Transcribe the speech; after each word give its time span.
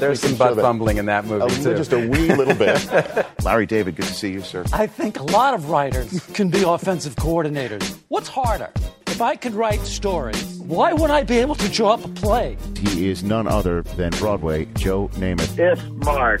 There's 0.00 0.20
some 0.20 0.34
butt 0.36 0.56
that. 0.56 0.62
fumbling 0.62 0.96
in 0.98 1.06
that 1.06 1.24
movie, 1.24 1.44
A- 1.54 1.62
too. 1.62 1.74
Just 1.76 1.92
a 1.92 1.98
wee 2.08 2.32
little 2.34 2.54
bit. 2.54 2.86
Larry 3.44 3.66
David, 3.66 3.96
good 3.96 4.06
to 4.06 4.14
see 4.14 4.30
you, 4.32 4.42
sir. 4.42 4.64
I 4.72 4.86
think 4.86 5.18
a 5.18 5.22
lot 5.24 5.54
of 5.54 5.70
writers 5.70 6.20
can 6.34 6.48
be 6.50 6.62
offensive 6.62 7.16
coordinators. 7.16 7.98
What's 8.08 8.28
harder? 8.28 8.70
If 9.06 9.20
I 9.22 9.36
could 9.36 9.54
write 9.54 9.80
stories, 9.80 10.58
why 10.60 10.92
wouldn't 10.92 11.10
I 11.10 11.22
be 11.24 11.38
able 11.38 11.54
to 11.56 11.68
draw 11.68 11.94
up 11.94 12.04
a 12.04 12.08
play? 12.08 12.56
He 12.78 13.08
is 13.10 13.22
none 13.22 13.46
other 13.48 13.82
than 13.82 14.10
Broadway 14.12 14.66
Joe 14.76 15.08
Namath. 15.14 15.58
if 15.58 15.82
Mark 16.04 16.40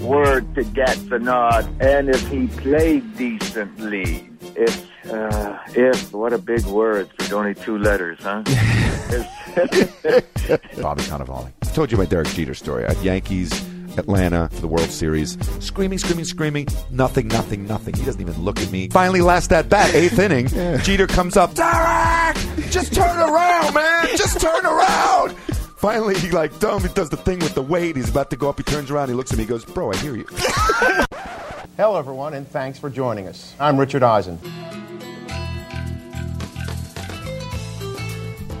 were 0.00 0.40
to 0.54 0.62
get 0.64 0.96
the 1.08 1.18
nod 1.18 1.66
and 1.80 2.08
if 2.10 2.26
he 2.28 2.46
played 2.48 3.16
decently, 3.16 4.28
if, 4.54 4.86
uh, 5.10 5.58
if, 5.74 6.12
what 6.12 6.32
a 6.32 6.38
big 6.38 6.64
word 6.66 7.08
for 7.18 7.36
only 7.36 7.54
two 7.54 7.78
letters, 7.78 8.18
huh? 8.22 8.42
If- 9.14 10.76
Bobby 10.82 11.02
Cannavale. 11.02 11.52
I 11.62 11.66
told 11.66 11.90
you 11.92 11.98
my 11.98 12.04
Derek 12.04 12.28
Jeter 12.28 12.54
story 12.54 12.84
at 12.84 13.00
Yankees. 13.02 13.50
Atlanta 13.96 14.48
for 14.52 14.60
the 14.60 14.66
World 14.66 14.90
Series. 14.90 15.38
Screaming, 15.64 15.98
screaming, 15.98 16.24
screaming. 16.24 16.66
Nothing, 16.90 17.28
nothing, 17.28 17.64
nothing. 17.66 17.94
He 17.94 18.04
doesn't 18.04 18.20
even 18.20 18.34
look 18.42 18.58
at 18.58 18.70
me. 18.72 18.88
Finally, 18.88 19.20
last 19.20 19.52
at 19.52 19.68
bat, 19.68 19.94
eighth 19.94 20.18
inning. 20.18 20.48
Jeter 20.82 21.06
comes 21.06 21.36
up. 21.36 21.54
Derek! 21.54 22.36
Just 22.70 22.92
turn 22.92 23.16
around, 23.16 23.72
man! 23.72 24.08
Just 24.16 24.40
turn 24.40 24.66
around! 24.66 25.36
Finally, 25.76 26.18
he 26.18 26.30
like 26.30 26.58
dumb. 26.58 26.82
He 26.82 26.88
does 26.88 27.08
the 27.10 27.16
thing 27.16 27.38
with 27.38 27.54
the 27.54 27.62
weight. 27.62 27.94
He's 27.94 28.08
about 28.10 28.30
to 28.30 28.36
go 28.36 28.48
up. 28.48 28.58
He 28.58 28.64
turns 28.64 28.90
around. 28.90 29.10
He 29.10 29.14
looks 29.14 29.30
at 29.30 29.38
me. 29.38 29.44
He 29.44 29.48
goes, 29.48 29.64
"Bro, 29.64 29.92
I 29.92 29.96
hear 29.98 30.16
you." 30.16 30.26
Hello, 31.76 31.96
everyone, 31.98 32.34
and 32.34 32.48
thanks 32.48 32.78
for 32.78 32.88
joining 32.88 33.28
us. 33.28 33.54
I'm 33.60 33.78
Richard 33.78 34.02
Eisen. 34.02 34.38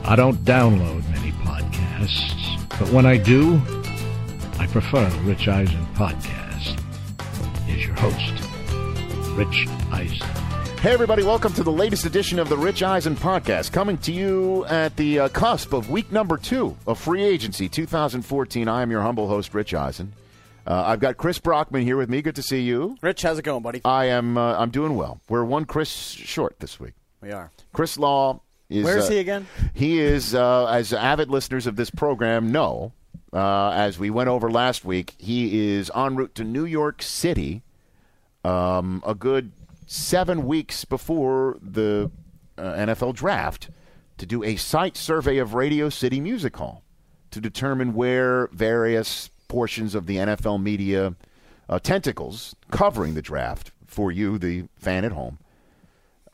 I 0.06 0.16
don't 0.16 0.36
download 0.44 1.08
many 1.10 1.32
podcasts, 1.32 2.60
but 2.78 2.90
when 2.90 3.06
I 3.06 3.16
do, 3.16 3.56
I 4.58 4.66
prefer 4.66 5.08
the 5.08 5.18
Rich 5.20 5.48
Eisen 5.48 5.86
podcast. 5.94 6.78
Here's 7.60 7.86
your 7.86 7.94
host, 7.94 9.28
Rich 9.34 9.66
Eisen. 9.90 10.26
Hey, 10.80 10.92
everybody, 10.92 11.22
welcome 11.22 11.54
to 11.54 11.62
the 11.62 11.72
latest 11.72 12.04
edition 12.04 12.38
of 12.38 12.50
the 12.50 12.56
Rich 12.56 12.82
Eisen 12.82 13.16
podcast, 13.16 13.72
coming 13.72 13.96
to 13.98 14.12
you 14.12 14.66
at 14.66 14.94
the 14.96 15.20
uh, 15.20 15.28
cusp 15.30 15.72
of 15.72 15.88
week 15.88 16.12
number 16.12 16.36
two 16.36 16.76
of 16.86 16.98
free 17.00 17.22
agency 17.22 17.70
2014. 17.70 18.68
I 18.68 18.82
am 18.82 18.90
your 18.90 19.00
humble 19.00 19.26
host, 19.26 19.54
Rich 19.54 19.72
Eisen. 19.72 20.12
Uh, 20.66 20.82
I've 20.84 21.00
got 21.00 21.16
Chris 21.16 21.38
Brockman 21.38 21.82
here 21.82 21.96
with 21.96 22.10
me. 22.10 22.20
Good 22.20 22.36
to 22.36 22.42
see 22.42 22.60
you. 22.60 22.98
Rich, 23.00 23.22
how's 23.22 23.38
it 23.38 23.42
going, 23.42 23.62
buddy? 23.62 23.80
I 23.86 24.06
am. 24.06 24.36
Uh, 24.36 24.58
I'm 24.58 24.70
doing 24.70 24.96
well. 24.96 25.22
We're 25.30 25.44
one 25.44 25.64
Chris 25.64 25.88
short 25.88 26.60
this 26.60 26.78
week. 26.78 26.92
We 27.22 27.32
are. 27.32 27.50
Chris 27.72 27.96
Law 27.98 28.42
is. 28.68 28.84
Where 28.84 28.98
is 28.98 29.08
uh, 29.08 29.12
he 29.12 29.18
again? 29.18 29.46
He 29.72 29.98
is, 29.98 30.34
uh, 30.34 30.66
as 30.66 30.92
avid 30.92 31.30
listeners 31.30 31.66
of 31.66 31.76
this 31.76 31.90
program 31.90 32.52
know, 32.52 32.92
uh, 33.32 33.70
as 33.70 33.98
we 33.98 34.10
went 34.10 34.28
over 34.28 34.50
last 34.50 34.84
week, 34.84 35.14
he 35.18 35.74
is 35.74 35.90
en 35.94 36.16
route 36.16 36.34
to 36.36 36.44
New 36.44 36.64
York 36.64 37.02
City 37.02 37.62
um, 38.44 39.02
a 39.06 39.14
good 39.14 39.52
seven 39.86 40.46
weeks 40.46 40.84
before 40.84 41.58
the 41.60 42.10
uh, 42.56 42.62
NFL 42.62 43.14
draft 43.14 43.70
to 44.18 44.26
do 44.26 44.44
a 44.44 44.56
site 44.56 44.96
survey 44.96 45.38
of 45.38 45.54
Radio 45.54 45.88
City 45.88 46.20
Music 46.20 46.56
Hall 46.56 46.82
to 47.30 47.40
determine 47.40 47.94
where 47.94 48.46
various 48.52 49.30
portions 49.48 49.94
of 49.94 50.06
the 50.06 50.16
NFL 50.16 50.62
media 50.62 51.14
uh, 51.68 51.78
tentacles 51.78 52.54
covering 52.70 53.14
the 53.14 53.22
draft 53.22 53.72
for 53.86 54.12
you, 54.12 54.38
the 54.38 54.64
fan 54.76 55.04
at 55.04 55.12
home, 55.12 55.38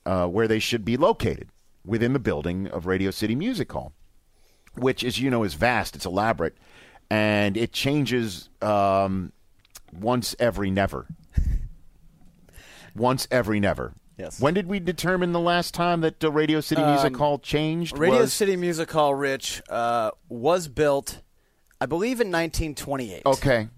uh, 0.04 0.26
where 0.26 0.48
they 0.48 0.58
should 0.58 0.84
be 0.84 0.96
located 0.96 1.48
within 1.84 2.12
the 2.12 2.18
building 2.18 2.66
of 2.68 2.86
Radio 2.86 3.10
City 3.10 3.34
Music 3.34 3.70
Hall, 3.72 3.92
which, 4.76 5.02
as 5.04 5.18
you 5.20 5.30
know, 5.30 5.42
is 5.42 5.54
vast, 5.54 5.96
it's 5.96 6.04
elaborate, 6.06 6.56
and 7.10 7.56
it 7.56 7.72
changes 7.72 8.48
um, 8.62 9.32
once 9.92 10.36
every 10.38 10.70
never. 10.70 11.06
once 12.94 13.26
every 13.30 13.60
never. 13.60 13.94
Yes. 14.18 14.38
When 14.40 14.52
did 14.52 14.66
we 14.66 14.80
determine 14.80 15.32
the 15.32 15.40
last 15.40 15.72
time 15.72 16.02
that 16.02 16.22
uh, 16.22 16.30
Radio 16.30 16.60
City 16.60 16.82
Music 16.84 17.14
Um, 17.14 17.18
Hall 17.18 17.38
changed? 17.38 17.96
Radio 17.96 18.20
was- 18.20 18.32
City 18.32 18.54
Music 18.56 18.90
Hall, 18.90 19.14
Rich, 19.14 19.62
uh, 19.70 20.10
was 20.28 20.68
built, 20.68 21.22
I 21.80 21.86
believe, 21.86 22.20
in 22.20 22.28
1928. 22.28 23.22
Okay. 23.24 23.68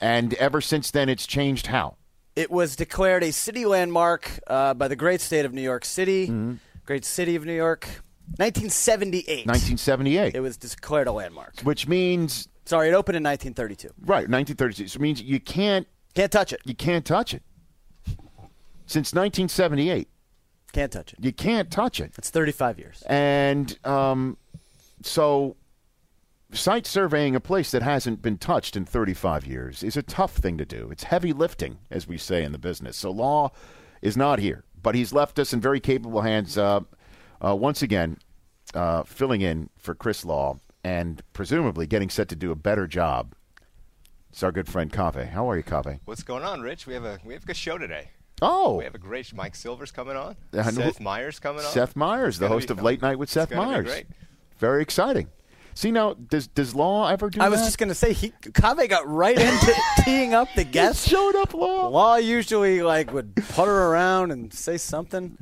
And 0.00 0.34
ever 0.34 0.60
since 0.60 0.90
then, 0.90 1.08
it's 1.08 1.26
changed 1.26 1.68
how? 1.68 1.96
It 2.34 2.50
was 2.50 2.74
declared 2.74 3.22
a 3.22 3.30
city 3.30 3.64
landmark 3.64 4.40
uh, 4.48 4.74
by 4.74 4.88
the 4.88 4.96
great 4.96 5.20
state 5.20 5.44
of 5.44 5.52
New 5.52 5.62
York 5.62 5.84
City, 5.84 6.26
Mm-hmm. 6.26 6.54
Great 6.84 7.04
city 7.04 7.36
of 7.36 7.44
New 7.44 7.54
York, 7.54 7.84
1978. 8.36 9.46
1978. 9.46 10.34
It 10.34 10.40
was 10.40 10.56
declared 10.56 11.06
a 11.06 11.12
landmark. 11.12 11.60
which 11.62 11.86
means, 11.88 12.48
Sorry, 12.64 12.88
it 12.88 12.94
opened 12.94 13.16
in 13.16 13.22
1932. 13.22 13.88
right, 14.06 14.28
1932. 14.28 14.88
So 14.88 14.96
it 14.96 15.00
means 15.00 15.22
you 15.22 15.40
can't, 15.40 15.86
Can't 16.14 16.32
touch 16.32 16.52
it. 16.52 16.60
you 16.64 16.74
can't 16.74 17.04
touch 17.04 17.34
it. 17.34 17.42
Since 18.86 19.12
1978, 19.14 20.08
Can't 20.72 20.92
touch 20.92 21.12
it. 21.14 21.18
you 21.22 21.32
can't 21.32 21.70
touch 21.70 22.00
it. 22.00 22.12
It's 22.18 22.30
35 22.30 22.78
years. 22.78 23.02
And 23.06 23.78
um, 23.84 24.36
so, 25.02 25.56
site 26.52 26.86
surveying 26.86 27.34
a 27.34 27.40
place 27.40 27.70
that 27.70 27.82
hasn't 27.82 28.20
been 28.22 28.36
touched 28.38 28.76
in 28.76 28.84
35 28.84 29.46
years 29.46 29.82
is 29.82 29.96
a 29.96 30.02
tough 30.02 30.36
thing 30.36 30.58
to 30.58 30.64
do. 30.66 30.88
It's 30.90 31.04
heavy 31.04 31.32
lifting, 31.32 31.78
as 31.90 32.06
we 32.06 32.18
say 32.18 32.44
in 32.44 32.52
the 32.52 32.58
business. 32.58 32.96
So, 32.98 33.10
Law 33.10 33.52
is 34.02 34.16
not 34.18 34.38
here, 34.38 34.64
but 34.84 34.94
he's 34.94 35.12
left 35.12 35.40
us 35.40 35.52
in 35.52 35.60
very 35.60 35.80
capable 35.80 36.20
hands. 36.20 36.56
Uh, 36.56 36.80
uh, 37.44 37.56
once 37.56 37.82
again, 37.82 38.18
uh, 38.74 39.02
filling 39.02 39.40
in 39.40 39.70
for 39.76 39.96
Chris 39.96 40.24
Law 40.24 40.58
and 40.84 41.22
presumably 41.32 41.88
getting 41.88 42.10
set 42.10 42.28
to 42.28 42.36
do 42.36 42.52
a 42.52 42.54
better 42.54 42.86
job. 42.86 43.34
It's 44.30 44.42
our 44.42 44.52
good 44.52 44.68
friend 44.68 44.92
Kave. 44.92 45.30
How 45.30 45.48
are 45.50 45.56
you, 45.56 45.62
Kave? 45.62 45.98
What's 46.04 46.22
going 46.22 46.44
on, 46.44 46.60
Rich? 46.60 46.86
We 46.86 46.94
have 46.94 47.04
a 47.04 47.18
we 47.24 47.34
have 47.34 47.42
a 47.44 47.46
good 47.46 47.56
show 47.56 47.78
today. 47.78 48.10
Oh, 48.42 48.76
We 48.78 48.84
have 48.84 48.96
a 48.96 48.98
great 48.98 49.32
Mike 49.32 49.54
Silver's 49.54 49.92
coming 49.92 50.16
on. 50.16 50.36
Seth 50.52 51.00
Meyers 51.00 51.38
coming 51.38 51.64
on. 51.64 51.70
Seth 51.70 51.96
Meyers, 51.96 52.38
the 52.38 52.48
host 52.48 52.68
of. 52.70 52.82
Late 52.82 53.00
Night 53.00 53.18
with 53.18 53.30
Seth 53.30 53.52
Meyers. 53.52 54.02
Very 54.58 54.82
exciting. 54.82 55.28
See 55.74 55.90
now, 55.90 56.14
does 56.14 56.46
does 56.46 56.74
Law 56.74 57.08
ever 57.08 57.28
do 57.30 57.40
I 57.40 57.48
was 57.48 57.60
that? 57.60 57.66
just 57.66 57.78
going 57.78 57.88
to 57.88 57.94
say, 57.94 58.12
he, 58.12 58.30
Kave 58.42 58.88
got 58.88 59.08
right 59.08 59.36
into 59.38 59.74
teeing 60.04 60.32
up 60.32 60.48
the 60.54 60.64
guests. 60.64 61.08
showed 61.08 61.34
up 61.36 61.52
Law. 61.52 61.88
Law 61.88 62.16
usually 62.16 62.82
like 62.82 63.12
would 63.12 63.34
putter 63.50 63.74
around 63.88 64.30
and 64.30 64.52
say 64.54 64.76
something 64.76 65.36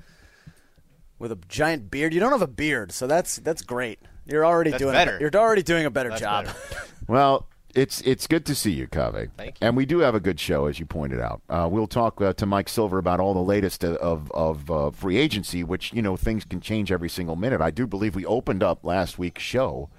with 1.18 1.32
a 1.32 1.38
giant 1.48 1.90
beard. 1.90 2.14
You 2.14 2.20
don't 2.20 2.32
have 2.32 2.42
a 2.42 2.46
beard, 2.46 2.92
so 2.92 3.06
that's 3.06 3.36
that's 3.36 3.62
great. 3.62 3.98
You're 4.24 4.46
already 4.46 4.70
That's 4.70 4.82
doing 4.82 4.94
better. 4.94 5.18
you're 5.20 5.34
already 5.34 5.62
doing 5.64 5.84
a 5.84 5.90
better 5.90 6.10
That's 6.10 6.20
job. 6.22 6.44
better. 6.46 6.58
Well, 7.08 7.48
it's 7.74 8.00
it's 8.02 8.26
good 8.28 8.46
to 8.46 8.54
see 8.54 8.70
you, 8.70 8.86
Kave. 8.86 9.28
Thank 9.36 9.60
you. 9.60 9.66
And 9.66 9.76
we 9.76 9.84
do 9.84 9.98
have 9.98 10.14
a 10.14 10.20
good 10.20 10.38
show, 10.38 10.66
as 10.66 10.78
you 10.78 10.86
pointed 10.86 11.20
out. 11.20 11.42
Uh, 11.50 11.68
we'll 11.70 11.88
talk 11.88 12.20
uh, 12.22 12.32
to 12.34 12.46
Mike 12.46 12.68
Silver 12.68 12.96
about 12.98 13.18
all 13.18 13.34
the 13.34 13.40
latest 13.42 13.82
of 13.84 13.96
of, 13.96 14.30
of 14.30 14.70
uh, 14.70 14.90
free 14.92 15.16
agency, 15.16 15.64
which 15.64 15.92
you 15.92 16.00
know 16.00 16.16
things 16.16 16.44
can 16.44 16.60
change 16.60 16.92
every 16.92 17.08
single 17.08 17.34
minute. 17.34 17.60
I 17.60 17.70
do 17.72 17.86
believe 17.88 18.14
we 18.14 18.24
opened 18.24 18.62
up 18.62 18.84
last 18.84 19.18
week's 19.18 19.42
show 19.42 19.90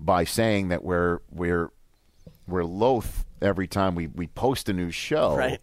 by 0.00 0.24
saying 0.24 0.68
that 0.68 0.84
we're 0.84 1.20
we're 1.30 1.70
we're 2.46 2.64
loath 2.64 3.24
every 3.42 3.66
time 3.66 3.94
we, 3.94 4.06
we 4.06 4.26
post 4.28 4.68
a 4.68 4.72
new 4.72 4.90
show 4.90 5.36
Right. 5.36 5.60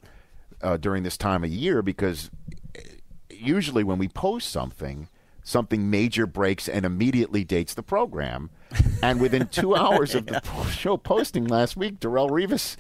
uh, 0.62 0.78
during 0.78 1.04
this 1.04 1.18
time 1.18 1.44
of 1.44 1.50
year 1.50 1.82
because 1.82 2.30
usually 3.30 3.84
when 3.84 3.98
we 3.98 4.08
post 4.08 4.50
something, 4.50 5.08
something 5.44 5.90
major 5.90 6.26
breaks 6.28 6.68
and 6.70 6.86
immediately 6.86 7.44
dates 7.44 7.74
the 7.74 7.84
program. 7.84 8.50
And 9.04 9.20
within 9.20 9.48
two 9.48 9.76
hours 9.76 10.16
of 10.16 10.28
the 10.28 10.40
po- 10.42 10.64
show 10.66 10.96
posting 10.96 11.46
last 11.46 11.76
week, 11.76 12.00
Darrelle 12.00 12.30
Revis 12.30 12.78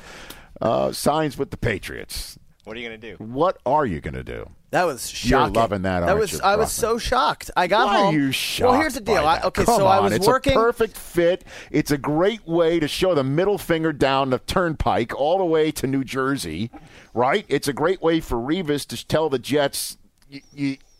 uh, 0.61 0.93
signs 0.93 1.37
with 1.37 1.51
the 1.51 1.57
Patriots. 1.57 2.39
What 2.63 2.77
are 2.77 2.79
you 2.79 2.87
going 2.87 2.99
to 3.01 3.11
do? 3.17 3.23
What 3.23 3.57
are 3.65 3.85
you 3.85 3.99
going 3.99 4.13
to 4.13 4.23
do? 4.23 4.49
That 4.73 4.85
was 4.87 5.07
shocking. 5.07 5.53
loving 5.53 5.81
that, 5.83 5.99
That 5.99 6.17
was 6.17 6.33
you, 6.33 6.39
I 6.43 6.55
was 6.55 6.71
so 6.71 6.97
shocked. 6.97 7.51
I 7.55 7.67
got 7.67 7.85
Why 7.85 7.97
home. 7.97 8.07
are 8.15 8.17
you 8.17 8.31
shocked? 8.31 8.71
Well, 8.71 8.81
here's 8.81 8.95
the 8.95 9.01
deal. 9.01 9.17
I, 9.23 9.39
okay, 9.41 9.65
Come 9.65 9.77
so 9.77 9.85
I 9.85 9.97
on, 9.97 10.05
was 10.05 10.13
it's 10.13 10.25
working. 10.25 10.53
a 10.53 10.55
perfect 10.55 10.97
fit. 10.97 11.43
It's 11.69 11.91
a 11.91 11.97
great 11.99 12.47
way 12.47 12.79
to 12.79 12.87
show 12.87 13.13
the 13.13 13.23
middle 13.23 13.59
finger 13.59 13.93
down 13.93 14.31
the 14.31 14.39
turnpike 14.39 15.13
all 15.15 15.37
the 15.37 15.45
way 15.45 15.71
to 15.73 15.85
New 15.85 16.03
Jersey, 16.03 16.71
right? 17.13 17.45
It's 17.49 17.67
a 17.67 17.73
great 17.73 18.01
way 18.01 18.19
for 18.19 18.37
Revis 18.37 18.87
to 18.87 19.07
tell 19.07 19.29
the 19.29 19.37
Jets, 19.37 19.99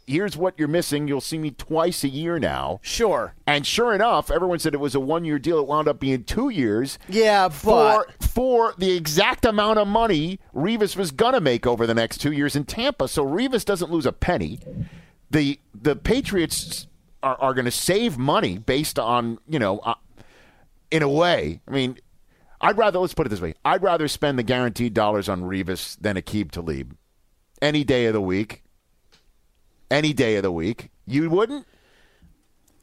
here's 0.08 0.38
what 0.38 0.56
you're 0.58 0.68
missing. 0.68 1.08
You'll 1.08 1.22
see 1.22 1.38
me 1.38 1.52
twice 1.52 2.04
a 2.04 2.10
year 2.10 2.40
now. 2.40 2.80
Sure. 2.82 3.36
And 3.48 3.66
sure 3.66 3.94
enough, 3.94 4.30
everyone 4.32 4.60
said 4.60 4.74
it 4.74 4.80
was 4.80 4.96
a 4.96 5.00
one 5.00 5.26
year 5.26 5.40
deal. 5.40 5.60
It 5.60 5.68
wound 5.68 5.88
up 5.88 6.00
being 6.00 6.24
two 6.24 6.50
years. 6.50 7.00
Yeah, 7.08 7.50
For, 7.50 8.06
but 8.08 8.24
for 8.24 8.74
the 8.78 8.92
exact 8.92 9.46
amount 9.46 9.80
of 9.80 9.88
money 9.88 10.40
Revis 10.54 10.96
was 10.96 11.12
going 11.12 11.34
to 11.34 11.42
make 11.42 11.66
over 11.66 11.86
the 11.88 11.94
next 11.94 12.20
two 12.20 12.32
years 12.32 12.56
in 12.56 12.66
Tampa. 12.66 13.08
So 13.08 13.26
Revis 13.26 13.66
doesn't 13.66 13.92
lose 13.92 14.06
a 14.06 14.14
penny. 14.14 14.60
The 15.32 15.60
the 15.74 15.96
Patriots 15.96 16.88
are, 17.24 17.40
are 17.40 17.54
going 17.54 17.66
to 17.66 17.72
save 17.72 18.18
money 18.18 18.58
based 18.58 19.00
on, 19.00 19.40
you 19.48 19.60
know, 19.60 19.80
uh, 19.80 19.96
in 20.92 21.02
a 21.02 21.10
way. 21.10 21.62
I 21.68 21.72
mean, 21.72 21.98
I'd 22.62 22.78
rather, 22.78 23.00
let's 23.00 23.14
put 23.14 23.26
it 23.26 23.30
this 23.30 23.42
way 23.42 23.56
I'd 23.66 23.84
rather 23.84 24.08
spend 24.08 24.40
the 24.40 24.44
guaranteed 24.44 24.94
dollars 24.94 25.28
on 25.28 25.44
Revis 25.44 25.98
than 26.00 26.16
Aqib 26.16 26.52
Talib 26.52 26.96
any 27.62 27.84
day 27.84 28.06
of 28.06 28.14
the 28.14 28.22
week. 28.22 28.63
Any 29.94 30.12
day 30.12 30.38
of 30.38 30.44
the 30.44 30.52
week. 30.52 30.90
You 31.06 31.30
wouldn't? 31.30 31.68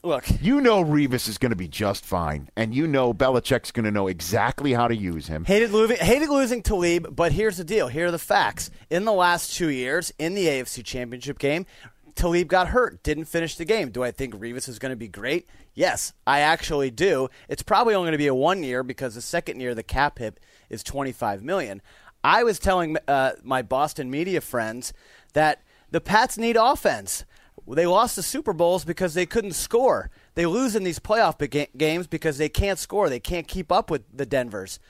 Look, 0.04 0.24
You 0.40 0.60
know 0.60 0.82
Revis 0.84 1.28
is 1.28 1.38
going 1.38 1.50
to 1.50 1.56
be 1.56 1.66
just 1.66 2.06
fine, 2.06 2.48
and 2.56 2.72
you 2.72 2.86
know 2.86 3.12
Belichick's 3.12 3.72
going 3.72 3.84
to 3.84 3.90
know 3.90 4.06
exactly 4.06 4.72
how 4.72 4.86
to 4.86 4.94
use 4.96 5.26
him. 5.26 5.44
hated 5.44 5.72
losing, 5.72 5.96
hated 5.96 6.28
losing 6.30 6.62
Talib, 6.62 7.14
but 7.14 7.32
here's 7.32 7.56
the 7.56 7.64
deal. 7.64 7.88
Here 7.88 8.06
are 8.06 8.10
the 8.12 8.18
facts. 8.18 8.70
In 8.88 9.04
the 9.04 9.12
last 9.12 9.54
two 9.54 9.68
years, 9.68 10.12
in 10.20 10.34
the 10.34 10.46
AFC 10.46 10.84
Championship 10.84 11.40
game, 11.40 11.66
Talib 12.14 12.46
got 12.46 12.68
hurt, 12.68 13.02
didn't 13.02 13.24
finish 13.24 13.56
the 13.56 13.64
game. 13.64 13.90
Do 13.90 14.04
I 14.04 14.12
think 14.12 14.34
Revis 14.34 14.68
is 14.68 14.78
going 14.78 14.90
to 14.90 14.96
be 14.96 15.08
great? 15.08 15.48
Yes, 15.74 16.12
I 16.28 16.40
actually 16.40 16.92
do. 16.92 17.28
It's 17.48 17.62
probably 17.62 17.94
only 17.94 18.06
going 18.06 18.12
to 18.12 18.18
be 18.18 18.28
a 18.28 18.34
one 18.34 18.62
year 18.62 18.84
because 18.84 19.16
the 19.16 19.20
second 19.20 19.58
year 19.58 19.74
the 19.74 19.82
cap 19.82 20.20
hit 20.20 20.38
is 20.70 20.84
25 20.84 21.42
million. 21.42 21.82
I 22.22 22.44
was 22.44 22.58
telling 22.58 22.96
uh, 23.08 23.32
my 23.42 23.62
Boston 23.62 24.10
media 24.10 24.40
friends 24.40 24.92
that 25.32 25.62
the 25.90 26.00
Pats 26.00 26.38
need 26.38 26.56
offense. 26.56 27.24
They 27.68 27.86
lost 27.86 28.16
the 28.16 28.22
Super 28.22 28.52
Bowls 28.52 28.84
because 28.84 29.14
they 29.14 29.26
couldn't 29.26 29.52
score. 29.52 30.10
They 30.34 30.46
lose 30.46 30.74
in 30.74 30.82
these 30.82 30.98
playoff 30.98 31.38
bega- 31.38 31.68
games 31.76 32.06
because 32.06 32.36
they 32.38 32.48
can't 32.48 32.78
score. 32.78 33.08
They 33.08 33.20
can't 33.20 33.46
keep 33.46 33.70
up 33.70 33.90
with 33.90 34.02
the 34.12 34.26
Denvers. 34.26 34.80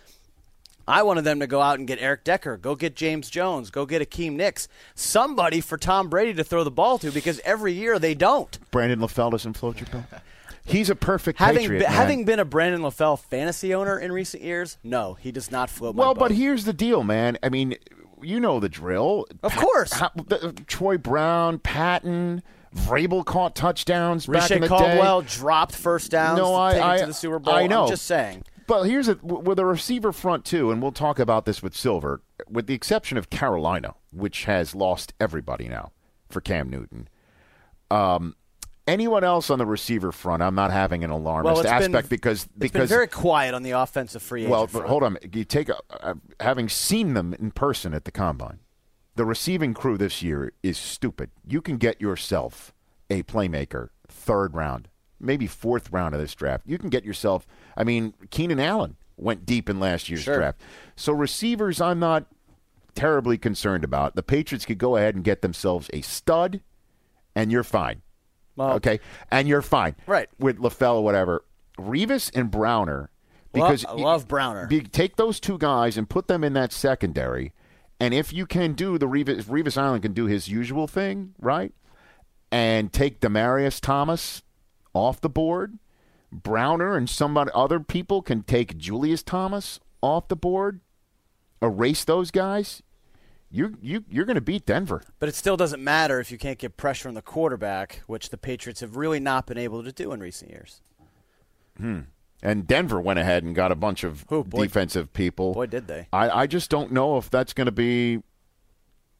I 0.88 1.02
wanted 1.02 1.22
them 1.24 1.40
to 1.40 1.46
go 1.46 1.60
out 1.60 1.78
and 1.78 1.86
get 1.86 2.00
Eric 2.00 2.24
Decker, 2.24 2.56
go 2.56 2.74
get 2.74 2.96
James 2.96 3.28
Jones, 3.30 3.70
go 3.70 3.86
get 3.86 4.00
Hakeem 4.00 4.36
Nicks, 4.36 4.66
somebody 4.94 5.60
for 5.60 5.76
Tom 5.76 6.08
Brady 6.08 6.32
to 6.34 6.42
throw 6.42 6.64
the 6.64 6.70
ball 6.70 6.98
to 6.98 7.12
because 7.12 7.38
every 7.44 7.72
year 7.74 7.98
they 7.98 8.14
don't. 8.14 8.58
Brandon 8.70 8.98
LaFell 8.98 9.30
doesn't 9.30 9.54
float 9.54 9.78
your 9.78 9.88
boat. 9.90 10.04
He's 10.64 10.90
a 10.90 10.94
perfect 10.96 11.38
Having 11.38 11.62
Patriot. 11.62 11.78
be- 11.80 11.84
man. 11.84 11.92
having 11.92 12.24
been 12.24 12.38
a 12.38 12.44
Brandon 12.44 12.80
LaFell 12.80 13.18
fantasy 13.18 13.74
owner 13.74 13.98
in 13.98 14.10
recent 14.10 14.42
years, 14.42 14.78
no, 14.82 15.14
he 15.14 15.30
does 15.32 15.50
not 15.50 15.70
float 15.70 15.94
my 15.96 16.02
well, 16.02 16.14
but 16.14 16.30
here's 16.32 16.64
the 16.64 16.72
deal, 16.72 17.04
man. 17.04 17.38
I 17.42 17.50
mean, 17.50 17.76
you 18.22 18.40
know 18.40 18.60
the 18.60 18.68
drill. 18.68 19.26
Of 19.42 19.54
course. 19.56 19.92
Ha- 19.92 20.12
the- 20.14 20.52
Troy 20.66 20.98
Brown, 20.98 21.58
Patten, 21.58 22.42
Vrabel 22.74 23.24
caught 23.24 23.54
touchdowns 23.56 24.26
back 24.26 24.50
in 24.50 24.60
the 24.60 24.68
Caldwell 24.68 25.22
day. 25.22 25.28
dropped 25.28 25.74
first 25.74 26.10
downs 26.10 26.38
No, 26.38 26.50
to 26.50 26.54
I, 26.54 26.94
I, 26.94 26.98
to 26.98 27.06
the 27.06 27.14
Super 27.14 27.38
Bowl. 27.38 27.54
I 27.54 27.66
know. 27.66 27.84
I'm 27.84 27.88
just 27.88 28.06
saying. 28.06 28.44
But 28.66 28.84
here's 28.84 29.08
a 29.08 29.14
with 29.22 29.58
a 29.58 29.64
receiver 29.64 30.12
front 30.12 30.44
too, 30.44 30.70
and 30.70 30.80
we'll 30.80 30.92
talk 30.92 31.18
about 31.18 31.44
this 31.44 31.60
with 31.62 31.76
Silver, 31.76 32.22
with 32.48 32.68
the 32.68 32.74
exception 32.74 33.18
of 33.18 33.28
Carolina, 33.28 33.94
which 34.12 34.44
has 34.44 34.74
lost 34.76 35.12
everybody 35.18 35.66
now 35.68 35.90
for 36.28 36.40
Cam 36.40 36.70
Newton. 36.70 37.08
Um, 37.90 38.36
anyone 38.86 39.24
else 39.24 39.50
on 39.50 39.58
the 39.58 39.66
receiver 39.66 40.12
front, 40.12 40.42
I'm 40.42 40.54
not 40.54 40.70
having 40.72 41.04
an 41.04 41.10
alarmist 41.10 41.44
Well, 41.44 41.60
it's 41.60 41.70
been- 41.86 41.94
aspect 41.94 42.08
because 42.08 42.46
because 42.58 42.88
very 42.88 43.06
quiet 43.06 43.54
on 43.54 43.62
the 43.62 43.72
offensive 43.72 44.22
free 44.22 44.42
agent 44.42 44.50
well, 44.52 44.62
but 44.62 44.70
front. 44.72 44.88
hold 44.88 45.02
on. 45.02 45.18
You 45.32 45.44
take 45.44 45.68
a, 45.68 45.76
uh, 46.00 46.14
having 46.40 46.68
seen 46.68 47.14
them 47.14 47.34
in 47.34 47.50
person 47.50 47.94
at 47.94 48.04
the 48.04 48.10
combine, 48.10 48.58
the 49.16 49.24
receiving 49.24 49.74
crew 49.74 49.96
this 49.98 50.22
year 50.22 50.52
is 50.62 50.78
stupid. 50.78 51.30
You 51.46 51.60
can 51.62 51.76
get 51.76 52.00
yourself 52.00 52.72
a 53.08 53.22
playmaker 53.24 53.88
third 54.08 54.54
round, 54.54 54.88
maybe 55.18 55.46
fourth 55.46 55.90
round 55.92 56.14
of 56.14 56.20
this 56.20 56.34
draft. 56.34 56.64
You 56.66 56.78
can 56.78 56.90
get 56.90 57.04
yourself. 57.04 57.46
I 57.76 57.84
mean, 57.84 58.14
Keenan 58.30 58.60
Allen 58.60 58.96
went 59.16 59.44
deep 59.44 59.68
in 59.68 59.78
last 59.78 60.08
year's 60.08 60.22
Sure. 60.22 60.36
draft. 60.36 60.60
So 60.96 61.12
receivers, 61.12 61.80
I'm 61.80 61.98
not 61.98 62.24
terribly 62.94 63.36
concerned 63.38 63.84
about. 63.84 64.14
The 64.16 64.22
Patriots 64.22 64.64
could 64.64 64.78
go 64.78 64.96
ahead 64.96 65.14
and 65.14 65.22
get 65.22 65.42
themselves 65.42 65.90
a 65.92 66.00
stud, 66.00 66.60
and 67.34 67.52
you're 67.52 67.62
fine. 67.64 68.02
Well, 68.56 68.72
okay, 68.74 69.00
and 69.30 69.48
you're 69.48 69.62
fine. 69.62 69.96
Right. 70.06 70.28
with 70.38 70.58
LaFell 70.58 70.96
or 70.96 71.04
whatever. 71.04 71.44
Revis 71.78 72.30
and 72.34 72.50
Browner. 72.50 73.10
Because 73.52 73.84
I 73.84 73.92
love 73.92 74.28
Browner. 74.28 74.66
be- 74.66 74.82
take 74.82 75.16
those 75.16 75.40
two 75.40 75.58
guys 75.58 75.96
and 75.96 76.08
put 76.08 76.28
them 76.28 76.44
in 76.44 76.52
that 76.52 76.72
secondary, 76.72 77.52
and 77.98 78.14
if 78.14 78.32
you 78.32 78.46
can 78.46 78.74
do 78.74 78.96
the 78.96 79.06
Revis, 79.08 79.40
if 79.40 79.46
Revis 79.48 79.76
Island 79.76 80.02
can 80.02 80.12
do 80.12 80.26
his 80.26 80.48
usual 80.48 80.86
thing, 80.86 81.34
right, 81.40 81.72
and 82.52 82.92
take 82.92 83.20
Demaryius 83.20 83.80
Thomas 83.80 84.42
off 84.94 85.20
the 85.20 85.28
board, 85.28 85.78
Browner 86.32 86.96
and 86.96 87.10
somebody 87.10 87.50
other 87.54 87.80
people 87.80 88.22
can 88.22 88.42
take 88.44 88.78
Julius 88.78 89.22
Thomas 89.22 89.80
off 90.00 90.28
the 90.28 90.36
board, 90.36 90.80
erase 91.60 92.04
those 92.04 92.30
guys. 92.30 92.82
You 93.50 93.76
you 93.82 94.04
you're 94.08 94.24
going 94.24 94.36
to 94.36 94.40
beat 94.40 94.64
Denver. 94.64 95.02
But 95.18 95.28
it 95.28 95.34
still 95.34 95.56
doesn't 95.56 95.82
matter 95.82 96.20
if 96.20 96.30
you 96.30 96.38
can't 96.38 96.58
get 96.58 96.76
pressure 96.76 97.08
on 97.08 97.14
the 97.14 97.22
quarterback, 97.22 98.02
which 98.06 98.30
the 98.30 98.36
Patriots 98.36 98.80
have 98.80 98.96
really 98.96 99.18
not 99.18 99.46
been 99.46 99.58
able 99.58 99.82
to 99.82 99.90
do 99.90 100.12
in 100.12 100.20
recent 100.20 100.50
years. 100.50 100.82
Hmm. 101.76 102.00
And 102.42 102.66
Denver 102.66 103.00
went 103.00 103.18
ahead 103.18 103.42
and 103.42 103.54
got 103.54 103.70
a 103.70 103.74
bunch 103.74 104.04
of 104.04 104.24
Who, 104.28 104.44
boy- 104.44 104.62
defensive 104.62 105.12
people. 105.12 105.52
Boy, 105.52 105.66
did 105.66 105.88
they. 105.88 106.08
I, 106.12 106.30
I 106.42 106.46
just 106.46 106.70
don't 106.70 106.92
know 106.92 107.18
if 107.18 107.28
that's 107.28 107.52
going 107.52 107.66
to 107.66 107.72
be 107.72 108.22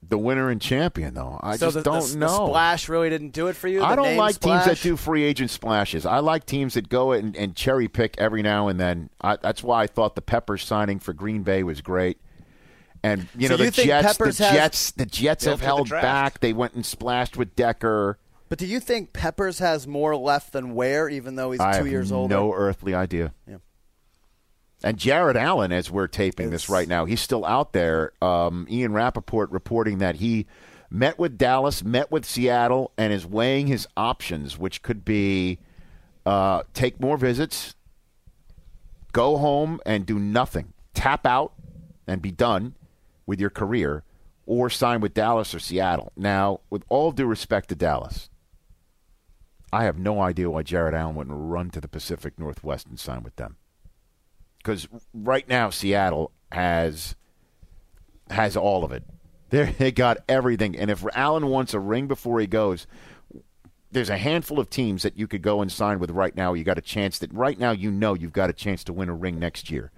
the 0.03 0.17
winner 0.17 0.49
and 0.49 0.61
champion, 0.61 1.13
though. 1.15 1.39
I 1.43 1.57
so 1.57 1.67
just 1.67 1.75
the, 1.79 1.83
don't 1.83 2.13
the, 2.13 2.19
know. 2.19 2.29
The 2.29 2.47
splash 2.47 2.89
really 2.89 3.11
didn't 3.11 3.31
do 3.31 3.49
it 3.49 3.57
for 3.57 3.69
you. 3.69 3.83
I 3.83 3.95
don't 3.95 4.17
like 4.17 4.41
teams 4.41 4.65
that 4.65 4.81
do 4.81 4.97
free 4.97 5.23
agent 5.25 5.51
splashes. 5.51 6.07
I 6.07 6.21
like 6.21 6.47
teams 6.47 6.75
that 6.75 6.89
go 6.89 7.13
and, 7.13 7.37
and 7.37 7.55
cherry 7.55 7.89
pick 7.89 8.15
every 8.19 8.43
now 8.43 8.69
and 8.69 8.81
then. 8.81 9.11
I, 9.21 9.37
that's 9.37 9.63
why 9.63 9.83
I 9.83 9.87
thought 9.87 10.15
the 10.15 10.23
Peppers 10.23 10.65
signing 10.65 10.99
for 10.99 11.13
Green 11.13 11.43
Bay 11.43 11.63
was 11.63 11.83
great. 11.83 12.19
And 13.03 13.27
you 13.37 13.49
So 13.49 13.55
know 13.55 13.57
the 13.59 13.65
you 13.65 13.71
think 13.71 13.87
Jets, 13.89 14.07
Peppers 14.07 14.39
the 14.39 14.45
Jets, 14.45 14.91
the 14.93 15.07
Jets 15.07 15.45
have 15.45 15.55
for 15.55 15.61
the 15.61 15.65
held 15.65 15.91
back. 15.91 16.41
They 16.41 16.53
went 16.53 16.75
and 16.75 16.85
splashed 16.85 17.37
with 17.37 17.57
Decker. 17.57 18.19
But 18.49 18.59
do 18.59 18.67
you 18.67 18.81
think 18.81 19.13
Peppers 19.13 19.61
has 19.61 19.87
more 19.87 20.17
left 20.17 20.53
than 20.53 20.75
Ware, 20.75 21.09
even 21.09 21.37
though 21.37 21.53
he's 21.53 21.61
I 21.61 21.79
two 21.79 21.87
years 21.87 22.13
older? 22.13 22.35
no 22.35 22.53
earthly 22.53 22.95
idea. 22.95 23.33
Yeah. 23.47 23.59
And 24.83 24.99
Jared 24.99 25.37
Allen, 25.37 25.73
as 25.73 25.91
we're 25.91 26.09
taping 26.09 26.51
this 26.51 26.69
right 26.69 26.89
now, 26.89 27.05
he's 27.05 27.21
still 27.21 27.45
out 27.45 27.73
there. 27.73 28.13
Um, 28.23 28.67
Ian 28.71 28.93
Rapoport 28.93 29.51
reporting 29.51 29.99
that 29.99 30.17
he 30.17 30.47
met 30.91 31.19
with 31.19 31.39
Dallas, 31.39 31.85
met 31.85 32.11
with 32.11 32.25
Seattle, 32.25 32.93
and 32.97 33.13
is 33.13 33.27
weighing 33.27 33.67
his 33.67 33.87
options, 33.97 34.59
which 34.59 34.83
could 34.83 35.05
be 35.05 35.59
uh, 36.25 36.63
take 36.73 36.99
more 36.99 37.19
visits, 37.19 37.75
go 39.13 39.37
home 39.37 39.81
and 39.85 40.07
do 40.07 40.19
nothing, 40.19 40.73
tap 40.95 41.27
out 41.27 41.53
and 42.07 42.21
be 42.23 42.31
done 42.31 42.75
with 43.27 43.41
your 43.41 43.51
career, 43.51 44.05
or 44.47 44.71
sign 44.71 45.01
with 45.01 45.15
Dallas 45.15 45.55
or 45.55 45.59
Seattle. 45.59 46.13
Now, 46.17 46.61
with 46.71 46.85
all 46.89 47.13
due 47.13 47.27
respect 47.27 47.69
to 47.69 47.75
Dallas, 47.75 48.31
I 49.73 49.85
have 49.85 49.99
no 49.99 50.21
idea 50.21 50.51
why 50.51 50.63
Jared 50.63 50.95
Allen 50.95 51.15
wouldn't 51.15 51.37
run 51.39 51.71
to 51.71 51.81
the 51.81 51.89
Pacific 51.89 52.39
Northwest 52.39 52.89
and 52.89 52.99
sign 52.99 53.23
with 53.23 53.37
them. 53.37 53.57
Because 54.59 54.89
right 55.15 55.49
now 55.49 55.71
Seattle 55.71 56.33
has 56.53 57.15
has 58.31 58.57
all 58.57 58.85
of 58.85 58.93
it. 58.93 59.05
They 59.51 59.73
they 59.73 59.91
got 59.91 60.19
everything, 60.29 60.77
and 60.77 60.93
if 60.93 61.05
Allen 61.13 61.49
wants 61.49 61.75
a 61.75 61.81
ring 61.81 62.07
before 62.07 62.39
he 62.39 62.47
goes, 62.47 62.87
there's 63.91 64.09
a 64.09 64.17
handful 64.17 64.61
of 64.61 64.71
teams 64.71 65.03
that 65.03 65.19
you 65.19 65.27
could 65.27 65.43
go 65.43 65.61
and 65.61 65.73
sign 65.73 65.99
with 65.99 66.13
right 66.13 66.37
now. 66.37 66.55
You 66.55 66.63
got 66.63 66.79
a 66.79 66.83
chance 66.83 67.19
that 67.19 67.35
right 67.35 67.59
now 67.59 67.73
you 67.73 67.91
know 67.91 68.15
you've 68.15 68.33
got 68.33 68.49
a 68.49 68.53
chance 68.53 68.85
to 68.85 68.93
win 68.93 69.09
a 69.09 69.13
ring 69.13 69.41
next 69.41 69.69
year. 69.69 69.91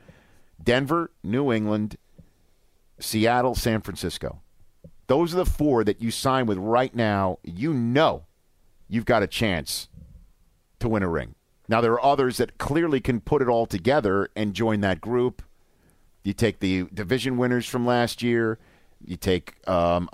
Denver, 0.62 1.10
New 1.22 1.52
England, 1.52 1.96
Seattle, 2.98 3.54
San 3.54 3.80
Francisco. 3.80 4.40
Those 5.06 5.34
are 5.34 5.38
the 5.38 5.46
four 5.46 5.84
that 5.84 6.00
you 6.00 6.10
sign 6.10 6.46
with 6.46 6.58
right 6.58 6.94
now. 6.94 7.38
You 7.42 7.74
know 7.74 8.24
you've 8.88 9.04
got 9.06 9.22
a 9.22 9.26
chance 9.26 9.88
to 10.78 10.88
win 10.88 11.02
a 11.02 11.08
ring. 11.08 11.34
Now, 11.68 11.80
there 11.80 11.92
are 11.92 12.04
others 12.04 12.36
that 12.36 12.58
clearly 12.58 13.00
can 13.00 13.20
put 13.20 13.40
it 13.40 13.48
all 13.48 13.64
together 13.64 14.28
and 14.36 14.52
join 14.52 14.80
that 14.80 15.00
group. 15.00 15.42
You 16.24 16.34
take 16.34 16.58
the 16.58 16.84
division 16.92 17.38
winners 17.38 17.66
from 17.66 17.86
last 17.86 18.22
year, 18.22 18.58
you 19.04 19.16
take 19.16 19.66
um, 19.66 20.08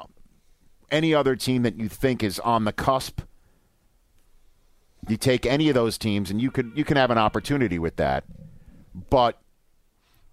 any 0.90 1.12
other 1.12 1.34
team 1.36 1.62
that 1.64 1.76
you 1.76 1.88
think 1.88 2.22
is 2.22 2.38
on 2.40 2.64
the 2.64 2.72
cusp. 2.72 3.22
You 5.08 5.16
take 5.16 5.44
any 5.44 5.68
of 5.68 5.74
those 5.74 5.98
teams, 5.98 6.30
and 6.30 6.40
you 6.40 6.50
could 6.50 6.72
you 6.74 6.84
can 6.84 6.96
have 6.96 7.10
an 7.10 7.18
opportunity 7.18 7.78
with 7.78 7.96
that. 7.96 8.24
But 9.10 9.40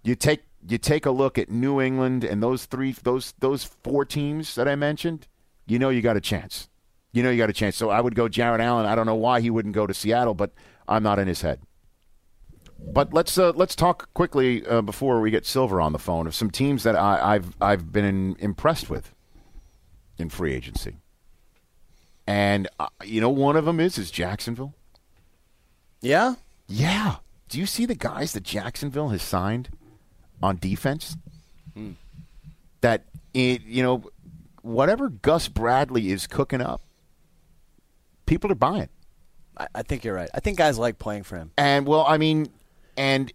you 0.02 0.14
take 0.14 0.44
you 0.68 0.78
take 0.78 1.06
a 1.06 1.10
look 1.10 1.38
at 1.38 1.50
New 1.50 1.80
England 1.80 2.24
and 2.24 2.42
those 2.42 2.66
three 2.66 2.92
those 3.02 3.34
those 3.38 3.64
four 3.64 4.04
teams 4.04 4.54
that 4.54 4.68
I 4.68 4.74
mentioned, 4.74 5.26
you 5.66 5.78
know 5.78 5.90
you 5.90 6.02
got 6.02 6.16
a 6.16 6.20
chance. 6.20 6.68
You 7.12 7.22
know 7.22 7.30
you 7.30 7.38
got 7.38 7.50
a 7.50 7.54
chance. 7.54 7.76
So 7.76 7.90
I 7.90 8.00
would 8.00 8.14
go 8.14 8.28
Jared 8.28 8.60
Allen. 8.60 8.86
I 8.86 8.94
don't 8.94 9.06
know 9.06 9.14
why 9.14 9.40
he 9.40 9.50
wouldn't 9.50 9.74
go 9.74 9.86
to 9.86 9.94
Seattle, 9.94 10.34
but 10.34 10.52
I'm 10.88 11.02
not 11.02 11.18
in 11.18 11.28
his 11.28 11.42
head. 11.42 11.60
But 12.78 13.14
let's 13.14 13.38
uh, 13.38 13.52
let's 13.54 13.74
talk 13.74 14.12
quickly 14.12 14.66
uh, 14.66 14.82
before 14.82 15.20
we 15.20 15.30
get 15.30 15.46
Silver 15.46 15.80
on 15.80 15.92
the 15.92 15.98
phone 15.98 16.26
of 16.26 16.34
some 16.34 16.50
teams 16.50 16.82
that 16.82 16.96
I, 16.96 17.34
I've 17.34 17.56
I've 17.60 17.92
been 17.92 18.36
impressed 18.38 18.90
with 18.90 19.14
in 20.18 20.28
free 20.28 20.54
agency. 20.54 20.96
And 22.26 22.68
uh, 22.78 22.88
you 23.04 23.20
know 23.20 23.30
one 23.30 23.56
of 23.56 23.64
them 23.64 23.80
is 23.80 23.98
is 23.98 24.10
Jacksonville. 24.10 24.74
Yeah? 26.00 26.34
Yeah. 26.68 27.16
Do 27.48 27.58
you 27.58 27.66
see 27.66 27.86
the 27.86 27.94
guys 27.94 28.32
that 28.32 28.42
Jacksonville 28.42 29.08
has 29.08 29.22
signed 29.22 29.70
on 30.42 30.56
defense? 30.56 31.16
Hmm. 31.74 31.92
That 32.80 33.04
it, 33.34 33.62
you 33.62 33.82
know, 33.82 34.04
whatever 34.62 35.08
Gus 35.08 35.48
Bradley 35.48 36.10
is 36.10 36.26
cooking 36.26 36.60
up, 36.60 36.82
people 38.26 38.50
are 38.50 38.56
buying. 38.56 38.88
I, 39.56 39.68
I 39.76 39.82
think 39.82 40.04
you're 40.04 40.14
right. 40.14 40.30
I 40.34 40.40
think 40.40 40.58
guys 40.58 40.78
like 40.78 40.98
playing 40.98 41.22
for 41.24 41.36
him. 41.36 41.52
And 41.56 41.86
well, 41.86 42.04
I 42.06 42.18
mean, 42.18 42.48
and 42.96 43.32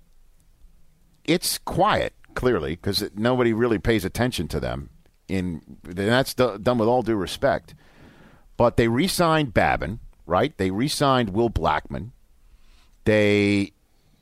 it's 1.26 1.58
quiet 1.60 2.14
clearly 2.34 2.72
because 2.72 3.10
nobody 3.16 3.54
really 3.54 3.80
pays 3.80 4.06
attention 4.06 4.48
to 4.50 4.60
them. 4.60 4.90
In 5.28 5.62
and 5.86 5.96
that's 5.96 6.34
do- 6.34 6.58
done 6.58 6.78
with 6.78 6.90
all 6.90 7.04
due 7.04 7.16
respect. 7.16 7.74
But 8.58 8.78
they 8.78 8.88
re-signed 8.88 9.54
Babin, 9.54 10.00
right? 10.26 10.56
They 10.58 10.72
re-signed 10.72 11.30
Will 11.30 11.50
Blackmon. 11.50 12.12
They 13.06 13.72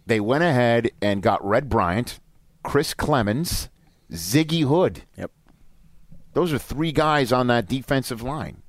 they 0.05 0.19
went 0.19 0.43
ahead 0.43 0.91
and 1.01 1.21
got 1.21 1.45
Red 1.45 1.69
Bryant, 1.69 2.19
Chris 2.69 2.93
Clemons, 2.93 3.67
Ziggy 4.11 4.63
Hood. 4.63 5.01
Yep. 5.17 5.31
Those 6.33 6.53
are 6.53 6.59
three 6.59 6.91
guys 6.91 7.31
on 7.31 7.47
that 7.47 7.67
defensive 7.67 8.21
line. 8.21 8.61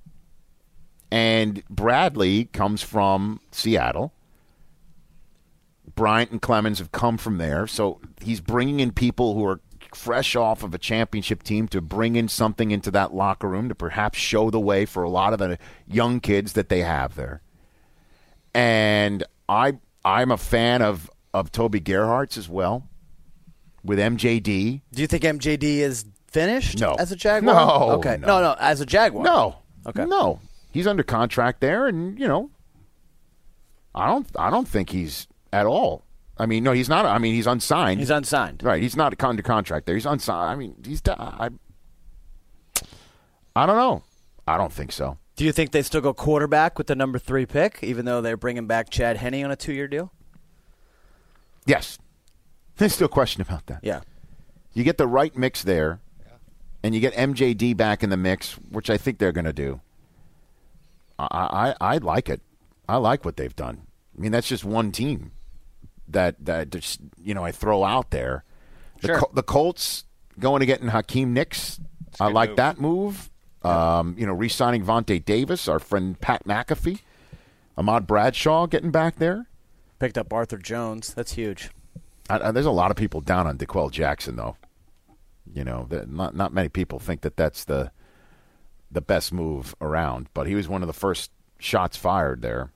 And 1.11 1.62
Bradley 1.69 2.47
comes 2.47 2.83
from 2.83 3.40
Seattle. 3.52 4.14
Bryant 5.95 6.30
and 6.30 6.40
Clemons 6.40 6.78
have 6.78 6.92
come 6.92 7.19
from 7.19 7.37
there. 7.37 7.66
So 7.66 8.00
he's 8.23 8.40
bringing 8.40 8.80
in 8.80 8.92
people 8.92 9.35
who 9.35 9.45
are 9.45 9.61
fresh 9.95 10.35
off 10.35 10.62
of 10.62 10.73
a 10.73 10.78
championship 10.78 11.42
team 11.42 11.69
to 11.69 11.83
bring 11.83 12.16
in 12.16 12.28
something 12.28 12.71
into 12.71 12.90
that 12.92 13.12
locker 13.12 13.50
room 13.50 13.69
to 13.69 13.75
perhaps 13.75 14.19
show 14.19 14.49
the 14.49 14.59
way 14.59 14.87
for 14.87 15.02
a 15.02 15.11
lot 15.11 15.35
of 15.35 15.38
the 15.40 15.59
young 15.87 16.21
kids 16.21 16.54
that 16.54 16.71
they 16.71 16.80
have 16.80 17.16
there. 17.16 17.42
And 18.54 19.25
I 19.47 19.75
I'm 20.07 20.30
a 20.30 20.38
fan 20.38 20.80
of 20.80 21.11
of 21.35 21.52
Toby 21.52 21.80
Gerhart's 21.80 22.38
as 22.38 22.49
well 22.49 22.87
with 23.84 23.99
MJD. 23.99 24.80
Do 24.92 25.02
you 25.02 25.06
think 25.06 25.22
MJD 25.25 25.62
is 25.78 26.04
finished 26.28 26.78
No. 26.80 26.94
as 26.99 27.10
a 27.12 27.16
Jaguar? 27.16 27.54
No, 27.54 27.90
Okay. 27.94 28.16
no. 28.18 28.26
No, 28.26 28.40
no, 28.40 28.56
as 28.60 28.80
a 28.80 28.87
Jaguar. 28.87 29.25
No. 29.25 29.56
Okay. 29.87 30.04
No. 30.04 30.40
He's 30.72 30.87
under 30.87 31.02
contract 31.02 31.60
there 31.60 31.87
and 31.88 32.18
you 32.18 32.28
know 32.28 32.50
I 33.94 34.06
don't 34.06 34.26
I 34.38 34.50
don't 34.50 34.68
think 34.68 34.90
he's 34.90 35.26
at 35.52 35.66
all. 35.66 36.04
I 36.38 36.46
mean, 36.46 36.64
no, 36.64 36.72
he's 36.72 36.88
not. 36.88 37.04
I 37.04 37.18
mean, 37.18 37.34
he's 37.34 37.46
unsigned. 37.46 38.00
He's 38.00 38.08
unsigned. 38.08 38.62
Right, 38.62 38.80
he's 38.80 38.96
not 38.96 39.14
under 39.22 39.42
contract 39.42 39.84
there. 39.84 39.94
He's 39.94 40.06
unsigned. 40.06 40.50
I 40.50 40.54
mean, 40.56 40.75
he's. 40.87 41.02
I, 41.06 41.50
I 43.54 43.66
don't 43.66 43.76
know. 43.76 44.02
I 44.49 44.56
don't 44.56 44.72
think 44.72 44.92
so. 44.92 45.18
Do 45.37 45.44
you 45.44 45.52
think 45.52 45.72
they 45.72 45.82
still 45.82 46.00
go 46.00 46.14
quarterback 46.14 46.78
with 46.78 46.87
the 46.87 46.94
number 46.94 47.18
three 47.18 47.44
pick, 47.46 47.80
even 47.82 48.04
though 48.06 48.20
they're 48.22 48.37
bringing 48.38 48.66
back 48.66 48.88
Chad 48.90 49.16
Henne 49.18 49.44
on 49.44 49.50
a 49.50 49.56
two-year 49.56 49.87
deal? 49.88 50.12
Yes, 51.66 51.99
there's 52.80 52.94
still 52.94 53.06
a 53.06 53.08
question 53.08 53.40
about 53.42 53.66
that. 53.66 53.80
Yeah. 53.82 54.00
You 54.72 54.82
get 54.84 54.99
the 54.99 55.06
right 55.06 55.37
mix 55.37 55.62
there, 55.62 56.00
and 56.82 56.94
you 56.94 57.00
get 57.00 57.14
MJD 57.14 57.76
back 57.76 58.02
in 58.02 58.10
the 58.10 58.16
mix, 58.16 58.54
which 58.70 58.90
I 58.90 58.96
think 58.96 59.18
they're 59.18 59.32
going 59.32 59.44
to 59.44 59.52
do. 59.52 59.80
I, 61.18 61.75
I 61.80 61.94
I 61.94 61.96
like 61.99 62.28
it. 62.28 62.40
I 62.88 62.96
like 62.96 63.25
what 63.25 63.37
they've 63.37 63.54
done. 63.54 63.82
I 64.16 64.20
mean, 64.20 64.32
that's 64.32 64.49
just 64.49 64.64
one 64.64 64.90
team 64.92 65.32
that 66.08 66.37
that 66.44 66.70
just 66.70 67.00
you 67.22 67.34
know 67.34 67.44
I 67.44 67.52
throw 67.52 67.84
out 67.84 68.10
there. 68.10 68.44
The, 69.00 69.08
Sure. 69.08 69.18
Col- 69.18 69.30
the 69.34 69.42
Colts 69.42 70.04
going 70.38 70.60
to 70.60 70.66
getting 70.66 70.88
Hakeem 70.88 71.32
Nicks. 71.32 71.80
I 72.18 72.28
like 72.28 72.50
move. 72.50 72.56
that 72.56 72.80
move. 72.80 73.30
Um, 73.62 74.14
you 74.18 74.26
know, 74.26 74.32
re-signing 74.32 74.84
Vontae 74.84 75.22
Davis, 75.22 75.68
our 75.68 75.78
friend 75.78 76.18
Pat 76.18 76.44
McAfee, 76.46 77.00
Ahmad 77.76 78.06
Bradshaw 78.06 78.66
getting 78.66 78.90
back 78.90 79.16
there. 79.16 79.49
Picked 79.99 80.16
up 80.16 80.32
Arthur 80.32 80.56
Jones. 80.56 81.12
That's 81.12 81.32
huge. 81.32 81.70
I, 82.30 82.52
there's 82.52 82.66
a 82.66 82.70
lot 82.70 82.90
of 82.90 82.96
people 82.96 83.20
down 83.20 83.46
on 83.46 83.56
D'Qwell 83.56 83.90
Jackson, 83.90 84.37
though. 84.37 84.56
You 85.52 85.64
know, 85.64 85.88
not 86.06 86.37
not 86.37 86.52
many 86.52 86.68
people 86.68 86.99
think 87.00 87.22
that 87.22 87.37
that's 87.37 87.64
the 87.64 87.90
the 88.90 89.00
best 89.00 89.32
move 89.32 89.75
around, 89.80 90.28
but 90.32 90.46
he 90.46 90.54
was 90.54 90.68
one 90.68 90.82
of 90.82 90.87
the 90.87 90.92
first 90.92 91.32
shots 91.58 91.96
fired 91.96 92.42
there. 92.42 92.70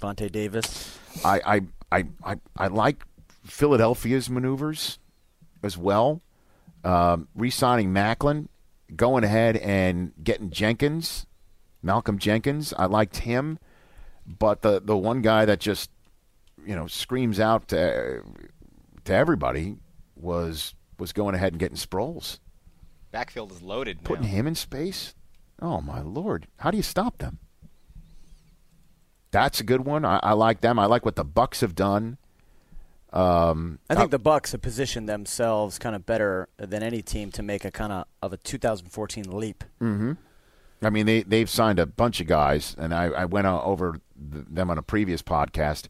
Vontae 0.00 0.30
Davis. 0.30 0.98
I 1.24 1.40
I 1.44 1.60
I 1.90 2.04
I, 2.24 2.36
I 2.56 2.66
like 2.68 3.04
Philadelphia's 3.44 4.30
maneuvers 4.30 4.98
as 5.62 5.76
well. 5.76 6.22
Um, 6.82 7.28
re-signing 7.34 7.92
Maclin, 7.92 8.48
going 8.96 9.24
ahead 9.24 9.56
and 9.58 10.12
getting 10.22 10.50
Jenkins, 10.50 11.26
Malcolm 11.82 12.18
Jenkins. 12.18 12.72
I 12.78 12.86
liked 12.86 13.18
him, 13.18 13.58
but 14.26 14.62
the 14.62 14.80
the 14.80 14.96
one 14.96 15.22
guy 15.22 15.44
that 15.44 15.58
just 15.60 15.90
you 16.66 16.74
know 16.76 16.86
screams 16.86 17.40
out 17.40 17.68
to 17.68 18.22
to 19.04 19.14
everybody 19.14 19.76
was 20.16 20.74
was 20.98 21.12
going 21.12 21.34
ahead 21.34 21.52
and 21.52 21.60
getting 21.60 21.76
Sproles, 21.76 22.38
Backfield 23.10 23.52
is 23.52 23.62
loaded. 23.62 24.04
putting 24.04 24.24
now. 24.26 24.30
him 24.30 24.46
in 24.46 24.54
space. 24.54 25.14
Oh 25.62 25.80
my 25.80 26.00
lord! 26.00 26.46
How 26.58 26.70
do 26.70 26.76
you 26.76 26.82
stop 26.82 27.18
them? 27.18 27.38
That's 29.30 29.60
a 29.60 29.64
good 29.64 29.84
one. 29.84 30.04
I, 30.04 30.18
I 30.22 30.32
like 30.32 30.60
them. 30.60 30.78
I 30.78 30.86
like 30.86 31.04
what 31.04 31.16
the 31.16 31.24
Bucs 31.24 31.60
have 31.60 31.74
done. 31.74 32.18
Um, 33.12 33.78
I 33.88 33.94
think 33.96 34.10
the 34.12 34.20
Bucs 34.20 34.52
have 34.52 34.62
positioned 34.62 35.08
themselves 35.08 35.78
kind 35.78 35.96
of 35.96 36.06
better 36.06 36.48
than 36.58 36.82
any 36.82 37.02
team 37.02 37.30
to 37.32 37.42
make 37.42 37.64
a 37.64 37.70
kind 37.70 37.92
of 37.92 38.04
of 38.22 38.32
a 38.32 38.36
2014 38.36 39.24
leap. 39.30 39.64
I 40.82 40.90
mean, 40.90 41.06
they 41.06 41.22
they've 41.22 41.50
signed 41.50 41.78
a 41.78 41.86
bunch 41.86 42.20
of 42.20 42.26
guys, 42.26 42.74
and 42.78 42.94
I, 42.94 43.06
I 43.06 43.24
went 43.24 43.46
over 43.46 44.00
th- 44.32 44.44
them 44.48 44.70
on 44.70 44.78
a 44.78 44.82
previous 44.82 45.22
podcast, 45.22 45.88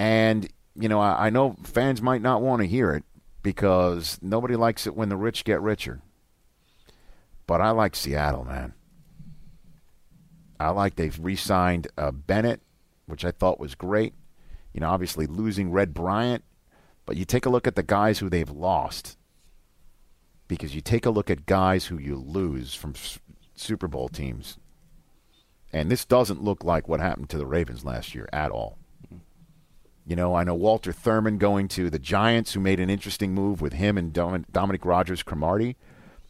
and 0.00 0.48
you 0.74 0.88
know 0.88 0.98
I, 0.98 1.26
I 1.26 1.30
know 1.30 1.56
fans 1.62 2.00
might 2.00 2.22
not 2.22 2.40
want 2.40 2.62
to 2.62 2.66
hear 2.66 2.92
it 2.92 3.04
because 3.42 4.18
nobody 4.22 4.56
likes 4.56 4.86
it 4.86 4.96
when 4.96 5.10
the 5.10 5.16
rich 5.16 5.44
get 5.44 5.60
richer, 5.60 6.00
but 7.46 7.60
I 7.60 7.70
like 7.70 7.94
Seattle, 7.94 8.44
man. 8.44 8.72
I 10.58 10.70
like 10.70 10.96
they've 10.96 11.18
re-signed 11.20 11.88
uh, 11.98 12.12
Bennett, 12.12 12.62
which 13.06 13.26
I 13.26 13.30
thought 13.30 13.60
was 13.60 13.74
great. 13.74 14.14
You 14.72 14.80
know, 14.80 14.88
obviously 14.88 15.26
losing 15.26 15.70
Red 15.70 15.92
Bryant, 15.92 16.44
but 17.04 17.16
you 17.16 17.26
take 17.26 17.44
a 17.44 17.50
look 17.50 17.66
at 17.66 17.76
the 17.76 17.82
guys 17.82 18.18
who 18.20 18.30
they've 18.30 18.50
lost 18.50 19.18
because 20.48 20.74
you 20.74 20.80
take 20.80 21.04
a 21.04 21.10
look 21.10 21.28
at 21.28 21.44
guys 21.44 21.86
who 21.86 21.98
you 21.98 22.16
lose 22.16 22.74
from 22.74 22.92
S- 22.92 23.18
Super 23.54 23.86
Bowl 23.88 24.08
teams, 24.08 24.56
and 25.74 25.90
this 25.90 26.06
doesn't 26.06 26.42
look 26.42 26.64
like 26.64 26.88
what 26.88 27.00
happened 27.00 27.28
to 27.30 27.38
the 27.38 27.46
Ravens 27.46 27.84
last 27.84 28.14
year 28.14 28.28
at 28.32 28.50
all. 28.50 28.79
You 30.06 30.16
know, 30.16 30.34
I 30.34 30.44
know 30.44 30.54
Walter 30.54 30.92
Thurmond 30.92 31.38
going 31.38 31.68
to 31.68 31.90
the 31.90 31.98
Giants, 31.98 32.52
who 32.52 32.60
made 32.60 32.80
an 32.80 32.90
interesting 32.90 33.32
move 33.32 33.60
with 33.60 33.74
him 33.74 33.96
and 33.96 34.12
Dom- 34.12 34.46
Dominique 34.50 34.84
Rodgers-Cromartie. 34.84 35.76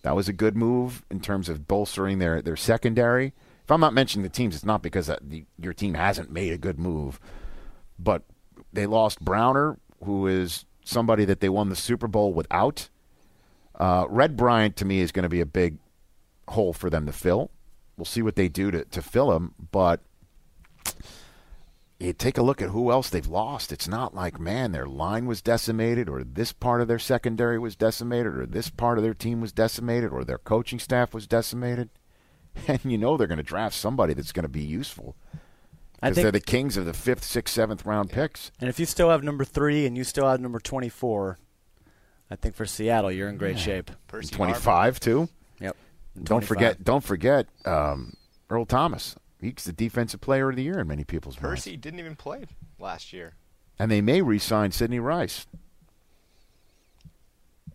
That 0.02 0.16
was 0.16 0.28
a 0.28 0.32
good 0.32 0.56
move 0.56 1.04
in 1.10 1.20
terms 1.20 1.48
of 1.48 1.68
bolstering 1.68 2.18
their, 2.18 2.42
their 2.42 2.56
secondary. 2.56 3.32
If 3.64 3.70
I'm 3.70 3.80
not 3.80 3.94
mentioning 3.94 4.22
the 4.22 4.28
teams, 4.28 4.54
it's 4.54 4.64
not 4.64 4.82
because 4.82 5.06
the, 5.06 5.44
your 5.58 5.72
team 5.72 5.94
hasn't 5.94 6.30
made 6.30 6.52
a 6.52 6.58
good 6.58 6.78
move, 6.78 7.20
but 7.98 8.22
they 8.72 8.86
lost 8.86 9.20
Browner, 9.20 9.78
who 10.04 10.26
is 10.26 10.64
somebody 10.84 11.24
that 11.24 11.40
they 11.40 11.48
won 11.48 11.68
the 11.68 11.76
Super 11.76 12.08
Bowl 12.08 12.32
without. 12.32 12.88
Uh, 13.78 14.06
Red 14.08 14.36
Bryant 14.36 14.76
to 14.76 14.84
me 14.84 15.00
is 15.00 15.12
going 15.12 15.22
to 15.22 15.28
be 15.28 15.40
a 15.40 15.46
big 15.46 15.78
hole 16.48 16.72
for 16.72 16.90
them 16.90 17.06
to 17.06 17.12
fill. 17.12 17.50
We'll 17.96 18.04
see 18.04 18.22
what 18.22 18.36
they 18.36 18.48
do 18.48 18.70
to, 18.70 18.84
to 18.84 19.02
fill 19.02 19.32
him, 19.32 19.54
but 19.70 20.00
you 22.00 22.12
take 22.14 22.38
a 22.38 22.42
look 22.42 22.62
at 22.62 22.70
who 22.70 22.90
else 22.90 23.10
they've 23.10 23.26
lost. 23.26 23.72
It's 23.72 23.86
not 23.86 24.14
like, 24.14 24.40
man, 24.40 24.72
their 24.72 24.86
line 24.86 25.26
was 25.26 25.42
decimated, 25.42 26.08
or 26.08 26.24
this 26.24 26.52
part 26.52 26.80
of 26.80 26.88
their 26.88 26.98
secondary 26.98 27.58
was 27.58 27.76
decimated, 27.76 28.34
or 28.36 28.46
this 28.46 28.70
part 28.70 28.96
of 28.96 29.04
their 29.04 29.14
team 29.14 29.40
was 29.40 29.52
decimated, 29.52 30.10
or 30.10 30.24
their 30.24 30.38
coaching 30.38 30.78
staff 30.78 31.12
was 31.14 31.26
decimated. 31.26 31.90
And 32.66 32.80
you 32.84 32.98
know 32.98 33.16
they're 33.16 33.28
going 33.28 33.38
to 33.38 33.44
draft 33.44 33.76
somebody 33.76 34.12
that's 34.12 34.32
going 34.32 34.42
to 34.42 34.48
be 34.48 34.60
useful 34.62 35.14
because 36.00 36.16
they're 36.16 36.32
the 36.32 36.40
kings 36.40 36.76
of 36.76 36.84
the 36.84 36.92
fifth, 36.92 37.22
sixth, 37.22 37.54
seventh 37.54 37.86
round 37.86 38.10
picks. 38.10 38.50
and 38.60 38.68
if 38.68 38.80
you 38.80 38.86
still 38.86 39.08
have 39.10 39.22
number 39.22 39.44
three 39.44 39.86
and 39.86 39.96
you 39.96 40.02
still 40.02 40.26
have 40.26 40.40
number 40.40 40.58
24, 40.58 41.38
I 42.28 42.34
think 42.36 42.56
for 42.56 42.66
Seattle 42.66 43.12
you're 43.12 43.28
in 43.28 43.36
great 43.36 43.56
shape. 43.58 43.92
Percy 44.08 44.34
Twenty 44.34 44.52
Harvin. 44.54 44.56
five 44.56 44.98
too. 45.00 45.28
Yep. 45.60 45.76
And 46.16 46.24
Don't 46.24 46.44
forget, 46.44 46.82
don't 46.82 47.04
forget 47.04 47.46
um, 47.64 48.14
Earl 48.50 48.66
Thomas. 48.66 49.14
He's 49.40 49.64
the 49.64 49.72
defensive 49.72 50.20
player 50.20 50.50
of 50.50 50.56
the 50.56 50.62
year 50.62 50.78
in 50.78 50.88
many 50.88 51.04
people's 51.04 51.40
minds. 51.40 51.62
Percy 51.62 51.76
didn't 51.76 52.00
even 52.00 52.16
play 52.16 52.44
last 52.78 53.12
year. 53.12 53.34
And 53.78 53.90
they 53.90 54.00
may 54.00 54.20
re-sign 54.20 54.72
Sidney 54.72 55.00
Rice. 55.00 55.46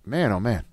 Man, 0.05 0.31
oh 0.31 0.39
man. 0.39 0.65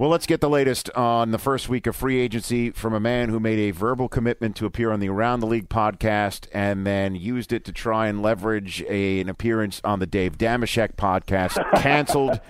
Well, 0.00 0.08
let's 0.08 0.24
get 0.24 0.40
the 0.40 0.48
latest 0.48 0.88
on 0.92 1.30
the 1.30 1.38
first 1.38 1.68
week 1.68 1.86
of 1.86 1.94
free 1.94 2.18
agency 2.20 2.70
from 2.70 2.94
a 2.94 3.00
man 3.00 3.28
who 3.28 3.38
made 3.38 3.58
a 3.58 3.70
verbal 3.70 4.08
commitment 4.08 4.56
to 4.56 4.64
appear 4.64 4.92
on 4.92 5.00
the 5.00 5.10
Around 5.10 5.40
the 5.40 5.46
League 5.46 5.68
podcast 5.68 6.46
and 6.54 6.86
then 6.86 7.14
used 7.14 7.52
it 7.52 7.66
to 7.66 7.72
try 7.72 8.06
and 8.06 8.22
leverage 8.22 8.82
a, 8.88 9.20
an 9.20 9.28
appearance 9.28 9.78
on 9.84 9.98
the 9.98 10.06
Dave 10.06 10.38
Dameshek 10.38 10.94
podcast, 10.96 11.62
canceled 11.82 12.40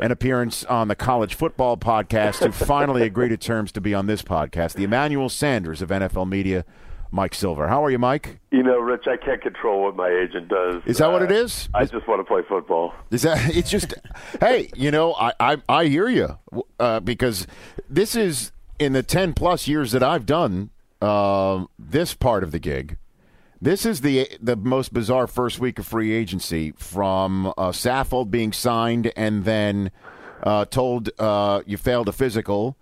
an 0.00 0.10
appearance 0.10 0.64
on 0.64 0.88
the 0.88 0.96
college 0.96 1.34
football 1.34 1.76
podcast, 1.76 2.40
to 2.40 2.50
finally 2.50 3.02
agree 3.02 3.28
to 3.28 3.36
terms 3.36 3.70
to 3.70 3.80
be 3.80 3.94
on 3.94 4.06
this 4.06 4.22
podcast. 4.22 4.74
The 4.74 4.82
Emmanuel 4.82 5.28
Sanders 5.28 5.82
of 5.82 5.90
NFL 5.90 6.28
Media, 6.28 6.64
Mike 7.10 7.34
Silver. 7.34 7.68
How 7.68 7.84
are 7.84 7.90
you, 7.90 7.98
Mike? 7.98 8.40
You 8.50 8.62
know, 8.62 8.78
Rich, 8.78 9.06
I 9.06 9.16
can't 9.16 9.40
control 9.40 9.82
what 9.82 9.96
my 9.96 10.08
agent 10.08 10.48
does. 10.48 10.82
Is 10.86 10.98
that 10.98 11.10
what 11.10 11.22
it 11.22 11.32
is? 11.32 11.68
Uh, 11.74 11.80
is? 11.80 11.92
I 11.92 11.96
just 11.96 12.08
want 12.08 12.20
to 12.20 12.24
play 12.24 12.42
football. 12.48 12.94
Is 13.10 13.22
that 13.22 13.38
it's 13.56 13.70
just 13.70 13.94
hey, 14.40 14.70
you 14.74 14.90
know, 14.90 15.14
I 15.14 15.32
I, 15.40 15.56
I 15.68 15.84
hear 15.86 16.08
you 16.08 16.38
uh, 16.78 17.00
because 17.00 17.46
this 17.88 18.14
is 18.16 18.52
in 18.78 18.92
the 18.92 19.02
ten 19.02 19.34
plus 19.34 19.68
years 19.68 19.92
that 19.92 20.02
I've 20.02 20.26
done 20.26 20.70
uh, 21.00 21.64
this 21.78 22.14
part 22.14 22.42
of 22.42 22.52
the 22.52 22.58
gig. 22.58 22.98
This 23.60 23.86
is 23.86 24.02
the 24.02 24.28
the 24.40 24.56
most 24.56 24.92
bizarre 24.92 25.26
first 25.26 25.58
week 25.58 25.78
of 25.78 25.86
free 25.86 26.12
agency 26.12 26.72
from 26.76 27.46
uh, 27.46 27.72
Saffold 27.72 28.30
being 28.30 28.52
signed 28.52 29.12
and 29.16 29.44
then 29.44 29.90
uh, 30.42 30.66
told 30.66 31.10
uh, 31.18 31.62
you 31.66 31.76
failed 31.76 32.08
a 32.08 32.12
physical. 32.12 32.76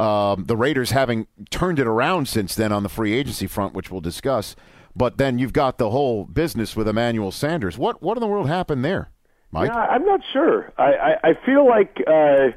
Um, 0.00 0.44
the 0.46 0.56
Raiders 0.56 0.92
having 0.92 1.26
turned 1.50 1.78
it 1.78 1.86
around 1.86 2.26
since 2.26 2.54
then 2.54 2.72
on 2.72 2.82
the 2.82 2.88
free 2.88 3.12
agency 3.12 3.46
front, 3.46 3.74
which 3.74 3.90
we'll 3.90 4.00
discuss. 4.00 4.56
But 4.96 5.18
then 5.18 5.38
you've 5.38 5.52
got 5.52 5.76
the 5.76 5.90
whole 5.90 6.24
business 6.24 6.74
with 6.74 6.88
Emmanuel 6.88 7.30
Sanders. 7.30 7.76
What 7.76 8.02
what 8.02 8.16
in 8.16 8.22
the 8.22 8.26
world 8.26 8.48
happened 8.48 8.82
there, 8.82 9.10
Mike? 9.52 9.68
Yeah, 9.68 9.76
I'm 9.76 10.06
not 10.06 10.20
sure. 10.32 10.72
I, 10.78 10.92
I, 10.92 11.28
I 11.30 11.32
feel 11.44 11.68
like 11.68 11.98
uh, 12.06 12.56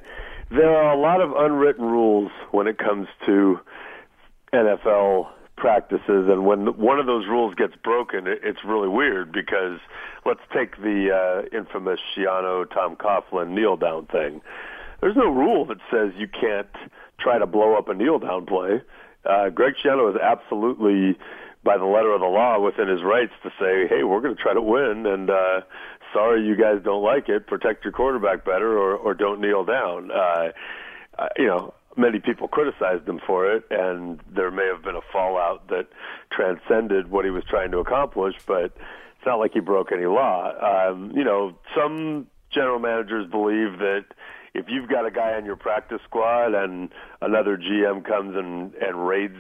there 0.51 0.73
are 0.73 0.93
a 0.93 0.97
lot 0.97 1.19
of 1.19 1.31
unwritten 1.35 1.83
rules 1.83 2.31
when 2.51 2.67
it 2.67 2.77
comes 2.77 3.07
to 3.25 3.59
NFL 4.53 5.27
practices, 5.57 6.29
and 6.29 6.45
when 6.45 6.77
one 6.77 6.97
of 6.97 7.05
those 7.05 7.27
rules 7.27 7.55
gets 7.55 7.73
broken, 7.83 8.25
it, 8.25 8.39
it's 8.41 8.59
really 8.65 8.88
weird 8.88 9.33
because 9.33 9.79
let's 10.25 10.41
take 10.55 10.77
the 10.77 11.09
uh, 11.12 11.57
infamous 11.57 12.00
Schiano 12.15 12.63
Tom 12.73 12.95
Coughlin 12.95 13.50
kneel 13.50 13.75
down 13.75 14.05
thing. 14.05 14.41
There's 15.01 15.17
no 15.17 15.29
rule 15.29 15.65
that 15.65 15.79
says 15.91 16.13
you 16.17 16.29
can't 16.29 16.69
try 17.20 17.38
to 17.39 17.46
blow 17.46 17.75
up 17.75 17.89
a 17.89 17.93
kneel 17.93 18.20
down 18.20 18.46
play. 18.46 18.82
Uh, 19.25 19.50
Greg 19.50 19.75
Schiano 19.84 20.13
is 20.13 20.20
absolutely, 20.22 21.17
by 21.63 21.77
the 21.77 21.86
letter 21.86 22.12
of 22.12 22.20
the 22.20 22.27
law, 22.27 22.60
within 22.60 22.88
his 22.88 23.01
rights 23.03 23.32
to 23.43 23.50
say, 23.60 23.88
"Hey, 23.88 24.03
we're 24.03 24.22
going 24.22 24.36
to 24.36 24.41
try 24.41 24.53
to 24.53 24.62
win," 24.62 25.05
and 25.05 25.29
uh, 25.29 25.62
sorry 26.13 26.46
you 26.46 26.55
guys 26.55 26.82
don't 26.84 27.03
like 27.03 27.29
it. 27.29 27.48
Protect 27.48 27.84
your 27.84 27.93
quarterback 27.93 28.43
better, 28.46 28.77
or 28.77 28.96
or 28.96 29.13
don't 29.13 29.39
kneel 29.39 29.63
down. 29.63 30.12
Uh, 30.12 30.51
uh, 31.17 31.29
you 31.38 31.46
know, 31.46 31.74
many 31.96 32.20
people 32.20 32.48
criticized 32.48 33.08
him 33.08 33.20
for 33.25 33.50
it, 33.50 33.63
and 33.70 34.20
there 34.29 34.51
may 34.51 34.65
have 34.65 34.84
been 34.84 34.96
a 34.96 35.01
fallout 35.12 35.67
that 35.70 35.88
transcended 36.32 37.10
what 37.10 37.24
he 37.24 37.32
was 37.32 37.43
trying 37.46 37.72
to 37.72 37.77
accomplish. 37.77 38.36
But 38.46 38.65
it's 38.65 39.25
not 39.25 39.39
like 39.39 39.53
he 39.53 39.62
broke 39.62 39.91
any 39.91 40.05
law. 40.05 40.51
Um, 40.60 41.13
you 41.15 41.24
know, 41.24 41.55
some 41.75 42.27
general 42.51 42.79
managers 42.79 43.29
believe 43.29 43.79
that 43.79 44.05
if 44.53 44.65
you've 44.69 44.89
got 44.89 45.05
a 45.05 45.12
guy 45.12 45.33
on 45.33 45.45
your 45.45 45.55
practice 45.55 46.00
squad 46.05 46.53
and 46.53 46.89
another 47.22 47.57
GM 47.57 48.05
comes 48.05 48.36
and 48.36 48.74
and 48.75 49.07
raids 49.07 49.38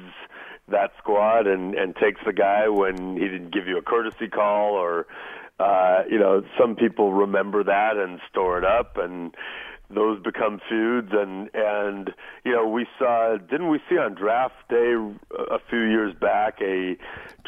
that 0.67 0.91
squad 0.97 1.47
and 1.47 1.75
and 1.75 1.95
takes 1.95 2.21
the 2.25 2.33
guy 2.33 2.67
when 2.69 3.13
he 3.15 3.27
didn't 3.27 3.53
give 3.53 3.67
you 3.67 3.77
a 3.77 3.81
courtesy 3.81 4.27
call 4.27 4.73
or 4.73 5.07
uh 5.59 6.03
you 6.09 6.17
know 6.17 6.43
some 6.59 6.75
people 6.75 7.13
remember 7.13 7.63
that 7.63 7.97
and 7.97 8.19
store 8.29 8.57
it 8.57 8.65
up 8.65 8.97
and 8.97 9.35
those 9.89 10.19
become 10.23 10.59
feuds 10.69 11.09
and 11.11 11.49
and 11.53 12.11
you 12.43 12.51
know 12.51 12.67
we 12.67 12.87
saw 12.97 13.37
didn't 13.37 13.69
we 13.69 13.79
see 13.89 13.97
on 13.97 14.15
draft 14.15 14.55
day 14.69 14.93
a 15.51 15.59
few 15.69 15.81
years 15.81 16.13
back 16.19 16.59
a 16.61 16.95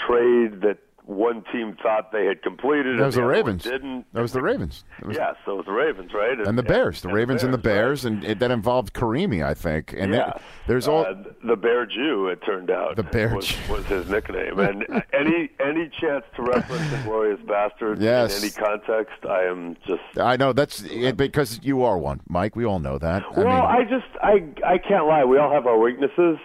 trade 0.05 0.61
that 0.61 0.77
one 1.05 1.43
team 1.51 1.77
thought 1.83 2.11
they 2.11 2.25
had 2.25 2.41
completed 2.41 2.99
That 2.99 3.05
was 3.05 3.15
and 3.15 3.23
the 3.23 3.27
Ravens. 3.27 3.63
didn't 3.63 4.05
That 4.13 4.21
was 4.21 4.31
the 4.33 4.41
Ravens. 4.41 4.83
That 4.99 5.07
was- 5.07 5.17
yes, 5.17 5.35
so 5.45 5.53
it 5.53 5.57
was 5.57 5.65
the 5.65 5.71
Ravens, 5.71 6.11
right? 6.13 6.39
and 6.47 6.57
the 6.57 6.63
Bears, 6.63 7.01
the 7.01 7.09
Ravens 7.09 7.43
and 7.43 7.53
the 7.53 7.57
Bears, 7.59 8.05
and 8.05 8.23
it, 8.23 8.39
that 8.39 8.51
involved 8.51 8.93
Carimi, 8.93 9.45
I 9.45 9.53
think. 9.53 9.93
And 9.97 10.13
yeah. 10.13 10.29
it- 10.29 10.41
there's 10.67 10.87
all 10.87 11.05
uh, 11.05 11.13
the 11.43 11.55
Bear 11.55 11.85
Jew. 11.85 12.27
It 12.27 12.39
turned 12.43 12.71
out 12.71 12.95
The 12.95 13.03
Bear 13.03 13.35
was, 13.35 13.55
was 13.69 13.85
his 13.85 14.09
nickname. 14.09 14.59
And 14.59 14.83
any 15.13 15.51
any 15.59 15.89
chance 16.01 16.25
to 16.35 16.41
reference 16.43 16.89
the 16.89 16.97
glorious 17.03 17.39
bastard 17.47 17.99
Yes. 18.01 18.37
in 18.37 18.43
any 18.43 18.51
context, 18.51 19.25
I 19.29 19.43
am 19.43 19.77
just. 19.85 20.01
I 20.19 20.37
know 20.37 20.53
that's 20.53 20.81
it, 20.81 21.17
because 21.17 21.59
you 21.63 21.83
are 21.83 21.97
one, 21.99 22.21
Mike. 22.27 22.55
We 22.55 22.65
all 22.65 22.79
know 22.79 22.97
that. 22.97 23.23
Well, 23.37 23.47
I 23.47 23.75
I, 23.79 23.83
just 23.83 24.07
I 24.23 24.43
I 24.65 24.77
can't 24.79 25.05
lie. 25.07 25.23
We 25.23 25.37
all 25.37 25.51
have 25.51 25.67
our 25.67 25.77
weaknesses. 25.77 26.37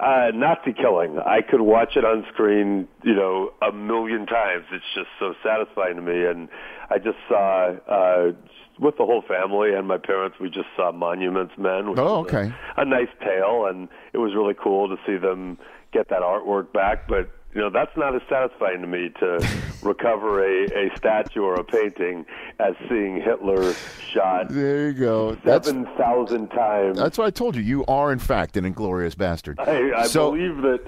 Uh, 0.00 0.30
Nazi 0.34 0.72
killing. 0.72 1.18
I 1.18 1.42
could 1.42 1.60
watch 1.60 1.96
it 1.96 2.04
on 2.04 2.24
screen, 2.32 2.88
you 3.04 3.14
know, 3.14 3.50
a 3.60 3.72
million 3.72 4.24
times. 4.24 4.64
It's 4.72 4.84
just 4.94 5.08
so 5.20 5.34
satisfying 5.44 5.96
to 5.96 6.02
me. 6.02 6.24
And 6.24 6.48
I 6.90 6.96
just 6.98 7.18
saw 7.28 7.74
uh, 7.86 8.32
with 8.80 8.96
the 8.96 9.04
whole 9.04 9.22
family 9.28 9.74
and 9.74 9.86
my 9.86 9.98
parents. 9.98 10.38
We 10.40 10.48
just 10.48 10.68
saw 10.76 10.92
Monuments 10.92 11.52
Men. 11.58 11.90
Which 11.90 11.98
Oh, 11.98 12.22
was 12.22 12.32
a- 12.32 12.36
okay. 12.38 12.54
a 12.78 12.84
nice 12.86 13.08
tale, 13.20 13.66
and 13.66 13.88
it 14.14 14.18
was 14.18 14.34
really 14.34 14.54
cool 14.54 14.88
to 14.88 14.96
see 15.06 15.18
them 15.18 15.58
get 15.92 16.08
that 16.08 16.20
artwork 16.22 16.72
back. 16.72 17.06
But 17.06 17.28
you 17.56 17.62
know, 17.62 17.70
that's 17.70 17.96
not 17.96 18.14
as 18.14 18.20
satisfying 18.28 18.82
to 18.82 18.86
me 18.86 19.08
to 19.18 19.48
recover 19.82 20.44
a, 20.44 20.64
a 20.66 20.94
statue 20.96 21.40
or 21.42 21.54
a 21.54 21.64
painting 21.64 22.26
as 22.60 22.74
seeing 22.88 23.16
Hitler 23.20 23.72
shot 24.12 24.50
there 24.50 24.88
you 24.88 24.92
go. 24.92 25.36
Seven 25.44 25.86
thousand 25.96 26.48
times. 26.48 26.98
that's 26.98 27.16
what 27.16 27.26
I 27.26 27.30
told 27.30 27.56
you. 27.56 27.62
You 27.62 27.84
are 27.86 28.12
in 28.12 28.18
fact 28.18 28.56
an 28.58 28.66
inglorious 28.66 29.14
bastard. 29.14 29.58
I, 29.58 29.92
I 30.02 30.06
so 30.06 30.32
believe 30.32 30.58
that. 30.62 30.80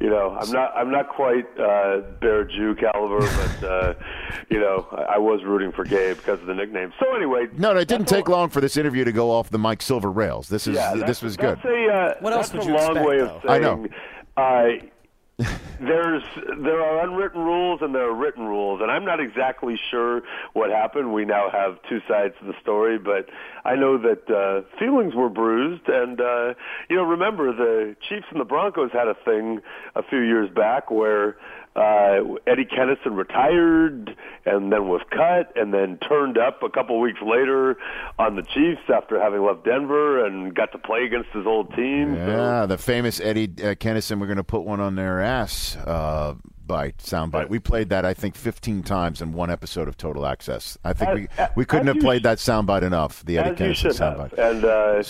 You 0.00 0.10
know, 0.10 0.36
I'm 0.38 0.50
not. 0.50 0.74
I'm 0.74 0.90
not 0.90 1.08
quite 1.08 1.46
uh, 1.58 2.00
Bear 2.20 2.44
Jew 2.44 2.74
caliber, 2.74 3.20
but 3.20 3.64
uh, 3.64 3.94
you 4.50 4.58
know, 4.58 4.88
I, 4.90 5.14
I 5.14 5.18
was 5.18 5.40
rooting 5.44 5.70
for 5.70 5.84
Gabe 5.84 6.16
because 6.16 6.40
of 6.40 6.46
the 6.46 6.54
nickname. 6.54 6.92
So 6.98 7.14
anyway, 7.14 7.46
no, 7.56 7.72
no, 7.72 7.78
it 7.78 7.86
didn't 7.88 8.08
take 8.08 8.28
all- 8.28 8.38
long 8.38 8.48
for 8.48 8.60
this 8.60 8.76
interview 8.76 9.04
to 9.04 9.12
go 9.12 9.30
off 9.30 9.50
the 9.50 9.58
Mike 9.58 9.80
Silver 9.82 10.10
rails. 10.10 10.48
This 10.48 10.66
is 10.66 10.74
Yeah, 10.74 10.94
this 10.94 11.22
was 11.22 11.36
good. 11.36 11.58
That's 11.58 11.64
a, 11.66 11.86
uh, 11.88 12.14
What 12.20 12.32
else 12.32 12.52
would 12.52 12.62
a 12.64 12.66
you 12.66 12.72
long 12.72 12.96
expect, 12.96 13.06
way 13.08 13.20
of 13.20 13.42
saying. 13.46 13.46
I 13.46 13.58
know. 13.58 13.86
There's 15.80 16.22
there 16.62 16.80
are 16.80 17.04
unwritten 17.04 17.40
rules 17.40 17.80
and 17.82 17.92
there 17.92 18.08
are 18.08 18.14
written 18.14 18.44
rules, 18.44 18.80
and 18.80 18.90
I'm 18.90 19.04
not 19.04 19.18
exactly 19.18 19.74
sure 19.90 20.22
what 20.52 20.70
happened. 20.70 21.12
We 21.12 21.24
now 21.24 21.50
have 21.50 21.78
two 21.88 21.98
sides 22.08 22.34
to 22.40 22.46
the 22.46 22.54
story, 22.62 22.98
but 22.98 23.28
I 23.64 23.74
know 23.74 23.98
that 23.98 24.30
uh, 24.30 24.62
feelings 24.78 25.14
were 25.14 25.28
bruised, 25.28 25.88
and 25.88 26.20
uh, 26.20 26.54
you 26.88 26.94
know, 26.94 27.02
remember 27.02 27.52
the 27.52 27.96
Chiefs 28.08 28.26
and 28.30 28.40
the 28.40 28.44
Broncos 28.44 28.90
had 28.92 29.08
a 29.08 29.16
thing 29.24 29.60
a 29.96 30.04
few 30.04 30.20
years 30.20 30.48
back 30.54 30.92
where 30.92 31.36
uh, 31.76 32.20
Eddie 32.46 32.66
Kennison 32.66 33.16
retired 33.16 34.16
and 34.46 34.72
then 34.72 34.88
was 34.88 35.00
cut 35.10 35.52
and 35.56 35.74
then 35.74 35.98
turned 35.98 36.38
up 36.38 36.62
a 36.62 36.70
couple 36.70 37.00
weeks 37.00 37.18
later 37.20 37.76
on 38.18 38.36
the 38.36 38.42
Chiefs 38.42 38.82
after 38.94 39.20
having 39.20 39.42
left 39.44 39.64
Denver 39.64 40.24
and 40.24 40.54
got 40.54 40.70
to 40.72 40.78
play 40.78 41.04
against 41.04 41.30
his 41.30 41.46
old 41.46 41.74
team. 41.74 42.14
So- 42.14 42.26
Yeah, 42.26 42.66
the 42.66 42.78
famous 42.78 43.20
Eddie 43.20 43.44
uh, 43.58 43.74
Kennison. 43.74 44.20
We're 44.20 44.26
going 44.26 44.36
to 44.36 44.44
put 44.44 44.62
one 44.62 44.80
on 44.80 44.94
their 44.94 45.20
ass 45.20 45.76
uh, 45.76 46.34
bite 46.66 46.98
soundbite. 46.98 47.48
We 47.48 47.58
played 47.58 47.88
that 47.90 48.04
I 48.04 48.14
think 48.14 48.36
15 48.36 48.82
times 48.84 49.20
in 49.20 49.32
one 49.32 49.50
episode 49.50 49.88
of 49.88 49.96
Total 49.96 50.24
Access. 50.26 50.78
I 50.84 50.92
think 50.92 51.10
As- 51.10 51.16
we 51.16 51.62
we 51.62 51.64
couldn't 51.64 51.88
have 51.88 51.98
played 51.98 52.20
sh- 52.20 52.24
that 52.24 52.38
soundbite 52.38 52.82
enough. 52.82 53.24
The 53.24 53.38
Eddie 53.38 53.56
Kennison 53.56 53.74
should 53.74 53.96
have. 53.96 54.16
soundbite. 54.18 54.38
And 54.38 54.64
uh, 54.64 55.02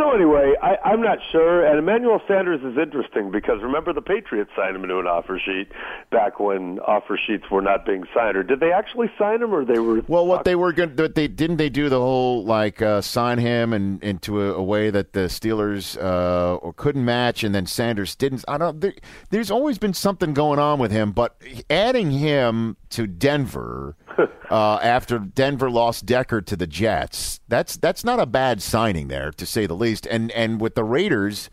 so 0.00 0.12
anyway, 0.12 0.54
I, 0.62 0.76
I'm 0.84 1.02
not 1.02 1.18
sure. 1.30 1.66
And 1.66 1.78
Emmanuel 1.78 2.20
Sanders 2.26 2.60
is 2.62 2.78
interesting 2.78 3.30
because 3.30 3.60
remember 3.62 3.92
the 3.92 4.00
Patriots 4.00 4.50
signed 4.56 4.74
him 4.74 4.82
into 4.82 4.98
an 4.98 5.06
offer 5.06 5.38
sheet 5.38 5.70
back 6.10 6.40
when 6.40 6.78
offer 6.80 7.18
sheets 7.26 7.44
were 7.50 7.60
not 7.60 7.84
being 7.84 8.04
signed. 8.14 8.36
Or 8.36 8.42
did 8.42 8.60
they 8.60 8.72
actually 8.72 9.10
sign 9.18 9.42
him, 9.42 9.54
or 9.54 9.64
they 9.64 9.78
were? 9.78 10.02
Well, 10.08 10.26
what 10.26 10.44
they 10.44 10.56
were 10.56 10.72
going, 10.72 10.96
they 10.96 11.28
didn't 11.28 11.58
they 11.58 11.68
do 11.68 11.90
the 11.90 12.00
whole 12.00 12.44
like 12.44 12.80
uh, 12.80 13.02
sign 13.02 13.38
him 13.38 13.74
and 13.74 14.02
into 14.02 14.40
a, 14.40 14.54
a 14.54 14.62
way 14.62 14.88
that 14.88 15.12
the 15.12 15.28
Steelers 15.28 16.00
uh, 16.02 16.56
or 16.56 16.72
couldn't 16.72 17.04
match, 17.04 17.44
and 17.44 17.54
then 17.54 17.66
Sanders 17.66 18.16
didn't. 18.16 18.44
I 18.48 18.56
don't. 18.56 18.80
There, 18.80 18.94
there's 19.28 19.50
always 19.50 19.76
been 19.76 19.94
something 19.94 20.32
going 20.32 20.58
on 20.58 20.78
with 20.78 20.92
him, 20.92 21.12
but 21.12 21.40
adding 21.68 22.10
him 22.10 22.78
to 22.90 23.06
Denver 23.06 23.96
uh, 24.50 24.78
after 24.82 25.18
Denver 25.18 25.70
lost 25.70 26.06
Decker 26.06 26.40
to 26.42 26.56
the 26.56 26.66
Jets, 26.66 27.40
that's 27.48 27.76
that's 27.76 28.04
not 28.04 28.18
a 28.20 28.26
bad 28.26 28.62
signing 28.62 29.08
there 29.08 29.30
to 29.32 29.46
say 29.46 29.66
the 29.66 29.74
least. 29.74 30.06
And 30.06 30.30
and 30.32 30.60
with 30.60 30.74
the 30.74 30.84
Raiders, 30.84 31.50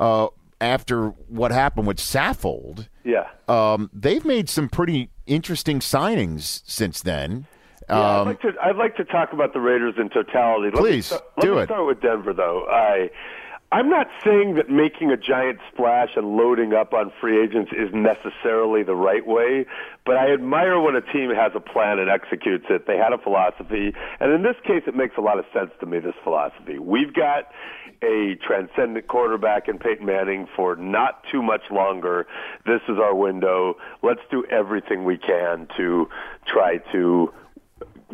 uh, 0.00 0.28
after 0.60 1.08
what 1.28 1.50
happened 1.50 1.86
with 1.86 1.98
Saffold 1.98 2.88
Yeah. 3.04 3.26
um, 3.48 3.90
they've 3.92 4.24
made 4.24 4.48
some 4.48 4.68
pretty 4.68 5.10
interesting 5.26 5.80
signings 5.80 6.62
since 6.64 7.02
then. 7.02 7.46
Yeah, 7.88 7.96
I'd 7.98 8.20
Um, 8.20 8.26
like 8.28 8.40
to. 8.40 8.52
I'd 8.62 8.76
like 8.76 8.96
to 8.96 9.04
talk 9.04 9.32
about 9.32 9.52
the 9.52 9.60
Raiders 9.60 9.94
in 9.98 10.08
totality. 10.08 10.70
Let 10.72 10.80
Please, 10.80 11.10
me, 11.12 11.16
sta- 11.18 11.24
let 11.36 11.42
do 11.46 11.54
me 11.56 11.60
it. 11.62 11.66
Start 11.66 11.86
with 11.86 12.00
Denver, 12.00 12.32
though. 12.32 12.64
I, 12.70 13.10
I'm 13.72 13.90
not 13.90 14.06
saying 14.22 14.54
that 14.54 14.70
making 14.70 15.10
a 15.10 15.16
giant 15.16 15.58
splash 15.72 16.10
and 16.14 16.36
loading 16.36 16.74
up 16.74 16.92
on 16.92 17.12
free 17.20 17.42
agents 17.42 17.72
is 17.72 17.92
necessarily 17.92 18.84
the 18.84 18.94
right 18.94 19.26
way, 19.26 19.66
but 20.06 20.16
I 20.16 20.32
admire 20.32 20.80
when 20.80 20.94
a 20.94 21.00
team 21.00 21.30
has 21.34 21.52
a 21.56 21.60
plan 21.60 21.98
and 21.98 22.08
executes 22.08 22.66
it. 22.70 22.86
They 22.86 22.96
had 22.96 23.12
a 23.12 23.18
philosophy, 23.18 23.92
and 24.20 24.32
in 24.32 24.42
this 24.42 24.54
case, 24.64 24.84
it 24.86 24.94
makes 24.94 25.16
a 25.18 25.20
lot 25.20 25.40
of 25.40 25.44
sense 25.52 25.70
to 25.80 25.86
me. 25.86 25.98
This 25.98 26.14
philosophy. 26.22 26.78
We've 26.78 27.12
got 27.12 27.50
a 28.02 28.36
transcendent 28.46 29.08
quarterback 29.08 29.68
in 29.68 29.78
Peyton 29.78 30.06
Manning 30.06 30.46
for 30.54 30.76
not 30.76 31.24
too 31.32 31.42
much 31.42 31.62
longer. 31.70 32.26
This 32.66 32.80
is 32.88 32.98
our 32.98 33.14
window. 33.14 33.74
Let's 34.02 34.20
do 34.30 34.44
everything 34.50 35.04
we 35.04 35.16
can 35.16 35.66
to 35.76 36.08
try 36.46 36.78
to 36.92 37.32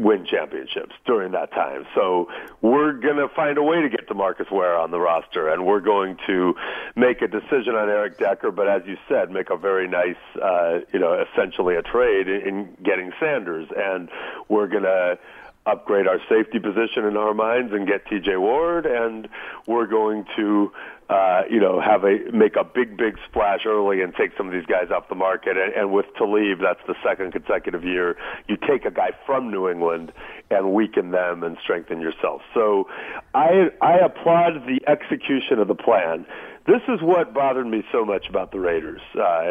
win 0.01 0.25
championships 0.25 0.95
during 1.05 1.33
that 1.33 1.53
time. 1.53 1.85
So 1.95 2.29
we're 2.63 2.93
going 2.95 3.17
to 3.17 3.29
find 3.37 3.59
a 3.59 3.63
way 3.63 3.83
to 3.83 3.89
get 3.89 4.09
DeMarcus 4.09 4.51
Ware 4.51 4.77
on 4.77 4.91
the 4.91 4.99
roster, 4.99 5.49
and 5.51 5.67
we're 5.67 5.81
going 5.81 6.17
to 6.27 6.55
make 6.97 7.21
a 7.21 7.29
decision 7.29 7.75
on 7.75 7.89
Eric 7.89 8.19
Decker. 8.19 8.51
But 8.51 8.67
as 8.67 8.83
you 8.87 8.97
said, 9.09 9.31
make 9.31 9.51
a 9.51 9.57
very 9.57 9.87
nice, 9.87 10.17
uh, 10.43 10.81
you 10.93 10.99
know, 10.99 11.23
essentially 11.31 11.77
a 11.77 11.83
trade 11.83 12.29
in, 12.29 12.41
in 12.49 12.77
getting 12.83 13.13
Sanders, 13.21 13.69
and 13.77 14.09
we're 14.49 14.69
going 14.69 14.85
to 14.85 15.19
upgrade 15.67 16.07
our 16.07 16.19
safety 16.29 16.59
position 16.59 17.05
in 17.05 17.17
our 17.17 17.35
minds 17.35 17.73
and 17.73 17.87
get 17.87 18.07
T.J. 18.07 18.37
Ward, 18.39 18.87
and 18.87 19.29
we're 19.67 19.87
going 19.87 20.25
to, 20.37 20.73
uh, 21.11 21.43
you 21.51 21.59
know, 21.59 21.81
have 21.81 22.05
a 22.05 22.19
make 22.33 22.55
a 22.55 22.63
big, 22.63 22.97
big 22.97 23.17
splash 23.29 23.67
early 23.67 24.01
and 24.01 24.15
take 24.15 24.31
some 24.37 24.47
of 24.47 24.53
these 24.53 24.67
guys 24.67 24.91
off 24.95 25.09
the 25.09 25.17
market. 25.17 25.57
And, 25.57 25.75
and 25.75 25.93
with 25.93 26.07
Talib, 26.17 26.61
that's 26.63 26.81
the 26.87 26.95
second 27.05 27.33
consecutive 27.33 27.85
year 27.85 28.17
you 28.49 28.57
take 28.57 28.85
a 28.85 28.93
guy 28.93 29.11
from 29.27 29.51
New 29.51 29.69
England 29.69 30.13
and 30.51 30.73
weaken 30.73 31.11
them 31.11 31.43
and 31.43 31.57
strengthen 31.63 32.01
yourself. 32.01 32.43
So, 32.55 32.87
I 33.35 33.71
I 33.83 33.97
applaud 33.99 34.67
the 34.67 34.81
execution 34.87 35.59
of 35.59 35.67
the 35.67 35.75
plan. 35.75 36.27
This 36.67 36.83
is 36.87 37.01
what 37.03 37.35
bothered 37.35 37.67
me 37.67 37.83
so 37.91 38.05
much 38.05 38.27
about 38.29 38.53
the 38.53 38.61
Raiders. 38.61 39.01
Uh, 39.19 39.51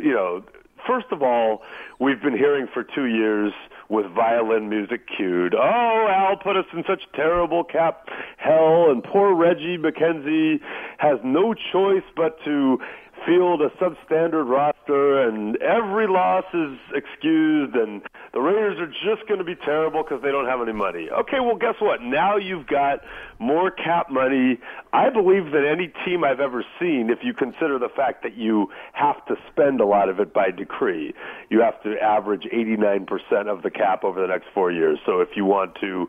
you 0.00 0.14
know, 0.14 0.42
first 0.86 1.06
of 1.10 1.22
all, 1.22 1.62
we've 1.98 2.20
been 2.20 2.36
hearing 2.36 2.66
for 2.72 2.82
two 2.84 3.06
years 3.06 3.52
with 3.88 4.06
violin 4.14 4.68
music 4.68 5.02
cued. 5.16 5.54
Oh, 5.54 6.06
Al 6.10 6.36
put 6.36 6.56
us 6.56 6.64
in 6.72 6.84
such 6.86 7.02
terrible 7.14 7.64
cap 7.64 8.08
hell, 8.38 8.90
and 8.90 9.02
poor 9.02 9.34
Reggie 9.34 9.78
McKenzie 9.78 10.60
has 10.98 11.18
no 11.22 11.54
choice 11.54 12.04
but 12.16 12.38
to 12.44 12.78
field 13.26 13.60
a 13.62 13.70
substandard 13.82 14.48
roster, 14.48 15.28
and 15.28 15.56
every 15.62 16.06
loss 16.06 16.44
is 16.52 16.78
excused, 16.94 17.74
and 17.74 18.02
the 18.32 18.40
Raiders 18.40 18.78
are 18.80 18.86
just 18.86 19.26
going 19.28 19.38
to 19.38 19.44
be 19.44 19.54
terrible 19.54 20.02
because 20.02 20.22
they 20.22 20.30
don't 20.30 20.46
have 20.46 20.60
any 20.60 20.72
money. 20.72 21.08
Okay, 21.10 21.40
well, 21.40 21.56
guess 21.56 21.76
what? 21.80 22.02
Now 22.02 22.36
you've 22.36 22.66
got 22.66 23.00
more 23.38 23.70
cap 23.70 24.10
money, 24.10 24.58
I 24.92 25.10
believe, 25.10 25.52
than 25.52 25.64
any 25.64 25.92
team 26.04 26.24
I've 26.24 26.40
ever 26.40 26.64
seen. 26.80 27.10
If 27.10 27.20
you 27.22 27.34
consider 27.34 27.78
the 27.78 27.88
fact 27.88 28.22
that 28.22 28.36
you 28.36 28.68
have 28.92 29.24
to 29.26 29.36
spend 29.50 29.80
a 29.80 29.86
lot 29.86 30.08
of 30.08 30.20
it 30.20 30.32
by 30.32 30.50
decree, 30.50 31.14
you 31.50 31.60
have 31.60 31.82
to 31.82 31.96
average 32.00 32.44
89% 32.52 33.06
of 33.48 33.62
the 33.62 33.70
cap 33.70 34.04
over 34.04 34.20
the 34.20 34.28
next 34.28 34.46
four 34.52 34.70
years. 34.70 34.98
So 35.06 35.20
if 35.20 35.30
you 35.36 35.44
want 35.44 35.76
to, 35.80 36.06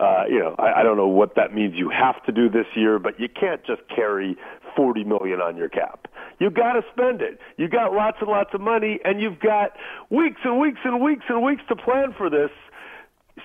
uh, 0.00 0.24
you 0.28 0.38
know, 0.38 0.54
I, 0.58 0.80
I 0.80 0.82
don't 0.82 0.96
know 0.96 1.08
what 1.08 1.34
that 1.36 1.54
means. 1.54 1.74
You 1.76 1.90
have 1.90 2.22
to 2.24 2.32
do 2.32 2.48
this 2.48 2.66
year, 2.74 2.98
but 2.98 3.18
you 3.20 3.28
can't 3.28 3.64
just 3.64 3.82
carry 3.94 4.36
40 4.76 5.04
million 5.04 5.40
on 5.40 5.56
your 5.56 5.68
cap. 5.68 6.08
You 6.38 6.50
got 6.50 6.74
to 6.74 6.82
spend 6.92 7.20
it. 7.20 7.38
You 7.56 7.68
got 7.68 7.92
lots 7.92 8.18
and 8.20 8.28
lots 8.28 8.50
of 8.54 8.60
money, 8.60 9.00
and 9.04 9.20
you've 9.20 9.40
got 9.40 9.72
weeks 10.10 10.40
and 10.44 10.60
weeks 10.60 10.80
and 10.84 11.02
weeks 11.02 11.24
and 11.28 11.42
weeks 11.42 11.62
to 11.68 11.76
plan 11.76 12.14
for 12.16 12.30
this. 12.30 12.50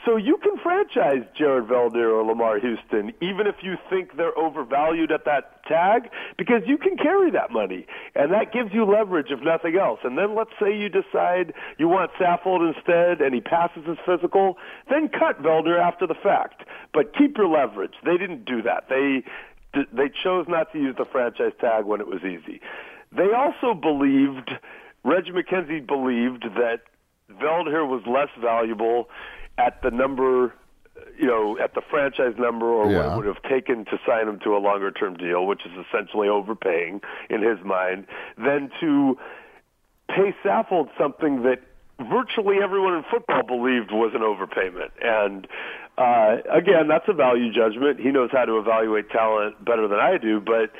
So 0.05 0.17
you 0.17 0.37
can 0.37 0.57
franchise 0.57 1.23
Jared 1.37 1.65
Veldheer 1.65 2.11
or 2.11 2.23
Lamarr 2.23 2.59
Houston, 2.59 3.13
even 3.21 3.47
if 3.47 3.55
you 3.61 3.75
think 3.89 4.17
they're 4.17 4.37
overvalued 4.37 5.11
at 5.11 5.25
that 5.25 5.63
tag, 5.65 6.09
because 6.37 6.61
you 6.65 6.77
can 6.77 6.97
carry 6.97 7.31
that 7.31 7.51
money, 7.51 7.85
and 8.15 8.31
that 8.33 8.51
gives 8.51 8.73
you 8.73 8.85
leverage 8.85 9.27
if 9.29 9.39
nothing 9.41 9.77
else. 9.77 9.99
And 10.03 10.17
then 10.17 10.35
let's 10.35 10.51
say 10.59 10.75
you 10.75 10.89
decide 10.89 11.53
you 11.77 11.87
want 11.87 12.11
Saffold 12.19 12.73
instead, 12.75 13.21
and 13.21 13.33
he 13.33 13.41
passes 13.41 13.85
his 13.85 13.97
physical, 14.05 14.57
then 14.89 15.07
cut 15.09 15.41
Veldheer 15.41 15.79
after 15.79 16.07
the 16.07 16.15
fact, 16.15 16.63
but 16.93 17.15
keep 17.15 17.37
your 17.37 17.47
leverage. 17.47 17.93
They 18.03 18.17
didn't 18.17 18.45
do 18.45 18.61
that. 18.63 18.89
They 18.89 19.23
they 19.73 20.09
chose 20.23 20.45
not 20.47 20.71
to 20.73 20.79
use 20.79 20.95
the 20.97 21.05
franchise 21.05 21.53
tag 21.59 21.85
when 21.85 21.99
it 21.99 22.07
was 22.07 22.21
easy. 22.23 22.61
They 23.11 23.31
also 23.33 23.73
believed, 23.73 24.51
Reggie 25.03 25.31
McKenzie 25.31 25.85
believed 25.85 26.43
that 26.55 26.81
Veldheer 27.31 27.87
was 27.87 28.01
less 28.05 28.29
valuable 28.39 29.09
at 29.57 29.81
the 29.81 29.91
number, 29.91 30.53
you 31.17 31.27
know, 31.27 31.57
at 31.59 31.73
the 31.73 31.81
franchise 31.81 32.35
number 32.37 32.65
or 32.65 32.89
Yeah. 32.89 32.97
what 32.97 33.05
it 33.05 33.15
would 33.17 33.25
have 33.25 33.41
taken 33.43 33.85
to 33.85 33.99
sign 34.05 34.27
him 34.27 34.39
to 34.39 34.55
a 34.55 34.59
longer 34.59 34.91
term 34.91 35.15
deal, 35.15 35.45
which 35.45 35.65
is 35.65 35.71
essentially 35.87 36.27
overpaying 36.27 37.01
in 37.29 37.41
his 37.41 37.63
mind, 37.63 38.07
than 38.37 38.71
to 38.79 39.17
pay 40.09 40.33
Saffold 40.43 40.89
something 40.97 41.43
that 41.43 41.61
virtually 42.09 42.57
everyone 42.61 42.93
in 42.95 43.03
football 43.03 43.43
believed 43.43 43.91
was 43.91 44.13
an 44.13 44.21
overpayment. 44.21 44.89
And 45.01 45.47
uh, 45.97 46.37
again, 46.51 46.87
that's 46.87 47.05
a 47.07 47.13
value 47.13 47.51
judgment. 47.53 47.99
He 47.99 48.09
knows 48.09 48.29
how 48.31 48.45
to 48.45 48.57
evaluate 48.57 49.09
talent 49.09 49.63
better 49.63 49.87
than 49.87 49.99
I 49.99 50.17
do, 50.17 50.39
but 50.39 50.71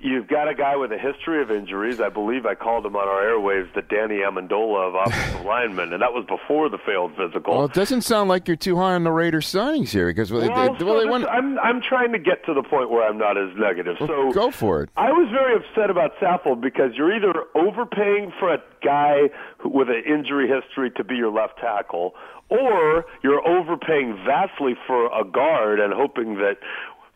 you've 0.00 0.28
got 0.28 0.48
a 0.48 0.54
guy 0.54 0.76
with 0.76 0.92
a 0.92 0.98
history 0.98 1.42
of 1.42 1.50
injuries. 1.50 2.00
I 2.00 2.08
believe 2.08 2.46
I 2.46 2.54
called 2.54 2.84
him 2.86 2.96
on 2.96 3.08
our 3.08 3.22
airwaves 3.22 3.72
the 3.74 3.82
Danny 3.82 4.16
Amendola 4.18 4.88
of 4.88 4.94
offensive 4.94 5.44
linemen, 5.46 5.92
and 5.92 6.02
that 6.02 6.12
was 6.12 6.24
before 6.28 6.68
the 6.68 6.78
failed 6.84 7.12
physical. 7.16 7.56
Well, 7.56 7.64
it 7.66 7.72
doesn't 7.74 8.02
sound 8.02 8.28
like 8.28 8.46
you're 8.48 8.56
too 8.56 8.76
high 8.76 8.94
on 8.94 9.04
the 9.04 9.10
Raiders 9.12 9.46
signings 9.46 9.88
here 9.90 10.06
because 10.08 10.30
well, 10.32 10.48
Well, 10.48 10.72
they, 10.72 10.78
so 10.78 10.84
well, 10.86 10.94
they 10.96 11.00
this- 11.04 11.10
won. 11.10 11.26
I'm 11.28 11.58
I'm 11.58 11.80
trying 11.82 12.12
to 12.12 12.18
get 12.18 12.44
to 12.46 12.54
the 12.54 12.62
point 12.62 12.90
where 12.90 13.06
I'm 13.08 13.18
not 13.18 13.36
as 13.38 13.50
negative. 13.56 13.96
so 13.98 14.32
go 14.32 14.50
for 14.50 14.82
it. 14.82 14.90
I 14.96 15.10
was 15.12 15.28
very 15.30 15.56
upset 15.56 15.90
about 15.90 16.12
Saffold 16.20 16.60
because 16.60 16.92
you're 16.94 17.14
either 17.14 17.44
overpaying 17.54 18.32
for 18.38 18.52
a 18.54 18.58
guy 18.84 19.22
with 19.64 19.88
an 19.88 20.02
injury 20.06 20.48
history 20.48 20.90
to 20.92 21.04
be 21.04 21.16
your 21.16 21.30
left 21.32 21.58
tackle, 21.58 22.14
or 22.48 23.04
you're 23.22 23.46
overpaying 23.46 24.14
vastly 24.24 24.74
for 24.86 25.06
a 25.18 25.24
guard 25.24 25.80
and 25.80 25.92
hoping 25.92 26.34
that 26.36 26.58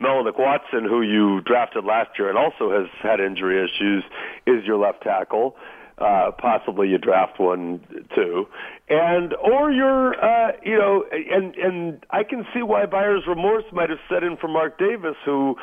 Menelik 0.01 0.39
Watson, 0.39 0.85
who 0.85 1.03
you 1.03 1.41
drafted 1.43 1.85
last 1.85 2.19
year 2.19 2.29
and 2.29 2.39
also 2.39 2.71
has 2.71 2.89
had 3.03 3.21
injury 3.21 3.63
issues, 3.63 4.03
is 4.47 4.65
your 4.65 4.79
left 4.79 5.03
tackle. 5.03 5.57
Uh, 5.99 6.31
possibly 6.31 6.89
you 6.89 6.97
draft 6.97 7.39
one 7.39 7.79
too, 8.15 8.47
and 8.89 9.35
or 9.35 9.71
you're, 9.71 10.15
uh, 10.15 10.53
you 10.65 10.79
know, 10.79 11.05
and 11.13 11.55
and 11.57 12.07
I 12.09 12.25
can 12.25 12.47
see 12.55 12.63
why 12.63 12.87
buyer's 12.87 13.25
remorse 13.29 13.65
might 13.71 13.91
have 13.91 13.99
set 14.09 14.25
in 14.25 14.39
for 14.39 14.49
Mark 14.49 14.79
Davis, 14.79 15.17
who 15.27 15.57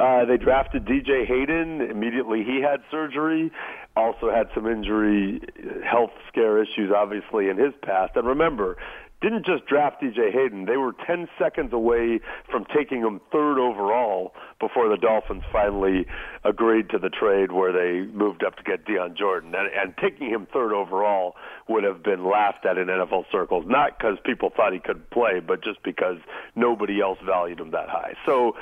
uh, 0.00 0.24
they 0.24 0.36
drafted 0.36 0.84
DJ 0.84 1.24
Hayden 1.24 1.80
immediately. 1.80 2.42
He 2.42 2.60
had 2.60 2.80
surgery, 2.90 3.52
also 3.96 4.32
had 4.32 4.48
some 4.52 4.66
injury, 4.66 5.40
health 5.88 6.10
scare 6.26 6.60
issues, 6.60 6.90
obviously 6.90 7.48
in 7.48 7.56
his 7.56 7.72
past. 7.82 8.16
And 8.16 8.26
remember, 8.26 8.76
didn't 9.24 9.46
just 9.46 9.64
draft 9.66 10.02
DJ 10.02 10.30
Hayden. 10.30 10.66
They 10.66 10.76
were 10.76 10.94
10 11.06 11.28
seconds 11.38 11.72
away 11.72 12.20
from 12.50 12.66
taking 12.76 13.00
him 13.00 13.20
third 13.32 13.58
overall 13.58 14.34
before 14.60 14.88
the 14.88 14.98
Dolphins 14.98 15.42
finally 15.50 16.06
agreed 16.44 16.90
to 16.90 16.98
the 16.98 17.08
trade 17.08 17.50
where 17.50 17.72
they 17.72 18.06
moved 18.12 18.44
up 18.44 18.56
to 18.56 18.62
get 18.62 18.84
Dion 18.84 19.16
Jordan. 19.16 19.54
And, 19.54 19.68
and 19.72 19.94
taking 19.96 20.28
him 20.28 20.46
third 20.52 20.74
overall 20.74 21.36
would 21.68 21.84
have 21.84 22.02
been 22.02 22.24
laughed 22.30 22.66
at 22.66 22.76
in 22.76 22.88
NFL 22.88 23.24
circles, 23.32 23.64
not 23.66 23.98
because 23.98 24.18
people 24.24 24.50
thought 24.54 24.74
he 24.74 24.78
could 24.78 25.08
play, 25.10 25.40
but 25.40 25.64
just 25.64 25.82
because 25.82 26.18
nobody 26.54 27.00
else 27.00 27.18
valued 27.24 27.60
him 27.60 27.70
that 27.70 27.88
high. 27.88 28.14
So 28.26 28.54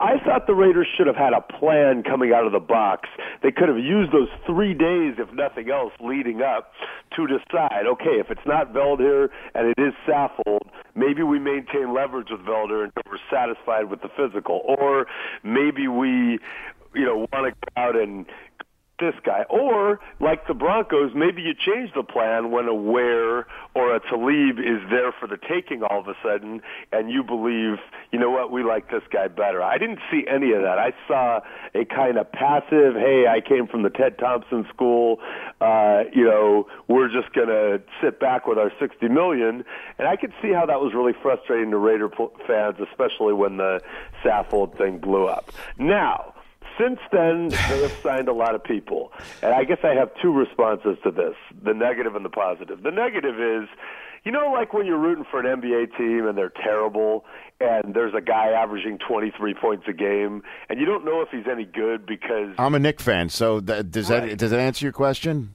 I 0.00 0.18
thought 0.24 0.46
the 0.46 0.54
Raiders 0.54 0.88
should 0.96 1.06
have 1.06 1.16
had 1.16 1.32
a 1.32 1.40
plan 1.40 2.02
coming 2.02 2.32
out 2.32 2.46
of 2.46 2.52
the 2.52 2.60
box. 2.60 3.08
They 3.42 3.52
could 3.52 3.68
have 3.68 3.78
used 3.78 4.12
those 4.12 4.28
three 4.44 4.74
days, 4.74 5.14
if 5.18 5.32
nothing 5.32 5.70
else, 5.70 5.92
leading 6.00 6.42
up 6.42 6.72
to 7.16 7.26
decide, 7.26 7.86
okay, 7.86 8.18
if 8.18 8.30
it's 8.30 8.44
not 8.46 8.72
Veldheer 8.72 9.28
and 9.54 9.68
it 9.68 9.80
is 9.80 9.94
Saffold, 10.06 10.68
maybe 10.96 11.22
we 11.22 11.38
maintain 11.38 11.94
leverage 11.94 12.28
with 12.30 12.40
Veldheer 12.40 12.84
until 12.84 13.02
we're 13.06 13.18
satisfied 13.30 13.88
with 13.88 14.00
the 14.02 14.10
physical. 14.16 14.62
Or 14.64 15.06
maybe 15.44 15.86
we, 15.86 16.38
you 16.94 17.04
know, 17.04 17.26
want 17.32 17.46
to 17.46 17.50
go 17.52 17.80
out 17.80 17.96
and 17.96 18.26
this 19.00 19.14
guy. 19.24 19.44
Or, 19.50 20.00
like 20.20 20.46
the 20.46 20.54
Broncos, 20.54 21.12
maybe 21.14 21.42
you 21.42 21.54
change 21.54 21.90
the 21.94 22.02
plan 22.02 22.50
when 22.50 22.66
a 22.66 22.74
Ware 22.74 23.46
or 23.74 23.94
a 23.94 24.00
Talib 24.00 24.58
is 24.58 24.80
there 24.90 25.12
for 25.18 25.26
the 25.26 25.36
taking 25.36 25.82
all 25.82 26.00
of 26.00 26.08
a 26.08 26.14
sudden, 26.22 26.62
and 26.92 27.10
you 27.10 27.22
believe, 27.22 27.78
you 28.12 28.18
know 28.18 28.30
what, 28.30 28.52
we 28.52 28.62
like 28.62 28.90
this 28.90 29.02
guy 29.10 29.28
better. 29.28 29.62
I 29.62 29.78
didn't 29.78 30.00
see 30.10 30.24
any 30.28 30.52
of 30.52 30.62
that. 30.62 30.78
I 30.78 30.92
saw 31.08 31.40
a 31.74 31.84
kind 31.84 32.18
of 32.18 32.30
passive, 32.30 32.94
hey, 32.94 33.26
I 33.28 33.40
came 33.40 33.66
from 33.66 33.82
the 33.82 33.90
Ted 33.90 34.18
Thompson 34.18 34.66
school, 34.72 35.18
uh, 35.60 36.04
you 36.12 36.24
know, 36.24 36.66
we're 36.88 37.08
just 37.08 37.32
going 37.34 37.48
to 37.48 37.82
sit 38.02 38.20
back 38.20 38.46
with 38.46 38.58
our 38.58 38.72
60 38.78 39.08
million. 39.08 39.64
And 39.98 40.06
I 40.06 40.16
could 40.16 40.32
see 40.42 40.52
how 40.52 40.66
that 40.66 40.80
was 40.80 40.92
really 40.94 41.14
frustrating 41.22 41.70
to 41.70 41.78
Raider 41.78 42.10
fans, 42.46 42.76
especially 42.90 43.32
when 43.32 43.56
the 43.56 43.80
Saffold 44.24 44.76
thing 44.76 44.98
blew 44.98 45.26
up. 45.26 45.50
Now, 45.78 46.33
since 46.78 46.98
then, 47.12 47.48
they 47.48 47.82
have 47.82 47.92
signed 48.02 48.28
a 48.28 48.32
lot 48.32 48.54
of 48.54 48.62
people. 48.64 49.12
And 49.42 49.54
I 49.54 49.64
guess 49.64 49.78
I 49.84 49.94
have 49.94 50.10
two 50.20 50.32
responses 50.32 50.96
to 51.04 51.10
this 51.10 51.34
the 51.62 51.74
negative 51.74 52.14
and 52.16 52.24
the 52.24 52.30
positive. 52.30 52.82
The 52.82 52.90
negative 52.90 53.38
is, 53.40 53.68
you 54.24 54.32
know, 54.32 54.50
like 54.52 54.72
when 54.72 54.86
you're 54.86 54.98
rooting 54.98 55.24
for 55.30 55.40
an 55.40 55.60
NBA 55.60 55.96
team 55.96 56.26
and 56.26 56.36
they're 56.36 56.52
terrible, 56.62 57.24
and 57.60 57.94
there's 57.94 58.14
a 58.14 58.20
guy 58.20 58.48
averaging 58.50 58.98
23 59.06 59.54
points 59.54 59.84
a 59.88 59.92
game, 59.92 60.42
and 60.68 60.80
you 60.80 60.86
don't 60.86 61.04
know 61.04 61.20
if 61.20 61.28
he's 61.30 61.46
any 61.50 61.64
good 61.64 62.06
because 62.06 62.54
I'm 62.58 62.74
a 62.74 62.78
Knick 62.78 63.00
fan, 63.00 63.28
so 63.28 63.60
that, 63.60 63.90
does 63.90 64.08
that 64.08 64.22
Right. 64.22 64.38
does 64.38 64.50
that 64.50 64.60
answer 64.60 64.84
your 64.84 64.92
question? 64.92 65.54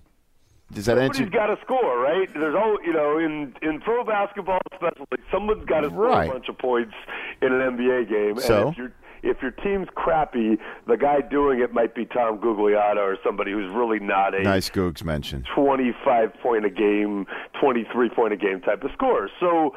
Does 0.72 0.86
that 0.86 1.00
answer? 1.00 1.24
somebody's 1.24 1.34
got 1.36 1.48
to 1.48 1.58
score, 1.64 1.98
right? 2.00 2.30
There's 2.32 2.54
all 2.56 2.78
you 2.86 2.94
know 2.94 3.18
in 3.18 3.56
in 3.64 3.82
pro 3.82 4.04
basketball, 4.04 4.60
especially 4.72 5.18
someone's 5.32 5.66
got 5.66 5.82
to 5.82 5.88
score 5.90 6.06
Right. 6.10 6.30
a 6.30 6.32
bunch 6.32 6.48
of 6.48 6.60
points 6.60 6.94
in 7.42 7.52
an 7.52 7.76
NBA 7.76 8.08
game. 8.08 8.40
So? 8.40 8.68
and 8.68 8.72
if 8.74 8.78
your 8.78 8.92
if 9.24 9.42
your 9.42 9.52
team's 9.52 9.88
crappy, 9.96 10.58
the 10.88 10.98
guy 10.98 11.22
doing 11.22 11.60
it 11.60 11.74
might 11.74 11.96
be 11.96 12.06
Tom 12.06 12.40
Gugliotta 12.40 12.98
or 12.98 13.18
somebody 13.24 13.52
who's 13.52 13.70
really 13.74 14.00
not 14.00 14.34
a 14.34 14.44
Nice 14.44 14.70
Googs 14.70 15.04
mention. 15.04 15.46
25 15.56 16.34
point 16.42 16.66
a 16.66 16.70
game, 16.70 17.26
23 17.60 18.10
point 18.10 18.34
a 18.34 18.38
game 18.38 18.62
type 18.62 18.84
of 18.84 18.92
score. 18.94 19.30
So, 19.40 19.76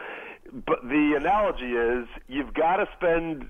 but 0.67 0.83
the 0.83 1.15
analogy 1.17 1.73
is 1.73 2.07
you've 2.29 2.55
got 2.55 2.77
to 2.77 2.87
spend 2.97 3.49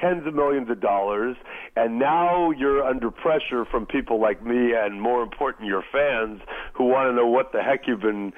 tens 0.00 0.26
of 0.26 0.34
millions 0.34 0.68
of 0.70 0.80
dollars, 0.80 1.36
and 1.76 1.98
now 1.98 2.50
you're 2.50 2.84
under 2.84 3.10
pressure 3.10 3.64
from 3.64 3.86
people 3.86 4.20
like 4.20 4.44
me, 4.44 4.72
and 4.74 5.00
more 5.00 5.22
important, 5.22 5.68
your 5.68 5.84
fans 5.92 6.40
who 6.72 6.84
want 6.84 7.08
to 7.08 7.14
know 7.14 7.26
what 7.26 7.52
the 7.52 7.62
heck 7.62 7.86
you've 7.86 8.00
been 8.00 8.32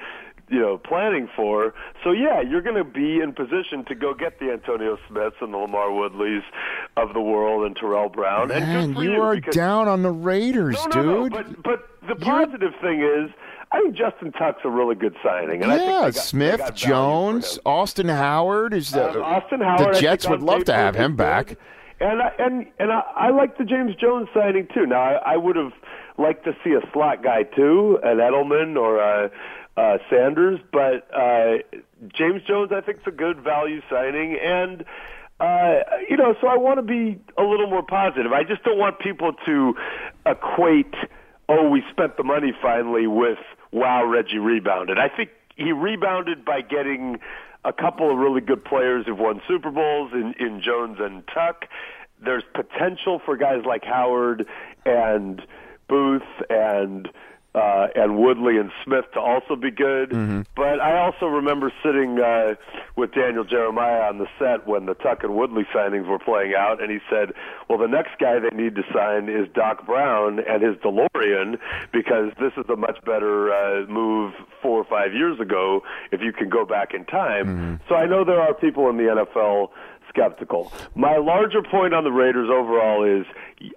you 0.48 0.60
know, 0.60 0.78
planning 0.78 1.28
for. 1.34 1.74
So 2.04 2.12
yeah, 2.12 2.40
you're 2.40 2.62
going 2.62 2.76
to 2.76 2.84
be 2.84 3.20
in 3.20 3.32
position 3.32 3.84
to 3.88 3.94
go 3.94 4.14
get 4.14 4.38
the 4.38 4.52
Antonio 4.52 4.96
Smiths 5.08 5.36
and 5.40 5.52
the 5.52 5.58
LaMarr 5.58 5.90
Woodleys 5.90 6.42
of 6.96 7.12
the 7.14 7.20
world 7.20 7.66
and 7.66 7.76
Tarell 7.76 8.08
Brown. 8.08 8.50
and 8.50 8.60
Man, 8.64 8.94
for 8.94 9.02
you 9.04 9.12
you 9.14 9.22
are 9.22 9.34
because- 9.34 9.54
down 9.54 9.88
on 9.88 10.02
the 10.02 10.10
Raiders, 10.12 10.76
no, 10.94 11.02
no, 11.02 11.28
dude. 11.28 11.32
No, 11.32 11.42
but 11.42 11.62
but 11.62 11.88
the 12.08 12.14
positive 12.16 12.72
thing 12.80 13.00
is, 13.02 13.30
I 13.72 13.80
think 13.80 13.96
Justin 13.96 14.30
Tuck's 14.32 14.60
a 14.64 14.70
really 14.70 14.94
good 14.94 15.16
signing. 15.24 15.62
And 15.64 15.72
I 15.72 15.78
think 15.78 15.90
yeah, 15.90 16.00
got, 16.02 16.14
Smith, 16.14 16.58
got 16.58 16.68
value 16.68 16.72
for 16.80 16.88
Jones. 16.88 17.58
Austin 17.66 18.08
Howard 18.08 18.72
is 18.74 18.92
the 18.92 19.10
Um, 19.10 19.22
Austin 19.22 19.60
Howard. 19.60 19.96
The 19.96 20.00
Jets 20.00 20.28
would 20.28 20.42
love 20.42 20.64
to 20.64 20.72
have 20.74 20.94
him 20.94 21.12
good. 21.12 21.16
back. 21.16 21.56
And 21.98 22.22
I, 22.22 22.30
and 22.38 22.66
and 22.78 22.92
I, 22.92 23.00
I 23.16 23.30
like 23.30 23.58
the 23.58 23.64
James 23.64 23.96
Jones 23.96 24.28
signing 24.34 24.68
too. 24.72 24.86
Now 24.86 25.00
I, 25.00 25.32
I 25.32 25.36
would 25.36 25.56
have 25.56 25.72
liked 26.18 26.44
to 26.44 26.52
see 26.62 26.70
a 26.72 26.80
slot 26.92 27.22
guy 27.24 27.42
too, 27.42 27.98
an 28.04 28.18
Edelman 28.18 28.76
or 28.76 28.98
a, 29.00 29.30
uh 29.76 29.98
Sanders, 30.10 30.60
but 30.72 31.08
uh, 31.14 31.58
James 32.14 32.42
Jones 32.46 32.72
I 32.72 32.80
think 32.80 32.98
is 32.98 33.06
a 33.06 33.10
good 33.10 33.40
value 33.40 33.80
signing, 33.90 34.38
and 34.42 34.84
uh, 35.38 35.80
you 36.08 36.16
know, 36.16 36.34
so 36.40 36.46
I 36.46 36.56
want 36.56 36.78
to 36.78 36.82
be 36.82 37.20
a 37.36 37.42
little 37.42 37.66
more 37.66 37.82
positive. 37.82 38.32
I 38.32 38.42
just 38.42 38.62
don't 38.62 38.78
want 38.78 38.98
people 38.98 39.32
to 39.44 39.74
equate, 40.24 40.94
oh, 41.48 41.68
we 41.68 41.82
spent 41.90 42.16
the 42.16 42.24
money 42.24 42.52
finally 42.62 43.06
with 43.06 43.38
wow, 43.70 44.06
Reggie 44.06 44.38
rebounded. 44.38 44.98
I 44.98 45.08
think 45.14 45.30
he 45.56 45.72
rebounded 45.72 46.44
by 46.44 46.62
getting 46.62 47.18
a 47.64 47.72
couple 47.72 48.10
of 48.10 48.16
really 48.16 48.40
good 48.40 48.64
players 48.64 49.04
who've 49.06 49.18
won 49.18 49.42
Super 49.46 49.70
Bowls 49.70 50.12
in, 50.12 50.34
in 50.38 50.62
Jones 50.62 50.98
and 51.00 51.22
Tuck. 51.26 51.66
There's 52.24 52.44
potential 52.54 53.20
for 53.24 53.36
guys 53.36 53.62
like 53.66 53.84
Howard 53.84 54.46
and 54.86 55.42
Booth 55.88 56.22
and 56.48 57.08
uh, 57.56 57.86
and 57.94 58.18
Woodley 58.18 58.58
and 58.58 58.70
Smith 58.84 59.06
to 59.14 59.20
also 59.20 59.56
be 59.56 59.70
good. 59.70 60.12
But 60.54 60.80
I 60.80 60.98
also 61.00 61.26
remember 61.26 61.72
sitting 61.82 62.20
uh, 62.20 62.54
with 62.96 63.12
Daniel 63.12 63.44
Jeremiah 63.44 64.02
on 64.08 64.18
the 64.18 64.26
set 64.38 64.66
when 64.68 64.84
the 64.84 64.94
Tuck 64.94 65.24
and 65.24 65.34
Woodley 65.34 65.64
signings 65.74 66.06
were 66.06 66.18
playing 66.18 66.52
out, 66.54 66.82
and 66.82 66.90
he 66.90 66.98
said, 67.08 67.32
"Well, 67.68 67.78
the 67.78 67.88
next 67.88 68.18
guy 68.20 68.38
they 68.38 68.54
need 68.54 68.74
to 68.76 68.82
sign 68.92 69.28
is 69.30 69.48
Doc 69.54 69.86
Brown 69.86 70.38
and 70.40 70.62
his 70.62 70.76
DeLorean 70.84 71.58
because 71.92 72.30
this 72.38 72.52
is 72.58 72.68
a 72.68 72.76
much 72.76 72.98
better 73.06 73.50
uh, 73.52 73.86
move 73.86 74.34
four 74.60 74.78
or 74.78 74.84
five 74.84 75.14
years 75.14 75.40
ago 75.40 75.82
if 76.12 76.20
you 76.20 76.32
can 76.32 76.48
go 76.50 76.64
back 76.66 76.92
in 76.94 77.04
time." 77.06 77.80
So 77.88 77.94
I 77.94 78.04
know 78.06 78.24
there 78.24 78.40
are 78.40 78.52
people 78.52 78.90
in 78.90 78.96
the 78.98 79.04
NFL 79.04 79.70
skeptical. 80.16 80.72
My 80.94 81.16
larger 81.18 81.62
point 81.62 81.94
on 81.94 82.04
the 82.04 82.10
Raiders 82.12 82.48
overall 82.50 83.04
is 83.04 83.26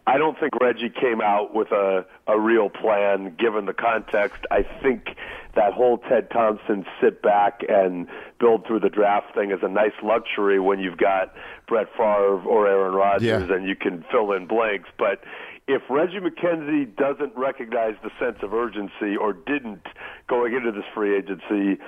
I 0.07 0.17
don't 0.17 0.39
think 0.39 0.53
Reggie 0.61 0.89
came 0.89 1.21
out 1.21 1.53
with 1.53 1.71
a, 1.71 2.05
a 2.27 2.39
real 2.39 2.69
plan 2.69 3.35
given 3.37 3.65
the 3.65 3.73
context. 3.73 4.43
I 4.51 4.63
think 4.81 5.09
that 5.55 5.73
whole 5.73 5.97
Ted 5.97 6.29
Thompson 6.31 6.85
sit 7.01 7.21
back 7.21 7.61
and 7.67 8.07
build 8.39 8.65
through 8.67 8.79
the 8.81 8.89
draft 8.89 9.33
thing 9.35 9.51
is 9.51 9.59
a 9.63 9.67
nice 9.67 9.93
luxury 10.03 10.59
when 10.59 10.79
you've 10.79 10.97
got 10.97 11.33
Brett 11.67 11.87
Favre 11.97 12.41
or 12.45 12.67
Aaron 12.67 12.93
Rodgers 12.93 13.23
Yeah. 13.23 13.55
and 13.55 13.67
you 13.67 13.75
can 13.75 14.05
fill 14.11 14.31
in 14.31 14.45
blanks. 14.47 14.89
But 14.97 15.21
if 15.67 15.81
Reggie 15.89 16.19
McKenzie 16.19 16.95
doesn't 16.95 17.35
recognize 17.35 17.95
the 18.03 18.11
sense 18.19 18.37
of 18.43 18.53
urgency 18.53 19.15
or 19.19 19.33
didn't 19.33 19.81
going 20.27 20.53
into 20.53 20.71
this 20.71 20.85
free 20.93 21.17
agency, 21.17 21.81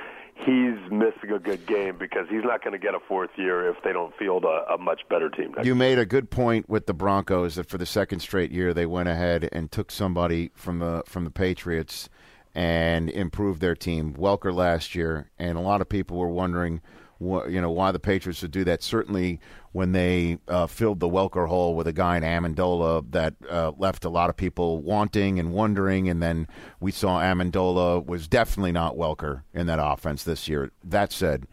he's 0.45 0.91
missing 0.91 1.31
a 1.33 1.39
good 1.39 1.65
game 1.65 1.97
because 1.97 2.27
he's 2.29 2.43
not 2.43 2.63
going 2.63 2.73
to 2.73 2.79
get 2.79 2.93
a 2.95 2.99
fourth 2.99 3.31
year 3.35 3.69
if 3.69 3.77
they 3.83 3.93
don't 3.93 4.15
field 4.17 4.43
a, 4.43 4.73
a 4.73 4.77
much 4.77 5.01
better 5.09 5.29
team. 5.29 5.53
Next 5.55 5.65
You 5.65 5.75
made 5.75 5.99
a 5.99 6.05
good 6.05 6.29
point 6.29 6.69
with 6.69 6.85
the 6.85 6.93
Broncos 6.93 7.55
that 7.55 7.69
for 7.69 7.77
the 7.77 7.85
second 7.85 8.19
straight 8.19 8.51
year 8.51 8.73
they 8.73 8.85
went 8.85 9.09
ahead 9.09 9.49
and 9.51 9.71
took 9.71 9.91
somebody 9.91 10.51
from 10.55 10.79
the 10.79 11.03
from 11.05 11.23
the 11.23 11.31
Patriots 11.31 12.09
and 12.53 13.09
improved 13.09 13.61
their 13.61 13.75
team. 13.75 14.13
Welker 14.13 14.53
last 14.53 14.95
year, 14.95 15.31
and 15.39 15.57
a 15.57 15.61
lot 15.61 15.81
of 15.81 15.89
people 15.89 16.17
were 16.17 16.29
wondering, 16.29 16.81
you 17.19 17.61
know, 17.61 17.71
why 17.71 17.91
the 17.91 17.99
Patriots 17.99 18.41
would 18.41 18.51
do 18.51 18.63
that. 18.65 18.83
Certainly, 18.83 19.39
when 19.71 19.93
they 19.93 20.37
uh, 20.47 20.67
filled 20.67 20.99
the 20.99 21.07
Welker 21.07 21.47
hole 21.47 21.75
with 21.75 21.87
a 21.87 21.93
guy 21.93 22.17
in 22.17 22.23
Amendola, 22.23 23.09
that 23.11 23.35
uh, 23.49 23.71
left 23.77 24.05
a 24.05 24.09
lot 24.09 24.29
of 24.29 24.35
people 24.35 24.81
wanting 24.81 25.39
and 25.39 25.53
wondering. 25.53 26.09
And 26.09 26.21
then 26.21 26.47
we 26.79 26.91
saw 26.91 27.21
Amendola 27.21 28.05
was 28.05 28.27
definitely 28.27 28.73
not 28.73 28.95
Welker 28.95 29.43
in 29.53 29.67
that 29.67 29.79
offense 29.81 30.23
this 30.23 30.47
year. 30.47 30.71
That 30.83 31.11
said, 31.11 31.47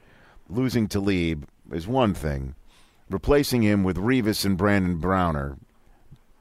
losing 0.48 0.88
Talib 0.88 1.46
is 1.70 1.86
one 1.86 2.14
thing 2.14 2.54
replacing 3.10 3.62
him 3.62 3.84
with 3.84 3.96
Revis 3.96 4.44
and 4.44 4.56
Brandon 4.56 4.98
Browner, 4.98 5.56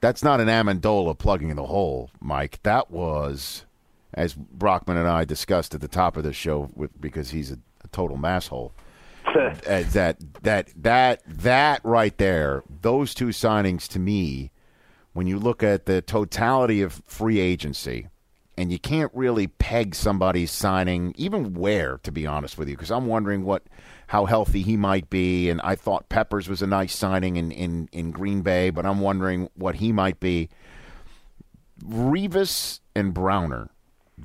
that's 0.01 0.23
not 0.23 0.39
an 0.39 0.47
Amendola 0.47 1.17
plugging 1.17 1.55
the 1.55 1.65
hole, 1.65 2.11
Mike. 2.19 2.59
That 2.63 2.91
was, 2.91 3.65
as 4.13 4.33
Brockman 4.33 4.97
and 4.97 5.07
I 5.07 5.25
discussed 5.25 5.73
at 5.73 5.81
the 5.81 5.87
top 5.87 6.17
of 6.17 6.23
the 6.23 6.33
show, 6.33 6.69
with, 6.75 6.99
because 6.99 7.31
he's 7.31 7.51
a, 7.51 7.59
a 7.83 7.87
total 7.91 8.17
masshole. 8.17 8.71
uh, 9.35 9.83
that 9.91 10.17
that 10.43 10.69
that 10.75 11.21
that 11.25 11.81
right 11.83 12.17
there, 12.17 12.63
those 12.81 13.13
two 13.13 13.27
signings 13.27 13.87
to 13.89 13.99
me, 13.99 14.51
when 15.13 15.27
you 15.27 15.39
look 15.39 15.63
at 15.63 15.85
the 15.85 16.01
totality 16.01 16.81
of 16.81 17.01
free 17.05 17.39
agency, 17.39 18.07
and 18.57 18.71
you 18.71 18.79
can't 18.79 19.11
really 19.13 19.47
peg 19.47 19.93
somebody's 19.93 20.51
signing, 20.51 21.13
even 21.15 21.53
where, 21.53 21.99
to 21.99 22.11
be 22.11 22.25
honest 22.25 22.57
with 22.57 22.67
you, 22.67 22.75
because 22.75 22.91
I'm 22.91 23.05
wondering 23.05 23.43
what 23.43 23.63
how 24.07 24.25
healthy 24.25 24.61
he 24.61 24.77
might 24.77 25.09
be, 25.09 25.49
and 25.49 25.61
I 25.61 25.75
thought 25.75 26.09
Peppers 26.09 26.47
was 26.47 26.61
a 26.61 26.67
nice 26.67 26.95
signing 26.95 27.35
in, 27.35 27.51
in, 27.51 27.89
in 27.91 28.11
Green 28.11 28.41
Bay, 28.41 28.69
but 28.69 28.85
I'm 28.85 29.01
wondering 29.01 29.49
what 29.53 29.75
he 29.75 29.91
might 29.91 30.19
be. 30.21 30.49
Revis 31.83 32.79
and 32.95 33.13
Browner, 33.13 33.69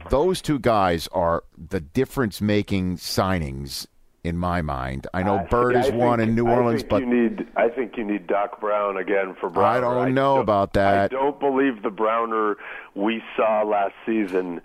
those 0.09 0.41
two 0.41 0.61
guys 0.61 1.09
are 1.09 1.43
the 1.57 1.81
difference 1.81 2.41
making 2.41 2.97
signings 2.97 3.87
in 4.25 4.37
my 4.39 4.63
mind. 4.63 5.07
I 5.13 5.23
know 5.23 5.39
I- 5.39 5.45
Byrd 5.45 5.77
I 5.77 5.81
is 5.81 5.87
think- 5.89 6.01
one 6.01 6.21
in 6.21 6.35
New 6.35 6.47
I 6.47 6.55
Orleans, 6.57 6.83
think 6.83 6.91
but 6.91 7.01
you 7.03 7.07
need. 7.07 7.47
I 7.57 7.69
think 7.69 7.97
you 7.97 8.05
need 8.05 8.27
Doc 8.27 8.61
Brown 8.61 8.97
again 8.97 9.35
for 9.41 9.51
Browner. 9.51 9.87
I 9.87 10.05
don't 10.05 10.15
know 10.15 10.39
about 10.39 10.75
that. 10.75 11.13
I 11.13 11.15
don't 11.15 11.39
believe 11.41 11.83
the 11.83 11.91
Browner 11.91 12.57
we 12.95 13.23
saw 13.37 13.63
last 13.63 13.95
season 14.07 14.61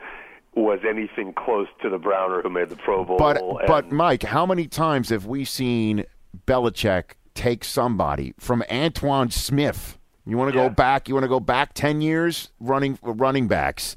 was 0.54 0.80
anything 0.88 1.34
close 1.34 1.68
to 1.82 1.90
the 1.90 1.98
Browner 2.00 2.42
who 2.42 2.50
made 2.50 2.70
the 2.70 2.76
Pro 2.76 3.04
Bowl. 3.04 3.18
But 3.18 3.38
and- 3.42 3.60
but 3.68 3.92
Mike, 3.92 4.24
how 4.24 4.46
many 4.46 4.68
times 4.68 5.10
have 5.10 5.26
we 5.26 5.44
seen 5.44 6.04
Belichick 6.46 7.12
take 7.34 7.64
somebody 7.64 8.34
from 8.40 8.64
Antowain 8.70 9.32
Smith? 9.32 9.98
You 10.26 10.38
want 10.38 10.52
to 10.52 10.58
Yeah. 10.58 10.68
go 10.68 10.74
back? 10.74 11.08
You 11.08 11.16
want 11.16 11.24
to 11.24 11.30
go 11.30 11.40
back 11.40 11.74
ten 11.74 12.02
years 12.02 12.52
running 12.60 12.98
running 13.02 13.48
backs, 13.48 13.96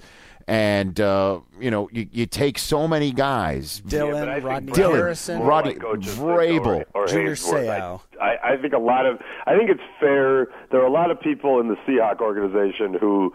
and 0.50 1.00
uh, 1.00 1.38
you 1.60 1.70
know 1.70 1.88
you, 1.92 2.08
you 2.10 2.26
take 2.26 2.58
so 2.58 2.88
many 2.88 3.12
guys. 3.12 3.82
Yeah, 3.86 4.00
but 4.00 4.06
I 4.08 4.10
Dillon, 4.10 4.28
think 4.34 4.44
Rodney 4.44 4.72
Brown 4.72 4.90
is 4.90 4.96
Harrison, 4.96 5.38
more 5.38 5.46
Rodney- 5.46 5.74
like 5.74 5.82
Vrabel, 6.02 6.66
or, 6.66 6.86
or 7.02 7.06
Junior 7.06 7.36
Haynesworth. 7.36 7.66
Seau. 7.68 8.00
I, 8.20 8.24
I, 8.24 8.52
I 8.54 8.56
think 8.56 8.74
a 8.74 8.78
lot 8.78 9.06
of. 9.06 9.20
I 9.46 9.56
think 9.56 9.70
it's 9.70 9.80
fair. 10.00 10.48
There 10.72 10.80
are 10.82 10.86
a 10.86 10.90
lot 10.92 11.12
of 11.12 11.20
people 11.20 11.60
in 11.60 11.68
the 11.68 11.76
Seahawk 11.86 12.20
organization 12.20 12.94
who 13.00 13.32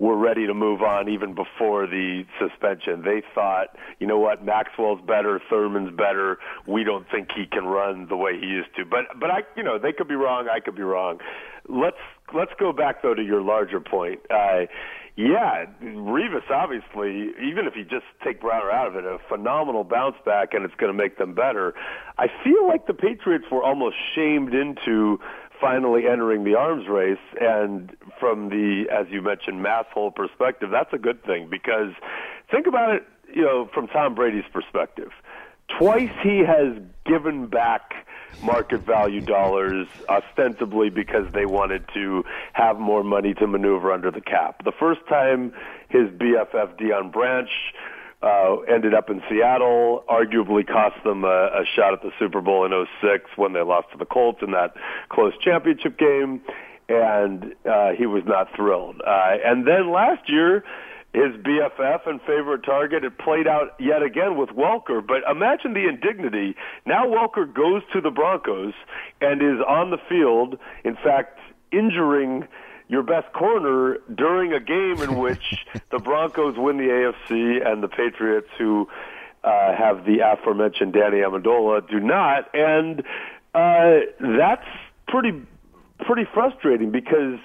were 0.00 0.16
ready 0.16 0.46
to 0.46 0.52
move 0.54 0.82
on 0.82 1.08
even 1.08 1.34
before 1.34 1.86
the 1.86 2.24
suspension. 2.38 3.02
They 3.02 3.22
thought, 3.34 3.68
you 4.00 4.06
know 4.06 4.18
what, 4.18 4.44
Maxwell's 4.44 5.00
better, 5.06 5.40
Thurman's 5.48 5.96
better. 5.96 6.38
We 6.66 6.82
don't 6.84 7.06
think 7.10 7.28
he 7.34 7.46
can 7.46 7.64
run 7.64 8.08
the 8.08 8.16
way 8.16 8.32
he 8.38 8.44
used 8.46 8.74
to. 8.76 8.84
But 8.84 9.04
but 9.20 9.30
I, 9.30 9.42
you 9.56 9.62
know, 9.62 9.78
they 9.78 9.92
could 9.92 10.08
be 10.08 10.16
wrong. 10.16 10.48
I 10.52 10.58
could 10.58 10.74
be 10.74 10.82
wrong. 10.82 11.18
Let's 11.68 11.96
let's 12.34 12.52
go 12.58 12.72
back 12.72 13.02
though 13.02 13.14
to 13.14 13.22
your 13.22 13.40
larger 13.40 13.78
point. 13.80 14.18
Uh, 14.30 14.66
yeah, 15.16 15.64
Revis 15.82 16.50
obviously, 16.50 17.32
even 17.42 17.66
if 17.66 17.74
you 17.74 17.84
just 17.84 18.04
take 18.22 18.42
Browner 18.42 18.70
out 18.70 18.86
of 18.86 18.96
it, 18.96 19.04
a 19.04 19.18
phenomenal 19.30 19.82
bounce 19.82 20.16
back, 20.26 20.52
and 20.52 20.62
it's 20.64 20.74
going 20.74 20.92
to 20.92 20.96
make 20.96 21.16
them 21.16 21.34
better. 21.34 21.74
I 22.18 22.26
feel 22.44 22.68
like 22.68 22.86
the 22.86 22.92
Patriots 22.92 23.46
were 23.50 23.62
almost 23.62 23.96
shamed 24.14 24.52
into 24.52 25.18
finally 25.58 26.06
entering 26.06 26.44
the 26.44 26.54
arms 26.54 26.86
race, 26.86 27.16
and 27.40 27.96
from 28.20 28.50
the, 28.50 28.84
as 28.92 29.06
you 29.10 29.22
mentioned, 29.22 29.62
mass 29.62 29.86
hole 29.94 30.10
perspective, 30.10 30.68
that's 30.70 30.92
a 30.92 30.98
good 30.98 31.24
thing 31.24 31.48
because 31.50 31.92
think 32.50 32.66
about 32.66 32.94
it, 32.94 33.02
you 33.34 33.42
know, 33.42 33.70
from 33.72 33.86
Tom 33.86 34.14
Brady's 34.14 34.44
perspective. 34.52 35.12
Twice 35.78 36.12
he 36.22 36.40
has 36.40 36.76
given 37.06 37.46
back 37.46 38.05
market 38.42 38.84
value 38.84 39.20
dollars 39.20 39.86
ostensibly 40.08 40.90
because 40.90 41.26
they 41.32 41.46
wanted 41.46 41.84
to 41.94 42.24
have 42.52 42.78
more 42.78 43.02
money 43.02 43.34
to 43.34 43.46
maneuver 43.46 43.92
under 43.92 44.10
the 44.10 44.20
cap. 44.20 44.64
The 44.64 44.72
first 44.72 45.00
time 45.08 45.52
his 45.88 46.08
BFF 46.10 46.78
Deion 46.78 47.12
Branch 47.12 47.48
uh, 48.22 48.56
ended 48.68 48.94
up 48.94 49.10
in 49.10 49.22
Seattle, 49.28 50.04
arguably 50.08 50.66
cost 50.66 50.96
them 51.04 51.24
a, 51.24 51.28
a 51.28 51.64
shot 51.74 51.92
at 51.92 52.02
the 52.02 52.10
Super 52.18 52.40
Bowl 52.40 52.64
in 52.64 52.86
06 53.00 53.30
when 53.36 53.52
they 53.52 53.60
lost 53.60 53.90
to 53.92 53.98
the 53.98 54.06
Colts 54.06 54.38
in 54.42 54.52
that 54.52 54.74
close 55.08 55.32
championship 55.42 55.98
game, 55.98 56.40
and 56.88 57.54
uh, 57.70 57.90
he 57.92 58.06
was 58.06 58.22
not 58.26 58.48
thrilled. 58.54 59.00
Uh, 59.06 59.36
and 59.44 59.66
then 59.66 59.92
last 59.92 60.28
year, 60.28 60.64
his 61.16 61.32
BFF 61.42 62.06
and 62.06 62.20
favorite 62.20 62.62
target. 62.62 63.02
It 63.02 63.16
played 63.16 63.48
out 63.48 63.74
yet 63.80 64.02
again 64.02 64.36
with 64.36 64.50
Welker. 64.50 65.04
But 65.04 65.22
imagine 65.30 65.72
the 65.72 65.88
indignity. 65.88 66.54
Now 66.84 67.06
Welker 67.06 67.52
goes 67.52 67.82
to 67.94 68.02
the 68.02 68.10
Broncos 68.10 68.74
and 69.22 69.40
is 69.40 69.64
on 69.66 69.90
the 69.90 69.96
field, 70.10 70.58
in 70.84 70.94
fact, 70.96 71.38
injuring 71.72 72.46
your 72.88 73.02
best 73.02 73.32
corner 73.32 73.96
during 74.14 74.52
a 74.52 74.60
game 74.60 75.00
in 75.00 75.18
which 75.18 75.64
the 75.90 75.98
Broncos 75.98 76.56
win 76.58 76.76
the 76.76 76.84
AFC 76.84 77.66
and 77.66 77.82
the 77.82 77.88
Patriots, 77.88 78.48
who 78.58 78.86
uh, 79.42 79.74
have 79.74 80.04
the 80.04 80.18
aforementioned 80.18 80.92
Danny 80.92 81.18
Amendola 81.18 81.88
do 81.88 81.98
not, 81.98 82.54
and 82.54 83.00
uh, 83.54 84.00
that's 84.20 84.68
pretty 85.08 85.32
pretty 86.00 86.28
frustrating 86.34 86.90
because 86.90 87.38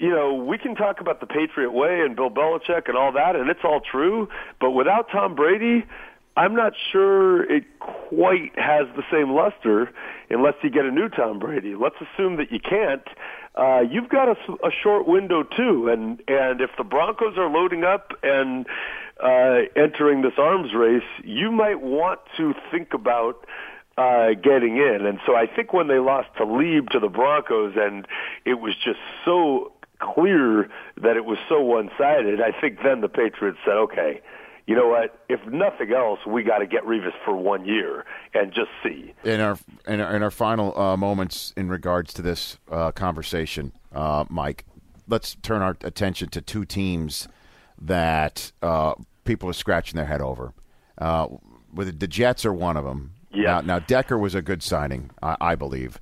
you 0.00 0.10
know, 0.10 0.34
we 0.34 0.58
can 0.58 0.74
talk 0.74 1.00
about 1.00 1.20
the 1.20 1.26
Patriot 1.26 1.72
way 1.72 2.00
and 2.00 2.16
Bill 2.16 2.30
Belichick 2.30 2.88
and 2.88 2.96
all 2.96 3.12
that, 3.12 3.36
and 3.36 3.48
it's 3.50 3.60
all 3.64 3.80
true. 3.80 4.28
But 4.60 4.70
without 4.72 5.08
Tom 5.10 5.34
Brady, 5.34 5.84
I'm 6.36 6.54
not 6.54 6.74
sure 6.92 7.50
it 7.50 7.64
quite 7.80 8.52
has 8.56 8.86
the 8.94 9.02
same 9.10 9.30
luster 9.30 9.90
unless 10.28 10.54
you 10.62 10.70
get 10.70 10.84
a 10.84 10.90
new 10.90 11.08
Tom 11.08 11.38
Brady. 11.38 11.74
Let's 11.74 11.96
assume 11.96 12.36
that 12.36 12.52
you 12.52 12.60
can't. 12.60 13.06
Uh, 13.54 13.80
you've 13.90 14.10
got 14.10 14.28
a, 14.28 14.36
a 14.62 14.70
short 14.82 15.08
window 15.08 15.42
too, 15.42 15.88
and 15.88 16.22
and 16.28 16.60
if 16.60 16.70
the 16.76 16.84
Broncos 16.84 17.38
are 17.38 17.48
loading 17.48 17.84
up 17.84 18.12
and 18.22 18.66
uh, 19.22 19.60
entering 19.74 20.20
this 20.20 20.34
arms 20.36 20.74
race, 20.74 21.08
you 21.24 21.50
might 21.50 21.80
want 21.80 22.20
to 22.36 22.52
think 22.70 22.92
about 22.92 23.46
uh, 23.96 24.34
getting 24.34 24.76
in. 24.76 25.06
And 25.06 25.18
so 25.26 25.34
I 25.34 25.46
think 25.46 25.72
when 25.72 25.88
they 25.88 25.98
lost 25.98 26.28
to 26.34 26.44
Talib 26.44 26.90
to 26.90 27.00
the 27.00 27.08
Broncos, 27.08 27.74
and 27.76 28.06
it 28.44 28.60
was 28.60 28.74
just 28.74 28.98
so 29.24 29.72
clear 29.98 30.68
that 31.00 31.16
it 31.16 31.24
was 31.24 31.38
so 31.48 31.60
one-sided, 31.60 32.40
I 32.40 32.58
think 32.60 32.78
then 32.82 33.00
the 33.00 33.08
Patriots 33.08 33.58
said, 33.64 33.74
okay, 33.74 34.20
you 34.66 34.74
know 34.74 34.88
what? 34.88 35.20
If 35.28 35.40
nothing 35.46 35.92
else, 35.92 36.18
we 36.26 36.42
got 36.42 36.58
to 36.58 36.66
get 36.66 36.84
Revis 36.84 37.12
for 37.24 37.36
one 37.36 37.66
year 37.66 38.04
and 38.34 38.52
just 38.52 38.70
see. 38.82 39.14
In 39.22 39.40
our 39.40 39.58
in 39.86 40.00
our, 40.00 40.16
in 40.16 40.22
our 40.22 40.30
final 40.30 40.76
uh, 40.78 40.96
moments 40.96 41.52
in 41.56 41.68
regards 41.68 42.12
to 42.14 42.22
this 42.22 42.58
uh, 42.70 42.90
conversation, 42.90 43.72
uh, 43.94 44.24
Mike, 44.28 44.64
let's 45.06 45.36
turn 45.36 45.62
our 45.62 45.76
attention 45.82 46.30
to 46.30 46.40
two 46.40 46.64
teams 46.64 47.28
that 47.80 48.50
uh, 48.60 48.94
people 49.24 49.48
are 49.48 49.54
scratching 49.54 49.96
their 49.96 50.06
head 50.06 50.20
over. 50.20 50.52
Uh, 50.98 51.28
with 51.72 52.00
the 52.00 52.08
Jets 52.08 52.44
are 52.44 52.52
one 52.52 52.76
of 52.76 52.84
them. 52.84 53.12
Yeah. 53.32 53.60
Now, 53.60 53.60
now 53.60 53.78
Decker 53.78 54.18
was 54.18 54.34
a 54.34 54.42
good 54.42 54.62
signing, 54.62 55.10
I, 55.22 55.36
I 55.40 55.54
believe. 55.54 56.00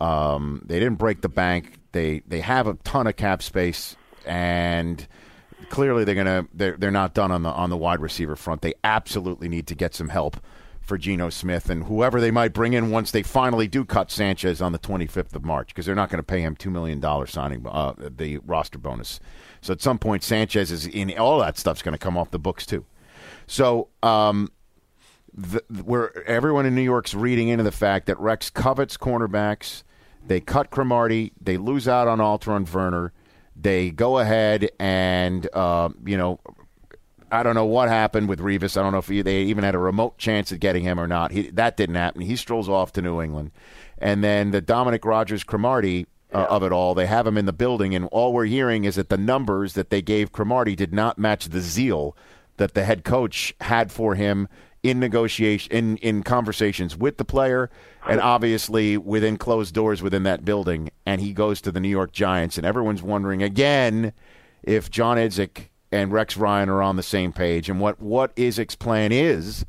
Um, 0.00 0.62
they 0.64 0.78
didn't 0.78 0.98
break 0.98 1.22
the 1.22 1.28
bank. 1.28 1.78
They 1.92 2.22
they 2.26 2.40
have 2.40 2.66
a 2.66 2.74
ton 2.84 3.06
of 3.06 3.16
cap 3.16 3.42
space, 3.42 3.96
and 4.26 5.06
clearly 5.70 6.04
they're 6.04 6.14
gonna 6.14 6.46
they're 6.52 6.76
they're 6.76 6.90
not 6.90 7.14
done 7.14 7.30
on 7.30 7.42
the 7.42 7.50
on 7.50 7.70
the 7.70 7.76
wide 7.76 8.00
receiver 8.00 8.36
front. 8.36 8.62
They 8.62 8.74
absolutely 8.84 9.48
need 9.48 9.66
to 9.68 9.74
get 9.74 9.94
some 9.94 10.08
help 10.08 10.38
for 10.86 10.96
Geno 10.96 11.30
Smith 11.30 11.68
and 11.68 11.84
whoever 11.84 12.20
they 12.20 12.30
might 12.30 12.52
bring 12.52 12.72
in 12.72 12.90
once 12.90 13.10
they 13.10 13.24
finally 13.24 13.66
do 13.66 13.84
cut 13.84 14.08
Sanchez 14.08 14.62
on 14.62 14.70
the 14.70 14.78
25th 14.78 15.34
of 15.34 15.44
March 15.44 15.68
because 15.68 15.84
they're 15.84 15.96
not 15.96 16.10
going 16.10 16.18
to 16.18 16.22
pay 16.22 16.40
him 16.40 16.54
two 16.54 16.70
million 16.70 17.00
dollars 17.00 17.32
signing 17.32 17.66
uh, 17.66 17.92
the 17.98 18.38
roster 18.38 18.78
bonus. 18.78 19.18
So 19.60 19.72
at 19.72 19.82
some 19.82 19.98
point 19.98 20.22
Sanchez 20.22 20.70
is 20.70 20.86
in 20.86 21.18
all 21.18 21.40
that 21.40 21.58
stuff's 21.58 21.82
going 21.82 21.94
to 21.94 21.98
come 21.98 22.16
off 22.16 22.30
the 22.30 22.38
books 22.38 22.64
too. 22.64 22.84
So 23.48 23.88
um, 24.04 24.52
the, 25.34 25.62
where 25.84 26.26
everyone 26.26 26.66
in 26.66 26.74
New 26.74 26.82
York's 26.82 27.14
reading 27.14 27.48
into 27.48 27.64
the 27.64 27.72
fact 27.72 28.06
that 28.06 28.18
Rex 28.20 28.48
covets 28.48 28.96
cornerbacks. 28.96 29.82
They 30.26 30.40
cut 30.40 30.70
Cromartie. 30.70 31.32
They 31.40 31.56
lose 31.56 31.88
out 31.88 32.08
on 32.08 32.18
Alterraun 32.18 32.66
Verner. 32.66 33.12
They 33.54 33.90
go 33.90 34.18
ahead 34.18 34.70
and, 34.78 35.48
uh, 35.54 35.88
you 36.04 36.16
know, 36.16 36.40
I 37.30 37.42
don't 37.42 37.54
know 37.54 37.64
what 37.64 37.88
happened 37.88 38.28
with 38.28 38.40
Revis. 38.40 38.76
I 38.76 38.82
don't 38.82 38.92
know 38.92 38.98
if 38.98 39.08
he, 39.08 39.22
they 39.22 39.42
even 39.42 39.64
had 39.64 39.74
a 39.74 39.78
remote 39.78 40.18
chance 40.18 40.52
at 40.52 40.60
getting 40.60 40.84
him 40.84 41.00
or 41.00 41.06
not. 41.06 41.32
He, 41.32 41.50
that 41.50 41.76
didn't 41.76 41.96
happen. 41.96 42.22
He 42.22 42.36
strolls 42.36 42.68
off 42.68 42.92
to 42.92 43.02
New 43.02 43.20
England. 43.20 43.50
And 43.98 44.22
then 44.22 44.50
the 44.50 44.60
Dominique 44.60 45.04
Rodgers-Cromartie 45.04 46.06
uh, 46.32 46.46
of 46.50 46.62
it 46.62 46.72
all, 46.72 46.94
they 46.94 47.06
have 47.06 47.26
him 47.26 47.38
in 47.38 47.46
the 47.46 47.52
building, 47.52 47.94
and 47.94 48.06
all 48.06 48.32
we're 48.32 48.44
hearing 48.44 48.84
is 48.84 48.96
that 48.96 49.08
the 49.08 49.16
numbers 49.16 49.74
that 49.74 49.90
they 49.90 50.02
gave 50.02 50.32
Cromartie 50.32 50.76
did 50.76 50.92
not 50.92 51.18
match 51.18 51.46
the 51.46 51.60
zeal 51.60 52.16
that 52.56 52.74
the 52.74 52.84
head 52.84 53.04
coach 53.04 53.54
had 53.60 53.92
for 53.92 54.14
him 54.14 54.48
in 54.88 55.00
negotiation 55.00 55.72
in, 55.72 55.96
in 55.98 56.22
conversations 56.22 56.96
with 56.96 57.16
the 57.16 57.24
player 57.24 57.70
and 58.08 58.20
obviously 58.20 58.96
within 58.96 59.36
closed 59.36 59.74
doors 59.74 60.02
within 60.02 60.22
that 60.24 60.44
building. 60.44 60.90
And 61.04 61.20
he 61.20 61.32
goes 61.32 61.60
to 61.62 61.72
the 61.72 61.80
New 61.80 61.88
York 61.88 62.12
Giants 62.12 62.56
and 62.56 62.66
everyone's 62.66 63.02
wondering 63.02 63.42
again 63.42 64.12
if 64.62 64.90
John 64.90 65.16
Idzik 65.16 65.68
and 65.92 66.12
Rex 66.12 66.36
Ryan 66.36 66.68
are 66.68 66.82
on 66.82 66.96
the 66.96 67.02
same 67.02 67.32
page. 67.32 67.68
And 67.68 67.80
what 67.80 68.00
what 68.00 68.34
Idzik's 68.36 68.76
plan 68.76 69.12
is 69.12 69.64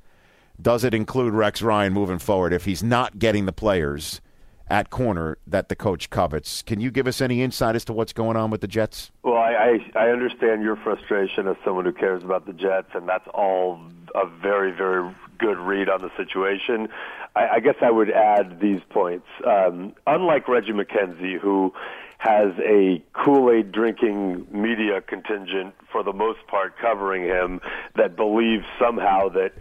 does 0.61 0.83
it 0.83 0.93
include 0.93 1.33
Rex 1.33 1.61
Ryan 1.61 1.93
moving 1.93 2.19
forward 2.19 2.53
if 2.53 2.65
he's 2.65 2.83
not 2.83 3.19
getting 3.19 3.45
the 3.45 3.53
players 3.53 4.21
at 4.69 4.89
corner 4.89 5.37
that 5.47 5.69
the 5.69 5.75
coach 5.75 6.09
covets 6.09 6.61
can 6.61 6.79
you 6.79 6.91
give 6.91 7.07
us 7.07 7.21
any 7.21 7.41
insight 7.41 7.75
as 7.75 7.85
to 7.85 7.93
what's 7.93 8.13
going 8.13 8.35
on 8.37 8.49
with 8.49 8.61
the 8.61 8.67
Jets 8.67 9.11
Well, 9.23 9.37
I, 9.37 9.79
I 9.95 10.05
I 10.05 10.09
understand 10.09 10.63
your 10.63 10.75
frustration 10.75 11.47
as 11.47 11.55
someone 11.63 11.85
who 11.85 11.93
cares 11.93 12.23
about 12.23 12.45
the 12.45 12.53
Jets, 12.53 12.89
and 12.93 13.07
that's 13.07 13.27
all 13.33 13.79
a 14.15 14.25
very 14.25 14.71
very 14.71 15.13
good 15.37 15.57
read 15.57 15.89
on 15.89 16.01
the 16.01 16.09
situation. 16.17 16.87
I, 17.35 17.47
I 17.55 17.59
guess 17.59 17.75
I 17.81 17.91
would 17.91 18.09
add 18.09 18.59
these 18.59 18.81
points. 18.89 19.27
Um, 19.45 19.93
unlike 20.05 20.47
Reggie 20.47 20.71
McKenzie, 20.71 21.39
who 21.39 21.73
has 22.17 22.51
a 22.59 23.01
Kool-Aid 23.13 23.71
drinking 23.71 24.47
media 24.51 25.01
contingent 25.01 25.75
for 25.91 26.03
the 26.03 26.13
most 26.13 26.39
part 26.47 26.77
covering 26.79 27.23
him 27.23 27.61
that 27.95 28.15
believes 28.15 28.65
somehow 28.79 29.29
that 29.29 29.53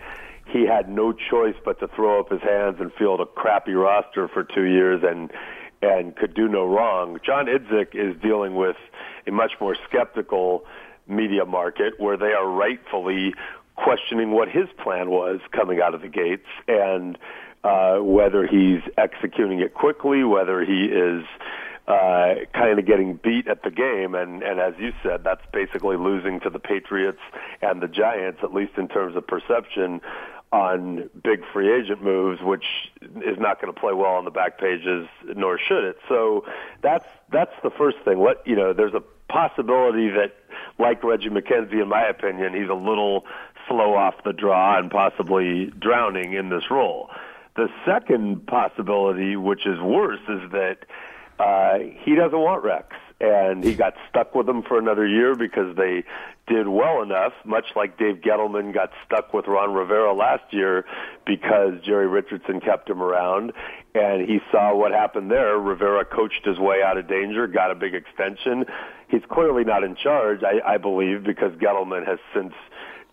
he 0.46 0.66
had 0.66 0.88
no 0.88 1.12
choice 1.12 1.54
but 1.64 1.80
to 1.80 1.88
throw 1.88 2.20
up 2.20 2.30
his 2.30 2.42
hands 2.42 2.76
and 2.80 2.92
field 2.92 3.20
a 3.20 3.26
crappy 3.26 3.72
roster 3.72 4.28
for 4.28 4.44
two 4.44 4.64
years 4.64 5.02
and 5.06 5.30
and 5.82 6.16
could 6.16 6.34
do 6.34 6.48
no 6.48 6.64
wrong. 6.64 7.18
John 7.24 7.46
Idzik 7.46 7.94
is 7.94 8.20
dealing 8.22 8.54
with 8.54 8.76
a 9.26 9.30
much 9.30 9.52
more 9.60 9.76
skeptical 9.88 10.64
media 11.06 11.44
market 11.44 11.94
where 11.98 12.16
they 12.16 12.32
are 12.32 12.48
rightfully 12.48 13.34
questioning 13.76 14.30
what 14.30 14.48
his 14.48 14.68
plan 14.82 15.10
was 15.10 15.38
coming 15.52 15.80
out 15.82 15.94
of 15.94 16.00
the 16.00 16.08
gates 16.08 16.46
and 16.66 17.18
uh, 17.62 17.98
whether 17.98 18.46
he's 18.46 18.80
executing 18.96 19.60
it 19.60 19.74
quickly, 19.74 20.24
whether 20.24 20.64
he 20.64 20.84
is 20.84 21.24
uh, 21.86 22.34
kind 22.52 22.78
of 22.78 22.86
getting 22.86 23.14
beat 23.22 23.46
at 23.46 23.62
the 23.62 23.70
game, 23.70 24.14
and 24.14 24.42
and 24.42 24.58
as 24.58 24.74
you 24.78 24.92
said, 25.02 25.22
that's 25.22 25.44
basically 25.52 25.96
losing 25.96 26.40
to 26.40 26.50
the 26.50 26.58
Patriots 26.58 27.20
and 27.62 27.80
the 27.80 27.86
Giants, 27.86 28.40
at 28.42 28.52
least 28.52 28.72
in 28.76 28.88
terms 28.88 29.14
of 29.14 29.24
perception 29.26 30.00
on 30.56 31.10
big 31.22 31.42
free 31.52 31.70
agent 31.72 32.02
moves, 32.02 32.40
which 32.42 32.64
is 33.02 33.38
not 33.38 33.60
going 33.60 33.72
to 33.72 33.78
play 33.78 33.92
well 33.92 34.12
on 34.12 34.24
the 34.24 34.30
back 34.30 34.58
pages, 34.58 35.06
nor 35.36 35.58
should 35.58 35.84
it. 35.84 35.98
So 36.08 36.46
that's 36.82 37.06
that's 37.30 37.52
the 37.62 37.70
first 37.70 37.98
thing. 38.04 38.18
What 38.18 38.42
you 38.46 38.56
know, 38.56 38.72
there's 38.72 38.94
a 38.94 39.02
possibility 39.28 40.08
that, 40.10 40.32
like 40.78 41.04
Reggie 41.04 41.28
McKenzie, 41.28 41.82
in 41.82 41.88
my 41.88 42.06
opinion, 42.06 42.54
he's 42.54 42.70
a 42.70 42.74
little 42.74 43.26
slow 43.68 43.94
off 43.94 44.14
the 44.24 44.32
draw 44.32 44.78
and 44.78 44.90
possibly 44.90 45.66
drowning 45.78 46.32
in 46.32 46.48
this 46.48 46.70
role. 46.70 47.10
The 47.56 47.68
second 47.84 48.46
possibility, 48.46 49.36
which 49.36 49.66
is 49.66 49.78
worse, 49.80 50.20
is 50.28 50.50
that 50.52 50.78
uh, 51.38 51.78
he 52.02 52.14
doesn't 52.14 52.38
want 52.38 52.64
Rex, 52.64 52.94
and 53.20 53.64
he 53.64 53.74
got 53.74 53.94
stuck 54.08 54.34
with 54.34 54.46
them 54.46 54.62
for 54.62 54.78
another 54.78 55.06
year 55.06 55.34
because 55.34 55.74
they 55.76 56.04
did 56.46 56.68
well 56.68 57.02
enough, 57.02 57.32
much 57.44 57.64
like 57.74 57.98
Dave 57.98 58.16
Gettleman 58.16 58.74
got 58.74 58.90
stuck 59.04 59.32
with 59.32 59.46
Ron 59.46 59.72
Rivera 59.72 60.12
last 60.12 60.52
year 60.52 60.84
because 61.24 61.74
Jerry 61.84 62.06
Richardson 62.06 62.60
kept 62.60 62.88
him 62.88 63.02
around, 63.02 63.52
and 63.94 64.28
he 64.28 64.40
saw 64.52 64.76
what 64.76 64.92
happened 64.92 65.30
there. 65.30 65.58
Rivera 65.58 66.04
coached 66.04 66.44
his 66.44 66.58
way 66.58 66.82
out 66.84 66.98
of 66.98 67.08
danger, 67.08 67.46
got 67.46 67.70
a 67.70 67.74
big 67.74 67.94
extension. 67.94 68.66
He's 69.08 69.24
clearly 69.30 69.64
not 69.64 69.82
in 69.82 69.96
charge, 69.96 70.40
I, 70.42 70.74
I 70.74 70.76
believe, 70.76 71.24
because 71.24 71.52
Gettleman 71.52 72.06
has 72.06 72.18
since 72.34 72.52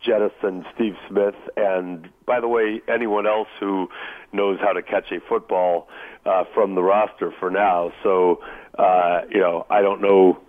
jettisoned 0.06 0.66
Steve 0.76 0.96
Smith, 1.08 1.36
and 1.56 2.10
by 2.26 2.39
the 2.39 2.48
way, 2.48 2.82
anyone 2.88 3.26
else 3.26 3.48
who 3.60 3.88
knows 4.32 4.60
how 4.60 4.74
to 4.74 4.82
catch 4.82 5.12
a 5.12 5.20
football 5.30 5.88
uh, 6.26 6.44
from 6.54 6.76
the 6.76 6.84
roster 6.84 7.32
for 7.39 7.50
now. 7.50 7.92
So, 8.04 8.42
uh, 8.77 9.21
you 9.29 9.39
know, 9.39 9.65
I 9.69 9.81
don't 9.81 10.01
know 10.01 10.39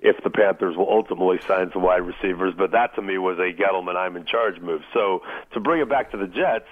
if 0.00 0.22
the 0.22 0.30
Panthers 0.30 0.76
will 0.76 0.90
ultimately 0.90 1.38
sign 1.46 1.70
some 1.72 1.82
wide 1.82 2.02
receivers, 2.02 2.54
but 2.56 2.70
that 2.72 2.94
to 2.94 3.02
me 3.02 3.18
was 3.18 3.38
a 3.38 3.52
Gettleman 3.52 3.96
I'm 3.96 4.16
in 4.16 4.24
charge 4.24 4.60
move. 4.60 4.82
So 4.92 5.22
to 5.54 5.60
bring 5.60 5.80
it 5.80 5.88
back 5.88 6.12
to 6.12 6.16
the 6.16 6.26
Jets, 6.26 6.68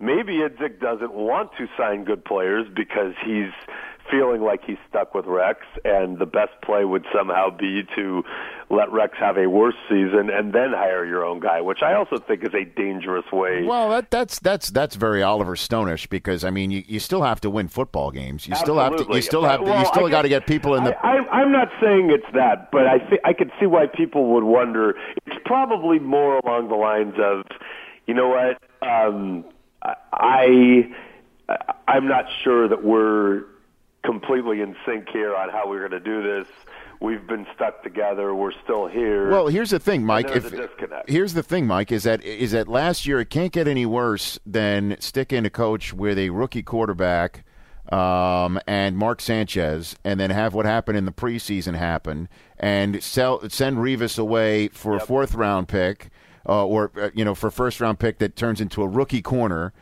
maybe 0.00 0.38
Idzik 0.38 0.80
doesn't 0.80 1.12
want 1.12 1.50
to 1.58 1.68
sign 1.76 2.04
good 2.04 2.24
players 2.24 2.66
because 2.74 3.14
he's 3.24 3.52
feeling 4.10 4.42
like 4.42 4.64
he's 4.64 4.78
stuck 4.88 5.14
with 5.14 5.26
Rex, 5.26 5.60
and 5.84 6.18
the 6.18 6.26
best 6.26 6.52
play 6.62 6.84
would 6.84 7.04
somehow 7.14 7.50
be 7.50 7.82
to 7.96 8.22
let 8.70 8.90
Rex 8.92 9.16
have 9.18 9.36
a 9.36 9.48
worse 9.48 9.74
season 9.88 10.30
and 10.30 10.52
then 10.52 10.72
hire 10.72 11.04
your 11.04 11.24
own 11.24 11.40
guy, 11.40 11.60
which 11.60 11.82
I 11.82 11.94
also 11.94 12.18
think 12.18 12.42
is 12.42 12.54
a 12.54 12.64
dangerous 12.64 13.24
way. 13.32 13.64
Well, 13.64 13.90
that, 13.90 14.10
that's 14.10 14.38
that's 14.38 14.70
that's 14.70 14.96
very 14.96 15.22
Oliver 15.22 15.56
Stonish 15.56 16.08
because 16.08 16.44
I 16.44 16.50
mean 16.50 16.70
you, 16.70 16.82
you 16.86 17.00
still 17.00 17.22
have 17.22 17.40
to 17.42 17.50
win 17.50 17.68
football 17.68 18.10
games. 18.10 18.46
You 18.48 18.54
still 18.56 18.78
have 18.78 18.96
to 18.96 19.06
you 19.14 19.22
still 19.22 19.44
have 19.44 19.60
to, 19.60 19.66
Well, 19.66 19.80
you 19.80 19.86
still 19.86 20.08
got 20.08 20.22
to 20.22 20.28
get 20.28 20.46
people 20.46 20.74
in 20.74 20.84
the 20.84 20.96
I, 21.04 21.18
I'm 21.30 21.52
not 21.52 21.68
saying 21.80 22.10
it's 22.10 22.32
that, 22.34 22.70
but 22.70 22.86
I 22.86 22.98
think 22.98 23.20
I 23.24 23.32
could 23.32 23.50
see 23.60 23.66
why 23.66 23.86
people 23.86 24.32
would 24.34 24.44
wonder. 24.44 24.94
It's 25.26 25.36
probably 25.44 25.98
more 25.98 26.38
along 26.38 26.68
the 26.68 26.76
lines 26.76 27.14
of, 27.18 27.44
you 28.06 28.14
know 28.14 28.28
what, 28.28 28.62
um, 28.86 29.44
I, 29.82 29.94
I 30.12 30.88
I'm 31.86 32.08
not 32.08 32.24
sure 32.42 32.68
that 32.68 32.82
we're 32.82 33.44
completely 34.04 34.60
in 34.60 34.76
sync 34.86 35.08
here 35.08 35.34
on 35.34 35.48
how 35.50 35.68
we're 35.68 35.86
going 35.86 35.90
to 35.90 36.00
do 36.00 36.22
this. 36.22 36.46
we've 37.00 37.26
been 37.26 37.46
stuck 37.54 37.82
together. 37.82 38.34
We're 38.34 38.52
still 38.62 38.86
here. 38.86 39.30
Well, 39.30 39.48
here's 39.48 39.70
the 39.70 39.78
thing, 39.78 40.04
Mike. 40.04 40.28
there's 40.28 40.44
If 40.44 40.52
a 40.52 40.56
disconnect. 40.68 41.10
here's 41.10 41.34
the 41.34 41.42
thing, 41.42 41.66
Mike, 41.66 41.90
is 41.92 42.04
that 42.04 42.22
is 42.22 42.52
that 42.52 42.68
last 42.68 43.06
year 43.06 43.20
it 43.20 43.30
can't 43.30 43.52
get 43.52 43.66
any 43.68 43.86
worse 43.86 44.38
than 44.46 44.96
sticking 45.00 45.44
a 45.44 45.50
coach 45.50 45.92
with 45.92 46.18
a 46.18 46.30
rookie 46.30 46.62
quarterback 46.62 47.44
um, 47.92 48.58
and 48.66 48.96
Mark 48.96 49.20
Sanchez, 49.20 49.96
and 50.04 50.18
then 50.18 50.30
have 50.30 50.54
what 50.54 50.64
happened 50.64 50.96
in 50.96 51.04
the 51.04 51.12
preseason 51.12 51.74
happen, 51.74 52.28
and 52.58 53.02
sell 53.02 53.48
send 53.50 53.78
Revis 53.78 54.18
away 54.18 54.68
for 54.68 54.96
a 54.96 55.00
fourth 55.00 55.34
round 55.34 55.68
pick, 55.68 56.10
uh, 56.48 56.64
or 56.64 56.90
uh, 56.98 57.10
you 57.14 57.24
know 57.24 57.34
for 57.34 57.48
a 57.48 57.52
first 57.52 57.80
round 57.80 57.98
pick 57.98 58.18
that 58.18 58.36
turns 58.36 58.60
into 58.60 58.82
a 58.82 58.88
rookie 58.88 59.22
corner. 59.22 59.72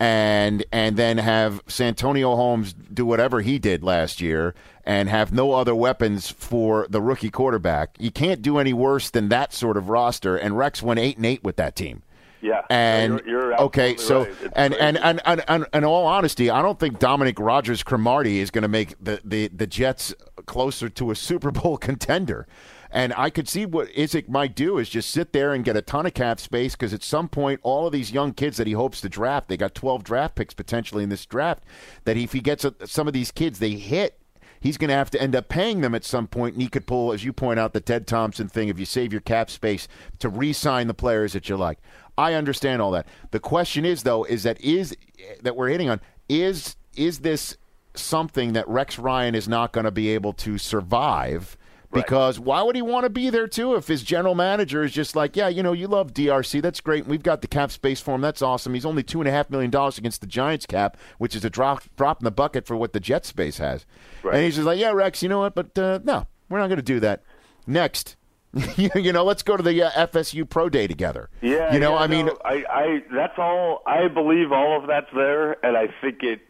And 0.00 0.64
and 0.72 0.96
then 0.96 1.18
have 1.18 1.62
Santonio 1.66 2.36
Holmes 2.36 2.72
do 2.72 3.06
whatever 3.06 3.40
he 3.40 3.58
did 3.58 3.82
last 3.82 4.20
year 4.20 4.54
and 4.84 5.08
have 5.08 5.32
no 5.32 5.52
other 5.52 5.74
weapons 5.74 6.30
for 6.30 6.86
the 6.90 7.00
rookie 7.00 7.30
quarterback. 7.30 7.96
You 7.98 8.10
can't 8.10 8.42
do 8.42 8.58
any 8.58 8.72
worse 8.72 9.10
than 9.10 9.28
that 9.28 9.52
sort 9.52 9.76
of 9.76 9.88
roster. 9.88 10.36
And 10.36 10.58
Rex 10.58 10.82
went 10.82 10.98
eight 11.00 11.16
and 11.16 11.26
eight 11.26 11.44
with 11.44 11.56
that 11.56 11.76
team. 11.76 12.02
yeah, 12.40 12.62
And 12.68 13.20
you're, 13.24 13.50
you're 13.50 13.60
okay, 13.62 13.96
so 13.96 14.24
right. 14.24 14.34
And, 14.54 14.74
and, 14.74 14.98
and 14.98 15.20
and 15.24 15.44
and 15.46 15.66
in 15.72 15.84
all 15.84 16.06
honesty, 16.06 16.50
I 16.50 16.60
don't 16.62 16.78
think 16.78 16.98
Dominique 16.98 17.38
Rodgers-Cromartie 17.38 18.40
is 18.40 18.50
going 18.50 18.62
to 18.62 18.68
make 18.68 18.96
the, 19.00 19.20
the 19.24 19.48
the 19.48 19.66
Jets 19.66 20.14
closer 20.46 20.88
to 20.88 21.10
a 21.12 21.14
Super 21.14 21.52
Bowl 21.52 21.76
contender. 21.88 22.46
And 22.92 23.14
I 23.16 23.30
could 23.30 23.48
see 23.48 23.64
what 23.64 23.88
Idzik 23.88 24.28
might 24.28 24.54
do 24.54 24.78
is 24.78 24.88
just 24.90 25.10
sit 25.10 25.32
there 25.32 25.54
and 25.54 25.64
get 25.64 25.76
a 25.76 25.82
ton 25.82 26.06
of 26.06 26.14
cap 26.14 26.38
space 26.38 26.74
because 26.74 26.92
at 26.92 27.02
some 27.02 27.28
point, 27.28 27.60
all 27.62 27.86
of 27.86 27.92
these 27.92 28.12
young 28.12 28.34
kids 28.34 28.58
that 28.58 28.66
he 28.66 28.74
hopes 28.74 29.00
to 29.00 29.08
draft, 29.08 29.48
they 29.48 29.56
got 29.56 29.74
12 29.74 30.04
draft 30.04 30.34
picks 30.34 30.52
potentially 30.54 31.02
in 31.02 31.08
this 31.08 31.24
draft, 31.24 31.64
that 32.04 32.16
if 32.18 32.32
he 32.32 32.40
gets 32.40 32.64
a, 32.64 32.74
some 32.84 33.08
of 33.08 33.14
these 33.14 33.30
kids, 33.30 33.58
they 33.58 33.72
hit 33.72 34.18
he's 34.62 34.78
going 34.78 34.88
to 34.88 34.94
have 34.94 35.10
to 35.10 35.20
end 35.20 35.34
up 35.34 35.48
paying 35.48 35.80
them 35.80 35.94
at 35.94 36.04
some 36.04 36.26
point. 36.26 36.32
point, 36.42 36.54
and 36.54 36.62
he 36.62 36.68
could 36.68 36.86
pull, 36.86 37.12
as 37.12 37.24
you 37.24 37.32
point 37.32 37.58
out, 37.58 37.72
the 37.72 37.80
Ted 37.80 38.06
Thompson 38.06 38.48
thing. 38.48 38.68
If 38.68 38.78
you 38.78 38.86
save 38.86 39.12
your 39.12 39.20
cap 39.20 39.50
space 39.50 39.86
to 40.20 40.28
re-sign 40.28 40.86
the 40.86 40.94
players 40.94 41.34
that 41.34 41.48
you 41.48 41.56
like, 41.56 41.78
I 42.16 42.34
understand 42.34 42.80
all 42.80 42.90
that. 42.92 43.06
The 43.32 43.40
question 43.40 43.84
is, 43.84 44.02
though, 44.02 44.24
is 44.24 44.44
that 44.44 44.60
is 44.60 44.96
that 45.42 45.56
we're 45.56 45.68
hitting 45.68 45.90
on 45.90 46.00
is 46.28 46.76
is 46.96 47.20
this 47.20 47.56
something 47.94 48.54
that 48.54 48.68
Rex 48.68 48.98
Ryan 48.98 49.34
is 49.34 49.48
not 49.48 49.72
going 49.72 49.84
to 49.84 49.90
be 49.90 50.10
able 50.10 50.32
to 50.34 50.58
survive? 50.58 51.56
Because 51.92 52.40
why 52.40 52.62
would 52.62 52.74
he 52.74 52.82
want 52.82 53.04
to 53.04 53.10
be 53.10 53.30
there 53.30 53.46
too 53.46 53.74
if 53.74 53.86
his 53.86 54.02
general 54.02 54.34
manager 54.34 54.82
is 54.82 54.92
just 54.92 55.14
like, 55.14 55.36
yeah, 55.36 55.48
you 55.48 55.62
know, 55.62 55.72
you 55.72 55.86
love 55.86 56.14
DRC, 56.14 56.62
that's 56.62 56.80
great. 56.80 57.06
We've 57.06 57.22
got 57.22 57.42
the 57.42 57.48
cap 57.48 57.70
space 57.70 58.00
for 58.00 58.14
him, 58.14 58.20
that's 58.20 58.42
awesome. 58.42 58.74
He's 58.74 58.86
only 58.86 59.02
two 59.02 59.20
and 59.20 59.28
a 59.28 59.32
half 59.32 59.50
million 59.50 59.70
dollars 59.70 59.98
against 59.98 60.20
the 60.20 60.26
Giants 60.26 60.66
cap, 60.66 60.96
which 61.18 61.36
is 61.36 61.44
a 61.44 61.50
drop 61.50 61.82
drop 61.96 62.20
in 62.20 62.24
the 62.24 62.30
bucket 62.30 62.66
for 62.66 62.76
what 62.76 62.92
the 62.92 63.00
Jet 63.00 63.26
space 63.26 63.58
has. 63.58 63.84
Right. 64.22 64.36
And 64.36 64.44
he's 64.44 64.56
just 64.56 64.66
like, 64.66 64.78
yeah, 64.78 64.92
Rex, 64.92 65.22
you 65.22 65.28
know 65.28 65.40
what? 65.40 65.54
But 65.54 65.78
uh, 65.78 66.00
no, 66.02 66.26
we're 66.48 66.58
not 66.58 66.68
going 66.68 66.76
to 66.76 66.82
do 66.82 67.00
that. 67.00 67.22
Next, 67.66 68.16
you 68.76 69.12
know, 69.12 69.24
let's 69.24 69.42
go 69.42 69.56
to 69.56 69.62
the 69.62 69.82
uh, 69.82 70.06
FSU 70.06 70.48
pro 70.48 70.68
day 70.68 70.86
together. 70.86 71.30
Yeah, 71.40 71.72
you 71.72 71.80
know, 71.80 71.92
yeah, 71.92 72.00
I 72.00 72.06
mean, 72.06 72.26
no, 72.26 72.38
I, 72.44 72.64
I 72.68 73.02
that's 73.14 73.38
all. 73.38 73.82
I 73.86 74.08
believe 74.08 74.52
all 74.52 74.78
of 74.78 74.86
that's 74.86 75.06
there, 75.14 75.64
and 75.64 75.76
I 75.76 75.88
think 76.00 76.22
it. 76.22 76.40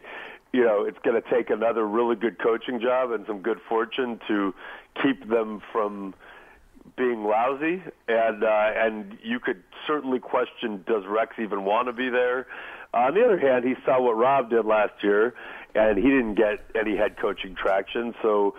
You 0.51 0.63
know, 0.63 0.85
it's 0.85 0.99
going 1.03 1.19
to 1.19 1.29
take 1.31 1.49
another 1.49 1.87
really 1.87 2.15
good 2.15 2.37
coaching 2.37 2.79
job 2.79 3.09
and 3.09 3.25
some 3.25 3.41
good 3.41 3.57
fortune 3.67 4.19
to 4.27 4.53
keep 5.01 5.27
them 5.29 5.61
from 5.71 6.13
being 6.97 7.23
lousy. 7.23 7.81
And 8.07 8.43
uh, 8.43 8.71
and 8.75 9.17
you 9.23 9.39
could 9.39 9.63
certainly 9.87 10.19
question: 10.19 10.83
Does 10.87 11.03
Rex 11.07 11.35
even 11.39 11.63
want 11.63 11.87
to 11.87 11.93
be 11.93 12.09
there? 12.09 12.47
on 12.93 13.15
the 13.15 13.23
other 13.23 13.39
hand, 13.39 13.65
he 13.65 13.73
saw 13.85 13.99
what 13.99 14.15
Rob 14.15 14.49
did 14.49 14.65
last 14.65 14.93
year, 15.01 15.33
and 15.73 15.97
he 15.97 16.03
didn't 16.03 16.35
get 16.35 16.59
any 16.79 16.95
head 16.95 17.17
coaching 17.19 17.55
traction. 17.55 18.13
So 18.21 18.53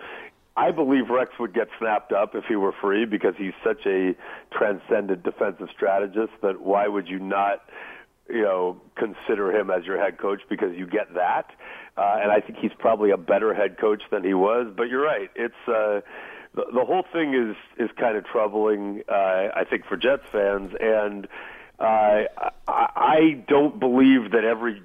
I 0.57 0.71
believe 0.71 1.09
Rex 1.09 1.31
would 1.39 1.53
get 1.53 1.69
snapped 1.79 2.11
up 2.11 2.35
if 2.35 2.43
he 2.45 2.55
were 2.55 2.73
free 2.81 3.05
because 3.05 3.33
he's 3.37 3.53
such 3.63 3.85
a 3.85 4.15
transcendent 4.51 5.23
defensive 5.23 5.69
strategist 5.75 6.33
that 6.41 6.61
why 6.61 6.87
would 6.87 7.07
you 7.07 7.19
not, 7.19 7.63
you 8.29 8.41
know, 8.41 8.77
consider 8.95 9.51
him 9.51 9.69
as 9.69 9.85
your 9.85 9.99
head 9.99 10.17
coach 10.17 10.41
because 10.49 10.75
you 10.75 10.87
get 10.87 11.13
that. 11.13 11.51
Uh, 11.97 12.19
and 12.21 12.31
I 12.31 12.39
think 12.41 12.57
he's 12.59 12.73
probably 12.77 13.11
a 13.11 13.17
better 13.17 13.53
head 13.53 13.77
coach 13.77 14.03
than 14.11 14.23
he 14.23 14.33
was. 14.33 14.67
But 14.75 14.89
you're 14.89 15.03
right. 15.03 15.29
It's 15.35 15.53
uh, 15.67 16.01
the, 16.53 16.65
the 16.73 16.85
whole 16.85 17.05
thing 17.13 17.33
is 17.33 17.55
is 17.77 17.89
kind 17.97 18.17
of 18.17 18.25
troubling. 18.25 19.03
Uh, 19.07 19.49
I 19.53 19.63
think 19.69 19.85
for 19.85 19.97
Jets 19.97 20.23
fans, 20.31 20.71
and 20.79 21.27
uh, 21.79 22.23
I, 22.67 22.89
I 22.95 23.43
don't 23.47 23.79
believe 23.79 24.31
that 24.31 24.43
every 24.43 24.81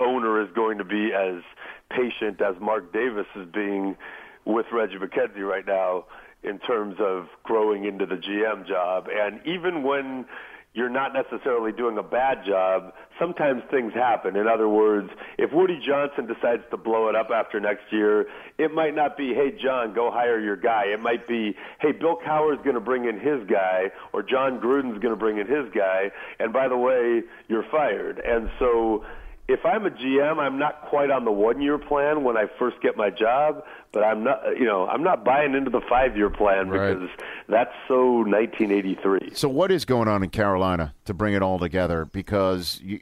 owner 0.00 0.42
is 0.42 0.48
going 0.54 0.78
to 0.78 0.84
be 0.84 1.12
as 1.12 1.42
patient 1.90 2.40
as 2.40 2.54
Mark 2.60 2.92
Davis 2.92 3.26
is 3.36 3.46
being 3.52 3.96
with 4.44 4.66
Reggie 4.72 4.96
McKenzie 4.96 5.46
right 5.48 5.66
now 5.66 6.04
in 6.42 6.58
terms 6.58 6.96
of 7.00 7.28
growing 7.42 7.84
into 7.84 8.04
the 8.04 8.16
GM 8.16 8.66
job. 8.66 9.08
And 9.10 9.40
even 9.46 9.82
when 9.82 10.26
you're 10.74 10.90
not 10.90 11.12
necessarily 11.14 11.70
doing 11.70 11.98
a 11.98 12.02
bad 12.02 12.44
job, 12.44 12.92
sometimes 13.18 13.62
things 13.70 13.92
happen. 13.94 14.34
In 14.36 14.48
other 14.48 14.68
words, 14.68 15.08
if 15.38 15.52
Woody 15.52 15.80
Johnson 15.86 16.26
decides 16.26 16.64
to 16.70 16.76
blow 16.76 17.08
it 17.08 17.14
up 17.14 17.28
after 17.34 17.60
next 17.60 17.84
year, 17.90 18.26
it 18.58 18.74
might 18.74 18.94
not 18.94 19.16
be, 19.16 19.32
hey, 19.34 19.56
John, 19.62 19.94
go 19.94 20.10
hire 20.10 20.40
your 20.40 20.56
guy. 20.56 20.86
It 20.92 21.00
might 21.00 21.28
be, 21.28 21.54
hey, 21.80 21.92
Bill 21.92 22.18
Cowher's 22.24 22.58
going 22.64 22.74
to 22.74 22.80
bring 22.80 23.04
in 23.04 23.20
his 23.20 23.48
guy, 23.48 23.92
or 24.12 24.24
John 24.24 24.60
Gruden's 24.60 25.00
going 25.00 25.14
to 25.14 25.16
bring 25.16 25.38
in 25.38 25.46
his 25.46 25.72
guy, 25.72 26.10
and 26.40 26.52
by 26.52 26.66
the 26.66 26.76
way, 26.76 27.22
you're 27.46 27.64
fired. 27.70 28.18
And 28.18 28.50
so 28.58 29.04
if 29.48 29.64
I'm 29.66 29.84
a 29.84 29.90
GM, 29.90 30.38
I'm 30.38 30.58
not 30.58 30.82
quite 30.88 31.10
on 31.10 31.24
the 31.24 31.30
one 31.32 31.60
year 31.60 31.78
plan 31.78 32.24
when 32.24 32.36
I 32.36 32.46
first 32.58 32.80
get 32.80 32.96
my 32.96 33.10
job, 33.10 33.62
but 33.92 34.02
I'm 34.02 34.24
not, 34.24 34.40
you 34.58 34.64
know, 34.64 34.86
I'm 34.86 35.02
not 35.02 35.24
buying 35.24 35.54
into 35.54 35.70
the 35.70 35.82
five 35.88 36.16
year 36.16 36.30
plan 36.30 36.70
Right. 36.70 36.94
because 36.94 37.10
that's 37.48 37.72
so 37.86 38.22
1983. 38.22 39.34
So 39.34 39.48
what 39.48 39.70
is 39.70 39.84
going 39.84 40.08
on 40.08 40.22
in 40.22 40.30
Carolina 40.30 40.94
to 41.04 41.12
bring 41.14 41.34
it 41.34 41.42
all 41.42 41.58
together? 41.58 42.04
Because 42.06 42.80
you, 42.82 43.00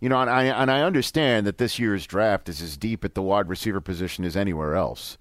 you 0.00 0.08
know, 0.08 0.18
and 0.20 0.30
I 0.30 0.44
and 0.44 0.70
I 0.70 0.80
understand 0.82 1.46
that 1.46 1.58
this 1.58 1.78
year's 1.78 2.06
draft 2.06 2.48
is 2.48 2.62
as 2.62 2.76
deep 2.76 3.04
at 3.04 3.14
the 3.14 3.22
wide 3.22 3.48
receiver 3.48 3.80
position 3.80 4.24
as 4.24 4.36
anywhere 4.36 4.74
else, 4.74 5.18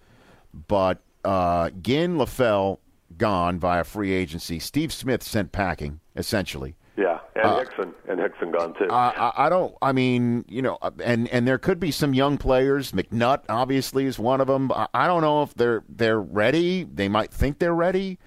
but 0.67 0.99
uh, 1.25 1.69
Ginn 1.81 2.15
LaFell 2.17 2.79
gone 3.17 3.59
via 3.59 3.83
free 3.83 4.11
agency. 4.11 4.59
Steve 4.59 4.91
Smith 4.93 5.23
sent 5.23 5.51
packing 5.51 5.99
essentially. 6.15 6.75
Yeah, 6.95 7.19
and 7.35 7.45
Uh, 7.45 7.59
Hixon, 7.59 7.93
and 8.07 8.19
Hixon 8.19 8.51
gone 8.51 8.75
too. 8.75 8.87
I, 8.89 9.31
I 9.35 9.49
don't. 9.49 9.73
I 9.81 9.93
mean, 9.93 10.45
you 10.47 10.61
know, 10.61 10.77
and 11.03 11.27
and 11.29 11.47
there 11.47 11.57
could 11.57 11.79
be 11.79 11.89
some 11.89 12.13
young 12.13 12.37
players. 12.37 12.91
McNutt 12.91 13.43
obviously 13.49 14.05
is 14.05 14.19
one 14.19 14.39
of 14.39 14.47
them. 14.47 14.71
I, 14.71 14.87
I 14.93 15.07
don't 15.07 15.21
know 15.23 15.41
if 15.41 15.55
they're 15.55 15.83
they're 15.89 16.21
ready. 16.21 16.83
They 16.83 17.07
might 17.09 17.31
think 17.33 17.57
they're 17.57 17.73
ready, 17.73 18.19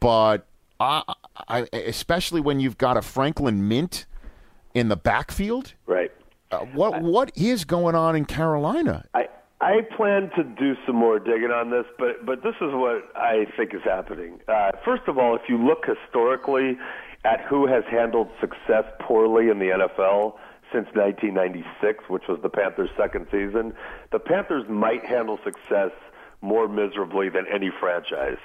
but 0.00 0.46
I, 0.80 1.02
I 1.48 1.68
especially 1.72 2.40
when 2.40 2.58
you've 2.58 2.78
got 2.78 2.96
a 2.96 3.02
Franklin 3.02 3.68
Mint 3.68 4.06
in 4.74 4.88
the 4.88 4.96
backfield. 4.96 5.74
right. 5.86 6.10
Uh, 6.50 6.58
what 6.74 7.00
what 7.02 7.30
is 7.36 7.64
going 7.64 7.94
on 7.94 8.14
in 8.16 8.24
Carolina? 8.26 9.06
I 9.14 9.28
I 9.62 9.82
plan 9.96 10.28
to 10.36 10.42
do 10.42 10.74
some 10.84 10.96
more 10.96 11.18
digging 11.20 11.50
on 11.52 11.70
this, 11.70 11.86
but 11.98 12.26
but 12.26 12.42
this 12.42 12.56
is 12.60 12.72
what 12.72 13.10
I 13.14 13.46
think 13.56 13.72
is 13.72 13.80
happening. 13.84 14.40
Uh, 14.48 14.72
first 14.84 15.04
of 15.06 15.16
all, 15.18 15.34
if 15.36 15.42
you 15.48 15.56
look 15.56 15.86
historically 15.86 16.76
at 17.24 17.40
who 17.48 17.66
has 17.66 17.84
handled 17.90 18.28
success 18.40 18.84
poorly 19.00 19.48
in 19.48 19.58
the 19.58 19.66
NFL 19.66 20.34
since 20.72 20.86
1996, 20.94 22.04
which 22.08 22.24
was 22.28 22.38
the 22.42 22.48
Panthers' 22.48 22.90
second 22.96 23.26
season, 23.30 23.74
the 24.10 24.18
Panthers 24.18 24.64
might 24.68 25.04
handle 25.04 25.38
success 25.44 25.92
more 26.40 26.66
miserably 26.66 27.28
than 27.28 27.44
any 27.52 27.70
franchise. 27.78 28.38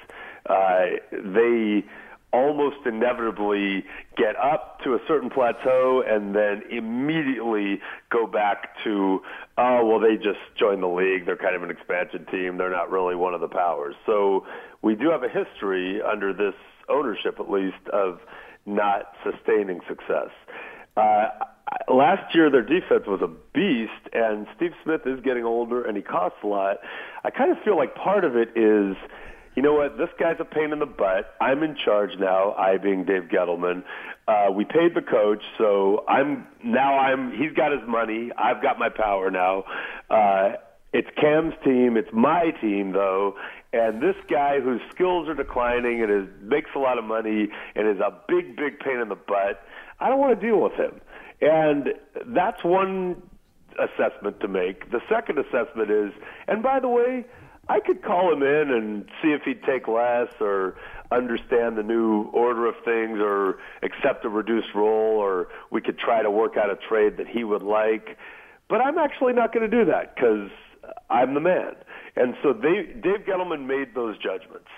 Uh, 0.46 0.98
they 1.10 1.84
almost 2.32 2.76
inevitably 2.84 3.84
get 4.16 4.36
up 4.36 4.80
to 4.84 4.94
a 4.94 4.98
certain 5.08 5.30
plateau 5.30 6.02
and 6.06 6.34
then 6.34 6.62
immediately 6.70 7.80
go 8.10 8.26
back 8.26 8.76
to, 8.84 9.20
oh, 9.56 9.84
well, 9.86 9.98
they 9.98 10.16
just 10.16 10.38
joined 10.58 10.82
the 10.82 10.88
league. 10.88 11.24
They're 11.24 11.38
kind 11.38 11.56
of 11.56 11.62
an 11.62 11.70
expansion 11.70 12.26
team. 12.26 12.58
They're 12.58 12.70
not 12.70 12.90
really 12.90 13.14
one 13.14 13.32
of 13.32 13.40
the 13.40 13.48
powers. 13.48 13.94
So 14.04 14.46
we 14.82 14.94
do 14.94 15.10
have 15.10 15.22
a 15.22 15.28
history 15.28 16.02
under 16.02 16.34
this 16.34 16.54
ownership, 16.90 17.40
at 17.40 17.50
least, 17.50 17.88
of 17.92 18.20
not 18.68 19.12
sustaining 19.24 19.80
success. 19.88 20.30
Uh, 20.96 21.28
last 21.92 22.34
year, 22.34 22.50
their 22.50 22.62
defense 22.62 23.04
was 23.06 23.20
a 23.22 23.28
beast, 23.54 24.12
and 24.12 24.46
Steve 24.56 24.72
Smith 24.84 25.02
is 25.06 25.20
getting 25.24 25.44
older 25.44 25.84
and 25.84 25.96
he 25.96 26.02
costs 26.02 26.38
a 26.42 26.46
lot. 26.46 26.78
I 27.24 27.30
kind 27.30 27.50
of 27.50 27.58
feel 27.64 27.76
like 27.76 27.94
part 27.94 28.24
of 28.24 28.36
it 28.36 28.50
is 28.56 28.96
you 29.58 29.62
know 29.62 29.74
what? 29.74 29.98
This 29.98 30.08
guy's 30.20 30.36
a 30.38 30.44
pain 30.44 30.72
in 30.72 30.78
the 30.78 30.86
butt. 30.86 31.34
I'm 31.40 31.64
in 31.64 31.74
charge 31.84 32.10
now. 32.20 32.52
I 32.52 32.76
being 32.76 33.04
Dave 33.04 33.24
Gettleman. 33.24 33.82
Uh, 34.28 34.52
we 34.52 34.64
paid 34.64 34.94
the 34.94 35.02
coach, 35.02 35.42
so 35.58 36.04
I'm 36.06 36.46
now 36.62 36.96
I'm. 36.96 37.32
He's 37.32 37.52
got 37.56 37.72
his 37.72 37.80
money. 37.88 38.30
I've 38.38 38.62
got 38.62 38.78
my 38.78 38.88
power 38.88 39.32
now. 39.32 39.64
Uh, 40.08 40.52
it's 40.92 41.08
Cam's 41.20 41.54
team. 41.64 41.96
It's 41.96 42.12
my 42.12 42.52
team, 42.60 42.92
though. 42.92 43.34
And 43.72 44.02
this 44.02 44.16
guy 44.30 44.60
whose 44.60 44.80
skills 44.94 45.28
are 45.28 45.34
declining 45.34 46.02
and 46.02 46.10
is, 46.10 46.28
makes 46.42 46.70
a 46.74 46.78
lot 46.78 46.98
of 46.98 47.04
money 47.04 47.48
and 47.74 47.88
is 47.88 48.00
a 48.00 48.12
big, 48.26 48.56
big 48.56 48.80
pain 48.80 48.98
in 48.98 49.08
the 49.08 49.14
butt. 49.14 49.62
I 50.00 50.08
don't 50.08 50.18
want 50.18 50.40
to 50.40 50.46
deal 50.46 50.60
with 50.60 50.72
him. 50.72 51.00
And 51.40 51.90
that's 52.26 52.64
one 52.64 53.22
assessment 53.78 54.40
to 54.40 54.48
make. 54.48 54.90
The 54.90 55.00
second 55.08 55.38
assessment 55.38 55.90
is, 55.90 56.12
and 56.46 56.62
by 56.62 56.80
the 56.80 56.88
way, 56.88 57.26
I 57.68 57.80
could 57.80 58.02
call 58.02 58.32
him 58.32 58.42
in 58.42 58.70
and 58.70 59.04
see 59.22 59.28
if 59.28 59.42
he'd 59.42 59.62
take 59.62 59.86
less 59.86 60.28
or 60.40 60.76
understand 61.12 61.76
the 61.76 61.82
new 61.82 62.22
order 62.32 62.66
of 62.66 62.74
things 62.84 63.18
or 63.20 63.58
accept 63.82 64.24
a 64.24 64.28
reduced 64.28 64.74
role 64.74 65.18
or 65.18 65.48
we 65.70 65.80
could 65.80 65.98
try 65.98 66.22
to 66.22 66.30
work 66.30 66.56
out 66.56 66.70
a 66.70 66.76
trade 66.76 67.18
that 67.18 67.28
he 67.28 67.44
would 67.44 67.62
like. 67.62 68.16
But 68.68 68.80
I'm 68.80 68.98
actually 68.98 69.34
not 69.34 69.52
going 69.52 69.70
to 69.70 69.84
do 69.84 69.90
that 69.90 70.14
because 70.14 70.50
I'm 71.10 71.34
the 71.34 71.40
man. 71.40 71.74
And 72.16 72.34
so 72.42 72.52
they, 72.52 72.92
Dave 73.00 73.26
Gettleman 73.26 73.66
made 73.66 73.94
those 73.94 74.16
judgments. 74.18 74.68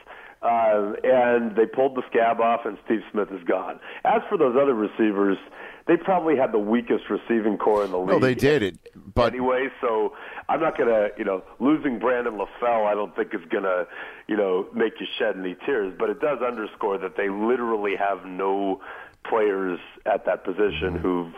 Uh, 0.43 0.95
and 1.05 1.55
they 1.55 1.66
pulled 1.66 1.95
the 1.95 2.03
scab 2.09 2.41
off, 2.41 2.61
and 2.64 2.78
Steve 2.87 3.01
Smith 3.12 3.28
is 3.31 3.45
gone. 3.45 3.78
As 4.05 4.22
for 4.31 4.39
those 4.39 4.57
other 4.57 4.72
receivers, 4.72 5.37
they 5.87 5.99
probably 5.99 6.35
had 6.35 6.53
the 6.53 6.59
weakest 6.59 7.05
receiving 7.11 7.59
corps 7.59 7.85
in 7.85 7.91
the 7.91 7.99
league. 7.99 8.09
No, 8.09 8.18
they 8.18 8.35
did 8.35 8.62
it, 8.62 8.78
but 9.14 9.35
anyway, 9.35 9.68
so 9.83 10.14
I'm 10.49 10.61
not 10.61 10.78
gonna, 10.78 11.09
you 11.18 11.24
know, 11.24 11.43
losing 11.59 11.99
Brandon 11.99 12.39
LaFell, 12.39 12.87
I 12.87 12.95
don't 12.95 13.14
think 13.14 13.35
is 13.35 13.41
gonna, 13.51 13.87
you 14.28 14.37
know, 14.37 14.66
make 14.72 14.95
you 14.99 15.07
shed 15.18 15.37
any 15.37 15.57
tears. 15.66 15.93
But 15.99 16.09
it 16.09 16.20
does 16.20 16.39
underscore 16.41 16.97
that 16.99 17.18
they 17.18 17.28
literally 17.28 17.97
have 17.97 18.24
no 18.24 18.81
players 19.28 19.78
at 20.07 20.24
that 20.24 20.45
position 20.45 20.97
who've 20.97 21.35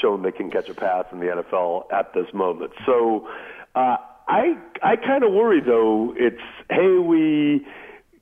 shown 0.00 0.22
they 0.22 0.32
can 0.32 0.50
catch 0.50 0.68
a 0.68 0.74
pass 0.74 1.06
in 1.10 1.20
the 1.20 1.26
NFL 1.26 1.90
at 1.92 2.12
this 2.12 2.26
moment. 2.34 2.72
So 2.84 3.28
uh, 3.74 3.96
I 4.30 4.56
I 4.80 4.94
kind 4.94 5.24
of 5.24 5.32
worry 5.32 5.60
though. 5.60 6.14
It's 6.16 6.40
hey 6.70 6.98
we 6.98 7.66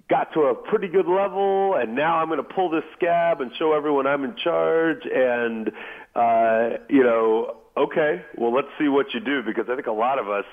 got 0.09 0.33
to 0.33 0.41
a 0.45 0.55
pretty 0.55 0.89
good 0.89 1.07
level, 1.07 1.75
and 1.75 1.95
now 1.95 2.17
I'm 2.17 2.29
going 2.29 2.39
to 2.39 2.43
pull 2.43 2.71
this 2.71 2.85
scab 2.97 3.43
and 3.43 3.55
show 3.59 3.75
everyone 3.75 4.07
I'm 4.07 4.25
in 4.25 4.35
charge. 4.37 5.03
And 5.05 5.71
uh, 6.17 6.79
you 6.89 7.05
know, 7.05 7.59
okay, 7.77 8.25
well 8.37 8.55
let's 8.55 8.69
see 8.79 8.89
what 8.89 9.13
you 9.13 9.21
do 9.21 9.43
because 9.43 9.67
I 9.69 9.75
think 9.75 9.87
a 9.87 9.93
lot 9.93 10.19
of 10.19 10.29
us. 10.29 10.47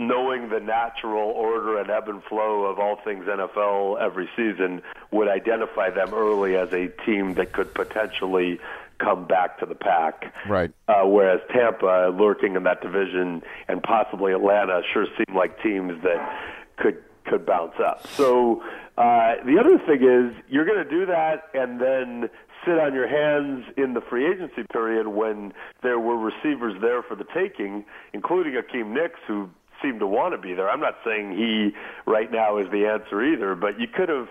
Knowing 0.00 0.48
the 0.48 0.60
natural 0.60 1.28
order 1.30 1.76
and 1.76 1.90
ebb 1.90 2.08
and 2.08 2.22
flow 2.22 2.66
of 2.66 2.78
all 2.78 3.00
things 3.04 3.24
NFL 3.24 4.00
every 4.00 4.30
season 4.36 4.80
would 5.10 5.26
identify 5.26 5.90
them 5.90 6.14
early 6.14 6.54
as 6.54 6.72
a 6.72 6.86
team 7.04 7.34
that 7.34 7.52
could 7.52 7.74
potentially 7.74 8.60
come 8.98 9.26
back 9.26 9.58
to 9.60 9.66
the 9.66 9.74
pack. 9.74 10.32
Right. 10.48 10.70
Uh, 10.88 11.02
whereas 11.06 11.40
Tampa, 11.52 12.14
lurking 12.18 12.56
in 12.56 12.64
that 12.64 12.80
division, 12.80 13.42
and 13.68 13.82
possibly 13.82 14.32
Atlanta, 14.32 14.82
sure 14.92 15.06
seem 15.16 15.36
like 15.36 15.62
teams 15.62 16.02
that 16.02 16.38
could 16.76 17.02
could 17.26 17.44
bounce 17.44 17.74
up. 17.84 18.06
So 18.06 18.62
uh, 18.96 19.34
the 19.44 19.58
other 19.60 19.78
thing 19.86 20.02
is 20.02 20.34
you're 20.48 20.64
going 20.64 20.82
to 20.82 20.90
do 20.90 21.06
that 21.06 21.48
and 21.54 21.80
then 21.80 22.30
sit 22.64 22.78
on 22.78 22.94
your 22.94 23.06
hands 23.06 23.64
in 23.76 23.94
the 23.94 24.00
free 24.00 24.26
agency 24.26 24.64
period 24.72 25.08
when 25.08 25.52
there 25.82 25.98
were 25.98 26.16
receivers 26.16 26.74
there 26.80 27.02
for 27.02 27.14
the 27.14 27.26
taking, 27.34 27.84
including 28.12 28.54
Hakeem 28.54 28.94
Nicks, 28.94 29.20
who 29.26 29.48
seemed 29.82 30.00
to 30.00 30.06
want 30.06 30.34
to 30.34 30.38
be 30.38 30.54
there. 30.54 30.68
I'm 30.68 30.80
not 30.80 30.96
saying 31.04 31.36
he 31.36 31.70
right 32.10 32.32
now 32.32 32.58
is 32.58 32.66
the 32.70 32.86
answer 32.86 33.22
either, 33.22 33.54
but 33.54 33.78
you 33.78 33.86
could 33.86 34.08
have 34.08 34.28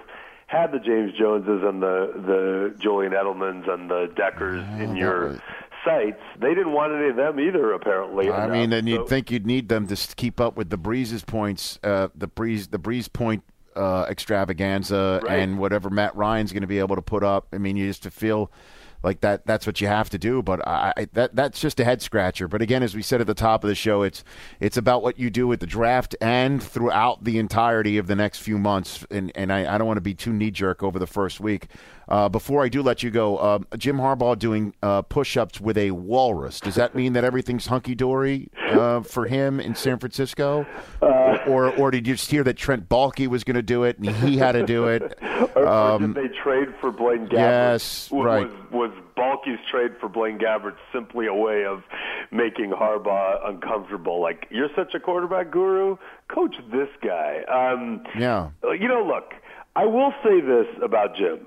had 0.48 0.72
the 0.72 0.80
James 0.80 1.14
Joneses 1.18 1.62
and 1.64 1.82
the 1.82 2.12
the 2.16 2.76
Julian 2.80 3.14
Edelmans 3.14 3.70
and 3.70 3.90
the 3.90 4.12
Deckers 4.16 4.64
in 4.82 4.96
your 4.96 5.42
sights. 5.86 6.20
They 6.40 6.50
didn't 6.56 6.72
want 6.74 6.94
any 6.94 7.10
of 7.10 7.16
them 7.16 7.40
either, 7.40 7.72
apparently. 7.74 8.30
I 8.30 8.46
enough. 8.46 8.52
mean, 8.52 8.74
and 8.74 8.90
you'd 8.90 9.02
So- 9.02 9.06
think 9.08 9.30
you'd 9.32 9.46
need 9.46 9.70
them 9.70 9.88
to 9.88 9.96
keep 10.16 10.40
up 10.42 10.58
with 10.58 10.70
the 10.70 10.78
Brees's 10.78 11.24
points, 11.24 11.80
uh, 11.84 12.08
the 12.16 12.28
Brees, 12.28 12.72
the 12.72 12.80
Brees 12.80 13.12
point 13.12 13.44
uh, 13.76 14.06
extravaganza, 14.10 15.20
Right. 15.24 15.40
and 15.40 15.60
whatever 15.60 15.90
Matt 15.92 16.16
Ryan's 16.16 16.52
going 16.52 16.62
to 16.62 16.68
be 16.68 16.80
able 16.80 16.96
to 16.96 17.02
put 17.02 17.24
up. 17.24 17.46
I 17.54 17.60
mean, 17.60 17.76
you 17.78 17.86
just 17.88 18.02
to 18.04 18.12
feel 18.12 18.52
like 19.04 19.22
that. 19.22 19.46
That's 19.46 19.66
what 19.66 19.82
you 19.82 19.88
have 19.88 20.10
to 20.12 20.18
do. 20.18 20.42
But 20.42 20.66
I, 20.68 20.94
I, 20.96 21.08
that 21.14 21.36
that's 21.36 21.60
just 21.60 21.80
a 21.80 21.84
head 21.84 22.02
scratcher. 22.02 22.48
But 22.48 22.62
again, 22.62 22.84
as 22.84 22.96
we 22.96 23.02
said 23.02 23.22
at 23.22 23.28
the 23.28 23.34
top 23.34 23.64
of 23.64 23.68
the 23.68 23.76
show, 23.76 24.02
it's 24.02 24.24
it's 24.60 24.78
about 24.78 25.04
what 25.04 25.20
you 25.20 25.30
do 25.30 25.48
with 25.48 25.60
the 25.60 25.68
draft 25.68 26.16
and 26.22 26.62
throughout 26.62 27.24
the 27.24 27.38
entirety 27.38 27.98
of 27.98 28.08
the 28.08 28.16
next 28.16 28.40
few 28.40 28.58
months. 28.58 29.06
And 29.10 29.32
and 29.36 29.52
I, 29.52 29.76
I 29.76 29.78
don't 29.78 29.88
want 29.88 29.98
to 29.98 30.02
be 30.02 30.14
too 30.14 30.34
knee 30.34 30.52
jerk 30.52 30.84
over 30.84 31.00
the 31.00 31.08
first 31.08 31.40
week. 31.40 31.68
Uh, 32.08 32.30
before 32.30 32.64
I 32.64 32.70
do 32.70 32.82
let 32.82 33.04
you 33.04 33.10
go, 33.12 33.38
uh, 33.38 33.60
Jim 33.78 33.98
Harbaugh 33.98 34.38
doing 34.40 34.74
uh, 34.82 35.02
push-ups 35.02 35.60
with 35.60 35.78
a 35.78 35.92
walrus. 35.92 36.60
Does 36.60 36.76
that 36.76 36.96
mean 36.96 37.14
that 37.14 37.24
everything's 37.24 37.68
hunky 37.68 37.96
dory 37.96 38.50
uh, 38.70 39.02
for 39.02 39.26
him 39.26 39.60
in 39.60 39.76
San 39.76 40.00
Francisco, 40.00 40.66
or 41.02 41.72
or 41.76 41.92
did 41.92 42.08
you 42.08 42.16
just 42.16 42.32
hear 42.32 42.44
that 42.44 42.56
Trent 42.58 42.88
Baalke 42.90 43.28
was 43.28 43.44
going 43.44 43.56
to 43.56 43.62
do 43.62 43.84
it 43.84 43.98
and 43.98 44.10
he 44.10 44.38
had 44.38 44.54
to 44.54 44.66
do 44.66 44.88
it? 44.88 45.18
Or, 45.56 45.64
or 45.64 45.68
Um, 45.68 46.14
did 46.14 46.24
they 46.32 46.36
trade 46.36 46.70
for 46.82 46.92
Blaine 46.92 47.28
Gabbert? 47.28 47.34
yes, 47.34 48.10
was, 48.12 48.26
right. 48.26 48.48
Was, 48.72 48.92
was 48.92 48.92
Baalke's 49.16 49.60
trade 49.70 49.92
for 50.00 50.10
Blaine 50.10 50.40
Gabbert 50.40 50.76
simply 50.92 51.28
a 51.28 51.34
way 51.34 51.64
of 51.64 51.84
making 52.32 52.72
Harbaugh 52.72 53.48
uncomfortable? 53.48 54.20
Like, 54.20 54.48
you're 54.50 54.70
such 54.76 54.96
a 54.96 55.00
quarterback 55.00 55.52
guru? 55.52 55.98
Coach 56.28 56.56
this 56.72 56.90
guy. 57.04 57.44
Um, 57.52 58.02
Yeah. 58.18 58.50
uh, 58.64 58.72
You 58.72 58.88
know, 58.88 59.04
look, 59.06 59.34
I 59.76 59.86
will 59.86 60.12
say 60.24 60.42
this 60.42 60.66
about 60.84 61.16
Jim. 61.16 61.46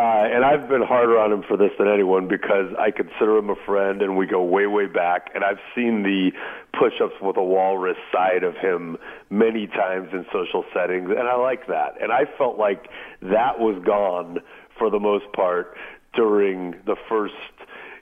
Uh, 0.00 0.24
and 0.32 0.46
I've 0.46 0.66
been 0.66 0.80
harder 0.80 1.18
on 1.18 1.30
him 1.30 1.42
for 1.46 1.58
this 1.58 1.72
than 1.78 1.86
anyone 1.86 2.26
because 2.26 2.72
I 2.78 2.90
consider 2.90 3.36
him 3.36 3.50
a 3.50 3.54
friend 3.66 4.00
and 4.00 4.16
we 4.16 4.26
go 4.26 4.42
way, 4.42 4.66
way 4.66 4.86
back. 4.86 5.28
And 5.34 5.44
I've 5.44 5.60
seen 5.74 6.02
the 6.02 6.30
push 6.72 6.94
ups 7.04 7.12
with 7.20 7.36
a 7.36 7.42
walrus 7.42 7.98
side 8.10 8.42
of 8.42 8.56
him 8.56 8.96
many 9.28 9.66
times 9.66 10.08
in 10.14 10.24
social 10.32 10.64
settings, 10.72 11.10
and 11.10 11.28
I 11.28 11.36
like 11.36 11.66
that. 11.66 12.00
And 12.00 12.12
I 12.12 12.24
felt 12.38 12.56
like 12.56 12.88
that 13.20 13.58
was 13.58 13.76
gone 13.84 14.38
for 14.78 14.88
the 14.88 14.98
most 14.98 15.30
part 15.34 15.76
during 16.14 16.76
the 16.86 16.96
first 17.06 17.34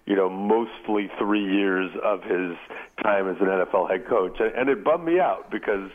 you 0.07 0.17
know, 0.17 0.31
mostly 0.31 1.11
three 1.19 1.45
years 1.45 1.91
of 2.03 2.23
his 2.23 2.57
time 3.03 3.29
as 3.29 3.37
an 3.41 3.49
NFL 3.49 3.91
head 3.91 4.09
coach, 4.09 4.39
and, 4.41 4.71
it 4.71 4.83
bummed 4.83 5.05
me 5.05 5.21
out 5.21 5.51
because 5.51 5.91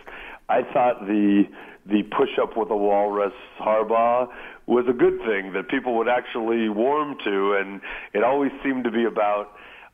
I 0.49 0.61
thought 0.71 1.07
the 1.07 1.45
the 1.85 2.03
push 2.15 2.29
up 2.41 2.55
with 2.55 2.69
a 2.69 2.77
walrus 2.77 3.33
Harbaugh 3.59 4.27
was 4.65 4.85
a 4.87 4.93
good 4.93 5.19
thing 5.19 5.53
that 5.53 5.67
people 5.69 5.97
would 5.97 6.07
actually 6.07 6.69
warm 6.69 7.17
to, 7.23 7.53
and 7.53 7.81
it 8.13 8.23
always 8.23 8.51
seemed 8.63 8.85
to 8.85 8.91
be 8.91 9.05
about. 9.05 9.51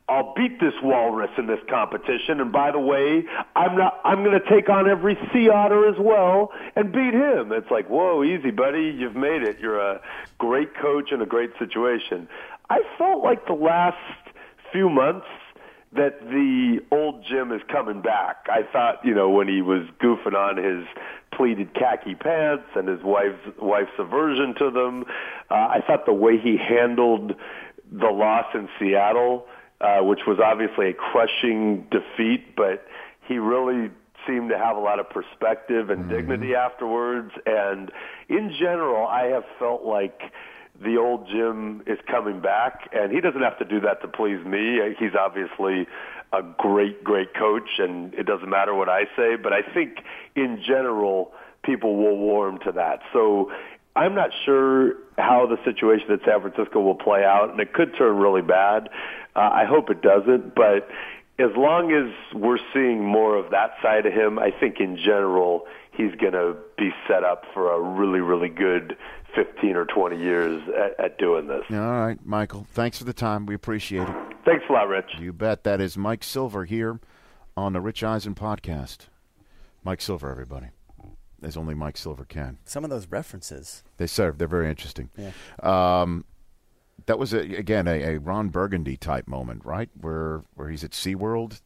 I'll 0.08 0.34
beat 0.34 0.58
this 0.58 0.74
walrus 0.82 1.30
in 1.38 1.46
this 1.46 1.60
competition, 1.68 2.40
and 2.40 2.50
by 2.50 2.72
the 2.72 2.80
way, 2.80 3.24
I'm 3.54 3.76
not. 3.76 4.00
I'm 4.04 4.24
going 4.24 4.38
to 4.38 4.50
take 4.50 4.68
on 4.68 4.88
every 4.88 5.16
sea 5.32 5.48
otter 5.48 5.88
as 5.88 5.94
well 6.00 6.50
and 6.74 6.92
beat 6.92 7.14
him. 7.14 7.52
It's 7.52 7.70
like, 7.70 7.88
whoa, 7.88 8.24
easy, 8.24 8.50
buddy. 8.50 8.92
You've 8.96 9.14
made 9.14 9.42
it. 9.42 9.58
You're 9.60 9.80
a 9.80 10.00
great 10.38 10.74
coach 10.74 11.12
in 11.12 11.22
a 11.22 11.26
great 11.26 11.50
situation. 11.60 12.28
I 12.68 12.80
felt 12.98 13.22
like 13.22 13.46
the 13.46 13.52
last 13.52 13.96
few 14.72 14.90
months 14.90 15.26
that 15.92 16.20
the 16.20 16.78
old 16.92 17.24
Jim 17.28 17.50
is 17.52 17.60
coming 17.70 18.00
back. 18.00 18.46
I 18.48 18.62
thought, 18.72 19.04
you 19.04 19.14
know, 19.14 19.30
when 19.30 19.48
he 19.48 19.60
was 19.60 19.82
goofing 20.00 20.34
on 20.34 20.56
his 20.56 20.86
pleated 21.36 21.74
khaki 21.74 22.14
pants 22.14 22.64
and 22.76 22.88
his 22.88 23.00
wife's 23.02 23.58
wife's 23.60 23.90
aversion 23.98 24.54
to 24.58 24.70
them, 24.70 25.04
uh, 25.50 25.54
I 25.54 25.80
thought 25.84 26.06
the 26.06 26.12
way 26.12 26.38
he 26.38 26.56
handled 26.56 27.34
the 27.90 28.06
loss 28.06 28.46
in 28.54 28.68
Seattle, 28.78 29.46
uh, 29.80 29.98
which 30.00 30.20
was 30.26 30.38
obviously 30.38 30.90
a 30.90 30.92
crushing 30.92 31.86
defeat, 31.90 32.54
but 32.56 32.86
he 33.26 33.38
really 33.38 33.90
seemed 34.26 34.50
to 34.50 34.58
have 34.58 34.76
a 34.76 34.80
lot 34.80 35.00
of 35.00 35.08
perspective 35.10 35.90
and 35.90 36.08
dignity 36.08 36.54
afterwards. 36.54 37.32
And 37.46 37.90
in 38.28 38.54
general, 38.58 39.06
I 39.06 39.26
have 39.26 39.44
felt 39.58 39.84
like 39.84 40.20
the 40.82 40.96
old 40.96 41.28
Jim 41.28 41.82
is 41.86 41.98
coming 42.06 42.40
back, 42.40 42.88
and 42.92 43.12
he 43.12 43.20
doesn't 43.20 43.42
have 43.42 43.58
to 43.58 43.64
do 43.64 43.80
that 43.80 44.00
to 44.02 44.08
please 44.08 44.44
me. 44.46 44.80
He's 44.98 45.14
obviously 45.18 45.86
a 46.32 46.42
great, 46.42 47.04
great 47.04 47.34
coach, 47.34 47.68
and 47.78 48.14
it 48.14 48.24
doesn't 48.24 48.48
matter 48.48 48.74
what 48.74 48.88
I 48.88 49.04
say. 49.16 49.36
But 49.36 49.52
I 49.52 49.62
think 49.62 49.98
in 50.36 50.62
general, 50.66 51.32
people 51.62 51.96
will 51.96 52.16
warm 52.16 52.58
to 52.64 52.72
that. 52.72 53.00
So 53.12 53.52
I'm 53.94 54.14
not 54.14 54.30
sure 54.44 54.94
how 55.18 55.46
the 55.46 55.58
situation 55.64 56.10
at 56.12 56.20
San 56.24 56.40
Francisco 56.40 56.80
will 56.80 56.94
play 56.94 57.24
out, 57.24 57.50
and 57.50 57.60
it 57.60 57.74
could 57.74 57.96
turn 57.98 58.16
really 58.16 58.42
bad. 58.42 58.88
Uh, 59.36 59.40
I 59.40 59.64
hope 59.66 59.90
it 59.90 60.00
doesn't, 60.00 60.54
but 60.54 60.88
as 61.38 61.50
long 61.56 61.92
as 61.92 62.38
we're 62.38 62.58
seeing 62.72 63.04
more 63.04 63.36
of 63.36 63.50
that 63.50 63.72
side 63.82 64.06
of 64.06 64.12
him, 64.12 64.38
I 64.38 64.50
think 64.50 64.80
in 64.80 64.96
general 64.96 65.66
he's 66.00 66.14
going 66.18 66.32
to 66.32 66.56
be 66.78 66.90
set 67.06 67.24
up 67.24 67.44
for 67.52 67.72
a 67.72 67.80
really, 67.80 68.20
really 68.20 68.48
good 68.48 68.96
15 69.34 69.76
or 69.76 69.84
20 69.84 70.18
years 70.18 70.62
at, 70.68 71.04
at 71.04 71.18
doing 71.18 71.46
this. 71.46 71.62
All 71.70 71.76
right, 71.76 72.18
Michael. 72.24 72.66
Thanks 72.72 72.98
for 72.98 73.04
the 73.04 73.12
time. 73.12 73.46
We 73.46 73.54
appreciate 73.54 74.08
it. 74.08 74.16
Thanks 74.44 74.64
a 74.68 74.72
lot, 74.72 74.88
Rich. 74.88 75.10
You 75.18 75.32
bet. 75.32 75.64
That 75.64 75.80
is 75.80 75.96
Mike 75.96 76.24
Silver 76.24 76.64
here 76.64 77.00
on 77.56 77.72
the 77.72 77.80
Rich 77.80 78.02
Eisen 78.02 78.34
podcast. 78.34 79.08
Mike 79.84 80.00
Silver, 80.00 80.30
everybody. 80.30 80.68
As 81.42 81.56
only 81.56 81.74
Mike 81.74 81.96
Silver 81.96 82.24
can. 82.24 82.58
Some 82.64 82.84
of 82.84 82.90
those 82.90 83.06
references. 83.06 83.82
They 83.96 84.06
serve. 84.06 84.38
They're 84.38 84.48
very 84.48 84.68
interesting. 84.68 85.08
Yeah. 85.16 85.30
Um, 85.62 86.24
that 87.06 87.18
was 87.18 87.32
a, 87.32 87.38
again 87.38 87.88
a, 87.88 88.14
a 88.14 88.18
Ron 88.18 88.48
Burgundy 88.48 88.96
type 88.96 89.26
moment, 89.26 89.64
right? 89.64 89.88
Where 89.98 90.42
where 90.54 90.68
he's 90.68 90.84
at 90.84 90.90
SeaWorld, 90.90 91.62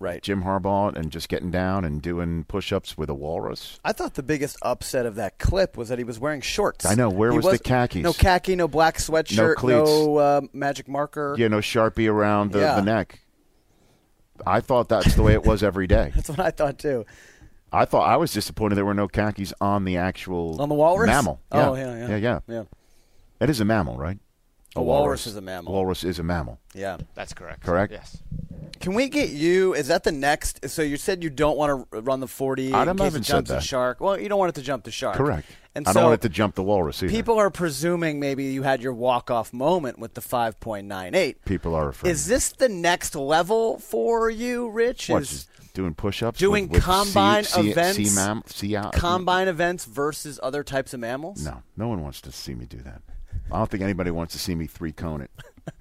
Right. 0.00 0.22
Jim 0.22 0.44
Harbaugh, 0.44 0.94
and 0.94 1.10
just 1.10 1.28
getting 1.28 1.50
down 1.50 1.84
and 1.84 2.00
doing 2.00 2.44
push-ups 2.44 2.96
with 2.96 3.10
a 3.10 3.14
walrus. 3.14 3.80
I 3.84 3.92
thought 3.92 4.14
the 4.14 4.22
biggest 4.22 4.56
upset 4.62 5.06
of 5.06 5.16
that 5.16 5.38
clip 5.38 5.76
was 5.76 5.88
that 5.88 5.98
he 5.98 6.04
was 6.04 6.20
wearing 6.20 6.40
shorts. 6.40 6.86
I 6.86 6.94
know. 6.94 7.10
Where 7.10 7.32
He 7.32 7.38
was 7.38 7.46
the 7.46 7.58
khakis? 7.58 8.02
No 8.04 8.12
khaki, 8.12 8.54
no 8.54 8.68
black 8.68 8.98
sweatshirt, 8.98 9.56
cleats. 9.56 9.90
no 9.90 10.16
uh, 10.16 10.40
magic 10.52 10.86
marker. 10.88 11.34
You 11.36 11.48
know, 11.48 11.58
sharpie 11.58 12.08
around 12.08 12.52
the, 12.52 12.60
Yeah. 12.60 12.76
the 12.76 12.82
neck. 12.82 13.20
I 14.46 14.60
thought 14.60 14.88
that's 14.88 15.16
the 15.16 15.22
way 15.24 15.32
it 15.32 15.44
was 15.44 15.64
every 15.64 15.88
day. 15.88 16.12
That's 16.14 16.28
what 16.28 16.38
I 16.38 16.52
thought 16.52 16.78
too. 16.78 17.04
I 17.72 17.84
thought 17.84 18.08
I 18.08 18.16
was 18.16 18.32
disappointed 18.32 18.76
there 18.76 18.84
were 18.84 18.94
no 18.94 19.08
khakis 19.08 19.52
on 19.60 19.84
the 19.84 19.96
actual 19.96 20.62
On 20.62 20.68
the 20.68 20.76
walrus? 20.76 21.08
mammal. 21.08 21.40
Oh, 21.50 21.74
yeah, 21.74 21.96
yeah. 21.96 22.08
yeah, 22.08 22.16
yeah. 22.16 22.38
Yeah. 22.46 22.62
That 23.40 23.50
is 23.50 23.58
a 23.60 23.64
mammal, 23.64 23.96
right? 23.96 24.18
A 24.76 24.82
walrus 24.82 25.26
is 25.26 25.34
a 25.36 25.40
mammal. 25.40 25.72
Walrus 25.72 26.04
is 26.04 26.18
a 26.18 26.22
mammal. 26.22 26.60
Yeah. 26.74 26.98
That's 27.14 27.32
correct. 27.32 27.62
Correct. 27.64 27.92
Yes. 27.92 28.18
Can 28.80 28.94
we 28.94 29.08
get 29.08 29.30
you? 29.30 29.74
Is 29.74 29.88
that 29.88 30.04
the 30.04 30.12
next? 30.12 30.68
So 30.70 30.82
you 30.82 30.96
said 30.96 31.22
you 31.24 31.30
don't 31.30 31.56
want 31.56 31.90
to 31.90 32.00
run 32.00 32.20
the 32.20 32.28
forty 32.28 32.72
I 32.72 32.82
in 32.82 32.86
don't- 32.86 32.96
case 32.96 33.04
haven't 33.06 33.20
it 33.22 33.24
said 33.24 33.32
jumps 33.36 33.48
that. 33.50 33.54
the 33.56 33.60
shark. 33.62 34.00
Well, 34.00 34.20
you 34.20 34.28
don't 34.28 34.38
want 34.38 34.50
it 34.50 34.54
to 34.60 34.62
jump 34.62 34.84
the 34.84 34.90
shark. 34.92 35.16
Correct. 35.16 35.48
And 35.74 35.86
I 35.88 35.92
so 35.92 36.00
don't 36.00 36.10
want 36.10 36.20
it 36.20 36.22
to 36.22 36.28
jump 36.28 36.54
the 36.54 36.62
walrus 36.62 37.02
either. 37.02 37.10
people 37.12 37.38
are 37.38 37.50
presuming 37.50 38.20
maybe 38.20 38.44
you 38.44 38.62
had 38.62 38.80
your 38.82 38.92
walk 38.92 39.30
off 39.30 39.52
moment 39.52 39.98
with 39.98 40.14
the 40.14 40.20
five 40.20 40.60
point 40.60 40.86
nine 40.86 41.14
eight. 41.14 41.44
People 41.44 41.74
are 41.74 41.88
afraid. 41.88 42.10
Is 42.10 42.26
this 42.26 42.52
the 42.52 42.68
next 42.68 43.16
level 43.16 43.78
for 43.78 44.30
you, 44.30 44.68
Rich? 44.70 45.08
what, 45.08 45.22
Is 45.22 45.48
doing 45.74 45.94
push-ups? 45.94 46.38
doing 46.38 46.64
with, 46.64 46.72
with 46.72 46.82
combine 46.84 47.44
sea, 47.44 47.62
sea, 47.62 47.70
events, 47.70 47.96
Sea 47.96 48.14
mam- 48.14 48.42
sea, 48.46 48.76
uh, 48.76 48.90
combine 48.90 49.48
events 49.48 49.84
versus 49.86 50.38
other 50.42 50.62
types 50.62 50.94
of 50.94 51.00
mammals? 51.00 51.44
No, 51.44 51.62
no 51.76 51.88
one 51.88 52.02
wants 52.02 52.20
to 52.22 52.32
see 52.32 52.54
me 52.54 52.64
do 52.66 52.78
that. 52.78 53.02
I 53.50 53.58
don't 53.58 53.70
think 53.70 53.82
anybody 53.82 54.10
wants 54.10 54.32
to 54.34 54.38
see 54.38 54.54
me 54.54 54.66
three 54.66 54.92
cone 54.92 55.20
it. 55.22 55.30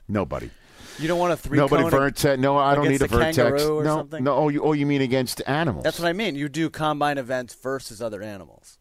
Nobody. 0.07 0.49
You 0.99 1.07
don't 1.07 1.19
want 1.19 1.31
a 1.31 1.37
three. 1.37 1.59
Nobody 1.59 1.87
vertex. 1.87 2.39
No, 2.41 2.57
I 2.57 2.73
don't 2.73 2.87
need 2.87 3.01
a 3.03 3.07
vertex. 3.07 3.37
or 3.63 3.83
no, 3.83 3.97
something? 3.97 4.23
no. 4.23 4.33
Oh, 4.33 4.49
you, 4.49 4.63
oh, 4.63 4.73
you 4.73 4.87
mean 4.87 5.03
against 5.03 5.43
animals? 5.45 5.83
That's 5.83 5.99
what 5.99 6.07
I 6.07 6.13
mean. 6.13 6.33
You 6.33 6.49
do 6.49 6.71
combine 6.71 7.19
events 7.19 7.53
versus 7.53 8.01
other 8.01 8.23
animals. 8.23 8.79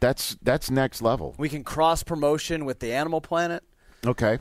That's 0.00 0.36
that's 0.42 0.68
next 0.68 1.00
level. 1.00 1.36
We 1.38 1.48
can 1.48 1.62
cross 1.62 2.02
promotion 2.02 2.64
with 2.64 2.80
the 2.80 2.92
Animal 2.92 3.20
Planet. 3.20 3.62
Okay. 4.04 4.40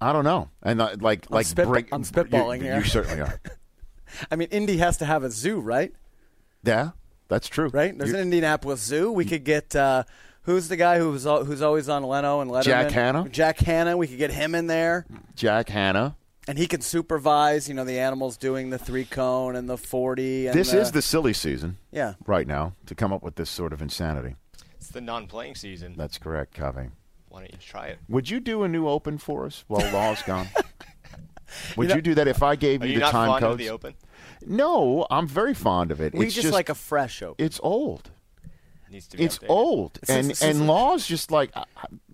I 0.00 0.14
don't 0.14 0.24
know. 0.24 0.48
And 0.62 0.80
uh, 0.80 0.96
like 1.00 1.26
I'm 1.30 1.34
like 1.34 1.44
spit- 1.46 1.68
bring- 1.68 1.88
I'm 1.92 2.02
spitballing 2.02 2.58
you, 2.58 2.64
here. 2.64 2.78
You 2.78 2.84
certainly 2.84 3.20
are. 3.20 3.38
I 4.30 4.36
mean, 4.36 4.48
Indy 4.50 4.78
has 4.78 4.96
to 4.98 5.04
have 5.04 5.22
a 5.22 5.30
zoo, 5.30 5.60
right? 5.60 5.92
yeah, 6.64 6.92
that's 7.28 7.46
true. 7.48 7.68
Right? 7.68 7.96
There's 7.96 8.10
You- 8.10 8.16
an 8.16 8.22
Indianapolis 8.22 8.80
Zoo. 8.80 9.12
We 9.12 9.26
could 9.26 9.44
get 9.44 9.76
uh, 9.76 10.04
who's 10.42 10.68
the 10.68 10.76
guy 10.76 10.98
who's 10.98 11.26
al- 11.26 11.44
who's 11.44 11.62
always 11.62 11.88
on 11.88 12.02
Leno 12.02 12.40
and 12.40 12.50
Letterman? 12.50 12.64
Jack 12.64 12.90
Hanna? 12.90 13.28
Jack 13.30 13.58
Hanna. 13.60 13.96
We 13.96 14.06
could 14.08 14.18
get 14.18 14.30
him 14.30 14.54
in 14.54 14.66
there, 14.66 15.06
Jack 15.34 15.68
Hanna. 15.68 16.16
and 16.48 16.58
he 16.58 16.66
can 16.66 16.80
supervise. 16.80 17.68
You 17.68 17.74
know, 17.74 17.84
the 17.84 17.98
animals 17.98 18.36
doing 18.36 18.70
the 18.70 18.78
three 18.78 19.04
cone 19.04 19.56
and 19.56 19.68
the 19.68 19.76
forty. 19.76 20.46
And 20.46 20.58
This 20.58 20.72
is 20.72 20.92
the 20.92 21.02
silly 21.02 21.32
season 21.32 21.78
yeah. 21.92 22.14
right 22.26 22.46
now 22.46 22.74
to 22.86 22.94
come 22.94 23.12
up 23.12 23.22
with 23.22 23.36
this 23.36 23.50
sort 23.50 23.72
of 23.72 23.80
insanity. 23.82 24.36
It's 24.76 24.88
the 24.88 25.00
non-playing 25.00 25.54
season. 25.56 25.94
That's 25.96 26.16
correct, 26.18 26.54
Cave. 26.54 26.90
Why 27.28 27.40
don't 27.42 27.52
you 27.52 27.58
try 27.58 27.86
it? 27.88 27.98
Would 28.08 28.28
you 28.30 28.40
do 28.40 28.62
a 28.64 28.68
new 28.68 28.88
open 28.88 29.18
for 29.18 29.46
us 29.46 29.64
while 29.68 29.88
Law's 29.92 30.22
gone? 30.22 30.48
Would 31.76 31.90
You 31.90 31.96
you, 31.96 32.02
do 32.02 32.14
that 32.14 32.28
if 32.28 32.42
I 32.42 32.56
gave 32.56 32.82
Are 32.82 32.86
you 32.86 32.94
you 32.94 32.98
the 33.00 33.04
not 33.06 33.10
time 33.12 33.28
fond 33.28 33.40
codes? 33.42 33.52
of 33.52 33.58
the 33.58 33.70
open? 33.70 33.94
No, 34.46 35.06
I'm 35.10 35.26
very 35.26 35.52
fond 35.54 35.90
of 35.90 36.00
it. 36.00 36.14
We 36.14 36.26
it's 36.26 36.34
just, 36.34 36.52
like 36.52 36.68
a 36.68 36.74
fresh 36.74 37.22
open. 37.22 37.44
it's 37.44 37.60
old. 37.62 38.10
Needs 38.90 39.06
to 39.08 39.16
be 39.16 39.24
It's 39.24 39.38
updated. 39.38 39.46
old, 39.50 39.98
Since- 40.04 40.10
and 40.28 40.36
since- 40.36 40.42
and 40.58 40.66
Law's 40.66 41.06
just 41.06 41.30
like. 41.30 41.50
uh, 41.54 41.64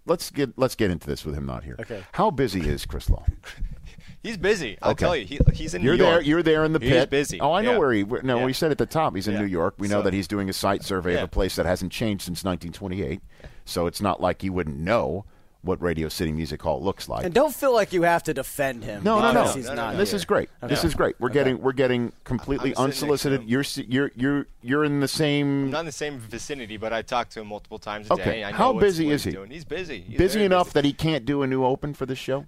let's 0.05 0.31
get 0.31 0.57
let's 0.59 0.75
get 0.75 0.91
into 0.91 1.07
this 1.07 1.25
with 1.25 1.35
him 1.35 1.47
not 1.47 1.65
here. 1.65 1.77
Okay. 1.81 2.03
How 2.13 2.31
busy 2.31 2.69
is 2.69 2.85
Chris 2.87 3.09
Law? 3.11 3.25
He's 4.23 4.37
busy. 4.37 4.77
I'll 4.83 4.91
Okay. 4.93 5.05
tell 5.05 5.17
you. 5.17 5.25
He, 5.25 5.39
he's 5.55 5.75
in 5.75 5.83
You're 5.83 5.97
New 5.97 6.03
there. 6.03 6.21
You're 6.21 6.43
there 6.43 6.65
in 6.65 6.73
the 6.73 6.81
pit. 6.81 6.89
He's 6.89 7.01
pit. 7.03 7.11
busy. 7.11 7.41
Oh, 7.41 7.53
I 7.53 7.63
know 7.63 7.73
Yeah. 7.73 7.79
where 7.79 7.93
he. 7.93 8.03
where- 8.03 8.23
No, 8.23 8.41
Yeah. 8.41 8.47
he 8.49 8.53
said 8.53 8.73
at 8.73 8.79
the 8.79 8.87
top 8.87 9.15
he's 9.15 9.29
in 9.29 9.35
Yeah. 9.35 9.41
New 9.43 9.47
York. 9.47 9.75
We 9.79 9.87
know 9.89 10.01
So- 10.01 10.03
that 10.03 10.13
he's 10.15 10.27
doing 10.27 10.49
a 10.49 10.53
site 10.53 10.83
survey 10.83 11.15
of 11.17 11.23
a 11.25 11.29
place 11.29 11.55
that 11.57 11.65
hasn't 11.65 11.93
changed 11.93 12.25
since 12.25 12.43
1928. 12.45 13.21
So 13.65 13.87
it's 13.87 14.01
not 14.01 14.21
like 14.21 14.43
he 14.43 14.51
wouldn't 14.51 14.79
know 14.79 15.25
what 15.67 15.83
Radio 15.83 16.09
City 16.09 16.33
Music 16.33 16.63
Hall 16.63 16.83
looks 16.83 17.09
like. 17.09 17.25
and 17.25 17.35
don't 17.35 17.55
feel 17.55 17.75
like 17.75 17.93
you 17.93 18.03
have 18.03 18.23
to 18.23 18.33
defend 18.33 18.85
him. 18.85 19.03
no, 19.05 19.21
no, 19.21 19.33
no. 19.33 19.53
He's 19.53 19.65
No, 19.67 19.71
no, 19.75 19.83
not 19.83 19.93
no. 19.93 19.99
This 19.99 20.11
here. 20.11 20.17
is 20.17 20.25
great. 20.25 20.49
This 20.63 20.85
is 20.85 20.95
great. 20.95 21.17
We're 21.21 21.29
getting 21.29 21.61
we're 21.61 21.73
getting 21.73 22.13
completely 22.25 22.71
I'm 22.77 22.93
sitting 22.93 23.09
next 23.11 23.27
unsolicited. 23.27 23.43
You're 23.49 23.65
you're 23.89 24.11
you're 24.17 24.47
you're 24.63 24.85
in 24.85 25.01
the 25.01 25.09
same 25.09 25.71
not 25.71 25.81
in 25.81 25.87
the 25.87 25.93
same 25.93 26.19
vicinity, 26.19 26.77
but 26.77 26.93
I 26.93 27.03
talk 27.03 27.29
to 27.31 27.41
him 27.41 27.49
multiple 27.49 27.79
times 27.79 28.09
a 28.09 28.15
Okay. 28.15 28.25
day. 28.25 28.45
I 28.45 28.51
know 28.53 28.57
How 28.57 28.73
busy 28.73 29.11
is 29.11 29.25
he? 29.25 29.33
Doing. 29.33 29.51
He's 29.51 29.65
busy. 29.65 30.01
He's 30.01 30.17
busy 30.19 30.45
enough 30.45 30.69
busy. 30.69 30.73
that 30.75 30.85
he 30.87 30.93
can't 30.93 31.25
do 31.27 31.43
a 31.43 31.47
new 31.47 31.65
open 31.65 31.93
for 31.95 32.07
the 32.07 32.15
show. 32.17 32.47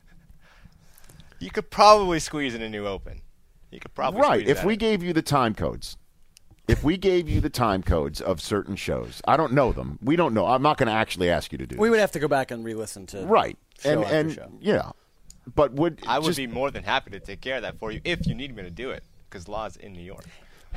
you 1.40 1.50
could 1.50 1.70
probably 1.70 2.18
squeeze 2.18 2.54
in 2.54 2.62
a 2.62 2.68
new 2.68 2.86
open. 2.86 3.22
You 3.70 3.80
could 3.80 3.94
probably 3.94 4.20
Right. 4.20 4.40
squeeze 4.40 4.48
If 4.50 4.56
that 4.58 4.66
we 4.66 4.72
in. 4.74 4.78
gave 4.78 5.02
you 5.02 5.12
the 5.12 5.22
time 5.22 5.54
codes, 5.54 5.96
if 6.68 6.84
we 6.84 6.96
gave 6.96 7.28
you 7.28 7.40
the 7.40 7.50
time 7.50 7.82
codes 7.82 8.20
of 8.20 8.40
certain 8.40 8.76
shows, 8.76 9.20
I 9.26 9.36
don't 9.36 9.52
know 9.52 9.72
them. 9.72 9.98
We 10.02 10.16
don't 10.16 10.34
know. 10.34 10.46
I'm 10.46 10.62
not 10.62 10.76
going 10.78 10.86
to 10.88 10.92
actually 10.92 11.30
ask 11.30 11.50
you 11.52 11.58
to 11.58 11.66
do. 11.66 11.76
We 11.76 11.88
this. 11.88 11.90
would 11.92 12.00
have 12.00 12.12
to 12.12 12.18
go 12.18 12.28
back 12.28 12.50
and 12.50 12.64
re-listen 12.64 13.06
to 13.06 13.24
right. 13.26 13.56
show 13.80 13.90
and 13.90 14.04
after 14.04 14.16
and 14.16 14.32
show. 14.32 14.52
yeah, 14.60 14.90
but 15.54 15.72
would 15.72 16.00
I 16.06 16.18
would 16.18 16.26
just, 16.26 16.36
be 16.38 16.46
more 16.46 16.70
than 16.70 16.84
happy 16.84 17.10
to 17.12 17.20
take 17.20 17.40
care 17.40 17.56
of 17.56 17.62
that 17.62 17.78
for 17.78 17.90
you 17.90 18.00
if 18.04 18.26
you 18.26 18.34
need 18.34 18.54
me 18.54 18.62
to 18.62 18.70
do 18.70 18.90
it, 18.90 19.02
because 19.28 19.48
Law's 19.48 19.76
in 19.76 19.92
New 19.92 20.02
York. 20.04 20.24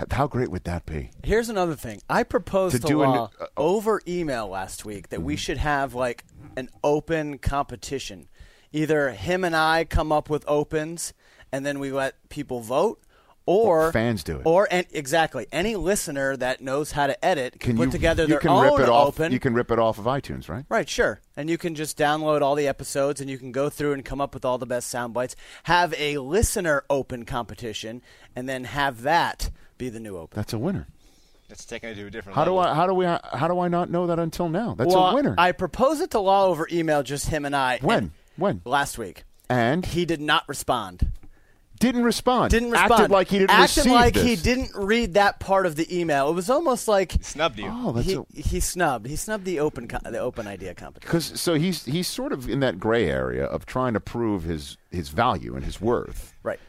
How 0.09 0.25
great 0.25 0.49
would 0.49 0.63
that 0.63 0.85
be? 0.85 1.11
Here's 1.21 1.49
another 1.49 1.75
thing. 1.75 2.01
I 2.09 2.23
proposed 2.23 2.75
To 2.77 2.81
to, 2.81 2.87
do 2.87 3.03
a 3.03 3.07
new- 3.07 3.11
Law 3.13 3.29
uh, 3.39 3.45
oh. 3.57 3.75
over 3.75 4.01
email 4.07 4.47
last 4.47 4.85
week 4.85 5.09
that 5.09 5.17
Mm-hmm. 5.17 5.25
we 5.25 5.35
should 5.35 5.57
have 5.57 5.93
like 5.93 6.23
an 6.55 6.69
open 6.83 7.37
competition. 7.37 8.29
Either 8.71 9.11
him 9.11 9.43
and 9.43 9.53
I 9.53 9.83
come 9.83 10.13
up 10.13 10.29
with 10.29 10.45
opens, 10.47 11.13
and 11.51 11.65
then 11.65 11.77
we 11.79 11.91
let 11.91 12.29
people 12.29 12.61
vote, 12.61 13.03
or 13.45 13.91
fans 13.91 14.23
do 14.23 14.37
it. 14.37 14.41
Or 14.45 14.67
and 14.71 14.85
exactly 14.91 15.47
any 15.51 15.75
listener 15.75 16.37
that 16.37 16.61
knows 16.61 16.91
how 16.91 17.07
to 17.07 17.25
edit 17.25 17.53
can, 17.59 17.71
Can 17.71 17.77
put 17.77 17.85
you 17.87 17.91
together 17.91 18.23
you 18.23 18.29
their 18.29 18.39
can 18.39 18.49
own 18.51 18.63
rip 18.77 18.79
it 18.81 18.89
off? 18.89 19.07
open. 19.19 19.31
You 19.31 19.39
can 19.39 19.53
rip 19.53 19.71
it 19.71 19.79
off 19.79 19.97
of 19.97 20.05
iTunes, 20.05 20.47
right? 20.49 20.65
Right, 20.69 20.87
sure. 20.87 21.21
And 21.35 21.49
you 21.49 21.57
can 21.57 21.75
just 21.75 21.97
download 21.97 22.41
all 22.41 22.55
the 22.55 22.67
episodes 22.67 23.19
and 23.21 23.29
you 23.29 23.37
can 23.37 23.51
go 23.51 23.69
through 23.69 23.93
and 23.93 24.05
come 24.05 24.21
up 24.21 24.33
with 24.33 24.45
all 24.45 24.57
the 24.57 24.65
best 24.65 24.89
sound 24.89 25.13
bites. 25.13 25.35
Have 25.63 25.93
a 25.97 26.17
listener 26.19 26.83
open 26.89 27.25
competition 27.25 28.01
and 28.35 28.47
then 28.47 28.63
have 28.65 29.01
that 29.01 29.49
be 29.77 29.89
the 29.89 29.99
new 29.99 30.17
open. 30.17 30.35
That's 30.35 30.53
a 30.53 30.59
winner. 30.59 30.87
That's 31.49 31.65
taking 31.65 31.89
it 31.89 31.95
to 31.95 32.05
a 32.05 32.09
different 32.09 32.35
How 32.37 32.45
do. 32.45 32.57
I? 32.57 32.73
How 32.73 32.87
do 32.87 32.93
we? 32.93 33.03
How 33.05 33.49
do 33.49 33.59
I 33.59 33.67
not 33.67 33.89
know 33.89 34.07
that 34.07 34.19
until 34.19 34.47
now? 34.47 34.73
That's 34.73 34.93
well, 34.93 35.07
a 35.09 35.15
winner. 35.15 35.35
I 35.37 35.51
proposed 35.51 36.01
it 36.01 36.11
to 36.11 36.19
Law 36.19 36.45
over 36.45 36.65
email, 36.71 37.03
just 37.03 37.27
him 37.27 37.43
and 37.43 37.53
I. 37.53 37.79
when? 37.81 37.97
and- 37.97 38.11
When? 38.37 38.61
Last 38.63 38.97
week. 38.97 39.25
And 39.49 39.85
He 39.85 40.05
did 40.05 40.21
not 40.21 40.47
respond. 40.47 41.07
Didn't 41.81 42.03
respond. 42.03 42.51
Didn't 42.51 42.71
respond. 42.71 42.91
Acted 42.93 43.11
like 43.11 43.27
he 43.27 43.39
didn't 43.39 43.51
Acted 43.51 43.77
receive 43.77 43.91
like 43.91 44.13
this. 44.13 44.23
he 44.23 44.35
didn't 44.37 44.71
read 44.75 45.15
that 45.15 45.39
part 45.39 45.65
of 45.65 45.75
the 45.75 45.99
email. 45.99 46.29
It 46.29 46.33
was 46.33 46.49
almost 46.49 46.87
like 46.87 47.11
he 47.11 47.23
Snubbed 47.23 47.59
you. 47.59 47.67
Oh, 47.69 47.91
that's 47.91 48.07
he, 48.07 48.13
a, 48.15 48.23
he 48.33 48.59
snubbed. 48.59 49.07
He 49.07 49.15
snubbed 49.15 49.45
the 49.45 49.59
open 49.59 49.87
co- 49.87 49.99
the 50.09 50.19
open 50.19 50.47
idea 50.47 50.73
company. 50.73 51.01
Because 51.01 51.39
so 51.39 51.55
he's 51.55 51.83
he's 51.85 52.07
sort 52.07 52.31
of 52.31 52.47
in 52.49 52.59
that 52.61 52.79
gray 52.79 53.09
area 53.09 53.45
of 53.45 53.65
trying 53.65 53.93
to 53.93 53.99
prove 53.99 54.43
his 54.43 54.77
his 54.89 55.09
value 55.09 55.55
and 55.55 55.65
his 55.65 55.81
worth, 55.81 56.33
Right. 56.43 56.59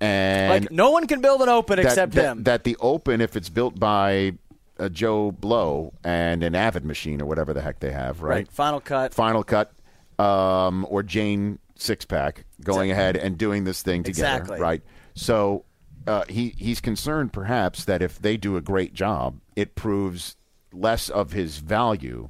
and 0.00 0.64
Like 0.64 0.70
no 0.72 0.90
one 0.90 1.06
can 1.06 1.20
build 1.20 1.42
an 1.42 1.48
open 1.48 1.76
that, 1.76 1.86
except 1.86 2.12
that, 2.12 2.22
him. 2.24 2.42
That 2.44 2.64
the 2.64 2.76
Open, 2.80 3.20
if 3.20 3.36
it's 3.36 3.48
built 3.48 3.78
by 3.78 4.32
a 4.78 4.90
Joe 4.90 5.32
Blow 5.32 5.94
and 6.04 6.42
an 6.42 6.54
Avid 6.54 6.84
machine 6.84 7.22
or 7.22 7.24
whatever 7.26 7.54
the 7.54 7.62
heck 7.62 7.80
they 7.80 7.92
have, 7.92 8.20
right? 8.22 8.34
right. 8.34 8.52
Final 8.52 8.80
cut. 8.80 9.14
Final 9.14 9.42
Cut, 9.42 9.72
um, 10.18 10.86
or 10.90 11.02
Jane 11.02 11.58
Sixpack 11.78 12.44
going 12.62 12.90
ahead 12.90 13.16
and 13.16 13.36
doing 13.38 13.64
this 13.64 13.82
thing 13.82 14.02
together, 14.02 14.38
Exactly. 14.42 14.60
right? 14.60 14.82
So 15.14 15.64
uh, 16.06 16.24
he 16.28 16.54
he's 16.56 16.80
concerned 16.80 17.32
perhaps 17.32 17.84
that 17.84 18.02
if 18.02 18.18
they 18.18 18.36
do 18.36 18.56
a 18.56 18.60
great 18.60 18.94
job, 18.94 19.40
it 19.54 19.74
proves 19.74 20.36
less 20.72 21.08
of 21.08 21.32
his 21.32 21.58
value. 21.58 22.28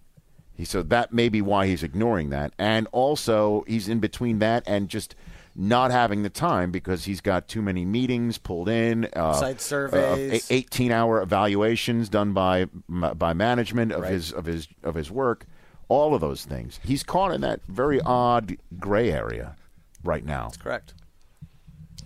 He, 0.55 0.65
so 0.65 0.83
that 0.85 1.13
may 1.13 1.29
be 1.29 1.43
why 1.43 1.67
he's 1.67 1.83
ignoring 1.83 2.31
that, 2.31 2.53
and 2.59 2.89
also 2.93 3.65
he's 3.67 3.89
in 3.89 4.01
between 4.01 4.39
that 4.39 4.63
and 4.67 4.89
just 4.89 5.15
not 5.55 5.91
having 5.91 6.23
the 6.23 6.31
time 6.31 6.71
because 6.71 7.05
he's 7.07 7.21
got 7.21 7.49
too 7.49 7.63
many 7.63 7.85
meetings 7.85 8.37
pulled 8.39 8.69
in, 8.69 9.07
uh, 9.15 9.33
Site 9.35 9.61
surveys. 9.61 10.51
eighteen-hour 10.51 11.21
evaluations 11.23 12.09
done 12.09 12.33
by 12.33 12.67
by 12.89 13.33
management 13.35 13.93
of 13.93 14.05
his 14.05 14.33
of 14.33 14.45
his 14.47 14.69
of 14.83 14.95
his 14.95 15.11
work, 15.11 15.47
all 15.89 16.15
of 16.15 16.21
those 16.21 16.45
things. 16.45 16.81
He's 16.85 17.03
caught 17.03 17.33
in 17.33 17.41
that 17.43 17.61
very 17.67 18.01
odd 18.01 18.57
gray 18.79 19.11
area 19.13 19.57
right 20.05 20.25
now. 20.25 20.45
That's 20.45 20.57
correct. 20.57 20.95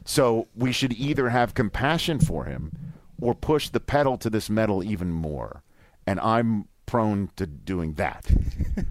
So 0.04 0.48
we 0.56 0.72
should 0.72 0.92
either 0.94 1.28
have 1.28 1.54
compassion 1.54 2.18
for 2.20 2.44
him 2.44 2.72
or 3.20 3.34
push 3.34 3.68
the 3.68 3.80
pedal 3.80 4.16
to 4.18 4.30
this 4.30 4.48
metal 4.50 4.82
even 4.82 5.12
more. 5.12 5.62
And 6.06 6.18
I'm 6.20 6.66
prone 6.86 7.30
to 7.36 7.46
doing 7.46 7.94
that. 7.94 8.26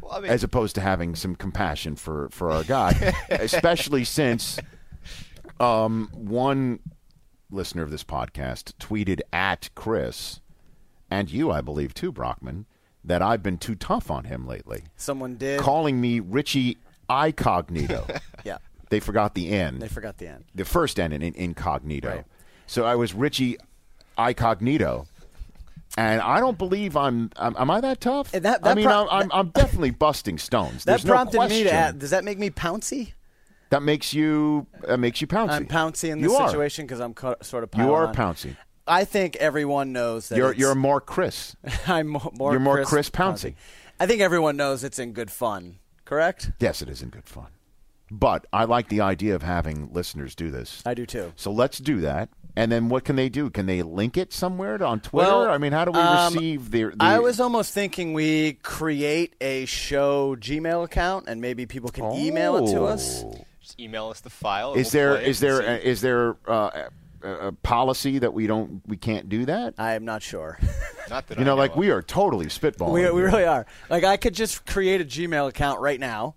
Well, 0.01 0.13
I 0.17 0.21
mean- 0.21 0.31
as 0.31 0.43
opposed 0.43 0.75
to 0.75 0.81
having 0.81 1.15
some 1.15 1.35
compassion 1.35 1.95
for, 1.95 2.29
for 2.29 2.51
our 2.51 2.63
guy, 2.63 3.13
especially 3.29 4.03
since 4.03 4.59
um, 5.59 6.09
one 6.13 6.79
listener 7.49 7.81
of 7.83 7.91
this 7.91 8.03
podcast 8.03 8.73
tweeted 8.79 9.21
at 9.33 9.69
Chris 9.75 10.41
and 11.09 11.31
you, 11.31 11.49
I 11.51 11.61
believe, 11.61 11.93
too, 11.93 12.11
Brockman, 12.11 12.65
that 13.09 13.21
I've 13.21 13.43
been 13.43 13.57
too 13.57 13.75
tough 13.75 14.09
on 14.09 14.23
him 14.23 14.47
lately, 14.47 14.83
Someone 14.95 15.35
did. 15.35 15.59
calling 15.59 15.99
me 15.99 16.19
Richie 16.19 16.77
Incognito. 17.09 18.05
yeah. 18.45 18.59
they 18.89 18.99
forgot 18.99 19.33
the 19.33 19.49
N 19.49 19.79
They 19.79 19.87
forgot 19.87 20.17
the 20.17 20.27
end. 20.27 20.45
the 20.55 20.63
first 20.65 20.99
N 20.99 21.11
in, 21.11 21.21
in 21.21 21.33
incognito. 21.35 22.09
Right. 22.09 22.25
So 22.67 22.85
I 22.85 22.95
was 22.95 23.13
Richie 23.13 23.57
Incognito. 24.17 25.07
And 25.97 26.21
I 26.21 26.39
don't 26.39 26.57
believe 26.57 26.95
I'm. 26.95 27.31
am 27.35 27.55
am 27.57 27.71
I 27.71 27.81
that 27.81 27.99
tough? 27.99 28.31
And 28.33 28.45
that- 28.45 28.59
I 28.65 28.75
mean, 28.75 28.85
pro- 28.85 29.07
I'm, 29.09 29.23
I'm, 29.23 29.31
I'm 29.33 29.49
definitely 29.49 29.89
busting 29.89 30.37
stones. 30.37 30.83
That 30.85 30.91
There's 31.01 31.05
no 31.05 31.13
prompted 31.13 31.49
me 31.49 31.63
to 31.63 31.71
add. 31.73 31.97
Does 31.97 32.11
that 32.11 32.23
make 32.23 32.37
me 32.37 32.51
pouncy? 32.51 33.13
That 33.71 33.81
makes 33.81 34.13
you. 34.13 34.67
That 34.87 34.99
makes 34.99 35.19
you 35.19 35.25
pouncy. 35.25 35.49
I'm 35.49 35.65
pouncy 35.65 36.09
in 36.11 36.21
this 36.21 36.31
are. 36.31 36.47
situation 36.47 36.85
because 36.85 36.99
I'm 36.99 37.15
co- 37.15 37.35
sort 37.41 37.63
of. 37.63 37.71
You 37.75 37.91
are 37.91 38.05
on. 38.07 38.13
pouncy. 38.15 38.55
I 38.89 39.05
think 39.05 39.35
everyone 39.37 39.93
knows 39.93 40.29
that 40.29 40.37
You're 40.37 40.47
it's- 40.51 40.59
you're 40.59 40.75
more 40.75 40.99
Chris. 40.99 41.55
I'm 41.87 42.07
mo- 42.07 42.31
more. 42.37 42.51
you're 42.51 42.59
more 42.59 42.75
Chris, 42.77 42.89
Chris 42.89 43.09
Pouncey. 43.09 43.55
I 43.99 44.05
think 44.07 44.21
everyone 44.21 44.57
knows 44.57 44.83
it's 44.83 44.99
in 44.99 45.13
good 45.13 45.29
fun. 45.31 45.77
Correct. 46.05 46.51
Yes, 46.59 46.81
it 46.81 46.89
is 46.89 47.01
in 47.01 47.09
good 47.09 47.27
fun. 47.27 47.47
But 48.11 48.47
I 48.51 48.63
like 48.65 48.89
the 48.89 49.01
idea 49.01 49.35
of 49.35 49.43
having 49.43 49.93
listeners 49.93 50.33
do 50.33 50.49
this. 50.49 50.81
I 50.85 50.95
do 50.95 51.05
too. 51.05 51.31
So 51.35 51.51
let's 51.51 51.77
do 51.77 52.01
that. 52.01 52.29
And 52.55 52.71
then 52.71 52.89
what 52.89 53.03
can 53.05 53.15
they 53.15 53.29
do? 53.29 53.51
Can 53.51 53.67
they 53.67 53.83
link 53.83 54.17
it 54.17 54.33
somewhere 54.33 54.83
on 54.83 54.99
Twitter? 55.01 55.29
Well, 55.29 55.49
I 55.49 55.59
mean, 55.59 55.71
how 55.71 55.85
do 55.85 55.91
we 55.91 55.99
um, 55.99 56.33
receive 56.33 56.71
the, 56.71 56.85
the 56.85 56.95
I 56.99 57.19
was 57.19 57.39
almost 57.39 57.73
thinking 57.73 58.13
we 58.13 58.53
create 58.63 59.35
a 59.39 59.65
show 59.65 60.35
Gmail 60.35 60.83
account 60.83 61.25
and 61.27 61.39
maybe 61.41 61.67
people 61.67 61.91
can 61.91 62.11
email 62.13 62.57
it 62.57 62.71
to 62.73 62.85
us. 62.85 63.23
Oh. 63.23 63.45
Just 63.61 63.79
email 63.79 64.09
us 64.09 64.21
the 64.21 64.31
file. 64.31 64.71
and 64.71 64.81
Is 64.81 64.91
we'll 64.93 65.03
there 65.03 65.13
play 65.15 65.23
it 65.25 65.27
is 65.29 65.43
and 65.43 65.51
there 65.51 65.79
see. 65.81 65.87
is 65.87 66.01
there 66.01 66.35
uh, 66.47 66.69
a, 67.23 67.47
a 67.47 67.51
policy 67.51 68.19
that 68.19 68.33
we 68.33 68.47
don't 68.47 68.81
we 68.87 68.97
can't 68.97 69.29
do 69.29 69.45
that? 69.45 69.73
I 69.77 69.93
am 69.93 70.05
not 70.05 70.21
sure. 70.23 70.59
Not 71.09 71.27
that 71.27 71.37
You 71.37 71.43
I 71.43 71.45
know, 71.45 71.55
like 71.55 71.71
of. 71.71 71.77
we 71.77 71.89
are 71.91 72.01
totally 72.01 72.47
spitballing. 72.47 72.93
we, 72.93 73.09
we 73.11 73.21
really 73.21 73.45
are. 73.45 73.65
Like 73.89 74.03
I 74.03 74.17
could 74.17 74.33
just 74.33 74.65
create 74.65 75.01
a 75.01 75.05
Gmail 75.05 75.47
account 75.49 75.79
right 75.79 75.99
now. 75.99 76.35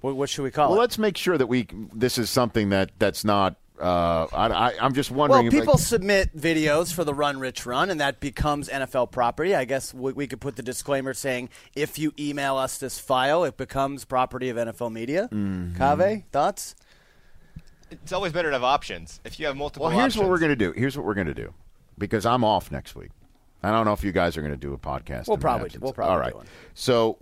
What, 0.00 0.16
what 0.16 0.28
should 0.30 0.42
we 0.42 0.50
call 0.50 0.66
Well, 0.68 0.72
it? 0.74 0.76
Well, 0.76 0.80
let's 0.82 0.98
make 0.98 1.16
sure 1.16 1.36
that 1.36 1.46
we 1.46 1.66
this 1.92 2.18
is 2.18 2.30
something 2.30 2.70
that 2.70 2.90
that's 2.98 3.24
not. 3.24 3.56
Uh, 3.78 4.26
I, 4.34 4.48
I, 4.48 4.72
I'm 4.78 4.92
just 4.92 5.10
Well, 5.10 5.20
wondering. 5.30 5.46
if, 5.46 5.52
people 5.52 5.72
like, 5.72 5.82
submit 5.82 6.36
videos 6.36 6.92
for 6.92 7.02
the 7.02 7.14
Run 7.14 7.38
Rich 7.38 7.64
Run, 7.64 7.88
and 7.88 7.98
that 7.98 8.20
becomes 8.20 8.68
NFL 8.68 9.10
property. 9.10 9.54
I 9.54 9.64
guess 9.64 9.94
we, 9.94 10.12
we 10.12 10.26
could 10.26 10.38
put 10.38 10.56
the 10.56 10.62
disclaimer 10.62 11.14
saying 11.14 11.48
if 11.74 11.98
you 11.98 12.12
email 12.18 12.58
us 12.58 12.76
this 12.76 12.98
file, 12.98 13.42
it 13.44 13.56
becomes 13.56 14.04
property 14.04 14.50
of 14.50 14.58
NFL 14.58 14.92
Media. 14.92 15.30
Mm-hmm. 15.32 15.76
Cave, 15.78 16.24
thoughts? 16.30 16.74
It's 17.90 18.12
always 18.12 18.32
better 18.32 18.48
to 18.50 18.54
have 18.54 18.64
options. 18.64 19.20
If 19.24 19.38
you 19.40 19.46
have 19.46 19.56
multiple 19.56 19.86
well, 19.88 19.96
here's 19.96 20.12
options. 20.12 20.22
what 20.22 20.30
we're 20.30 20.38
going 20.38 20.50
to 20.50 20.56
do. 20.56 20.72
Here's 20.72 20.96
what 20.96 21.04
we're 21.06 21.14
going 21.14 21.26
to 21.26 21.34
do, 21.34 21.52
because 21.98 22.24
I'm 22.26 22.44
off 22.44 22.70
next 22.70 22.94
week. 22.94 23.10
I 23.62 23.70
don't 23.70 23.84
know 23.84 23.92
if 23.92 24.02
you 24.04 24.12
guys 24.12 24.36
are 24.36 24.40
going 24.42 24.54
to 24.54 24.58
do 24.58 24.72
a 24.72 24.78
podcast. 24.78 25.28
We'll 25.28 25.36
probably- 25.36 25.66
absence. 25.66 25.82
we'll 25.82 25.92
probably 25.92 26.12
All 26.12 26.18
right. 26.20 26.32
do 26.32 26.38
one. 26.38 26.46
So, 26.74 27.18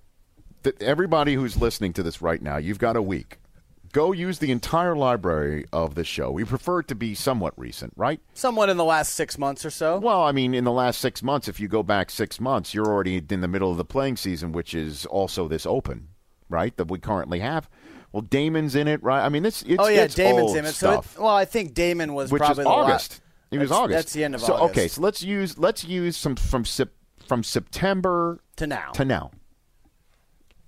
th- 0.62 0.76
everybody 0.80 1.34
who's 1.34 1.56
listening 1.56 1.92
to 1.94 2.02
this 2.02 2.22
right 2.22 2.40
now, 2.40 2.58
you've 2.58 2.78
got 2.78 2.96
a 2.96 3.02
week. 3.02 3.38
Go 3.90 4.12
use 4.12 4.38
the 4.38 4.50
entire 4.52 4.94
library 4.94 5.64
of 5.72 5.94
the 5.94 6.04
show. 6.04 6.30
We 6.30 6.44
prefer 6.44 6.80
it 6.80 6.88
to 6.88 6.94
be 6.94 7.14
somewhat 7.14 7.54
recent, 7.58 7.94
right? 7.96 8.20
Somewhat 8.34 8.68
in 8.68 8.76
the 8.76 8.84
last 8.84 9.14
six 9.14 9.38
months 9.38 9.64
or 9.64 9.70
so. 9.70 9.98
Well, 9.98 10.22
I 10.22 10.30
mean, 10.30 10.54
in 10.54 10.64
the 10.64 10.70
last 10.72 11.00
six 11.00 11.22
months, 11.22 11.48
if 11.48 11.58
you 11.58 11.68
go 11.68 11.82
back 11.82 12.10
six 12.10 12.38
months, 12.38 12.74
you're 12.74 12.86
already 12.86 13.16
in 13.30 13.40
the 13.40 13.48
middle 13.48 13.70
of 13.70 13.78
the 13.78 13.86
playing 13.86 14.18
season, 14.18 14.52
which 14.52 14.74
is 14.74 15.06
also 15.06 15.48
this 15.48 15.64
open, 15.64 16.08
right? 16.50 16.76
That 16.76 16.90
we 16.90 16.98
currently 16.98 17.40
have. 17.40 17.68
Well, 18.12 18.22
Damon's 18.22 18.74
in 18.74 18.88
it, 18.88 19.02
right? 19.02 19.24
I 19.24 19.28
mean, 19.28 19.44
it's 19.44 19.62
it's 19.62 19.76
oh 19.78 19.88
yeah, 19.88 20.04
it's 20.04 20.14
Damon's 20.14 20.48
old 20.50 20.56
in 20.56 20.64
it. 20.64 20.72
So 20.72 21.00
it, 21.00 21.06
well, 21.18 21.28
I 21.28 21.44
think 21.44 21.74
Damon 21.74 22.14
was 22.14 22.32
which 22.32 22.40
is 22.40 22.46
probably 22.46 22.64
the 22.64 22.70
August. 22.70 23.10
last. 23.12 23.20
He 23.50 23.58
was 23.58 23.68
That's- 23.70 23.82
August. 23.84 23.96
That's 23.98 24.12
the 24.14 24.24
end 24.24 24.34
of 24.34 24.40
so, 24.40 24.54
August. 24.54 24.70
Okay, 24.70 24.88
so 24.88 25.00
let's 25.02 25.22
use 25.22 25.58
let's 25.58 25.84
use 25.84 26.16
some 26.16 26.36
from 26.36 26.64
from 27.26 27.42
September 27.42 28.40
to 28.56 28.66
now, 28.66 28.90
to 28.92 29.04
now. 29.04 29.30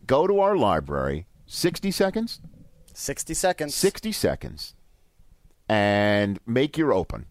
Go 0.07 0.27
to 0.27 0.41
our 0.41 0.57
library. 0.57 1.27
Sixty 1.47 1.91
seconds. 1.91 2.41
sixty 2.95 3.35
seconds. 3.35 3.75
60 3.75 4.13
seconds 4.13 4.75
and 5.69 6.41
make 6.47 6.77
your 6.77 6.93
open 6.93 7.27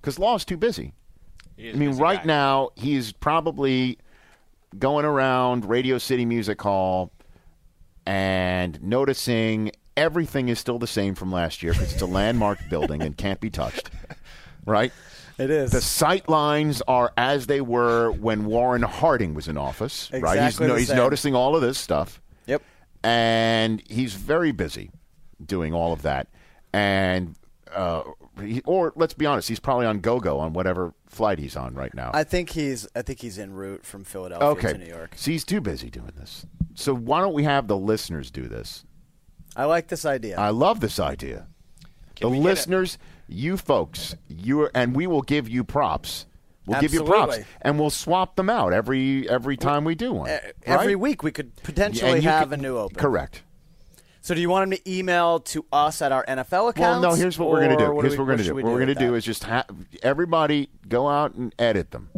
because 0.00 0.18
Law's 0.18 0.44
too 0.44 0.56
busy. 0.56 0.92
He 1.56 1.68
is 1.68 1.74
I 1.74 1.76
a 1.76 1.80
mean, 1.80 1.88
busy 1.90 2.02
right 2.02 2.18
guy. 2.20 2.24
now 2.26 2.70
he's 2.76 3.12
probably 3.12 3.98
going 4.78 5.04
around 5.06 5.64
Radio 5.64 5.98
City 5.98 6.24
Music 6.26 6.60
Hall 6.60 7.10
and 8.06 8.82
noticing 8.82 9.70
everything 9.96 10.48
is 10.48 10.58
still 10.58 10.78
the 10.78 10.86
same 10.86 11.14
from 11.14 11.30
last 11.32 11.62
year 11.62 11.72
because 11.72 11.92
it's 11.92 12.02
a 12.02 12.06
landmark 12.06 12.58
building 12.70 13.02
and 13.02 13.16
can't 13.16 13.40
be 13.40 13.50
touched. 13.50 13.90
Right? 14.66 14.92
It 15.38 15.50
is. 15.50 15.72
The 15.72 15.80
sight 15.80 16.28
lines 16.28 16.80
are 16.86 17.12
as 17.16 17.46
they 17.46 17.60
were 17.60 18.10
when 18.12 18.44
Warren 18.46 18.82
Harding 18.82 19.34
was 19.34 19.48
in 19.48 19.56
office. 19.56 20.10
right? 20.12 20.20
He's, 20.20 20.30
Exactly 20.54 20.66
the 20.68 20.78
he's 20.78 20.90
noticing 20.92 21.34
all 21.34 21.56
of 21.56 21.62
this 21.62 21.76
stuff 21.78 22.20
Yep. 22.46 22.62
and 23.02 23.82
he's 23.88 24.14
very 24.14 24.52
busy 24.52 24.90
doing 25.44 25.74
all 25.74 25.92
of 25.92 26.02
that. 26.02 26.28
And 26.72 27.34
uh, 27.74 28.02
he, 28.40 28.60
or 28.64 28.92
let's 28.96 29.14
be 29.14 29.26
honest, 29.26 29.48
he's 29.48 29.60
probably 29.60 29.86
on 29.86 30.00
go-go 30.00 30.38
on 30.40 30.52
whatever 30.52 30.94
flight 31.06 31.38
he's 31.38 31.56
on 31.56 31.74
right 31.74 31.94
now. 31.94 32.10
I 32.14 32.24
think 32.24 32.50
he's. 32.50 32.88
I 32.94 33.02
think 33.02 33.20
he's 33.20 33.38
en 33.38 33.52
route 33.52 33.84
from 33.84 34.04
Philadelphia 34.04 34.48
okay, 34.48 34.72
to 34.72 34.78
New 34.78 34.90
York. 34.92 35.12
so 35.16 35.30
he's 35.30 35.44
too 35.44 35.60
busy 35.60 35.90
doing 35.90 36.12
this. 36.16 36.46
So 36.74 36.94
why 36.94 37.20
don't 37.20 37.34
we 37.34 37.44
have 37.44 37.68
the 37.68 37.76
listeners 37.76 38.30
do 38.30 38.48
this? 38.48 38.84
I 39.56 39.66
like 39.66 39.88
this 39.88 40.04
idea. 40.04 40.36
I 40.38 40.50
love 40.50 40.80
this 40.80 40.98
idea. 40.98 41.46
Can 42.16 42.26
the 42.26 42.30
we 42.30 42.36
get 42.38 42.42
a- 42.42 42.44
listeners, 42.44 42.98
you 43.28 43.56
folks, 43.56 44.16
you 44.28 44.68
and 44.74 44.94
we 44.96 45.06
will 45.06 45.22
give 45.22 45.48
you 45.48 45.64
props. 45.64 46.26
We'll 46.66 46.80
give 46.80 46.94
you 46.94 47.04
props, 47.04 47.38
and 47.60 47.78
we'll 47.78 47.90
swap 47.90 48.36
them 48.36 48.48
out 48.48 48.72
every 48.72 49.28
every 49.28 49.56
time 49.56 49.84
we 49.84 49.94
do 49.94 50.14
one. 50.14 50.30
Every 50.64 50.94
right? 50.94 50.98
week 50.98 51.22
we 51.22 51.30
could 51.30 51.54
potentially 51.62 52.12
and 52.12 52.22
have 52.24 52.50
can- 52.50 52.60
a 52.60 52.62
new 52.62 52.78
open. 52.78 52.96
Correct. 52.96 53.42
So 54.24 54.34
do 54.34 54.40
you 54.40 54.48
want 54.48 54.72
him 54.72 54.78
to 54.78 54.90
email 54.90 55.40
to 55.40 55.66
us 55.70 56.00
at 56.00 56.10
our 56.10 56.24
NFL 56.24 56.50
Well, 56.50 56.68
account? 56.68 57.02
no. 57.02 57.12
Here's 57.12 57.38
what 57.38 57.50
we're 57.50 57.62
going 57.62 57.76
to 57.76 57.84
do. 57.84 58.00
Here's 58.00 58.16
what 58.16 58.20
we're 58.20 58.36
going 58.36 58.38
to 58.38 58.44
do. 58.44 58.54
What 58.54 58.64
we're 58.64 58.76
going 58.76 58.86
to 58.86 58.94
do 58.94 59.14
is 59.14 59.18
is 59.18 59.24
just 59.26 59.44
ha- 59.44 59.66
everybody 60.02 60.70
go 60.88 61.06
out 61.06 61.34
and 61.34 61.54
edit 61.58 61.90
them 61.90 62.08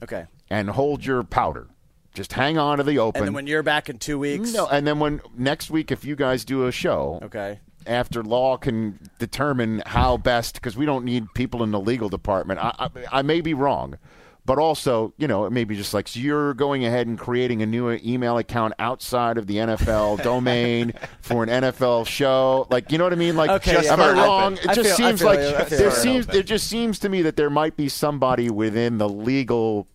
okay. 0.00 0.26
and 0.48 0.70
hold 0.70 1.04
your 1.04 1.24
powder. 1.24 1.66
Just 2.14 2.34
hang 2.34 2.56
on 2.56 2.78
to 2.78 2.84
the 2.84 3.00
open. 3.00 3.18
And 3.18 3.26
then 3.26 3.34
when 3.34 3.48
you're 3.48 3.64
back 3.64 3.88
in 3.88 3.98
two 3.98 4.16
weeks, 4.16 4.52
no, 4.52 4.68
and 4.68 4.86
then 4.86 5.00
when 5.00 5.20
next 5.36 5.68
week, 5.68 5.90
if 5.90 6.04
you 6.04 6.14
guys 6.14 6.44
do 6.44 6.68
a 6.68 6.72
show, 6.72 7.18
okay. 7.24 7.58
after 7.84 8.22
law 8.22 8.56
can 8.56 9.00
determine 9.18 9.82
how 9.86 10.18
best, 10.18 10.54
because 10.54 10.76
we 10.76 10.86
don't 10.86 11.04
need 11.04 11.26
people 11.34 11.64
in 11.64 11.72
the 11.72 11.80
legal 11.80 12.08
department. 12.08 12.60
I, 12.60 12.74
I, 12.78 12.88
I 13.18 13.22
may 13.22 13.40
be 13.40 13.54
wrong, 13.54 13.98
but 14.46 14.58
also, 14.58 15.12
you 15.18 15.26
know, 15.26 15.44
it 15.44 15.50
may 15.50 15.64
be 15.64 15.74
just 15.76 15.92
like 15.92 16.06
so 16.08 16.20
you're 16.20 16.54
going 16.54 16.84
ahead 16.86 17.08
and 17.08 17.18
creating 17.18 17.62
a 17.62 17.66
new 17.66 17.90
email 17.90 18.38
account 18.38 18.72
outside 18.78 19.36
of 19.38 19.46
the 19.48 19.56
NFL 19.56 20.22
domain 20.22 20.92
for 21.20 21.42
an 21.42 21.48
NFL 21.48 22.06
show. 22.06 22.66
Like, 22.70 22.92
you 22.92 22.98
know 22.98 23.04
what 23.04 23.12
I 23.12 23.16
mean? 23.16 23.36
Like, 23.36 23.50
Okay, 23.50 23.72
just, 23.72 23.86
yeah. 23.86 23.92
am 23.92 24.00
I 24.00 24.12
wrong? 24.12 24.54
It 24.54 24.62
just 24.74 24.80
feel- 24.82 24.96
seems 24.96 25.22
like 25.22 25.40
you. 25.40 25.56
I 25.56 25.64
feel 25.64 25.78
there 25.78 25.90
seems 25.90 26.26
Open. 26.28 26.38
it 26.40 26.44
just 26.44 26.68
seems 26.68 26.98
to 27.00 27.08
me 27.08 27.22
that 27.22 27.36
there 27.36 27.50
might 27.50 27.76
be 27.76 27.88
somebody 27.88 28.48
within 28.48 28.98
the 28.98 29.08
legal 29.08 29.88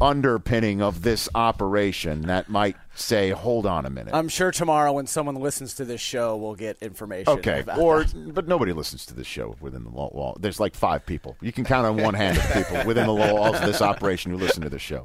underpinning 0.00 0.80
of 0.80 1.02
this 1.02 1.28
operation 1.34 2.22
that 2.22 2.48
might 2.48 2.76
say, 2.94 3.30
"Hold 3.30 3.66
on 3.66 3.86
a 3.86 3.90
minute." 3.90 4.14
I'm 4.14 4.28
sure 4.28 4.50
tomorrow 4.50 4.92
when 4.92 5.06
someone 5.06 5.34
listens 5.36 5.74
to 5.74 5.84
this 5.84 6.00
show, 6.00 6.36
we'll 6.36 6.54
get 6.54 6.78
information. 6.80 7.32
Okay, 7.34 7.64
or 7.78 8.04
that. 8.04 8.34
but 8.34 8.48
nobody 8.48 8.72
listens 8.72 9.06
to 9.06 9.14
this 9.14 9.26
show 9.26 9.56
within 9.60 9.84
the 9.84 9.90
law. 9.90 10.10
Wall. 10.12 10.36
There's 10.40 10.60
like 10.60 10.74
five 10.74 11.04
people. 11.04 11.36
You 11.40 11.52
can 11.52 11.64
count 11.64 11.86
on 11.86 11.96
one 12.02 12.14
hand 12.14 12.38
of 12.38 12.52
people 12.52 12.84
within 12.86 13.06
the 13.06 13.14
walls 13.14 13.56
of 13.56 13.66
this 13.66 13.82
operation 13.82 14.30
who 14.32 14.38
listen 14.38 14.62
to 14.62 14.70
this 14.70 14.82
show. 14.82 15.04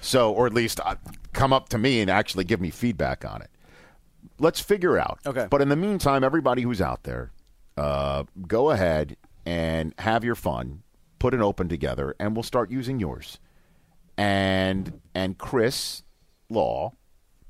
So, 0.00 0.32
or 0.32 0.46
at 0.46 0.54
least 0.54 0.80
uh, 0.84 0.96
come 1.32 1.52
up 1.52 1.68
to 1.70 1.78
me 1.78 2.00
and 2.00 2.10
actually 2.10 2.44
give 2.44 2.60
me 2.60 2.70
feedback 2.70 3.24
on 3.24 3.42
it. 3.42 3.50
Let's 4.38 4.60
figure 4.60 4.98
out. 4.98 5.18
Okay. 5.26 5.46
But 5.50 5.60
in 5.60 5.68
the 5.68 5.76
meantime, 5.76 6.24
everybody 6.24 6.62
who's 6.62 6.80
out 6.80 7.04
there, 7.04 7.32
uh, 7.76 8.24
go 8.46 8.70
ahead 8.70 9.16
and 9.46 9.94
have 9.98 10.24
your 10.24 10.34
fun. 10.34 10.82
Put 11.18 11.34
an 11.34 11.40
open 11.40 11.68
together, 11.68 12.14
and 12.20 12.36
we'll 12.36 12.42
start 12.42 12.70
using 12.70 13.00
yours. 13.00 13.38
And 14.16 15.00
and 15.14 15.38
Chris 15.38 16.02
Law 16.48 16.92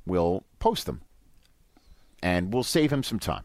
will 0.07 0.45
post 0.59 0.87
them 0.87 1.03
and 2.23 2.53
we'll 2.53 2.63
save 2.63 2.93
him 2.93 3.03
some 3.03 3.19
time. 3.19 3.45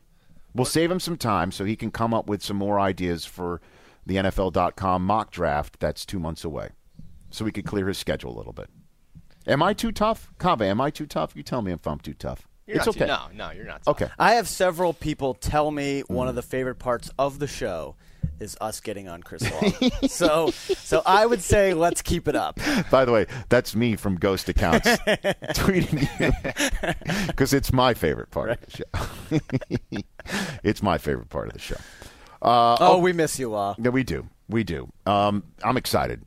We'll 0.56 0.66
save 0.66 0.90
him 0.90 1.00
some 1.00 1.18
time 1.18 1.52
so 1.52 1.64
he 1.66 1.76
can 1.76 1.92
come 1.92 2.14
up 2.14 2.28
with 2.28 2.42
some 2.44 2.58
more 2.58 2.80
ideas 2.80 3.26
for 3.26 3.62
the 4.06 4.16
NFL.com 4.16 5.06
mock 5.06 5.32
draft 5.32 5.80
that's 5.80 6.06
two 6.06 6.20
months 6.20 6.44
away. 6.44 6.70
So 7.30 7.46
we 7.46 7.52
could 7.52 7.66
clear 7.66 7.88
his 7.88 7.98
schedule 7.98 8.36
a 8.36 8.38
little 8.38 8.54
bit. 8.54 8.70
Am 9.46 9.62
I 9.62 9.74
too 9.74 9.92
tough? 9.92 10.32
Kave, 10.40 10.62
am 10.62 10.82
I 10.82 10.90
too 10.90 11.06
tough? 11.06 11.36
You 11.36 11.44
tell 11.44 11.62
me 11.62 11.72
if 11.72 11.86
I'm 11.86 12.00
too 12.00 12.14
tough. 12.14 12.48
You're 12.66 12.78
it's 12.78 12.86
not 12.86 12.96
too- 12.96 13.04
okay. 13.04 13.08
no, 13.08 13.28
no, 13.48 13.52
you're 13.52 13.66
not. 13.66 13.82
Okay. 13.88 14.08
I 14.18 14.34
have 14.34 14.48
several 14.48 14.94
people 14.94 15.34
tell 15.34 15.72
me 15.72 16.02
one 16.08 16.28
Mm. 16.28 16.30
of 16.30 16.36
the 16.36 16.42
favorite 16.42 16.76
parts 16.80 17.10
of 17.20 17.40
the 17.40 17.48
show 17.48 17.96
is 18.40 18.58
us 18.62 18.80
getting 18.80 19.08
on 19.08 19.24
Chris 19.24 19.44
Law. 19.92 19.92
so, 20.08 20.52
so 20.52 21.02
I 21.06 21.26
would 21.26 21.42
say 21.42 21.74
let's 21.74 22.02
keep 22.02 22.28
it 22.28 22.36
up. 22.36 22.60
By 22.90 23.06
the 23.06 23.12
way, 23.12 23.26
that's 23.50 23.76
me 23.76 23.96
from 23.96 24.16
Ghost 24.16 24.50
Accounts 24.50 24.88
tweeting 25.56 26.08
you 26.20 27.26
because 27.28 27.54
it's 27.54 27.72
my 27.74 27.94
favorite 27.94 28.32
part 28.32 28.52
of 28.52 28.58
the 28.62 28.72
show. 28.78 29.40
it's 30.64 30.82
my 30.82 30.98
favorite 30.98 31.30
part 31.30 31.48
of 31.48 31.54
the 31.54 31.60
show. 31.60 31.78
Uh, 32.42 32.78
oh, 32.80 32.98
we 33.00 33.12
miss 33.14 33.38
you, 33.38 33.54
all. 33.54 33.76
Yeah, 33.78 33.90
we 33.90 34.04
do. 34.04 34.28
We 34.48 34.64
do. 34.64 34.92
Um, 35.06 35.44
I'm 35.64 35.78
excited. 35.78 36.24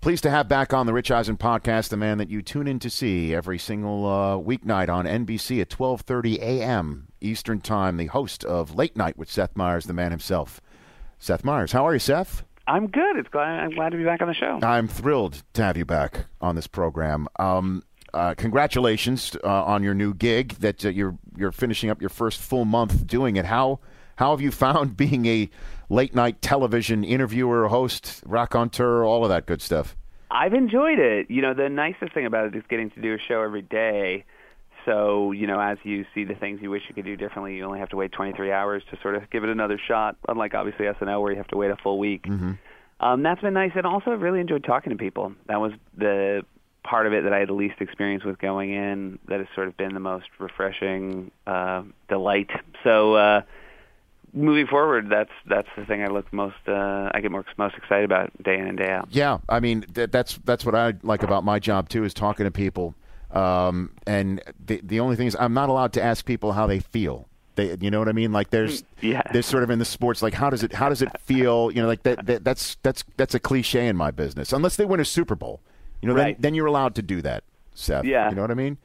Pleased 0.00 0.22
to 0.22 0.30
have 0.30 0.48
back 0.48 0.72
on 0.72 0.86
the 0.86 0.94
Rich 0.94 1.10
Eisen 1.10 1.36
podcast 1.36 1.90
the 1.90 1.96
man 1.98 2.16
that 2.18 2.30
you 2.30 2.40
tune 2.40 2.66
in 2.66 2.78
to 2.78 2.88
see 2.88 3.34
every 3.34 3.58
single 3.58 4.06
uh, 4.06 4.36
weeknight 4.38 4.88
on 4.88 5.04
NBC 5.04 5.60
at 5.60 5.68
12:30 5.68 6.38
a.m. 6.38 7.08
Eastern 7.20 7.60
Time. 7.60 7.98
The 7.98 8.06
host 8.06 8.42
of 8.44 8.74
Late 8.74 8.96
Night 8.96 9.18
with 9.18 9.30
Seth 9.30 9.54
Meyers, 9.54 9.84
the 9.84 9.92
man 9.92 10.10
himself. 10.10 10.62
Seth 11.20 11.44
Meyers. 11.44 11.70
how 11.70 11.86
are 11.86 11.92
you, 11.92 11.98
Seth? 11.98 12.42
I'm 12.66 12.86
good. 12.88 13.16
It's 13.16 13.28
glad 13.28 13.60
I'm 13.60 13.70
glad 13.70 13.90
to 13.90 13.98
be 13.98 14.04
back 14.04 14.22
on 14.22 14.28
the 14.28 14.34
show. 14.34 14.58
I'm 14.62 14.88
thrilled 14.88 15.42
to 15.52 15.62
have 15.62 15.76
you 15.76 15.84
back 15.84 16.26
on 16.40 16.56
this 16.56 16.66
program. 16.66 17.28
Um, 17.38 17.82
uh, 18.12 18.34
congratulations 18.34 19.36
uh, 19.44 19.64
on 19.64 19.82
your 19.82 19.94
new 19.94 20.14
gig 20.14 20.54
that 20.54 20.84
uh, 20.84 20.88
you're 20.88 21.16
you're 21.36 21.52
finishing 21.52 21.90
up 21.90 22.00
your 22.00 22.10
first 22.10 22.40
full 22.40 22.64
month 22.64 23.06
doing 23.06 23.36
it. 23.36 23.44
How 23.44 23.80
how 24.16 24.30
have 24.30 24.40
you 24.40 24.50
found 24.50 24.96
being 24.96 25.26
a 25.26 25.50
late 25.90 26.14
night 26.14 26.40
television 26.40 27.04
interviewer, 27.04 27.68
host, 27.68 28.22
raconteur, 28.24 29.04
all 29.04 29.24
of 29.24 29.28
that 29.28 29.44
good 29.46 29.60
stuff. 29.60 29.96
I've 30.30 30.54
enjoyed 30.54 30.98
it. 30.98 31.30
You 31.30 31.42
know, 31.42 31.54
the 31.54 31.68
nicest 31.68 32.14
thing 32.14 32.24
about 32.24 32.46
it 32.46 32.54
is 32.54 32.62
getting 32.68 32.90
to 32.92 33.00
do 33.02 33.14
a 33.14 33.18
show 33.18 33.42
every 33.42 33.62
day. 33.62 34.24
So, 34.84 35.32
you 35.32 35.46
know, 35.46 35.60
as 35.60 35.78
you 35.82 36.04
see 36.14 36.24
the 36.24 36.34
things 36.34 36.60
you 36.62 36.70
wish 36.70 36.82
you 36.88 36.94
could 36.94 37.04
do 37.04 37.16
differently, 37.16 37.56
you 37.56 37.64
only 37.64 37.78
have 37.78 37.90
to 37.90 37.96
wait 37.96 38.12
23 38.12 38.52
hours 38.52 38.82
to 38.90 38.98
sort 39.02 39.14
of 39.14 39.28
give 39.30 39.44
it 39.44 39.50
another 39.50 39.78
shot, 39.78 40.16
unlike 40.28 40.54
obviously 40.54 40.86
SNL 40.86 41.20
where 41.20 41.32
you 41.32 41.38
have 41.38 41.48
to 41.48 41.56
wait 41.56 41.70
a 41.70 41.76
full 41.76 41.98
week. 41.98 42.24
Mm-hmm. 42.24 42.52
Um, 43.00 43.22
that's 43.22 43.40
been 43.40 43.54
nice. 43.54 43.72
And 43.74 43.86
also, 43.86 44.10
I've 44.10 44.20
really 44.20 44.40
enjoyed 44.40 44.64
talking 44.64 44.90
to 44.90 44.96
people. 44.96 45.32
That 45.46 45.60
was 45.60 45.72
the 45.96 46.44
part 46.82 47.06
of 47.06 47.12
it 47.12 47.24
that 47.24 47.32
I 47.32 47.38
had 47.38 47.48
the 47.48 47.54
least 47.54 47.80
experience 47.80 48.24
with 48.24 48.38
going 48.38 48.72
in 48.72 49.18
that 49.28 49.38
has 49.38 49.48
sort 49.54 49.68
of 49.68 49.76
been 49.76 49.94
the 49.94 50.00
most 50.00 50.26
refreshing 50.38 51.30
uh, 51.46 51.82
delight. 52.08 52.50
So, 52.84 53.14
uh, 53.14 53.42
moving 54.32 54.66
forward, 54.66 55.08
that's 55.10 55.30
that's 55.46 55.68
the 55.76 55.84
thing 55.84 56.02
I 56.02 56.08
look 56.08 56.32
most 56.32 56.56
uh, 56.66 57.10
I 57.12 57.20
get 57.20 57.30
more, 57.30 57.44
most 57.56 57.76
excited 57.76 58.04
about 58.04 58.30
day 58.42 58.58
in 58.58 58.66
and 58.66 58.78
day 58.78 58.90
out. 58.90 59.08
Yeah, 59.10 59.38
I 59.48 59.60
mean 59.60 59.82
th- 59.82 60.10
that's 60.10 60.38
that's 60.44 60.64
what 60.64 60.74
I 60.74 60.94
like 61.02 61.22
about 61.22 61.44
my 61.44 61.58
job 61.58 61.88
too 61.88 62.04
is 62.04 62.14
talking 62.14 62.44
to 62.44 62.50
people. 62.50 62.94
Um, 63.32 63.92
and 64.06 64.42
the 64.64 64.80
the 64.82 65.00
only 65.00 65.16
thing 65.16 65.26
is 65.26 65.36
I'm 65.38 65.54
not 65.54 65.68
allowed 65.68 65.92
to 65.94 66.02
ask 66.02 66.24
people 66.24 66.52
how 66.52 66.66
they 66.66 66.80
feel. 66.80 67.26
They, 67.56 67.76
you 67.80 67.90
know 67.90 67.98
what 67.98 68.08
I 68.08 68.12
mean? 68.12 68.32
Like 68.32 68.50
there's 68.50 68.84
Yeah. 69.00 69.22
there's 69.32 69.46
sort 69.46 69.62
of 69.62 69.70
in 69.70 69.78
the 69.78 69.84
sports 69.84 70.22
like 70.22 70.34
how 70.34 70.50
does 70.50 70.62
it 70.62 70.72
how 70.72 70.88
does 70.88 71.02
it 71.02 71.10
feel? 71.20 71.70
You 71.72 71.82
know, 71.82 71.88
like 71.88 72.02
that, 72.04 72.26
that 72.26 72.44
that's 72.44 72.76
that's 72.82 73.04
that's 73.16 73.34
a 73.34 73.40
cliche 73.40 73.86
in 73.88 73.96
my 73.96 74.10
business. 74.10 74.52
Unless 74.52 74.76
they 74.76 74.84
win 74.84 75.00
a 75.00 75.04
Super 75.04 75.34
Bowl, 75.34 75.60
you 76.00 76.08
know, 76.08 76.14
Right. 76.14 76.34
then 76.36 76.42
then 76.42 76.54
you're 76.54 76.66
allowed 76.66 76.94
to 76.96 77.02
do 77.02 77.20
that, 77.22 77.44
Seth. 77.74 78.04
Yeah. 78.04 78.28
you 78.30 78.34
know 78.36 78.42
what 78.42 78.50
I 78.50 78.54
mean? 78.54 78.78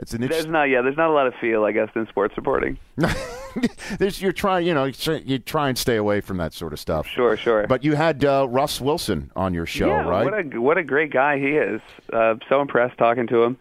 It's 0.00 0.14
an 0.14 0.20
There's 0.20 0.46
not 0.46 0.64
yeah, 0.64 0.80
there's 0.82 0.96
not 0.96 1.10
a 1.10 1.12
lot 1.12 1.26
of 1.26 1.34
feel 1.40 1.64
I 1.64 1.72
guess 1.72 1.88
in 1.96 2.06
sports 2.06 2.36
reporting. 2.36 2.78
There's, 3.98 4.20
you're 4.22 4.30
trying, 4.32 4.66
you 4.66 4.74
know, 4.74 4.84
you 4.84 4.92
try- 4.92 5.22
you 5.24 5.38
try 5.38 5.68
and 5.68 5.76
stay 5.76 5.96
away 5.96 6.20
from 6.20 6.36
that 6.36 6.52
sort 6.52 6.72
of 6.72 6.78
stuff. 6.78 7.08
Sure, 7.08 7.36
sure. 7.36 7.66
But 7.66 7.82
you 7.82 7.96
had 7.96 8.24
uh, 8.24 8.46
Russ 8.48 8.80
Wilson 8.80 9.32
on 9.34 9.54
your 9.54 9.66
show, 9.66 9.86
yeah, 9.88 10.06
right? 10.06 10.24
What 10.24 10.34
a 10.54 10.60
what 10.60 10.78
a 10.78 10.84
great 10.84 11.12
guy 11.12 11.38
he 11.38 11.56
is. 11.56 11.80
Uh, 12.12 12.34
so 12.48 12.60
impressed 12.60 12.96
talking 12.98 13.26
to 13.28 13.42
him. 13.42 13.56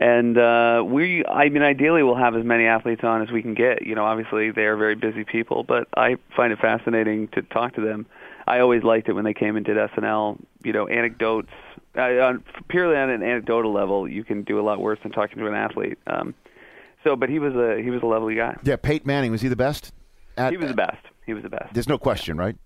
And 0.00 0.38
uh, 0.38 0.84
we, 0.86 1.24
I 1.26 1.48
mean, 1.48 1.62
ideally, 1.62 2.02
we'll 2.04 2.14
have 2.14 2.36
as 2.36 2.44
many 2.44 2.66
athletes 2.66 3.02
on 3.02 3.20
as 3.20 3.30
we 3.32 3.42
can 3.42 3.54
get. 3.54 3.84
You 3.84 3.94
know, 3.96 4.04
obviously 4.04 4.52
they 4.52 4.62
are 4.62 4.76
very 4.76 4.94
busy 4.94 5.24
people, 5.24 5.64
but 5.64 5.88
I 5.96 6.16
find 6.36 6.52
it 6.52 6.60
fascinating 6.60 7.28
to 7.28 7.42
talk 7.42 7.74
to 7.74 7.80
them. 7.80 8.06
I 8.46 8.60
always 8.60 8.82
liked 8.84 9.08
it 9.08 9.12
when 9.14 9.24
they 9.24 9.34
came 9.34 9.56
and 9.56 9.66
did 9.66 9.76
SNL. 9.76 10.38
You 10.62 10.72
know, 10.72 10.86
anecdotes. 10.86 11.50
Uh, 11.96 12.02
on, 12.20 12.44
purely 12.68 12.96
on 12.96 13.10
an 13.10 13.22
anecdotal 13.24 13.72
level, 13.72 14.06
you 14.08 14.22
can 14.22 14.42
do 14.42 14.60
a 14.60 14.62
lot 14.62 14.80
worse 14.80 15.00
than 15.02 15.10
talking 15.10 15.38
to 15.38 15.46
an 15.48 15.54
athlete. 15.54 15.98
Um, 16.06 16.32
so, 17.02 17.16
but 17.16 17.28
he 17.28 17.40
was 17.40 17.54
a 17.56 17.82
he 17.82 17.90
was 17.90 18.02
a 18.02 18.06
lovely 18.06 18.36
guy. 18.36 18.56
yeah, 18.62 18.76
Peyton 18.76 19.06
Manning 19.06 19.32
was 19.32 19.40
he 19.40 19.48
the 19.48 19.56
best? 19.56 19.92
At- 20.36 20.52
He 20.52 20.56
was 20.58 20.68
the 20.68 20.74
best. 20.74 21.04
He 21.26 21.34
was 21.34 21.42
the 21.42 21.48
best. 21.50 21.74
There's 21.74 21.88
no 21.88 21.98
question, 21.98 22.36
right? 22.36 22.56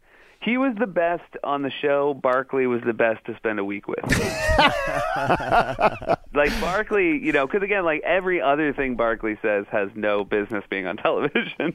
He 0.43 0.59
was 0.59 0.75
the 0.79 0.89
best 0.89 1.37
on 1.45 1.63
the 1.63 1.71
show. 1.71 2.15
Barkley 2.15 2.67
was 2.67 2.83
the 2.85 2.93
best 2.93 3.25
to 3.27 3.37
spend 3.37 3.61
a 3.61 3.65
week 3.65 3.87
with. 3.87 4.03
like 6.35 6.61
Barkley, 6.61 7.19
you 7.19 7.33
know, 7.33 7.47
because 7.47 7.63
again, 7.63 7.85
like 7.85 8.03
every 8.03 8.41
other 8.41 8.73
thing 8.73 8.97
Barkley 8.97 9.39
says 9.41 9.67
has 9.71 9.89
no 9.95 10.25
business 10.25 10.65
being 10.69 10.87
on 10.87 10.97
television. 10.99 11.73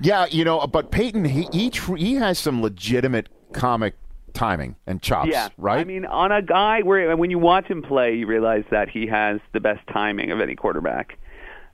Yeah, 0.00 0.26
you 0.26 0.44
know, 0.44 0.66
but 0.66 0.90
Peyton, 0.90 1.24
he 1.24 1.48
he, 1.52 1.70
he 1.96 2.14
has 2.14 2.38
some 2.38 2.62
legitimate 2.62 3.28
comic 3.52 3.94
timing 4.32 4.76
and 4.86 5.00
chops, 5.02 5.30
yeah, 5.30 5.48
right? 5.56 5.80
I 5.80 5.84
mean, 5.84 6.04
on 6.04 6.30
a 6.30 6.42
guy 6.42 6.82
where 6.82 7.16
when 7.16 7.30
you 7.30 7.38
watch 7.38 7.66
him 7.66 7.82
play, 7.82 8.14
you 8.14 8.26
realize 8.26 8.64
that 8.70 8.88
he 8.88 9.06
has 9.06 9.40
the 9.52 9.60
best 9.60 9.80
timing 9.92 10.30
of 10.30 10.40
any 10.40 10.54
quarterback. 10.54 11.18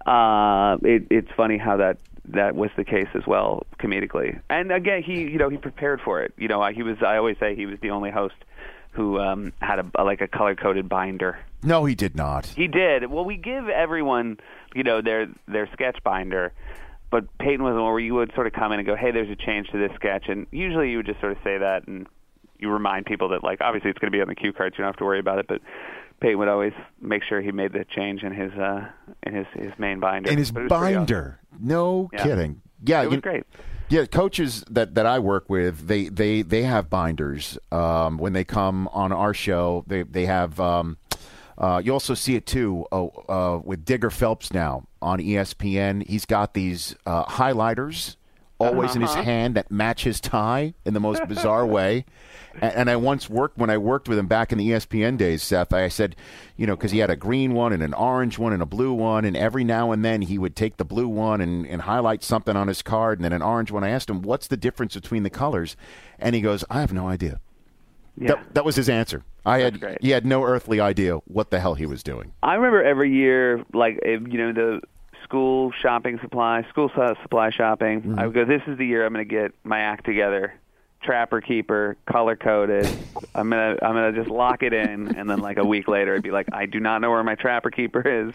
Uh, 0.07 0.79
it, 0.83 1.07
it's 1.11 1.31
funny 1.37 1.59
how 1.59 1.77
that 1.77 1.99
that 2.35 2.55
was 2.55 2.71
the 2.77 2.85
case 2.85 3.09
as 3.15 3.27
well 3.27 3.67
comedically. 3.79 4.41
And 4.49 4.73
again, 4.73 5.03
he 5.03 5.23
you 5.23 5.39
know 5.39 5.49
he 5.49 5.57
prepared 5.57 6.01
for 6.01 6.23
it. 6.23 6.33
You 6.37 6.49
know, 6.49 6.61
I, 6.61 6.73
he 6.73 6.83
was. 6.83 6.97
I 7.05 7.17
always 7.17 7.37
say 7.39 7.55
he 7.55 7.67
was 7.67 7.79
the 7.81 7.91
only 7.91 8.11
host 8.11 8.35
who 8.93 9.19
um, 9.21 9.53
had 9.61 9.79
a 9.79 10.03
like 10.03 10.21
a 10.21 10.29
color 10.29 10.55
coded 10.55 10.89
binder. 10.89 11.39
no, 11.63 11.85
he 11.85 11.95
did 11.95 12.17
not. 12.17 12.47
He 12.47 12.67
did. 12.67 13.11
Well, 13.11 13.25
we 13.25 13.37
give 13.37 13.69
everyone, 13.69 14.39
you 14.75 14.83
know, 14.83 15.01
their 15.01 15.29
their 15.47 15.69
sketch 15.73 15.99
binder, 16.03 16.53
but 17.11 17.27
Peyton 17.39 17.63
was 17.63 17.75
the 17.75 17.83
one 17.83 17.93
where 17.93 18.01
you 18.01 18.15
would 18.15 18.33
sort 18.35 18.47
of 18.47 18.53
come 18.53 18.73
in 18.73 18.79
and 18.81 18.87
go, 18.87 18.97
"Hey, 18.97 19.11
there's 19.13 19.31
a 19.31 19.37
change 19.37 19.69
to 19.71 19.79
this 19.79 19.93
sketch," 19.97 20.25
and 20.29 20.47
usually 20.51 20.91
you 20.91 20.99
would 20.99 21.07
just 21.07 21.21
sort 21.21 21.33
of 21.33 21.39
say 21.45 21.59
that, 21.59 21.87
and 21.87 22.07
you 22.61 22.71
remind 22.71 23.07
people 23.07 23.29
that, 23.31 23.43
like, 23.45 23.61
obviously 23.61 23.91
it's 23.91 23.99
going 23.99 24.11
to 24.13 24.17
be 24.17 24.21
on 24.23 24.29
the 24.29 24.35
cue 24.35 24.53
cards, 24.53 24.75
you 24.79 24.83
don't 24.83 24.93
have 24.93 24.99
to 24.99 25.05
worry 25.05 25.21
about 25.21 25.39
it, 25.39 25.47
but. 25.49 25.61
Peyton 26.21 26.39
would 26.39 26.49
always 26.49 26.75
make 27.01 27.23
sure 27.27 27.41
he 27.41 27.51
made 27.51 27.73
the 27.73 27.87
change 27.97 28.23
in 28.25 28.35
his 28.35 28.53
uh, 28.53 28.87
in 29.23 29.35
his 29.35 29.47
his 29.55 29.73
main 29.79 30.01
binder. 30.01 30.31
In 30.31 30.37
his 30.37 30.51
But 30.53 30.61
it 30.61 30.63
was 30.65 30.79
pretty 30.79 30.95
awesome. 30.95 31.07
binder, 31.07 31.41
no 31.59 32.11
Yeah. 32.13 32.23
kidding. 32.23 32.61
Yeah, 32.85 33.01
It 33.01 33.07
was 33.07 33.15
you- 33.15 33.21
great. 33.23 33.45
Yeah, 33.89 34.05
coaches 34.05 34.63
that, 34.71 34.95
that 34.97 35.07
I 35.07 35.19
work 35.19 35.49
with, 35.49 35.87
they, 35.89 36.11
they, 36.11 36.43
they 36.43 36.63
have 36.65 36.91
binders 36.91 37.57
um, 37.73 38.19
when 38.19 38.35
they 38.35 38.45
come 38.45 38.87
on 38.93 39.13
our 39.13 39.33
show. 39.33 39.83
They 39.87 40.03
they 40.03 40.27
have. 40.27 40.61
Um, 40.61 40.99
uh, 41.57 41.81
you 41.83 41.91
also 41.95 42.13
see 42.13 42.37
it 42.37 42.45
too 42.45 42.85
uh, 42.93 43.07
uh, 43.07 43.61
with 43.65 43.87
Digger 43.87 44.11
Phelps 44.11 44.53
now 44.53 44.85
on 45.01 45.21
ESPN. 45.21 46.07
He's 46.07 46.27
got 46.27 46.53
these 46.53 46.95
uh, 47.07 47.25
highlighters 47.25 48.17
always 48.61 48.95
in 48.95 49.03
his 49.03 49.11
Uh-huh. 49.11 49.23
hand 49.23 49.55
that 49.57 49.71
match 49.71 50.05
his 50.05 50.21
tie 50.21 50.75
in 50.85 50.95
the 50.95 51.01
most 51.01 51.27
bizarre 51.27 51.67
way. 51.67 52.05
And, 52.61 52.75
and 52.75 52.91
I 52.91 52.97
once 52.97 53.31
worked 53.31 53.59
when 53.59 53.71
I 53.71 53.79
worked 53.79 54.09
with 54.09 54.19
him 54.19 54.27
back 54.27 54.53
in 54.53 54.59
the 54.59 54.71
ESPN 54.71 55.17
days, 55.17 55.43
Seth. 55.43 55.73
I 55.73 55.89
said, 55.89 56.17
you 56.57 56.67
know, 56.67 56.77
because 56.77 56.91
he 56.91 56.99
had 56.99 57.09
a 57.11 57.17
green 57.17 57.55
one 57.55 57.73
and 57.73 57.83
an 57.83 57.95
orange 57.95 58.39
one 58.39 58.53
and 58.53 58.63
a 58.63 58.67
blue 58.67 58.93
one, 58.93 59.25
and 59.25 59.37
every 59.37 59.65
now 59.65 59.93
and 59.93 60.05
then 60.05 60.23
he 60.23 60.37
would 60.39 60.55
take 60.57 60.77
the 60.77 60.85
blue 60.85 61.09
one 61.09 61.41
and, 61.41 61.67
and 61.67 61.83
highlight 61.83 62.23
something 62.23 62.57
on 62.57 62.69
his 62.69 62.83
card, 62.83 63.19
and 63.19 63.25
then 63.25 63.33
an 63.33 63.43
orange 63.43 63.71
one. 63.71 63.83
I 63.85 63.91
asked 63.91 64.11
him, 64.11 64.23
"What's 64.23 64.47
the 64.49 64.57
difference 64.57 64.95
between 64.95 65.23
the 65.23 65.31
colors?" 65.31 65.77
And 66.19 66.35
he 66.35 66.41
goes, 66.41 66.65
"I 66.69 66.81
have 66.81 66.93
no 66.93 67.09
idea." 67.09 67.41
Yeah. 68.17 68.29
That, 68.35 68.55
that 68.55 68.65
was 68.65 68.77
his 68.77 68.89
answer. 68.89 69.23
I 69.47 69.61
had 69.61 69.81
great. 69.81 69.99
he 70.03 70.11
had 70.11 70.27
no 70.27 70.43
earthly 70.45 70.81
idea 70.81 71.15
what 71.27 71.51
the 71.51 71.61
hell 71.61 71.75
he 71.75 71.87
was 71.87 72.03
doing. 72.03 72.33
I 72.43 72.55
remember 72.55 72.83
every 72.83 73.11
year, 73.11 73.65
like 73.73 73.99
you 74.05 74.19
know, 74.21 74.53
the 74.53 74.81
school 75.25 75.73
shopping 75.81 76.19
supply, 76.23 76.65
school 76.71 76.91
supply 77.23 77.51
shopping. 77.51 78.03
Mm-hmm. 78.03 78.19
I 78.19 78.27
would 78.27 78.35
go. 78.35 78.45
This 78.45 78.63
is 78.67 78.79
the 78.79 78.87
year 78.87 79.05
I'm 79.07 79.13
going 79.13 79.27
to 79.27 79.35
get 79.35 79.53
my 79.65 79.81
act 79.81 80.05
together. 80.05 80.55
Trapper 81.03 81.41
keeper, 81.41 81.97
color 82.07 82.37
coded. 82.37 82.87
I'm 83.35 83.49
gonna 83.49 83.77
I'm 83.81 83.95
gonna 83.95 84.13
just 84.13 84.29
lock 84.29 84.63
it 84.63 84.75
in, 84.75 85.17
and 85.17 85.31
then 85.31 85.39
like 85.39 85.57
a 85.57 85.65
week 85.65 85.89
later, 85.89 86.15
I'd 86.15 86.23
be 86.23 86.31
like, 86.31 86.49
I 86.53 86.67
do 86.67 86.79
not 86.79 87.01
know 87.01 87.09
where 87.09 87.25
my 87.25 87.37
trapper 87.37 87.71
keeper 87.71 88.03
is. 88.07 88.35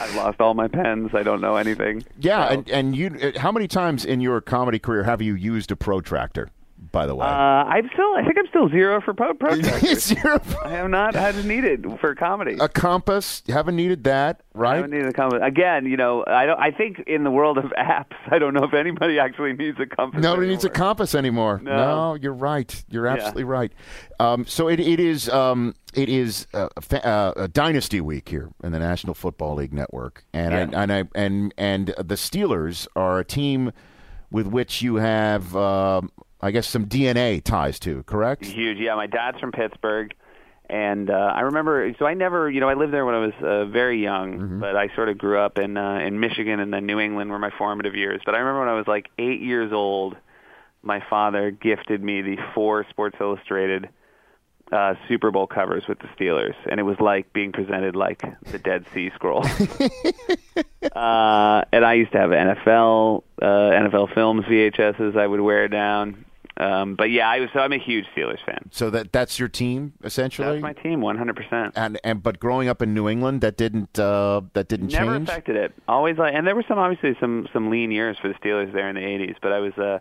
I've 0.00 0.14
lost 0.14 0.40
all 0.40 0.54
my 0.54 0.68
pens. 0.68 1.10
I 1.12 1.22
don't 1.22 1.42
know 1.42 1.56
anything. 1.56 2.02
Yeah, 2.18 2.48
So- 2.48 2.54
and 2.54 2.70
and 2.70 2.96
you, 2.96 3.32
how 3.36 3.52
many 3.52 3.68
times 3.68 4.06
in 4.06 4.22
your 4.22 4.40
comedy 4.40 4.78
career 4.78 5.02
have 5.04 5.20
you 5.20 5.34
used 5.34 5.70
a 5.70 5.76
protractor? 5.76 6.48
By 6.90 7.06
the 7.06 7.14
way, 7.14 7.24
uh, 7.24 7.28
I'm 7.28 7.88
still. 7.92 8.14
I 8.16 8.22
think 8.24 8.36
I'm 8.38 8.46
still 8.48 8.68
zero 8.68 9.00
for 9.00 9.14
pro- 9.14 9.34
protractors. 9.34 10.00
Zero. 10.00 10.40
I 10.64 10.70
have 10.70 10.90
not 10.90 11.14
had 11.14 11.36
it 11.36 12.00
for 12.00 12.14
comedy. 12.14 12.56
a 12.60 12.68
compass. 12.68 13.42
You 13.46 13.54
haven't 13.54 13.76
needed 13.76 14.04
that, 14.04 14.40
I 14.54 14.58
right? 14.58 14.76
haven't 14.76 14.90
needed 14.90 15.06
a 15.08 15.12
compass. 15.12 15.40
Again, 15.44 15.86
you 15.86 15.96
know, 15.96 16.24
I 16.26 16.44
don't. 16.46 16.58
I 16.58 16.70
think 16.72 17.00
in 17.06 17.22
the 17.24 17.30
world 17.30 17.58
of 17.58 17.66
apps, 17.78 18.16
I 18.32 18.38
don't 18.38 18.52
know 18.54 18.64
if 18.64 18.74
anybody 18.74 19.18
actually 19.20 19.52
needs 19.52 19.78
a 19.80 19.86
compass. 19.86 20.22
Nobody 20.22 20.48
needs 20.48 20.64
a 20.64 20.70
compass 20.70 21.14
anymore. 21.14 21.60
No. 21.62 22.14
you're 22.20 22.32
right. 22.32 22.84
You're 22.88 23.06
Yeah. 23.06 23.12
absolutely 23.12 23.44
right. 23.44 23.72
Um, 24.18 24.44
so 24.46 24.68
it, 24.68 24.80
it 24.80 24.98
is 24.98 25.28
um, 25.28 25.74
it 25.94 26.08
is 26.08 26.46
uh, 26.52 26.68
a, 26.90 27.06
uh, 27.06 27.32
a 27.36 27.48
dynasty 27.48 28.00
week 28.00 28.28
here 28.28 28.50
in 28.64 28.72
the 28.72 28.78
National 28.80 29.14
Football 29.14 29.54
League 29.56 29.72
Network, 29.72 30.24
and 30.32 30.52
Yeah. 30.72 30.78
I, 30.78 30.82
and 30.82 30.92
I, 30.92 31.04
and 31.14 31.54
and 31.56 31.86
the 31.98 32.16
Steelers 32.16 32.88
are 32.96 33.20
a 33.20 33.24
team 33.24 33.72
with 34.32 34.46
which 34.46 34.82
you 34.82 34.96
have, 34.96 35.54
um 35.54 36.10
I 36.42 36.50
guess, 36.50 36.66
some 36.66 36.86
DNA 36.86 37.42
ties 37.42 37.78
to. 37.80 38.02
Correct? 38.04 38.44
Huge. 38.44 38.78
Yeah, 38.78 38.94
my 38.96 39.06
dad's 39.06 39.38
from 39.38 39.52
Pittsburgh, 39.52 40.12
and 40.68 41.08
uh, 41.10 41.14
I 41.34 41.42
remember. 41.42 41.94
So 41.98 42.06
I 42.06 42.14
never, 42.14 42.50
you 42.50 42.60
know, 42.60 42.68
I 42.68 42.74
lived 42.74 42.92
there 42.92 43.04
when 43.06 43.14
I 43.14 43.18
was 43.18 43.32
uh, 43.42 43.64
very 43.66 44.02
young, 44.02 44.38
Mm-hmm. 44.38 44.60
but 44.60 44.76
I 44.76 44.88
sort 44.94 45.08
of 45.08 45.18
grew 45.18 45.38
up 45.38 45.58
in 45.58 45.76
uh, 45.76 45.98
in 45.98 46.18
Michigan 46.20 46.58
and 46.60 46.72
then 46.72 46.84
New 46.86 46.98
England 46.98 47.30
were 47.30 47.38
my 47.38 47.50
formative 47.56 47.94
years. 47.94 48.20
But 48.24 48.34
I 48.34 48.38
remember 48.38 48.60
when 48.60 48.68
I 48.68 48.74
was 48.74 48.86
like 48.88 49.08
eight 49.18 49.40
years 49.40 49.72
old, 49.72 50.16
my 50.82 51.00
father 51.08 51.50
gifted 51.52 52.02
me 52.02 52.22
the 52.22 52.36
four 52.54 52.84
Sports 52.90 53.16
Illustrated 53.20 53.88
uh, 54.72 54.94
Super 55.06 55.30
Bowl 55.30 55.46
covers 55.46 55.86
with 55.86 55.98
the 56.00 56.08
Steelers, 56.18 56.54
and 56.68 56.80
it 56.80 56.82
was 56.84 56.98
like 56.98 57.32
being 57.32 57.52
presented 57.52 57.94
like 57.94 58.22
the 58.50 58.58
Dead 58.58 58.84
Sea 58.94 59.10
Scrolls. 59.14 59.46
uh, 60.96 61.62
and 61.72 61.84
I 61.84 61.94
used 61.94 62.12
to 62.12 62.18
have 62.18 62.30
NFL 62.30 63.22
uh, 63.40 63.44
NFL 63.46 64.14
films 64.14 64.44
VHSs 64.46 65.16
I 65.16 65.26
would 65.26 65.40
wear 65.40 65.68
down. 65.68 66.24
Um, 66.58 66.94
but 66.96 67.10
yeah, 67.10 67.28
I 67.28 67.40
was 67.40 67.48
so 67.52 67.60
I'm 67.60 67.72
a 67.72 67.78
huge 67.78 68.04
Steelers 68.16 68.44
fan. 68.44 68.68
So 68.70 68.90
that 68.90 69.10
that's 69.12 69.38
your 69.38 69.48
team 69.48 69.94
essentially. 70.04 70.60
That's 70.60 70.62
my 70.62 70.74
team, 70.74 71.00
100. 71.00 71.34
percent 71.36 71.72
and 71.76 71.98
and 72.04 72.22
but 72.22 72.38
growing 72.38 72.68
up 72.68 72.82
in 72.82 72.92
New 72.92 73.08
England, 73.08 73.40
that 73.40 73.56
didn't 73.56 73.98
uh, 73.98 74.42
that 74.52 74.68
didn't 74.68 74.92
Never 74.92 75.14
change. 75.16 75.28
affected 75.28 75.56
it. 75.56 75.72
Always 75.88 76.18
like, 76.18 76.34
and 76.34 76.46
there 76.46 76.54
were 76.54 76.64
some 76.68 76.78
obviously 76.78 77.16
some 77.20 77.48
some 77.52 77.70
lean 77.70 77.90
years 77.90 78.16
for 78.20 78.28
the 78.28 78.34
Steelers 78.34 78.72
there 78.72 78.88
in 78.88 78.96
the 78.96 79.00
80s. 79.00 79.36
But 79.40 79.52
I 79.52 79.60
was 79.60 79.72
uh, 79.78 79.98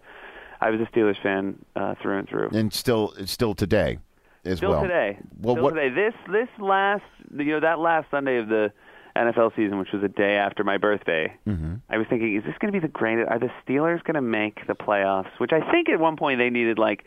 I 0.60 0.70
was 0.72 0.82
a 0.82 0.86
Steelers 0.94 1.22
fan 1.24 1.58
uh, 1.76 1.96
through 2.02 2.20
and 2.20 2.28
through. 2.30 2.50
and 2.52 2.74
still 2.74 3.14
still 3.26 3.54
today 3.56 4.00
as 4.44 4.58
Still 4.58 4.72
well. 4.72 4.82
today. 4.82 5.20
Well, 5.40 5.56
Still 5.56 5.64
what 5.64 5.74
today. 5.76 5.90
This 5.96 6.14
this 6.32 6.50
last 6.60 7.04
you 7.38 7.46
know 7.46 7.60
that 7.62 7.80
last 7.80 8.12
Sunday 8.12 8.38
of 8.38 8.50
the 8.50 8.74
NFL 9.16 9.56
season, 9.56 9.78
which 9.80 9.92
was 9.94 10.04
a 10.04 10.08
day 10.08 10.36
after 10.38 10.64
my 10.64 10.78
birthday, 10.78 11.34
Mm-hmm. 11.48 11.76
I 11.90 11.98
was 11.98 12.08
thinking, 12.10 12.36
is 12.36 12.44
this 12.44 12.56
going 12.60 12.72
to 12.74 12.80
be 12.80 12.86
the 12.86 12.92
greatest? 12.92 13.30
Are 13.30 13.40
the 13.40 13.50
Steelers 13.66 14.04
going 14.04 14.16
to 14.16 14.22
make 14.22 14.66
the 14.68 14.74
playoffs? 14.76 15.30
Which 15.38 15.52
I 15.54 15.60
think 15.72 15.90
at 15.90 16.00
one 16.00 16.16
point 16.18 16.40
they 16.40 16.50
needed 16.50 16.78
like 16.80 17.04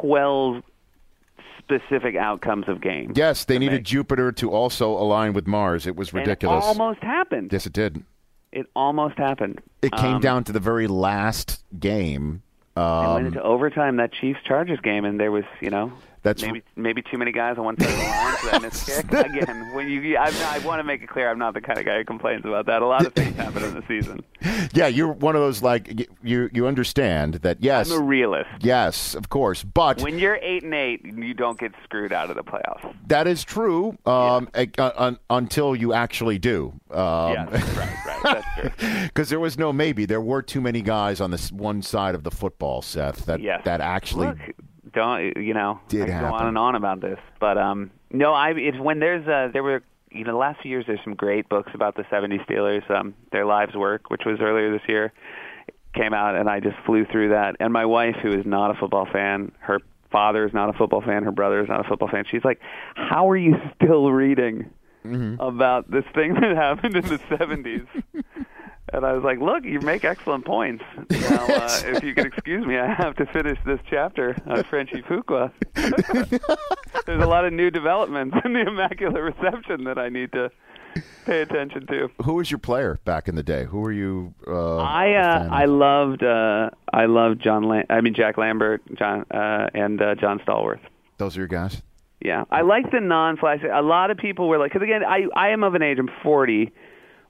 12 0.00 0.62
specific 1.58 2.16
outcomes 2.16 2.68
of 2.68 2.80
games. 2.80 3.16
Yes, 3.16 3.44
they 3.44 3.58
needed 3.58 3.84
Jupiter 3.84 4.32
to 4.32 4.50
also 4.50 4.90
align 4.90 5.32
with 5.32 5.46
Mars. 5.46 5.86
It 5.86 5.96
was 5.96 6.12
ridiculous. 6.12 6.64
it 6.64 6.68
almost 6.68 7.02
happened. 7.02 7.52
yes, 7.52 7.66
it 7.66 7.72
did. 7.72 8.02
It 8.50 8.66
almost 8.76 9.16
happened. 9.16 9.60
It 9.80 9.92
came 9.92 10.16
Um, 10.16 10.20
down 10.20 10.44
to 10.44 10.52
the 10.52 10.60
very 10.60 10.86
last 10.86 11.64
game. 11.78 12.42
and 12.76 13.06
went 13.14 13.20
Um, 13.20 13.26
into 13.26 13.42
overtime 13.42 13.96
that 13.96 14.12
Chiefs 14.12 14.40
Chargers 14.46 14.80
game, 14.80 15.04
and 15.04 15.18
there 15.20 15.30
was, 15.30 15.44
you 15.60 15.70
know, 15.70 15.92
That's- 16.22 16.44
maybe 16.46 16.62
maybe 16.76 17.02
too 17.02 17.18
many 17.18 17.32
guys 17.32 17.58
on 17.58 17.64
one 17.64 17.78
side 17.78 17.88
of 17.90 17.96
the 17.96 18.04
line 18.04 18.36
for 18.36 18.46
that 18.50 18.62
missed 18.62 18.86
kick. 18.86 19.12
Again, 19.26 19.74
when 19.74 19.88
you, 19.88 20.16
I'm 20.16 20.32
not, 20.34 20.52
I 20.54 20.58
want 20.60 20.78
to 20.80 20.84
make 20.84 21.02
it 21.02 21.08
clear, 21.08 21.28
I'm 21.30 21.38
not 21.38 21.54
the 21.54 21.60
kind 21.60 21.78
of 21.78 21.84
guy 21.84 21.98
who 21.98 22.04
complains 22.04 22.44
about 22.44 22.66
that. 22.66 22.80
A 22.82 22.86
lot 22.86 23.04
of 23.06 23.12
things 23.12 23.34
happen 23.36 23.64
in 23.64 23.74
the 23.74 23.82
season. 23.88 24.20
yeah, 24.72 24.86
you're 24.86 25.12
one 25.12 25.34
of 25.34 25.42
those 25.42 25.62
like 25.62 26.08
you 26.22 26.48
you 26.52 26.66
understand 26.66 27.34
that 27.34 27.58
yes, 27.60 27.90
I'm 27.90 28.00
a 28.00 28.04
realist. 28.04 28.50
yes, 28.60 29.14
of 29.14 29.28
course, 29.30 29.64
but 29.64 30.00
When 30.00 30.18
you're 30.18 30.36
eight 30.42 30.62
and 30.62 30.74
eight, 30.74 31.04
you 31.04 31.34
don't 31.34 31.58
get 31.58 31.72
screwed 31.84 32.12
out 32.12 32.30
of 32.30 32.36
the 32.36 32.44
playoffs. 32.44 32.94
that 33.08 33.26
is 33.26 33.42
true 33.44 33.96
um, 34.06 34.48
uh, 34.54 34.90
un- 34.96 35.18
until 35.30 35.74
you 35.74 35.92
actually 35.92 36.38
do. 36.38 36.72
Um, 36.90 37.32
yes, 37.32 37.76
right, 37.76 38.06
right. 38.06 38.22
That's 38.22 38.76
true. 38.76 38.98
Because 39.12 39.28
there 39.28 39.40
was 39.40 39.58
no 39.58 39.72
maybe. 39.72 40.06
There 40.06 40.20
were 40.20 40.42
too 40.42 40.60
many 40.60 40.80
guys 40.82 41.20
on 41.20 41.30
this 41.30 41.50
one 41.52 41.82
side 41.82 42.14
of 42.14 42.22
the 42.22 42.30
football, 42.30 42.80
Seth, 42.82 43.26
that 43.26 43.40
Yes. 43.40 43.62
that 43.64 43.80
actually 43.80 44.28
Look, 44.28 44.38
don't 44.92 45.36
you 45.36 45.54
know? 45.54 45.80
Did 45.88 46.02
I 46.10 46.20
go 46.20 46.34
on 46.34 46.46
and 46.48 46.58
on 46.58 46.74
about 46.74 47.00
this, 47.00 47.18
but 47.40 47.58
um, 47.58 47.90
no, 48.10 48.32
I 48.32 48.50
it's 48.50 48.78
when 48.78 48.98
there's 48.98 49.26
uh, 49.26 49.48
there 49.52 49.62
were 49.62 49.82
you 50.10 50.24
know 50.24 50.32
the 50.32 50.38
last 50.38 50.60
few 50.62 50.70
years 50.70 50.84
there's 50.86 51.00
some 51.04 51.14
great 51.14 51.48
books 51.48 51.70
about 51.74 51.96
the 51.96 52.02
'70s 52.04 52.44
Steelers, 52.46 52.88
um, 52.90 53.14
Their 53.32 53.46
Life's 53.46 53.74
Work, 53.74 54.10
which 54.10 54.22
was 54.26 54.38
earlier 54.40 54.70
this 54.72 54.86
year, 54.88 55.12
came 55.94 56.12
out, 56.12 56.36
and 56.36 56.48
I 56.48 56.60
just 56.60 56.76
flew 56.84 57.04
through 57.06 57.30
that. 57.30 57.56
And 57.60 57.72
my 57.72 57.86
wife, 57.86 58.16
who 58.22 58.32
is 58.32 58.44
not 58.46 58.70
a 58.70 58.74
football 58.74 59.06
fan, 59.12 59.52
her 59.60 59.80
father 60.10 60.46
is 60.46 60.52
not 60.52 60.68
a 60.68 60.72
football 60.74 61.00
fan, 61.00 61.22
her 61.24 61.32
brother 61.32 61.62
is 61.62 61.68
not 61.68 61.80
a 61.84 61.88
football 61.88 62.08
fan. 62.08 62.24
She's 62.30 62.44
like, 62.44 62.60
"How 62.94 63.30
are 63.30 63.36
you 63.36 63.54
still 63.76 64.10
reading 64.12 64.70
about 65.40 65.90
this 65.90 66.04
thing 66.14 66.34
that 66.34 66.54
happened 66.56 66.96
in 66.96 67.04
the 67.06 67.18
'70s?" 67.18 67.86
And 68.92 69.06
I 69.06 69.12
was 69.12 69.24
like, 69.24 69.38
"Look, 69.40 69.64
you 69.64 69.80
make 69.80 70.04
excellent 70.04 70.44
points. 70.44 70.84
Now, 71.10 71.46
uh, 71.46 71.80
if 71.86 72.02
you 72.04 72.14
could 72.14 72.26
excuse 72.26 72.66
me, 72.66 72.76
I 72.78 72.92
have 72.92 73.16
to 73.16 73.26
finish 73.26 73.58
this 73.64 73.80
chapter 73.88 74.36
on 74.46 74.62
Frenchy 74.64 75.02
Fuqua. 75.02 75.50
There's 77.06 77.22
a 77.22 77.26
lot 77.26 77.44
of 77.46 77.52
new 77.52 77.70
developments 77.70 78.36
in 78.44 78.52
the 78.52 78.60
Immaculate 78.60 79.22
Reception 79.22 79.84
that 79.84 79.98
I 79.98 80.08
need 80.10 80.32
to 80.32 80.50
pay 81.24 81.40
attention 81.40 81.86
to. 81.86 82.10
Who 82.22 82.34
was 82.34 82.50
your 82.50 82.58
player 82.58 83.00
back 83.04 83.28
in 83.28 83.34
the 83.34 83.42
day? 83.42 83.64
Who 83.64 83.80
were 83.80 83.92
you? 83.92 84.34
Uh, 84.46 84.76
I 84.76 85.14
uh. 85.14 85.48
I 85.50 85.64
loved 85.64 86.22
uh, 86.22 86.70
I 86.92 87.06
loved 87.06 87.42
John. 87.42 87.64
Lam- 87.64 87.86
I 87.88 88.00
mean 88.02 88.14
Jack 88.14 88.36
Lambert, 88.36 88.82
John 88.98 89.24
uh, 89.30 89.68
and 89.74 90.02
uh, 90.02 90.14
John 90.16 90.38
Stallworth. 90.40 90.80
Those 91.16 91.36
are 91.36 91.40
your 91.40 91.48
guys. 91.48 91.80
Yeah, 92.20 92.44
I 92.52 92.60
like 92.60 92.90
the 92.92 93.00
non-flash. 93.00 93.60
A 93.72 93.82
lot 93.82 94.12
of 94.12 94.16
people 94.16 94.48
were 94.48 94.58
like, 94.58 94.72
because 94.72 94.84
again, 94.84 95.02
I 95.04 95.24
I 95.34 95.48
am 95.48 95.64
of 95.64 95.74
an 95.74 95.82
age. 95.82 95.98
I'm 95.98 96.10
40. 96.22 96.70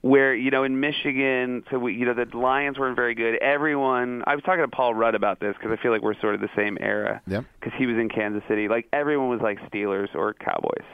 Where 0.03 0.35
you 0.35 0.51
know 0.51 0.65
in 0.65 0.81
Michigan, 0.81 1.65
so 1.71 1.79
we, 1.79 1.95
you 1.95 2.05
know 2.05 2.13
the 2.13 2.37
Lions 2.37 2.77
weren't 2.79 2.97
very 2.97 3.15
good. 3.15 3.37
Everyone, 3.37 4.25
I 4.27 4.35
was 4.35 4.43
talking 4.43 4.63
to 4.65 4.69
Paul 4.69 4.95
Rudd 4.95 5.15
about 5.15 5.39
this 5.39 5.55
because 5.57 5.71
I 5.71 5.81
feel 5.81 5.93
like 5.93 6.03
we're 6.03 6.19
sort 6.21 6.35
of 6.35 6.41
the 6.41 6.51
same 6.57 6.77
era. 6.81 7.23
Yep. 7.29 7.45
Because 7.61 7.79
he 7.79 7.87
was 7.87 7.97
in 7.97 8.09
Kansas 8.09 8.43
City, 8.49 8.67
like 8.67 8.89
everyone 8.93 9.29
was 9.29 9.41
like 9.41 9.61
Steelers 9.71 10.13
or 10.17 10.35
Cowboys, 10.35 10.85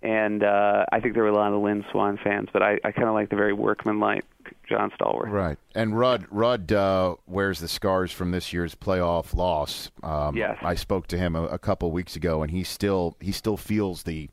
and 0.00 0.44
uh, 0.44 0.84
I 0.92 1.00
think 1.00 1.14
there 1.14 1.24
were 1.24 1.30
a 1.30 1.34
lot 1.34 1.52
of 1.52 1.60
Lynn 1.60 1.84
Swann 1.90 2.18
fans, 2.22 2.48
but 2.52 2.62
I 2.62 2.78
I 2.84 2.92
kind 2.92 3.08
of 3.08 3.14
like 3.14 3.30
the 3.30 3.36
very 3.36 3.52
workmanlike 3.52 4.24
John 4.68 4.92
Stallworth. 4.92 5.30
Right. 5.32 5.58
And 5.74 5.98
Rudd 5.98 6.24
Rudd 6.30 6.70
uh, 6.72 7.16
wears 7.26 7.58
the 7.58 7.66
scars 7.68 8.12
from 8.12 8.30
this 8.30 8.52
year's 8.52 8.76
playoff 8.76 9.34
loss. 9.34 9.90
Um, 10.04 10.36
Yes. 10.36 10.56
I 10.62 10.76
spoke 10.76 11.08
to 11.08 11.18
him 11.18 11.34
a, 11.34 11.46
a 11.46 11.58
couple 11.58 11.90
weeks 11.90 12.14
ago, 12.14 12.42
and 12.42 12.52
he 12.52 12.62
still 12.62 13.16
he 13.20 13.32
still 13.32 13.56
feels 13.56 14.04
the 14.04 14.30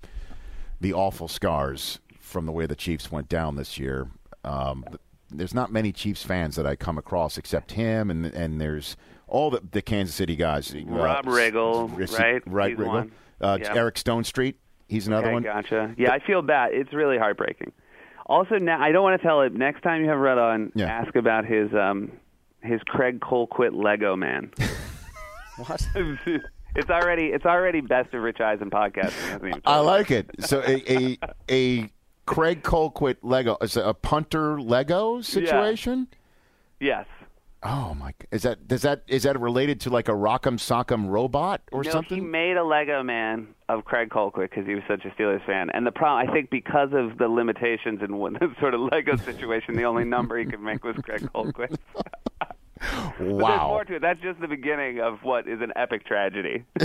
the 0.80 0.94
awful 0.94 1.28
scars 1.28 2.00
from 2.36 2.46
the 2.46 2.52
way 2.52 2.66
the 2.66 2.76
Chiefs 2.76 3.10
went 3.14 3.30
down 3.30 3.56
this 3.56 3.80
year. 3.80 4.10
Um, 4.44 4.84
there's 5.32 5.54
not 5.54 5.72
many 5.72 5.94
Chiefs 5.94 6.22
fans 6.22 6.58
that 6.58 6.68
I 6.68 6.76
come 6.76 6.98
across 6.98 7.38
except 7.38 7.72
him, 7.72 8.12
and 8.12 8.26
and 8.26 8.60
there's 8.60 8.98
all 9.26 9.50
the, 9.50 9.62
the 9.72 9.82
Kansas 9.82 10.14
City 10.14 10.36
guys. 10.36 10.76
Uh, 10.76 10.82
Rob 10.86 11.24
Riggle, 11.28 11.96
Risky- 11.98 12.22
right? 12.22 12.44
Right, 12.46 12.78
Riggle. 12.78 13.10
Uh, 13.40 13.58
Yeah. 13.62 13.74
Eric 13.74 13.96
Stonestreet. 13.96 14.56
He's 14.90 15.08
another 15.08 15.28
okay, 15.28 15.34
one. 15.34 15.44
Gotcha. 15.44 15.96
Yeah, 15.98 16.12
I 16.12 16.20
feel 16.20 16.42
bad. 16.42 16.74
It's 16.74 16.92
really 16.92 17.18
heartbreaking. 17.18 17.72
Also, 18.26 18.56
now 18.58 18.82
I 18.82 18.92
don't 18.92 19.04
want 19.04 19.22
to 19.22 19.26
tell 19.26 19.42
it. 19.44 19.54
Next 19.54 19.82
time 19.82 20.04
you 20.04 20.10
have 20.10 20.20
Red 20.20 20.38
on, 20.38 20.74
Yeah. 20.76 20.88
ask 20.88 21.16
about 21.16 21.46
his 21.46 21.74
um 21.74 22.12
his 22.62 22.82
Craig 22.86 23.22
Colquitt 23.22 23.74
Lego 23.74 24.18
man. 24.18 24.52
What? 25.58 25.88
it's 26.76 26.90
already 26.90 27.28
it's 27.28 27.46
already 27.46 27.80
best 27.80 28.14
of 28.14 28.22
Rich 28.22 28.42
Eisen 28.42 28.70
podcasting. 28.70 29.30
hasn't 29.30 29.62
I 29.66 29.80
like 29.80 30.12
it. 30.12 30.30
So 30.42 30.62
a 30.68 30.84
a, 30.92 31.18
a 31.50 31.90
Craig 32.26 32.64
Colquitt 32.64 33.18
Lego 33.22 33.58
is 33.62 33.78
it 33.78 33.86
a 33.86 33.94
punter 33.94 34.60
Lego 34.60 35.22
situation. 35.22 36.08
Yes. 36.80 37.06
Oh 37.68 37.96
my! 37.96 38.14
Is 38.32 38.44
that 38.44 38.68
does 38.68 38.84
that 38.84 39.02
is 39.08 39.24
that 39.24 39.40
related 39.40 39.82
to 39.82 39.90
like 39.90 40.08
a 40.08 40.12
Rock'em 40.12 40.60
Sock'em 40.60 41.10
robot 41.10 41.62
or 41.72 41.84
no, 41.84 41.90
something? 41.90 42.20
he 42.20 42.24
made 42.24 42.58
a 42.58 42.64
Lego 42.64 43.02
man 43.02 43.48
of 43.70 43.86
Craig 43.86 44.10
Colquitt 44.10 44.52
because 44.52 44.68
he 44.68 44.76
was 44.76 44.84
such 44.88 45.04
a 45.04 45.10
Steelers 45.10 45.44
fan. 45.48 45.72
And 45.72 45.86
the 45.86 45.92
problem, 45.92 46.30
I 46.30 46.32
think, 46.32 46.52
because 46.52 46.90
of 46.94 47.18
the 47.18 47.28
limitations 47.28 48.02
in 48.04 48.12
this 48.40 48.52
sort 48.60 48.76
of 48.76 48.82
Lego 48.92 49.16
situation, 49.16 49.76
the 49.76 49.86
only 49.86 50.04
number 50.04 50.38
he 50.38 50.46
could 50.46 50.62
make 50.62 50.84
was 50.84 50.96
Craig 50.98 51.28
Colquitt. 51.34 51.76
But 52.78 53.18
there's 53.18 53.32
more 53.40 53.86
to 53.86 53.96
it. 53.96 54.02
That's 54.02 54.20
just 54.20 54.42
the 54.42 54.48
beginning 54.48 55.00
of 55.00 55.24
what 55.24 55.48
is 55.48 55.62
an 55.62 55.72
epic 55.76 56.06
tragedy. 56.06 56.66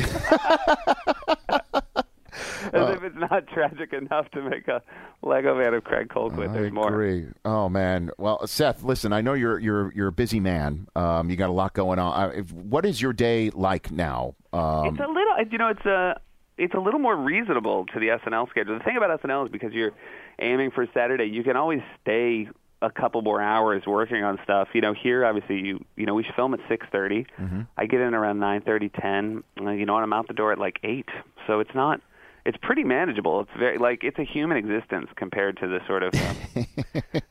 As 2.72 2.96
if 2.96 3.02
it's 3.02 3.16
not 3.16 3.46
tragic 3.48 3.92
enough 3.92 4.30
to 4.32 4.42
make 4.42 4.68
a 4.68 4.82
Lego 5.22 5.56
man 5.56 5.74
of 5.74 5.84
Craig 5.84 6.08
Colquitt. 6.08 6.50
I 6.50 6.52
There's 6.52 6.72
more. 6.72 6.88
agree. 6.88 7.26
Oh 7.44 7.68
man. 7.68 8.10
Well, 8.18 8.46
Seth, 8.46 8.82
listen. 8.82 9.12
I 9.12 9.20
know 9.20 9.34
you're 9.34 9.58
you're 9.58 9.92
you're 9.94 10.08
a 10.08 10.12
busy 10.12 10.40
man. 10.40 10.86
Um, 10.96 11.30
you 11.30 11.36
got 11.36 11.50
a 11.50 11.52
lot 11.52 11.74
going 11.74 11.98
on. 11.98 12.12
Uh, 12.30 12.32
if- 12.32 12.52
what 12.52 12.84
is 12.86 13.00
your 13.00 13.12
day 13.12 13.50
like 13.50 13.90
now? 13.90 14.34
Um, 14.52 14.86
It's 14.86 14.98
a 14.98 15.06
little, 15.08 15.34
you 15.50 15.58
know, 15.58 15.68
it's 15.68 15.84
a 15.86 16.20
it's 16.58 16.74
a 16.74 16.78
little 16.80 17.00
more 17.00 17.16
reasonable 17.16 17.86
to 17.86 18.00
the 18.00 18.08
SNL 18.08 18.48
schedule. 18.50 18.76
The 18.78 18.84
thing 18.84 18.96
about 18.96 19.20
SNL 19.22 19.46
is 19.46 19.52
because 19.52 19.72
you're 19.72 19.92
aiming 20.40 20.70
for 20.72 20.86
Saturday, 20.92 21.24
you 21.24 21.42
can 21.42 21.56
always 21.56 21.80
stay 22.02 22.48
a 22.82 22.90
couple 22.90 23.20
more 23.22 23.40
hours 23.42 23.82
working 23.86 24.24
on 24.24 24.38
stuff. 24.42 24.68
You 24.72 24.80
know, 24.80 24.94
here 24.94 25.24
obviously 25.26 25.56
you 25.60 25.84
you 25.96 26.06
know 26.06 26.14
we 26.14 26.22
should 26.24 26.34
film 26.34 26.54
at 26.54 26.60
6:30. 26.68 27.26
Mm-hmm. 27.38 27.60
I 27.76 27.86
get 27.86 28.00
in 28.00 28.14
around 28.14 28.40
nine 28.40 28.62
thirty, 28.62 28.88
ten. 28.88 29.42
Uh, 29.60 29.70
you 29.70 29.86
know, 29.86 29.96
and 29.96 30.02
I'm 30.04 30.12
out 30.12 30.28
the 30.28 30.34
door 30.34 30.52
at 30.52 30.58
like 30.58 30.78
eight. 30.82 31.08
So 31.46 31.60
it's 31.60 31.74
not. 31.74 32.00
It's 32.46 32.56
pretty 32.62 32.84
manageable. 32.84 33.40
It's 33.40 33.50
very 33.58 33.78
like 33.78 34.02
it's 34.02 34.18
a 34.18 34.24
human 34.24 34.56
existence 34.56 35.08
compared 35.16 35.58
to 35.58 35.66
the 35.68 35.80
sort 35.86 36.02
of 36.02 36.14
um, 36.14 36.36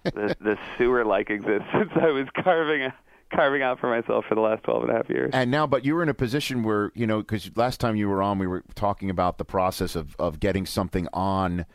the, 0.03 0.35
the 0.39 0.57
sewer-like 0.77 1.29
existence 1.29 1.91
I 2.01 2.11
was 2.11 2.27
carving 2.43 2.91
carving 3.33 3.61
out 3.61 3.79
for 3.79 3.89
myself 3.89 4.25
for 4.27 4.35
the 4.35 4.41
last 4.41 4.63
twelve 4.63 4.83
and 4.83 4.91
a 4.91 4.95
half 4.95 5.09
years. 5.09 5.31
And 5.33 5.49
now, 5.51 5.65
but 5.67 5.83
you 5.85 5.95
were 5.95 6.03
in 6.03 6.09
a 6.09 6.13
position 6.13 6.63
where 6.63 6.91
you 6.95 7.07
know, 7.07 7.19
because 7.19 7.55
last 7.55 7.79
time 7.79 7.95
you 7.95 8.07
were 8.09 8.21
on, 8.21 8.37
we 8.39 8.47
were 8.47 8.63
talking 8.75 9.09
about 9.09 9.37
the 9.37 9.45
process 9.45 9.95
of 9.95 10.15
of 10.19 10.39
getting 10.39 10.65
something 10.65 11.07
on 11.13 11.65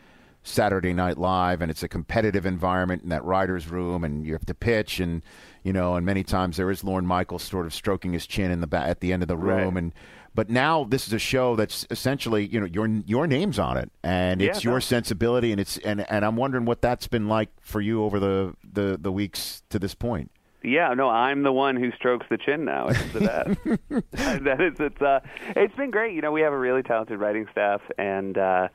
Saturday 0.44 0.92
Night 0.92 1.16
Live, 1.16 1.62
and 1.62 1.70
it's 1.70 1.82
a 1.82 1.88
competitive 1.88 2.44
environment 2.46 3.02
in 3.02 3.08
that 3.08 3.24
writers' 3.24 3.66
room, 3.68 4.04
and 4.04 4.26
you 4.26 4.32
have 4.34 4.46
to 4.46 4.54
pitch, 4.54 5.00
and 5.00 5.22
you 5.62 5.72
know, 5.72 5.96
and 5.96 6.04
many 6.04 6.22
times 6.22 6.56
there 6.58 6.70
is 6.70 6.84
Lorne 6.84 7.06
Michaels 7.06 7.42
sort 7.42 7.66
of 7.66 7.74
stroking 7.74 8.12
his 8.12 8.26
chin 8.26 8.50
in 8.50 8.60
the 8.60 8.66
ba- 8.66 8.82
at 8.82 9.00
the 9.00 9.12
end 9.12 9.22
of 9.22 9.28
the 9.28 9.36
room, 9.36 9.74
Right. 9.74 9.82
and. 9.84 9.92
But 10.34 10.50
now 10.50 10.82
this 10.84 11.06
is 11.06 11.12
a 11.12 11.18
show 11.18 11.54
that's 11.54 11.86
essentially, 11.90 12.46
you 12.46 12.58
know, 12.58 12.66
your 12.66 12.86
your 13.06 13.26
name's 13.26 13.58
on 13.58 13.76
it, 13.76 13.90
and 14.02 14.40
Yeah, 14.40 14.50
it's 14.50 14.64
your 14.64 14.74
no. 14.74 14.80
sensibility, 14.80 15.52
and 15.52 15.60
it's 15.60 15.78
and 15.78 16.04
and 16.10 16.24
I'm 16.24 16.36
wondering 16.36 16.64
what 16.64 16.82
that's 16.82 17.06
been 17.06 17.28
like 17.28 17.50
for 17.60 17.80
you 17.80 18.02
over 18.02 18.18
the 18.18 18.54
the, 18.64 18.98
the 19.00 19.12
weeks 19.12 19.62
to 19.70 19.78
this 19.78 19.94
point. 19.94 20.30
Yeah, 20.62 20.94
no, 20.94 21.10
I'm 21.10 21.42
the 21.42 21.52
one 21.52 21.76
who 21.76 21.92
strokes 21.92 22.26
the 22.30 22.38
chin 22.38 22.64
now. 22.64 22.88
It's 22.88 23.12
the 23.12 23.20
best. 23.20 24.44
that 24.44 24.60
is, 24.60 24.80
it's 24.80 25.02
uh, 25.02 25.20
it's 25.54 25.74
been 25.76 25.90
great. 25.90 26.14
You 26.14 26.22
know, 26.22 26.32
we 26.32 26.40
have 26.40 26.52
a 26.52 26.58
really 26.58 26.82
talented 26.82 27.20
writing 27.20 27.46
staff, 27.52 27.82
and 27.98 28.36
uh, 28.36 28.68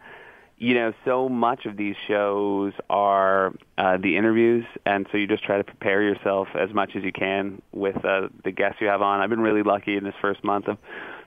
you 0.57 0.75
know, 0.75 0.93
so 1.03 1.27
much 1.27 1.65
of 1.65 1.77
these 1.77 1.95
shows 2.07 2.73
are 2.89 3.53
uh, 3.77 3.97
the 3.97 4.15
interviews, 4.17 4.65
and 4.85 5.07
so 5.11 5.17
you 5.17 5.25
just 5.27 5.43
try 5.43 5.57
to 5.57 5.63
prepare 5.63 6.01
yourself 6.03 6.47
as 6.53 6.71
much 6.73 6.91
as 6.95 7.03
you 7.03 7.11
can 7.11 7.61
with 7.73 7.97
uh, 8.05 8.29
the 8.43 8.51
guests 8.51 8.77
you 8.81 8.87
have 8.87 9.01
on. 9.01 9.19
I've 9.19 9.29
been 9.29 9.41
really 9.41 9.63
lucky 9.63 9.97
in 9.97 10.03
this 10.03 10.15
first 10.21 10.43
month 10.43 10.67
of 10.67 10.77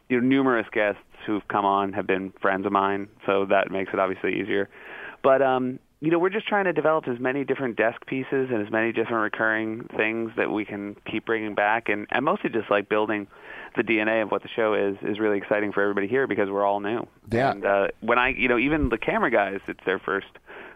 you 0.09 0.21
know 0.21 0.27
numerous 0.27 0.67
guests 0.73 1.03
who've 1.27 1.47
come 1.49 1.65
on 1.65 1.93
have 1.93 2.07
been 2.07 2.33
friends 2.41 2.67
of 2.67 2.73
mine, 2.73 3.09
so 3.27 3.47
that 3.47 3.71
makes 3.71 3.93
it 3.93 3.99
obviously 3.99 4.41
easier. 4.41 4.69
But 5.23 5.43
um, 5.43 5.79
you 6.03 6.11
know, 6.11 6.19
we're 6.19 6.31
just 6.31 6.49
trying 6.49 6.65
to 6.65 6.73
develop 6.73 7.07
as 7.07 7.21
many 7.21 7.45
different 7.45 7.77
desk 7.77 8.05
pieces 8.07 8.49
and 8.51 8.61
as 8.61 8.73
many 8.73 8.93
different 8.93 9.23
recurring 9.23 9.87
things 9.97 10.33
that 10.37 10.51
we 10.51 10.65
can 10.65 10.97
keep 11.09 11.25
bringing 11.25 11.55
back, 11.55 11.89
and, 11.89 12.09
and 12.11 12.25
mostly 12.25 12.51
just 12.51 12.69
like 12.71 12.89
building 12.89 13.29
the 13.77 13.85
DNA 13.85 14.23
of 14.23 14.31
what 14.33 14.43
the 14.43 14.49
show 14.49 14.75
is 14.75 14.97
is 15.03 15.21
really 15.21 15.39
exciting 15.39 15.73
for 15.73 15.81
everybody 15.81 16.09
here 16.09 16.27
because 16.27 16.51
we're 16.51 16.65
all 16.65 16.81
new. 16.81 17.07
Yeah. 17.31 17.53
And 17.53 17.65
uh, 17.65 17.89
when 18.01 18.19
I, 18.19 18.31
you 18.31 18.49
know, 18.49 18.59
even 18.59 18.89
the 18.89 18.99
camera 18.99 19.31
guys, 19.31 19.61
it's 19.69 19.81
their 19.87 20.01
first 20.01 20.27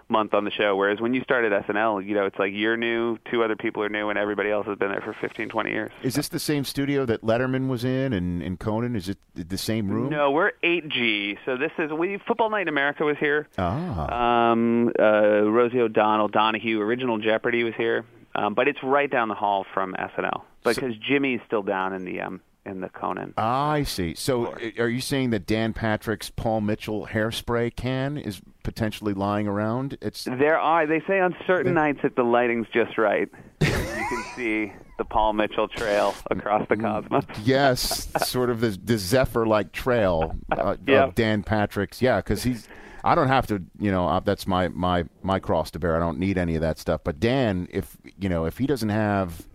month 0.08 0.34
on 0.34 0.44
the 0.44 0.50
show. 0.50 0.76
Whereas 0.76 1.00
when 1.00 1.14
you 1.14 1.22
started 1.22 1.52
SNL, 1.52 2.06
you 2.06 2.14
know, 2.14 2.26
it's 2.26 2.38
like 2.38 2.52
you're 2.52 2.76
new, 2.76 3.18
two 3.30 3.42
other 3.42 3.56
people 3.56 3.82
are 3.82 3.88
new, 3.88 4.08
and 4.08 4.18
everybody 4.18 4.50
else 4.50 4.66
has 4.66 4.78
been 4.78 4.90
there 4.90 5.00
for 5.00 5.14
15, 5.20 5.48
20 5.48 5.70
years. 5.70 5.92
Is 6.02 6.14
this 6.14 6.28
the 6.28 6.38
same 6.38 6.64
studio 6.64 7.04
that 7.06 7.22
Letterman 7.22 7.68
was 7.68 7.84
in 7.84 8.12
and, 8.12 8.42
and 8.42 8.58
Conan? 8.58 8.96
Is 8.96 9.08
it 9.08 9.18
the 9.34 9.58
same 9.58 9.88
room? 9.88 10.10
No, 10.10 10.30
we're 10.30 10.52
8G. 10.62 11.38
So 11.44 11.56
this 11.56 11.72
is 11.78 11.92
we 11.92 12.18
Football 12.26 12.50
Night 12.50 12.62
in 12.62 12.68
America 12.68 13.04
was 13.04 13.16
here. 13.18 13.48
Ah. 13.58 14.50
Um, 14.52 14.92
uh, 14.98 15.42
Rosie 15.42 15.80
O'Donnell, 15.80 16.28
Donahue, 16.28 16.80
original 16.80 17.18
Jeopardy 17.18 17.64
was 17.64 17.74
here. 17.76 18.04
Um, 18.34 18.54
but 18.54 18.68
it's 18.68 18.82
right 18.82 19.10
down 19.10 19.28
the 19.28 19.34
hall 19.34 19.64
from 19.72 19.94
SNL 19.94 20.42
because 20.62 20.94
Jimmy's 20.98 21.40
still 21.46 21.62
down 21.62 21.94
in 21.94 22.04
the 22.04 22.20
um 22.20 22.42
in 22.66 22.80
the 22.80 22.88
Conan. 22.88 23.32
Ah, 23.38 23.70
I 23.70 23.82
see. 23.84 24.14
So, 24.14 24.54
are 24.78 24.88
you 24.88 25.00
saying 25.00 25.30
that 25.30 25.46
Dan 25.46 25.72
Patrick's 25.72 26.28
Paul 26.30 26.60
Mitchell 26.60 27.06
hairspray 27.06 27.74
can 27.74 28.18
is 28.18 28.42
potentially 28.64 29.14
lying 29.14 29.46
around? 29.46 29.96
It's 30.02 30.24
There 30.24 30.58
are. 30.58 30.86
They 30.86 31.00
say 31.06 31.20
on 31.20 31.34
certain 31.46 31.74
nights 31.74 32.00
if 32.02 32.14
the 32.16 32.22
lighting's 32.24 32.66
just 32.72 32.98
right, 32.98 33.28
you 33.60 33.66
can 33.68 34.24
see 34.36 34.72
the 34.98 35.04
Paul 35.04 35.32
Mitchell 35.34 35.68
trail 35.68 36.14
across 36.30 36.66
the 36.68 36.76
cosmos. 36.76 37.24
yes, 37.44 38.08
sort 38.28 38.50
of 38.50 38.60
the, 38.60 38.70
the 38.82 38.98
Zephyr-like 38.98 39.72
trail 39.72 40.34
uh, 40.50 40.76
Yeah. 40.86 41.04
of 41.04 41.14
Dan 41.14 41.42
Patrick's. 41.42 42.02
Yeah, 42.02 42.16
because 42.18 42.42
he's. 42.42 42.68
I 43.04 43.14
don't 43.14 43.28
have 43.28 43.46
to, 43.48 43.62
you 43.78 43.92
know. 43.92 44.08
Uh, 44.08 44.18
that's 44.20 44.48
my 44.48 44.66
my 44.68 45.04
my 45.22 45.38
cross 45.38 45.70
to 45.72 45.78
bear. 45.78 45.94
I 45.94 46.00
don't 46.00 46.18
need 46.18 46.36
any 46.36 46.56
of 46.56 46.60
that 46.62 46.78
stuff. 46.78 47.02
But 47.04 47.20
Dan, 47.20 47.68
if 47.70 47.96
you 48.18 48.28
know, 48.28 48.46
if 48.46 48.58
he 48.58 48.66
doesn't 48.66 48.88
have 48.88 49.46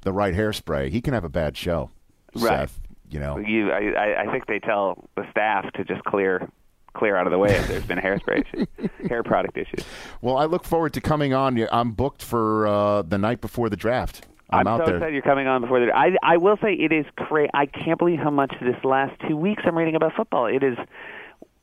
the 0.00 0.12
right 0.12 0.34
hairspray, 0.34 0.90
he 0.90 1.00
can 1.00 1.14
have 1.14 1.22
a 1.24 1.28
bad 1.28 1.56
show. 1.56 1.90
Right. 2.36 2.68
Seth, 2.68 2.80
you 3.10 3.20
know. 3.20 3.38
You, 3.38 3.70
I, 3.70 4.22
I- 4.22 4.32
think 4.32 4.46
they 4.46 4.58
tell 4.58 5.08
the 5.16 5.24
staff 5.30 5.72
to 5.74 5.84
just 5.84 6.04
clear 6.04 6.48
clear 6.94 7.16
out 7.16 7.26
of 7.26 7.30
the 7.30 7.38
way 7.38 7.50
if 7.54 7.68
there's 7.68 7.84
been 7.84 7.98
hairspray 7.98 8.42
issues, 8.54 8.90
hair 9.08 9.22
product 9.22 9.56
issues. 9.56 9.84
Well, 10.22 10.38
I 10.38 10.46
look 10.46 10.64
forward 10.64 10.94
to 10.94 11.00
coming 11.00 11.34
on. 11.34 11.58
I'm 11.70 11.92
booked 11.92 12.22
for 12.22 12.66
uh, 12.66 13.02
the 13.02 13.18
night 13.18 13.40
before 13.40 13.68
the 13.68 13.76
draft. 13.76 14.26
I'm, 14.50 14.66
out 14.66 14.80
so 14.80 14.86
there. 14.86 14.96
excited 14.96 15.14
you're 15.14 15.22
coming 15.22 15.46
on 15.46 15.60
before 15.60 15.80
the. 15.80 15.92
I 15.92 16.16
I 16.22 16.36
will 16.36 16.56
say 16.62 16.72
it 16.72 16.92
is 16.92 17.04
crazy. 17.16 17.50
I 17.52 17.66
can't 17.66 17.98
believe 17.98 18.20
how 18.20 18.30
much 18.30 18.54
this 18.60 18.76
last 18.84 19.20
two 19.28 19.36
weeks 19.36 19.62
I'm 19.66 19.76
reading 19.76 19.96
about 19.96 20.12
football. 20.16 20.46
It 20.46 20.62
is, 20.62 20.78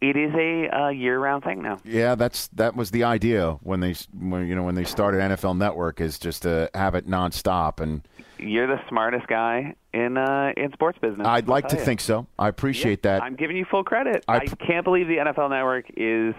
it 0.01 0.17
is 0.17 0.34
a 0.36 0.67
uh, 0.69 0.89
year-round 0.89 1.45
thing 1.45 1.61
now. 1.61 1.80
Yeah, 1.86 2.15
that's 2.15 2.47
that 2.49 2.76
was 2.76 2.91
the 2.91 3.05
idea 3.05 3.53
when 3.63 3.80
they 3.80 3.95
when, 4.17 4.47
you 4.47 4.55
know 4.55 4.63
when 4.63 4.76
they 4.76 4.84
started 4.84 5.21
NFL 5.21 5.57
Network 5.57 6.01
is 6.01 6.19
just 6.19 6.43
to 6.43 6.69
have 6.74 6.93
it 6.93 7.07
nonstop, 7.07 7.80
and 7.80 8.05
You're 8.38 8.68
the 8.68 8.82
smartest 8.90 9.28
guy 9.28 9.76
in 9.94 10.18
uh, 10.18 10.52
in 10.58 10.72
sports 10.74 10.98
business. 11.00 11.28
I'd 11.28 11.48
like 11.48 11.68
to 11.70 11.78
you. 11.78 11.84
think 11.84 12.02
so. 12.02 12.28
I 12.38 12.48
appreciate 12.48 13.04
that. 13.04 13.22
I'm 13.22 13.36
giving 13.36 13.58
you 13.58 13.66
full 13.70 13.84
credit. 13.84 14.24
I 14.28 14.38
I, 14.38 14.46
can't 14.46 14.84
believe 14.84 15.08
the 15.08 15.18
NFL 15.18 15.50
Network 15.50 15.86
is. 15.96 16.36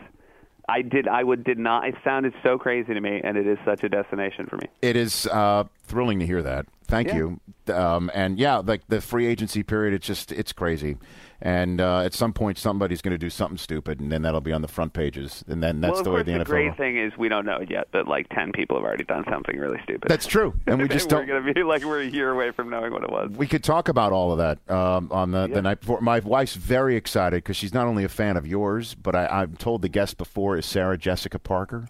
I 0.68 0.82
did. 0.82 1.08
I 1.08 1.22
would 1.22 1.44
did 1.44 1.58
not. 1.58 1.86
It 1.86 1.94
sounded 2.02 2.32
so 2.42 2.58
crazy 2.58 2.94
to 2.94 3.00
me, 3.00 3.20
and 3.22 3.36
it 3.36 3.46
is 3.46 3.58
such 3.64 3.84
a 3.84 3.88
destination 3.88 4.46
for 4.46 4.56
me. 4.56 4.66
It 4.82 4.96
is 4.96 5.26
uh, 5.26 5.64
thrilling 5.84 6.18
to 6.20 6.26
hear 6.26 6.42
that. 6.42 6.66
Thank 6.94 7.08
Yeah. 7.08 7.14
you. 7.16 7.40
Um, 7.74 8.10
and 8.14 8.38
yeah, 8.38 8.56
like 8.58 8.82
the 8.88 9.00
free 9.00 9.26
agency 9.26 9.62
period, 9.62 9.94
it's 9.94 10.06
just 10.06 10.30
it's 10.32 10.52
crazy. 10.52 10.96
And 11.40 11.80
uh, 11.80 12.00
at 12.00 12.14
some 12.14 12.32
point, 12.32 12.56
somebody's 12.56 13.02
going 13.02 13.12
to 13.12 13.18
do 13.18 13.28
something 13.28 13.58
stupid, 13.58 14.00
and 14.00 14.10
then 14.10 14.22
that'll 14.22 14.40
be 14.40 14.52
on 14.52 14.62
the 14.62 14.68
front 14.68 14.92
pages. 14.94 15.44
And 15.46 15.62
then 15.62 15.80
that's 15.80 15.94
well, 15.94 16.02
the 16.04 16.10
way 16.12 16.22
the 16.22 16.32
the 16.32 16.38
NFL. 16.38 16.44
great 16.46 16.76
thing 16.76 16.96
is 16.98 17.12
we 17.18 17.28
don't 17.28 17.44
know 17.44 17.60
yet, 17.68 17.88
but 17.90 18.06
like 18.08 18.28
ten 18.30 18.52
people 18.52 18.76
have 18.76 18.84
already 18.84 19.04
done 19.04 19.24
something 19.30 19.58
really 19.58 19.78
stupid. 19.82 20.08
That's 20.08 20.26
true, 20.26 20.54
and 20.66 20.80
we 20.80 20.88
just 20.88 21.10
we're 21.10 21.18
don't. 21.18 21.26
going 21.26 21.44
to 21.44 21.52
be 21.54 21.62
like 21.62 21.84
we're 21.84 22.00
a 22.00 22.06
year 22.06 22.30
away 22.30 22.50
from 22.52 22.70
knowing 22.70 22.92
what 22.92 23.02
it 23.02 23.10
was. 23.10 23.30
We 23.32 23.46
could 23.46 23.64
talk 23.64 23.88
about 23.88 24.12
all 24.12 24.32
of 24.32 24.38
that 24.38 24.70
um, 24.74 25.08
on 25.10 25.32
the, 25.32 25.46
the 25.48 25.60
night 25.60 25.80
before. 25.80 26.00
My 26.00 26.20
wife's 26.20 26.54
very 26.54 26.96
excited 26.96 27.36
because 27.38 27.56
she's 27.56 27.74
not 27.74 27.86
only 27.86 28.04
a 28.04 28.08
fan 28.08 28.36
of 28.38 28.46
yours, 28.46 28.94
but 28.94 29.14
I, 29.14 29.26
I'm 29.26 29.56
told 29.56 29.82
the 29.82 29.88
guest 29.90 30.16
before 30.16 30.56
is 30.56 30.64
Sarah 30.64 30.96
Jessica 30.96 31.38
Parker, 31.38 31.88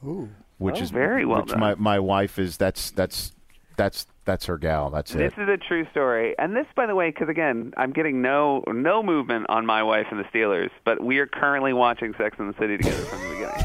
which 0.58 0.78
Oh, 0.78 0.82
is 0.82 0.90
very 0.90 1.24
well 1.24 1.42
Which 1.42 1.50
done. 1.50 1.60
my, 1.60 1.74
my 1.76 1.98
wife 2.00 2.38
is 2.38 2.56
that's 2.56 2.90
that's 2.90 3.32
that's 3.76 4.06
that's 4.24 4.46
her 4.46 4.58
gal. 4.58 4.90
That's 4.90 5.14
it. 5.14 5.18
This 5.18 5.32
is 5.34 5.48
a 5.48 5.56
true 5.56 5.86
story, 5.90 6.34
and 6.38 6.56
this, 6.56 6.66
by 6.74 6.86
the 6.86 6.94
way, 6.94 7.10
because 7.10 7.28
again, 7.28 7.72
I'm 7.76 7.92
getting 7.92 8.22
no 8.22 8.62
no 8.66 9.02
movement 9.02 9.46
on 9.48 9.66
my 9.66 9.82
wife 9.82 10.06
and 10.10 10.20
the 10.20 10.24
Steelers, 10.24 10.70
but 10.84 11.02
we 11.02 11.18
are 11.18 11.26
currently 11.26 11.72
watching 11.72 12.14
Sex 12.16 12.36
and 12.38 12.52
the 12.52 12.58
City 12.58 12.76
together 12.76 13.02
from 13.04 13.22
the 13.22 13.28
beginning. 13.30 13.64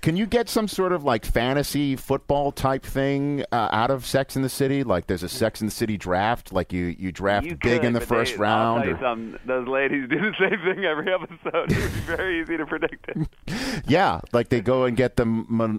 Can 0.00 0.16
you 0.16 0.26
get 0.26 0.48
some 0.48 0.68
sort 0.68 0.92
of 0.92 1.04
like 1.04 1.24
fantasy 1.24 1.96
football 1.96 2.52
type 2.52 2.84
thing 2.84 3.44
uh, 3.52 3.68
out 3.72 3.90
of 3.90 4.06
Sex 4.06 4.36
in 4.36 4.42
the 4.42 4.48
City? 4.48 4.82
Like 4.84 5.06
there's 5.06 5.22
a 5.22 5.28
Sex 5.28 5.60
in 5.60 5.66
the 5.66 5.70
City 5.72 5.96
draft, 5.98 6.52
like 6.52 6.72
you 6.72 6.94
you 6.98 7.12
draft 7.12 7.46
You 7.46 7.52
big 7.56 7.80
could, 7.80 7.84
in 7.84 7.92
the 7.92 8.00
first 8.00 8.34
they, 8.34 8.38
round. 8.38 8.84
I'll 8.84 8.96
tell 8.96 9.18
you 9.18 9.34
or- 9.34 9.38
Those 9.46 9.68
ladies 9.68 10.08
do 10.08 10.16
the 10.18 10.32
same 10.38 10.74
thing 10.74 10.84
every 10.84 11.12
episode. 11.12 11.70
It 11.72 11.82
would 11.82 11.92
be 11.94 12.00
very 12.00 12.40
easy 12.42 12.56
to 12.56 12.66
predict 12.66 13.06
it. 13.08 13.82
yeah, 13.86 14.20
like 14.32 14.48
they 14.48 14.60
go 14.60 14.84
and 14.84 14.96
get 14.96 15.16
the 15.16 15.24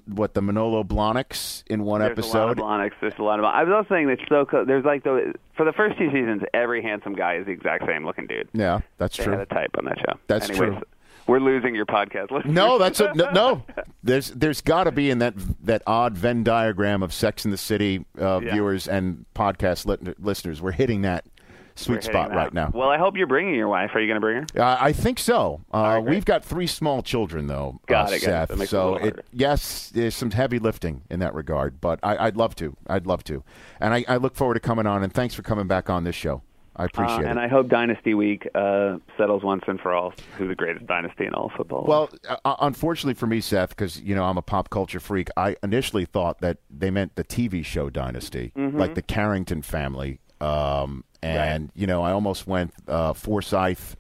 what 0.06 0.34
the 0.34 0.42
Manolo 0.42 0.84
Blahniks 0.84 1.64
in 1.68 1.84
one 1.84 2.02
There's 2.02 2.12
episode. 2.12 2.60
a 2.60 2.62
lot 2.64 2.82
of 2.82 2.92
Blahniks. 2.92 3.00
There's 3.02 3.14
a 3.20 3.24
lot 3.24 3.40
of. 3.40 3.46
I 3.46 3.64
was 3.64 3.74
also 3.74 3.94
saying 3.96 4.08
that 4.08 4.20
so 4.30 4.46
co- 4.46 4.66
there's 4.66 4.86
like 4.86 5.04
the 5.04 5.34
for 5.56 5.66
the 5.66 5.74
first 5.74 5.98
two 5.98 6.08
seasons, 6.12 6.42
every 6.54 6.82
handsome 6.82 7.14
guy 7.14 7.36
is 7.36 7.46
the 7.46 7.52
exact 7.52 7.86
same 7.88 8.06
looking 8.06 8.28
dude. 8.28 8.48
Yeah, 8.54 8.82
that's 8.98 9.18
They 9.18 9.24
true. 9.24 9.34
had 9.34 9.42
a 9.42 9.46
type 9.46 9.72
on 9.78 9.86
that 9.86 9.98
show. 10.00 10.18
That's 10.28 10.50
Anyways, 10.50 10.70
true. 10.74 10.82
We're 11.32 11.40
losing 11.40 11.74
your 11.74 11.86
podcast. 11.86 12.30
listeners. 12.30 12.54
No, 12.54 12.78
that's 12.78 13.00
a, 13.00 13.14
no, 13.14 13.32
no. 13.32 13.64
There's 14.04 14.32
there's 14.32 14.60
got 14.60 14.84
to 14.84 14.92
be 14.92 15.10
in 15.10 15.20
that 15.20 15.34
that 15.66 15.82
odd 15.88 16.18
Venn 16.18 16.44
diagram 16.44 17.02
of 17.04 17.14
Sex 17.14 17.46
in 17.46 17.52
the 17.52 17.58
City 17.58 18.04
uh, 18.20 18.42
Yeah. 18.44 18.52
viewers 18.54 18.88
and 18.88 19.26
podcast 19.34 19.86
lit- 19.86 20.22
listeners. 20.22 20.62
We're 20.62 20.72
hitting 20.72 21.04
that 21.04 21.24
sweet 21.76 22.04
spot 22.04 22.30
that. 22.32 22.36
right 22.36 22.54
now. 22.54 22.72
Well, 22.74 22.90
I 22.90 22.98
hope 22.98 23.16
you're 23.16 23.28
bringing 23.28 23.56
your 23.56 23.70
wife. 23.70 23.92
Are 23.94 24.02
you 24.02 24.08
going 24.08 24.16
to 24.16 24.20
bring 24.20 24.46
her? 24.56 24.62
Uh, 24.62 24.78
I 24.80 24.92
think 24.92 25.20
so. 25.20 25.62
Uh, 25.74 25.78
right, 25.78 26.00
we've 26.00 26.26
got 26.26 26.44
three 26.44 26.68
small 26.68 27.02
children, 27.02 27.48
though. 27.48 27.80
Got 27.88 28.10
uh, 28.12 28.16
it, 28.16 28.22
got 28.24 28.28
it. 28.44 28.50
Seth. 28.50 28.50
Makes 28.50 28.64
it 28.64 28.68
so 28.72 28.86
little 28.92 29.00
harder. 29.00 29.24
yes, 29.32 29.90
there's 29.94 30.16
some 30.16 30.32
heavy 30.32 30.60
lifting 30.60 31.04
in 31.10 31.20
that 31.22 31.34
regard, 31.34 31.80
but 31.80 32.00
I, 32.04 32.26
I'd 32.28 32.36
love 32.36 32.56
to. 32.56 32.76
I'd 32.88 33.08
love 33.08 33.24
to, 33.26 33.44
and 33.80 33.94
I, 33.94 34.04
I 34.10 34.18
look 34.18 34.36
forward 34.36 34.56
to 34.56 34.60
coming 34.60 34.86
on. 34.86 35.02
And 35.04 35.14
thanks 35.14 35.34
for 35.34 35.44
coming 35.44 35.68
back 35.68 35.90
on 35.90 36.04
this 36.04 36.16
show. 36.16 36.42
I 36.76 36.86
appreciate 36.86 37.26
Uh, 37.26 37.30
and 37.30 37.38
it. 37.40 37.42
I 37.44 37.48
hope 37.48 37.68
Dynasty 37.68 38.14
Week 38.14 38.48
uh, 38.56 38.98
settles 39.18 39.44
once 39.44 39.64
and 39.68 39.80
for 39.80 39.94
all 39.94 40.14
who 40.38 40.48
the 40.48 40.56
greatest 40.56 40.88
dynasty 40.88 41.26
in 41.26 41.34
all 41.34 41.48
of 41.48 41.52
football. 41.58 41.84
Well, 41.86 42.10
uh, 42.46 42.56
unfortunately 42.62 43.14
for 43.16 43.28
me, 43.28 43.42
Seth, 43.42 43.70
because 43.70 44.02
you 44.02 44.16
know 44.16 44.24
I'm 44.24 44.38
a 44.38 44.42
pop 44.42 44.70
culture 44.70 45.00
freak, 45.00 45.30
I 45.36 45.56
initially 45.64 46.06
thought 46.06 46.40
that 46.42 46.58
they 46.70 46.90
meant 46.90 47.16
the 47.16 47.24
TV 47.24 47.64
show 47.66 47.90
Dynasty, 47.90 48.52
Mm-hmm. 48.58 48.78
like 48.80 48.96
the 48.96 49.02
Carrington 49.02 49.62
family, 49.62 50.20
um, 50.40 51.04
and 51.22 51.72
you 51.76 51.88
know 51.88 52.04
I 52.04 52.12
almost 52.12 52.48
went 52.48 52.74
uh, 52.88 53.14
Forsyth 53.14 53.96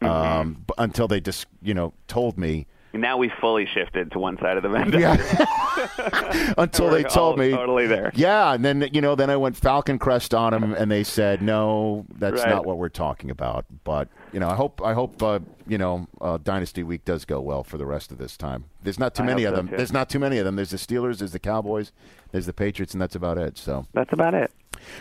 Mm-hmm. 0.00 0.10
um, 0.40 0.54
b- 0.66 0.74
until 0.78 1.06
they 1.06 1.20
just 1.20 1.46
you 1.62 1.74
know 1.74 1.92
told 2.08 2.36
me 2.36 2.66
now 2.94 3.16
we 3.16 3.30
fully 3.40 3.66
shifted 3.66 4.12
to 4.12 4.18
one 4.18 4.38
side 4.38 4.56
of 4.56 4.62
the 4.62 4.68
Venn. 4.70 4.92
Yeah. 4.92 6.54
until 6.58 6.90
they 6.90 7.02
told 7.02 7.38
me 7.38 7.50
totally 7.50 7.86
there. 7.86 8.12
Yeah, 8.14 8.52
and 8.52 8.64
then 8.64 8.88
you 8.92 9.00
know 9.00 9.14
then 9.14 9.30
I 9.30 9.36
went 9.36 9.56
Falcon 9.56 9.98
Crest 9.98 10.34
on 10.34 10.52
them, 10.52 10.74
and 10.74 10.90
they 10.90 11.04
said 11.04 11.42
no, 11.42 12.04
that's 12.16 12.40
Right. 12.42 12.50
not 12.50 12.66
what 12.66 12.78
we're 12.78 12.88
talking 12.88 13.30
about. 13.30 13.64
But 13.84 14.08
you 14.32 14.40
know 14.40 14.48
I 14.48 14.54
hope 14.54 14.82
I 14.82 14.92
hope 14.94 15.22
uh, 15.22 15.40
you 15.66 15.78
know 15.78 16.06
uh, 16.20 16.38
Dynasty 16.42 16.82
Week 16.82 17.04
does 17.04 17.24
go 17.24 17.40
well 17.40 17.64
for 17.64 17.78
the 17.78 17.86
rest 17.86 18.12
of 18.12 18.18
this 18.18 18.36
time. 18.36 18.64
There's 18.82 18.98
not 18.98 19.14
too 19.14 19.22
I 19.22 19.26
many 19.26 19.44
of 19.44 19.54
them. 19.54 19.68
too. 19.68 19.76
There's 19.76 19.92
not 19.92 20.08
too 20.08 20.18
many 20.18 20.38
of 20.38 20.44
them. 20.44 20.56
There's 20.56 20.70
the 20.70 20.76
Steelers, 20.76 21.18
there's 21.18 21.32
the 21.32 21.38
Cowboys, 21.38 21.92
there's 22.32 22.46
the 22.46 22.52
Patriots, 22.52 22.92
and 22.94 23.00
that's 23.00 23.14
about 23.14 23.38
it. 23.38 23.56
So 23.58 23.86
That's 23.92 24.12
about 24.12 24.34
it. 24.34 24.50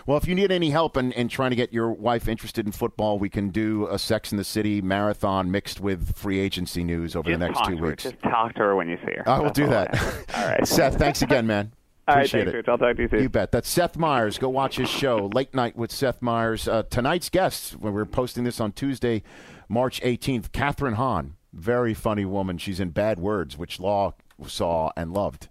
Well, 0.05 0.17
if 0.17 0.27
you 0.27 0.35
need 0.35 0.51
any 0.51 0.69
help 0.69 0.97
in, 0.97 1.11
in 1.13 1.27
trying 1.27 1.51
to 1.51 1.55
get 1.55 1.71
your 1.73 1.91
wife 1.91 2.27
interested 2.27 2.65
in 2.65 2.71
football, 2.71 3.19
we 3.19 3.29
can 3.29 3.49
do 3.49 3.87
a 3.87 3.97
Sex 3.99 4.31
in 4.31 4.37
the 4.37 4.43
City 4.43 4.81
marathon 4.81 5.51
mixed 5.51 5.79
with 5.79 6.15
free 6.15 6.39
agency 6.39 6.83
news 6.83 7.15
over 7.15 7.29
Just 7.29 7.39
the 7.39 7.47
next 7.47 7.65
two 7.65 7.77
her. 7.77 7.87
weeks. 7.87 8.03
Just 8.03 8.21
talk 8.21 8.53
to 8.55 8.59
her 8.59 8.75
when 8.75 8.89
you 8.89 8.97
see 9.05 9.13
her. 9.13 9.27
I 9.27 9.37
will 9.37 9.45
That's 9.45 9.55
do 9.55 9.63
all 9.65 9.69
that. 9.69 10.25
All 10.35 10.45
right. 10.45 10.67
Seth, 10.67 10.97
thanks 10.97 11.21
again, 11.21 11.47
man. 11.47 11.71
All 12.07 12.15
right, 12.15 12.21
Appreciate 12.21 12.51
thanks, 12.51 12.67
it. 12.67 12.69
I'll 12.69 12.77
talk 12.77 12.95
to 12.95 13.01
you 13.03 13.09
soon. 13.09 13.21
You 13.21 13.29
bet. 13.29 13.51
That's 13.51 13.69
Seth 13.69 13.95
Meyers. 13.95 14.37
Go 14.37 14.49
watch 14.49 14.77
his 14.77 14.89
show, 14.89 15.29
Late 15.33 15.53
Night 15.53 15.75
with 15.75 15.91
Seth 15.91 16.21
Meyers. 16.21 16.67
Uh, 16.67 16.83
tonight's 16.83 17.29
guest, 17.29 17.73
when 17.79 17.93
we're 17.93 18.05
posting 18.05 18.43
this 18.43 18.59
on 18.59 18.71
Tuesday, 18.71 19.21
March 19.69 20.01
18th, 20.01 20.49
Kathryn 20.49 20.95
Hahn. 20.95 21.35
Very 21.53 21.93
funny 21.93 22.25
woman. 22.25 22.57
She's 22.57 22.79
in 22.79 22.89
Bad 22.89 23.19
Words, 23.19 23.57
which 23.57 23.79
Law 23.79 24.13
saw 24.47 24.91
and 24.97 25.13
loved, 25.13 25.49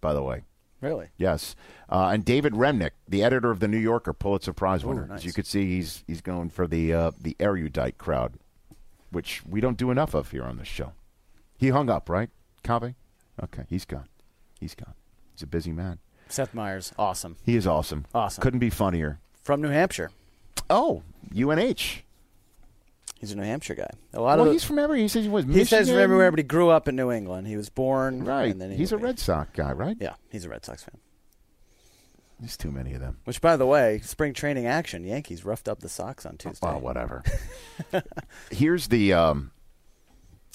by 0.00 0.12
the 0.12 0.22
way. 0.22 0.42
Really? 0.80 1.08
Yes. 1.16 1.56
Uh, 1.88 2.10
and 2.12 2.24
David 2.24 2.52
Remnick, 2.52 2.90
the 3.08 3.22
editor 3.24 3.50
of 3.50 3.60
the 3.60 3.66
New 3.68 3.78
Yorker, 3.78 4.12
Pulitzer 4.12 4.52
Prize 4.52 4.84
winner. 4.84 5.06
nice. 5.06 5.18
As 5.18 5.24
you 5.24 5.32
could 5.32 5.46
see, 5.46 5.66
he's 5.66 6.04
he's 6.06 6.20
going 6.20 6.50
for 6.50 6.66
the 6.66 6.92
uh, 6.92 7.10
the 7.20 7.34
erudite 7.40 7.98
crowd, 7.98 8.34
which 9.10 9.42
we 9.44 9.60
don't 9.60 9.76
do 9.76 9.90
enough 9.90 10.14
of 10.14 10.30
here 10.30 10.44
on 10.44 10.56
this 10.56 10.68
show. 10.68 10.92
He 11.56 11.70
hung 11.70 11.90
up, 11.90 12.08
right, 12.08 12.30
Covey? 12.62 12.94
Okay, 13.42 13.64
he's 13.68 13.84
gone. 13.84 14.08
He's 14.60 14.74
gone. 14.74 14.94
He's 15.34 15.42
a 15.42 15.46
busy 15.46 15.72
man. 15.72 15.98
Seth 16.28 16.54
Meyers, 16.54 16.92
awesome. 16.98 17.36
He 17.44 17.56
is 17.56 17.66
awesome. 17.66 18.04
Awesome. 18.14 18.42
Couldn't 18.42 18.58
be 18.60 18.70
funnier. 18.70 19.18
From 19.42 19.60
New 19.62 19.70
Hampshire. 19.70 20.10
Oh, 20.70 21.02
UNH. 21.34 22.02
He's 23.18 23.32
a 23.32 23.36
New 23.36 23.42
Hampshire 23.42 23.74
guy. 23.74 23.90
A 24.14 24.20
lot 24.20 24.38
Well, 24.38 24.46
of 24.46 24.52
he's 24.52 24.62
from 24.64 24.78
everywhere. 24.78 25.02
He 25.02 25.08
says 25.08 25.24
he 25.24 25.28
was. 25.30 25.44
he 25.44 25.64
says 25.64 25.88
from 25.88 25.98
everywhere, 25.98 26.30
but 26.30 26.38
he 26.38 26.44
grew 26.44 26.68
up 26.70 26.86
in 26.86 26.94
New 26.96 27.10
England. 27.10 27.48
He 27.48 27.56
was 27.56 27.68
born 27.68 28.24
Right. 28.24 28.50
And 28.52 28.60
then 28.60 28.70
he 28.70 28.76
he's 28.76 28.92
a. 28.92 28.96
Red 28.98 29.18
Sox 29.18 29.50
guy, 29.54 29.72
right? 29.72 29.96
Yeah, 30.00 30.14
he's 30.30 30.44
a 30.44 30.48
Red 30.48 30.64
Sox 30.64 30.84
fan. 30.84 30.98
There's 32.38 32.56
too 32.56 32.70
many 32.70 32.94
of 32.94 33.00
them. 33.00 33.18
Which, 33.24 33.40
by 33.40 33.56
the 33.56 33.66
way, 33.66 33.98
spring 34.04 34.32
training 34.32 34.66
action. 34.66 35.02
Yankees 35.02 35.44
roughed 35.44 35.66
up 35.66 35.80
the 35.80 35.88
Sox 35.88 36.24
on 36.24 36.36
Tuesday. 36.36 36.64
Well, 36.64 36.78
whatever. 36.80 37.24
here's 38.52 38.86
the 38.86 39.12
um, 39.12 39.50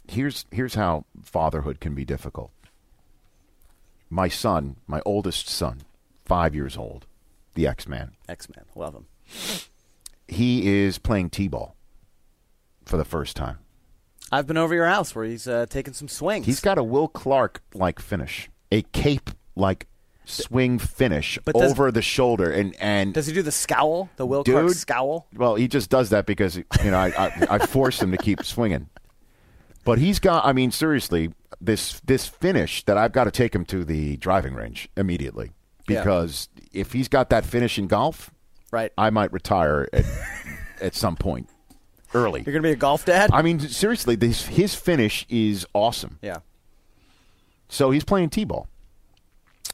here's 0.07 0.45
here's 0.51 0.75
how 0.75 1.03
fatherhood 1.21 1.81
can 1.81 1.93
be 1.93 2.05
difficult. 2.05 2.51
my 4.09 4.29
son, 4.29 4.77
my 4.87 5.01
oldest 5.05 5.49
son, 5.49 5.81
five 6.25 6.55
years 6.55 6.77
old, 6.77 7.05
the 7.55 7.67
X 7.67 7.85
Man. 7.89 8.11
X 8.29 8.47
Man, 8.55 8.63
love 8.75 8.93
him. 8.95 9.07
He 10.29 10.67
is 10.81 10.97
playing 10.97 11.31
t-ball 11.31 11.75
for 12.85 12.97
the 12.97 13.05
first 13.05 13.35
time. 13.35 13.57
I've 14.31 14.47
been 14.47 14.57
over 14.57 14.73
your 14.73 14.87
house 14.87 15.13
where 15.15 15.25
he's 15.25 15.47
uh, 15.47 15.65
taking 15.69 15.93
some 15.93 16.07
swings. 16.07 16.45
He's 16.45 16.59
got 16.59 16.77
a 16.77 16.83
Will 16.83 17.07
Clark 17.07 17.61
like 17.73 17.99
finish, 17.99 18.49
a 18.71 18.81
cape 18.81 19.29
like 19.55 19.87
swing 20.25 20.79
finish 20.79 21.37
But 21.45 21.55
does- 21.55 21.71
over 21.71 21.91
the 21.91 22.01
shoulder, 22.01 22.49
and 22.51 22.75
and 22.79 23.13
Does 23.13 23.27
he 23.27 23.33
do 23.33 23.41
the 23.41 23.51
scowl? 23.51 24.09
The 24.15 24.25
Will 24.25 24.43
Clark 24.43 24.69
scowl? 24.71 25.27
Well, 25.35 25.55
he 25.55 25.67
just 25.67 25.89
does 25.89 26.09
that 26.09 26.25
because 26.25 26.55
you 26.57 26.63
know 26.83 26.97
I, 26.97 27.09
I, 27.17 27.47
I 27.51 27.59
force 27.59 28.01
him 28.01 28.11
to 28.11 28.17
keep 28.17 28.43
swinging. 28.43 28.89
But 29.85 29.99
he's 29.99 30.19
got. 30.19 30.45
I 30.45 30.53
mean, 30.53 30.71
seriously, 30.71 31.33
this 31.59 31.99
this 32.05 32.25
finish 32.25 32.83
that 32.85 32.97
I've 32.97 33.11
got 33.11 33.25
to 33.25 33.31
take 33.31 33.53
him 33.53 33.65
to 33.65 33.83
the 33.83 34.15
driving 34.17 34.53
range 34.55 34.87
immediately 34.95 35.51
Yeah. 35.89 35.99
because 36.01 36.47
if 36.71 36.93
he's 36.93 37.09
got 37.09 37.29
that 37.31 37.45
finish 37.45 37.77
in 37.77 37.87
golf, 37.87 38.31
Right. 38.71 38.91
I 38.97 39.09
might 39.09 39.31
retire 39.33 39.89
at 39.93 40.05
at 40.81 40.95
some 40.95 41.15
point 41.17 41.49
early. 42.13 42.43
You're 42.45 42.53
gonna 42.53 42.63
be 42.63 42.71
a 42.71 42.75
golf 42.75 43.05
dad? 43.05 43.29
I 43.33 43.41
mean, 43.41 43.59
seriously, 43.59 44.15
this 44.15 44.45
his 44.47 44.75
finish 44.75 45.25
is 45.29 45.65
awesome. 45.73 46.19
yeah. 46.21 46.37
So 47.69 47.89
he's 47.91 48.03
playing 48.03 48.29
t-ball. 48.29 48.67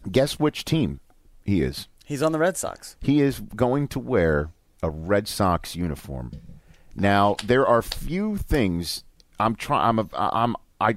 Guess 0.09 0.39
which 0.39 0.63
team 0.63 1.01
he 1.43 1.61
is? 1.61 1.87
He's 2.05 2.23
on 2.23 2.31
the 2.31 2.39
Red 2.39 2.55
Sox. 2.57 2.95
he 3.01 3.19
is 3.21 3.41
going 3.41 3.87
to 3.89 3.99
wear 3.99 4.51
a 4.81 4.89
Red 4.89 5.27
Sox 5.27 5.75
uniform. 5.75 6.31
Now 6.95 7.35
there 7.43 7.67
are 7.67 7.81
few 7.81 8.37
things 8.37 9.03
I'm 9.39 9.55
trying. 9.55 9.89
I'm 9.89 9.99
a, 9.99 10.09
I'm 10.13 10.55
I 10.79 10.95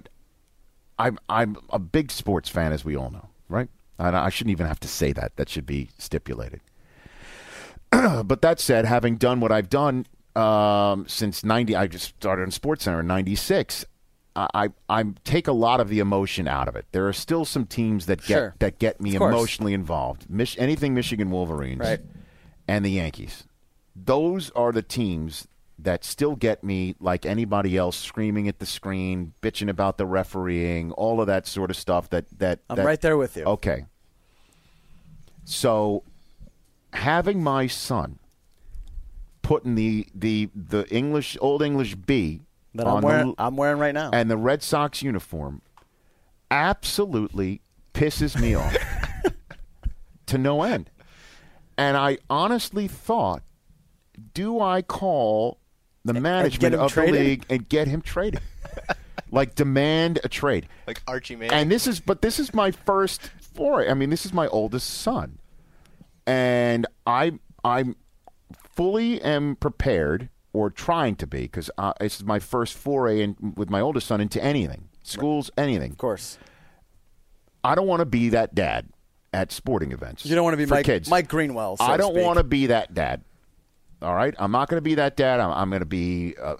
I'm 0.98 1.18
I'm 1.28 1.56
a 1.70 1.78
big 1.78 2.10
sports 2.12 2.48
fan, 2.48 2.72
as 2.72 2.84
we 2.84 2.96
all 2.96 3.10
know, 3.10 3.28
right? 3.48 3.68
And 3.98 4.16
I 4.16 4.28
shouldn't 4.30 4.52
even 4.52 4.66
have 4.66 4.80
to 4.80 4.88
say 4.88 5.12
that. 5.12 5.36
That 5.36 5.48
should 5.48 5.66
be 5.66 5.90
stipulated. 5.98 6.60
but 7.90 8.40
that 8.42 8.58
said, 8.60 8.84
having 8.84 9.16
done 9.16 9.40
what 9.40 9.52
I've 9.52 9.68
done 9.68 10.06
um, 10.36 11.06
since 11.08 11.44
'90, 11.44 11.76
I 11.76 11.86
just 11.86 12.06
started 12.06 12.42
on 12.42 12.50
Sports 12.50 12.84
Center 12.84 13.00
in 13.00 13.06
'96. 13.06 13.84
I, 14.34 14.46
I 14.54 14.68
I 14.88 15.04
take 15.24 15.46
a 15.46 15.52
lot 15.52 15.80
of 15.80 15.88
the 15.88 15.98
emotion 15.98 16.48
out 16.48 16.66
of 16.68 16.74
it. 16.76 16.86
There 16.92 17.06
are 17.06 17.12
still 17.12 17.44
some 17.44 17.66
teams 17.66 18.06
that 18.06 18.20
get 18.20 18.26
Sure. 18.26 18.54
that 18.60 18.78
get 18.78 19.00
me 19.00 19.14
emotionally 19.14 19.74
involved. 19.74 20.30
Mich- 20.30 20.56
anything 20.58 20.94
Michigan 20.94 21.30
Wolverines, 21.30 21.80
Right. 21.80 22.00
and 22.66 22.84
the 22.84 22.90
Yankees. 22.92 23.44
Those 23.94 24.50
are 24.52 24.72
the 24.72 24.80
teams 24.82 25.48
that 25.78 26.04
still 26.04 26.34
get 26.36 26.62
me 26.64 26.94
like 27.00 27.26
anybody 27.26 27.76
else 27.76 27.96
screaming 27.98 28.46
at 28.48 28.58
the 28.58 28.64
screen, 28.66 29.34
bitching 29.42 29.68
about 29.68 29.98
the 29.98 30.06
refereeing, 30.06 30.92
all 30.92 31.20
of 31.20 31.26
that 31.26 31.46
sort 31.46 31.70
of 31.70 31.76
stuff 31.76 32.08
that 32.08 32.24
that 32.38 32.60
I'm 32.70 32.76
that- 32.76 32.86
right 32.86 33.00
there 33.02 33.18
with 33.18 33.36
you. 33.36 33.44
Okay. 33.44 33.84
So 35.44 36.04
having 36.92 37.42
my 37.42 37.66
son 37.66 38.18
putting 39.52 39.74
the 39.74 40.06
the 40.14 40.48
the 40.54 40.88
English 40.88 41.36
old 41.40 41.62
English 41.62 41.94
B 41.94 42.40
That 42.74 42.86
I'm 42.86 43.00
the 43.02 43.06
wearing. 43.06 43.26
l- 43.28 43.34
I'm 43.38 43.56
wearing 43.56 43.78
right 43.78 43.94
now. 43.94 44.10
and 44.12 44.30
the 44.30 44.36
Red 44.38 44.62
Sox 44.62 45.02
uniform 45.02 45.60
absolutely 46.50 47.60
pisses 47.94 48.40
me 48.40 48.54
off 48.54 48.74
to 50.26 50.38
no 50.38 50.62
end. 50.62 50.90
And 51.76 51.96
I 51.96 52.18
honestly 52.30 52.86
thought, 52.88 53.42
do 54.34 54.60
I 54.60 54.82
call 54.82 55.58
the 56.04 56.14
management 56.14 56.74
of 56.74 56.90
traded? 56.92 57.14
the 57.14 57.18
league 57.18 57.44
and 57.50 57.68
get 57.68 57.88
him 57.88 58.02
traded? 58.02 58.40
like 59.30 59.54
demand 59.54 60.20
a 60.24 60.28
trade. 60.28 60.66
Like 60.86 61.02
Archie 61.06 61.36
Manning. 61.36 61.52
And 61.54 61.70
this 61.70 61.86
is 61.86 62.00
but 62.00 62.22
this 62.22 62.38
is 62.38 62.54
my 62.54 62.70
first 62.70 63.20
foray. 63.54 63.90
I 63.90 63.94
mean, 63.94 64.10
this 64.10 64.24
is 64.24 64.32
my 64.32 64.46
oldest 64.48 64.88
son. 64.88 65.38
And 66.26 66.86
I 67.06 67.32
I'm 67.64 67.96
fully 68.74 69.20
am 69.22 69.56
prepared 69.56 70.28
or 70.52 70.70
trying 70.70 71.16
to 71.16 71.26
be 71.26 71.42
because 71.42 71.70
uh, 71.78 71.92
this 72.00 72.16
is 72.16 72.24
my 72.24 72.38
first 72.38 72.74
foray 72.74 73.22
in, 73.22 73.54
with 73.56 73.70
my 73.70 73.80
oldest 73.80 74.06
son 74.06 74.20
into 74.20 74.42
anything 74.42 74.88
schools 75.02 75.50
anything. 75.56 75.90
Of 75.92 75.98
course. 75.98 76.38
i 77.64 77.74
don't 77.74 77.86
want 77.86 78.00
to 78.00 78.06
be 78.06 78.30
that 78.30 78.54
dad 78.54 78.88
at 79.32 79.50
sporting 79.50 79.92
events 79.92 80.26
You 80.26 80.34
don't 80.34 80.44
want 80.44 80.54
to 80.54 80.58
be 80.58 80.66
for 80.66 80.74
Mike, 80.74 80.86
kids. 80.86 81.08
Mike 81.08 81.28
Greenwell. 81.28 81.76
So 81.76 81.84
i 81.84 81.96
don't 81.96 82.14
want 82.14 82.38
to 82.38 82.44
be 82.44 82.66
that 82.66 82.94
dad 82.94 83.24
all 84.02 84.14
right? 84.14 84.34
I'm 84.38 84.50
not 84.50 84.68
going 84.68 84.78
to 84.78 84.82
be 84.82 84.96
that 84.96 85.16
dad. 85.16 85.38
I'm, 85.38 85.52
I'm 85.52 85.70
going 85.70 85.80
to 85.80 85.86
be 85.86 86.34
uh, 86.42 86.56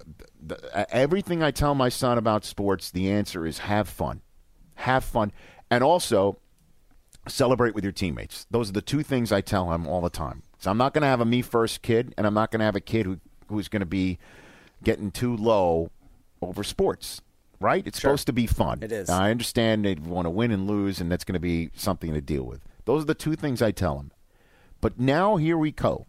th- 0.48 0.60
th- 0.60 0.86
everything 0.90 1.42
i 1.42 1.50
tell 1.50 1.74
my 1.74 1.88
son 1.88 2.16
about 2.18 2.44
sports 2.44 2.90
the 2.90 3.10
answer 3.10 3.44
is 3.46 3.58
have 3.58 3.88
fun. 3.88 4.22
Have 4.76 5.04
fun. 5.04 5.32
And 5.70 5.82
also 5.82 6.38
celebrate 7.28 7.74
with 7.74 7.84
your 7.84 7.92
teammates. 7.92 8.46
Those 8.50 8.70
are 8.70 8.72
the 8.72 8.82
two 8.82 9.02
things 9.02 9.32
i 9.32 9.40
tell 9.40 9.72
him 9.72 9.86
all 9.86 10.00
the 10.00 10.10
time 10.10 10.42
so 10.62 10.70
i'm 10.70 10.78
not 10.78 10.94
going 10.94 11.02
to 11.02 11.08
have 11.08 11.20
a 11.20 11.24
me 11.24 11.42
first 11.42 11.82
kid 11.82 12.14
and 12.16 12.26
i'm 12.26 12.34
not 12.34 12.50
going 12.50 12.60
to 12.60 12.64
have 12.64 12.76
a 12.76 12.80
kid 12.80 13.04
who, 13.04 13.18
who's 13.48 13.68
going 13.68 13.80
to 13.80 13.86
be 13.86 14.18
getting 14.82 15.10
too 15.10 15.36
low 15.36 15.90
over 16.40 16.64
sports 16.64 17.20
right? 17.62 17.86
It's 17.86 18.00
supposed 18.00 18.26
to 18.26 18.32
be 18.32 18.46
fun. 18.46 18.80
It 18.82 18.92
is. 18.92 19.08
i 19.08 19.30
understand 19.30 19.84
they 19.84 19.94
want 19.94 20.26
to 20.26 20.30
win 20.30 20.50
and 20.50 20.66
lose 20.66 21.00
and 21.00 21.10
that's 21.10 21.24
going 21.24 21.34
to 21.34 21.40
be 21.40 21.70
something 21.74 22.12
to 22.12 22.20
deal 22.20 22.42
with. 22.42 22.60
Those 22.84 23.02
are 23.02 23.06
the 23.06 23.14
two 23.14 23.36
things 23.36 23.62
i 23.62 23.70
tell 23.70 23.98
him. 23.98 24.10
But 24.80 24.98
now 24.98 25.36
here 25.36 25.56
we 25.56 25.70
go. 25.70 26.06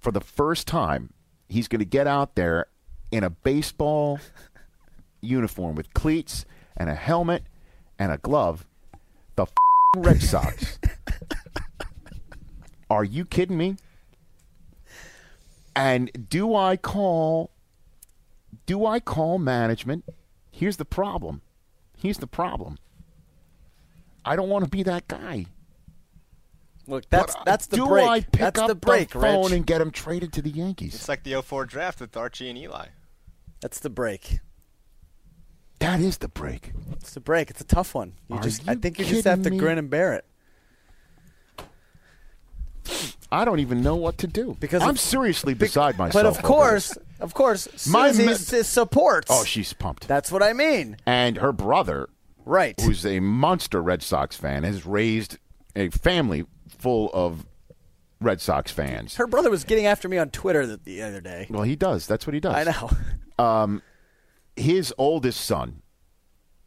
For 0.00 0.10
the 0.10 0.20
first 0.20 0.66
time 0.66 1.12
he's 1.48 1.68
going 1.68 1.78
to 1.78 1.84
get 1.84 2.06
out 2.06 2.34
there 2.34 2.66
in 3.10 3.22
a 3.22 3.30
baseball 3.30 4.18
uniform 5.20 5.76
with 5.76 5.94
cleats 5.94 6.44
and 6.76 6.90
a 6.90 6.94
helmet 6.94 7.44
and 7.98 8.10
a 8.10 8.18
glove 8.18 8.66
the 9.36 9.46
red 9.96 10.20
sox 10.20 10.78
are 12.92 13.04
you 13.04 13.24
kidding 13.24 13.56
me 13.56 13.76
and 15.74 16.28
do 16.28 16.54
i 16.54 16.76
call 16.76 17.50
do 18.66 18.84
i 18.84 19.00
call 19.00 19.38
management 19.38 20.04
here's 20.50 20.76
the 20.76 20.84
problem 20.84 21.40
here's 21.96 22.18
the 22.18 22.26
problem 22.26 22.78
i 24.24 24.36
don't 24.36 24.48
want 24.50 24.62
to 24.64 24.70
be 24.70 24.82
that 24.82 25.08
guy 25.08 25.46
Look, 26.88 27.08
that's 27.10 27.32
But, 27.34 27.40
uh, 27.40 27.44
that's 27.44 27.66
the 27.68 27.76
do 27.76 27.86
break. 27.86 28.08
I 28.08 28.20
pick 28.22 28.32
that's 28.40 28.58
up 28.60 28.66
the 28.66 28.74
break, 28.74 29.12
phone 29.12 29.44
Rich. 29.44 29.52
and 29.52 29.64
get 29.64 29.80
him 29.80 29.92
traded 29.92 30.32
to 30.32 30.42
the 30.42 30.50
Yankees? 30.50 30.96
It's 30.96 31.08
like 31.08 31.22
the 31.22 31.40
04 31.40 31.64
draft 31.64 32.00
with 32.00 32.16
Archie 32.16 32.48
and 32.50 32.58
Eli. 32.58 32.86
That's 33.60 33.78
the 33.78 33.88
break. 33.88 34.40
That 35.78 36.00
is 36.00 36.18
the 36.18 36.26
break. 36.26 36.72
It's 36.94 37.14
the 37.14 37.20
break. 37.20 37.50
It's 37.50 37.60
a 37.60 37.64
tough 37.64 37.94
one. 37.94 38.14
You 38.28 38.34
Are 38.34 38.42
just, 38.42 38.68
I 38.68 38.74
think 38.74 38.98
you 38.98 39.04
just 39.04 39.24
have 39.26 39.42
to 39.44 39.50
me? 39.50 39.58
grin 39.58 39.78
and 39.78 39.88
bear 39.90 40.12
it. 40.14 40.24
I 43.30 43.44
don't 43.44 43.60
even 43.60 43.82
know 43.82 43.96
what 43.96 44.18
to 44.18 44.26
do 44.26 44.56
Because 44.60 44.82
I'm 44.82 44.90
of- 44.90 45.00
seriously 45.00 45.54
beside 45.54 45.96
myself. 45.98 46.12
But 46.12 46.26
of 46.26 46.42
course, 46.42 46.96
of 47.20 47.32
course, 47.34 47.86
My 47.86 48.12
Susie 48.12 48.56
me- 48.56 48.62
supports. 48.62 49.28
Oh, 49.30 49.44
she's 49.44 49.72
pumped. 49.72 50.06
That's 50.08 50.30
what 50.30 50.42
I 50.42 50.52
mean. 50.52 50.96
and 51.06 51.38
her 51.38 51.52
brother, 51.52 52.08
Right. 52.44 52.78
who's 52.80 53.06
a 53.06 53.20
monster 53.20 53.80
Red 53.82 54.02
Sox 54.02 54.36
fan, 54.36 54.64
has 54.64 54.84
raised 54.84 55.38
a 55.74 55.88
family 55.90 56.44
full 56.68 57.10
of 57.14 57.46
Red 58.20 58.40
Sox 58.40 58.70
fans. 58.70 59.16
Her 59.16 59.26
brother 59.26 59.50
was 59.50 59.64
getting 59.64 59.86
after 59.86 60.08
me 60.08 60.18
on 60.18 60.30
Twitter 60.30 60.66
the, 60.66 60.76
the 60.76 61.02
other 61.02 61.20
day. 61.20 61.46
well, 61.48 61.62
he 61.62 61.74
does. 61.76 62.06
That's 62.06 62.26
what 62.26 62.34
he 62.34 62.40
does. 62.40 62.54
I 62.54 62.64
know. 62.64 62.90
Um, 63.38 63.82
his 64.54 64.92
oldest 64.98 65.40
son, 65.40 65.80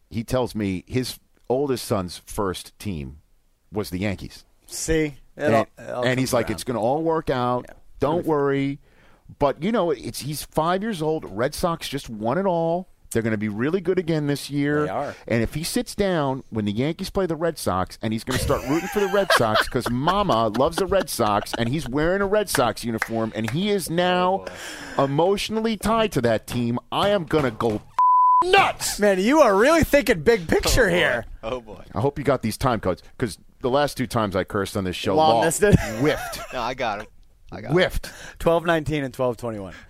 he 0.10 0.24
tells 0.24 0.56
me 0.56 0.84
his 0.88 1.20
oldest 1.48 1.86
son's 1.86 2.18
first 2.26 2.78
team 2.80 3.20
was 3.72 3.92
the 3.92 4.00
Yankees. 4.00 4.44
See, 4.66 5.18
It 5.38 5.44
and, 5.44 5.54
it 5.54 5.90
all 5.92 6.06
and 6.06 6.20
he's 6.20 6.30
comes 6.30 6.34
like, 6.34 6.50
it's 6.50 6.64
going 6.64 6.76
to 6.76 6.82
all 6.82 7.02
work 7.02 7.30
out. 7.30 7.66
Don't 8.00 8.26
worry. 8.26 8.80
But 9.40 9.64
you 9.64 9.72
know, 9.72 9.92
it's 9.92 10.22
he's 10.22 10.44
five 10.44 10.84
years 10.84 11.02
old. 11.02 11.26
Red 11.26 11.54
Sox 11.54 11.90
just 11.90 12.10
won 12.10 12.38
it 12.38 12.46
all. 12.46 12.90
They're 13.12 13.22
going 13.22 13.32
to 13.32 13.38
be 13.38 13.48
really 13.48 13.80
good 13.80 13.98
again 13.98 14.28
this 14.28 14.50
year. 14.50 14.84
They 14.84 14.90
are. 14.90 15.16
And 15.26 15.42
if 15.42 15.54
he 15.54 15.64
sits 15.64 15.96
down 15.96 16.44
when 16.50 16.66
the 16.66 16.72
Yankees 16.74 17.10
play 17.10 17.26
the 17.26 17.38
Red 17.38 17.58
Sox, 17.58 17.98
and 18.02 18.12
he's 18.12 18.26
going 18.26 18.38
to 18.38 18.44
start 18.44 18.62
rooting 18.68 18.90
for 18.90 19.00
the 19.00 19.08
Red 19.08 19.32
Sox 19.32 19.64
because 19.64 19.90
Mama 19.90 20.50
loves 20.50 20.76
the 20.76 20.86
Red 20.86 21.10
Sox, 21.10 21.54
and 21.58 21.70
he's 21.70 21.88
wearing 21.88 22.22
a 22.22 22.28
Red 22.28 22.50
Sox 22.50 22.84
uniform, 22.84 23.32
and 23.34 23.50
he 23.52 23.70
is 23.70 23.90
now 23.90 24.46
oh, 24.98 25.06
emotionally 25.06 25.78
tied 25.78 26.12
to 26.12 26.22
that 26.22 26.46
team, 26.46 26.78
I 26.92 27.10
am 27.10 27.24
going 27.24 27.46
to 27.46 27.52
go 27.52 27.82
nuts. 28.44 29.00
Man, 29.00 29.20
you 29.20 29.42
are 29.42 29.56
really 29.56 29.84
thinking 29.84 30.22
big 30.22 30.48
picture 30.48 30.90
here. 30.90 31.26
Oh 31.44 31.62
boy. 31.62 31.84
I 31.94 32.02
hope 32.02 32.18
you 32.18 32.24
got 32.26 32.42
these 32.42 32.58
time 32.58 32.80
codes 32.80 33.02
because 33.18 33.38
the 33.62 33.70
last 33.70 33.98
two 33.98 34.08
times 34.08 34.36
I 34.36 34.44
cursed 34.44 34.76
on 34.78 34.84
this 34.84 34.96
show, 34.96 35.16
Law 35.16 35.36
Law 35.40 35.46
missed 35.46 35.64
it. 35.64 35.76
whiffed, 36.02 36.40
No, 36.54 36.62
I 36.62 36.74
got 36.74 37.02
him. 37.02 37.08
I 37.52 37.62
got 37.62 37.70
him. 37.70 37.74
whiffed. 37.76 38.12
Twelve 38.40 38.66
nineteen 38.66 39.04
and 39.04 39.14
twelve 39.14 39.38
twenty 39.38 39.60
one. 39.60 39.74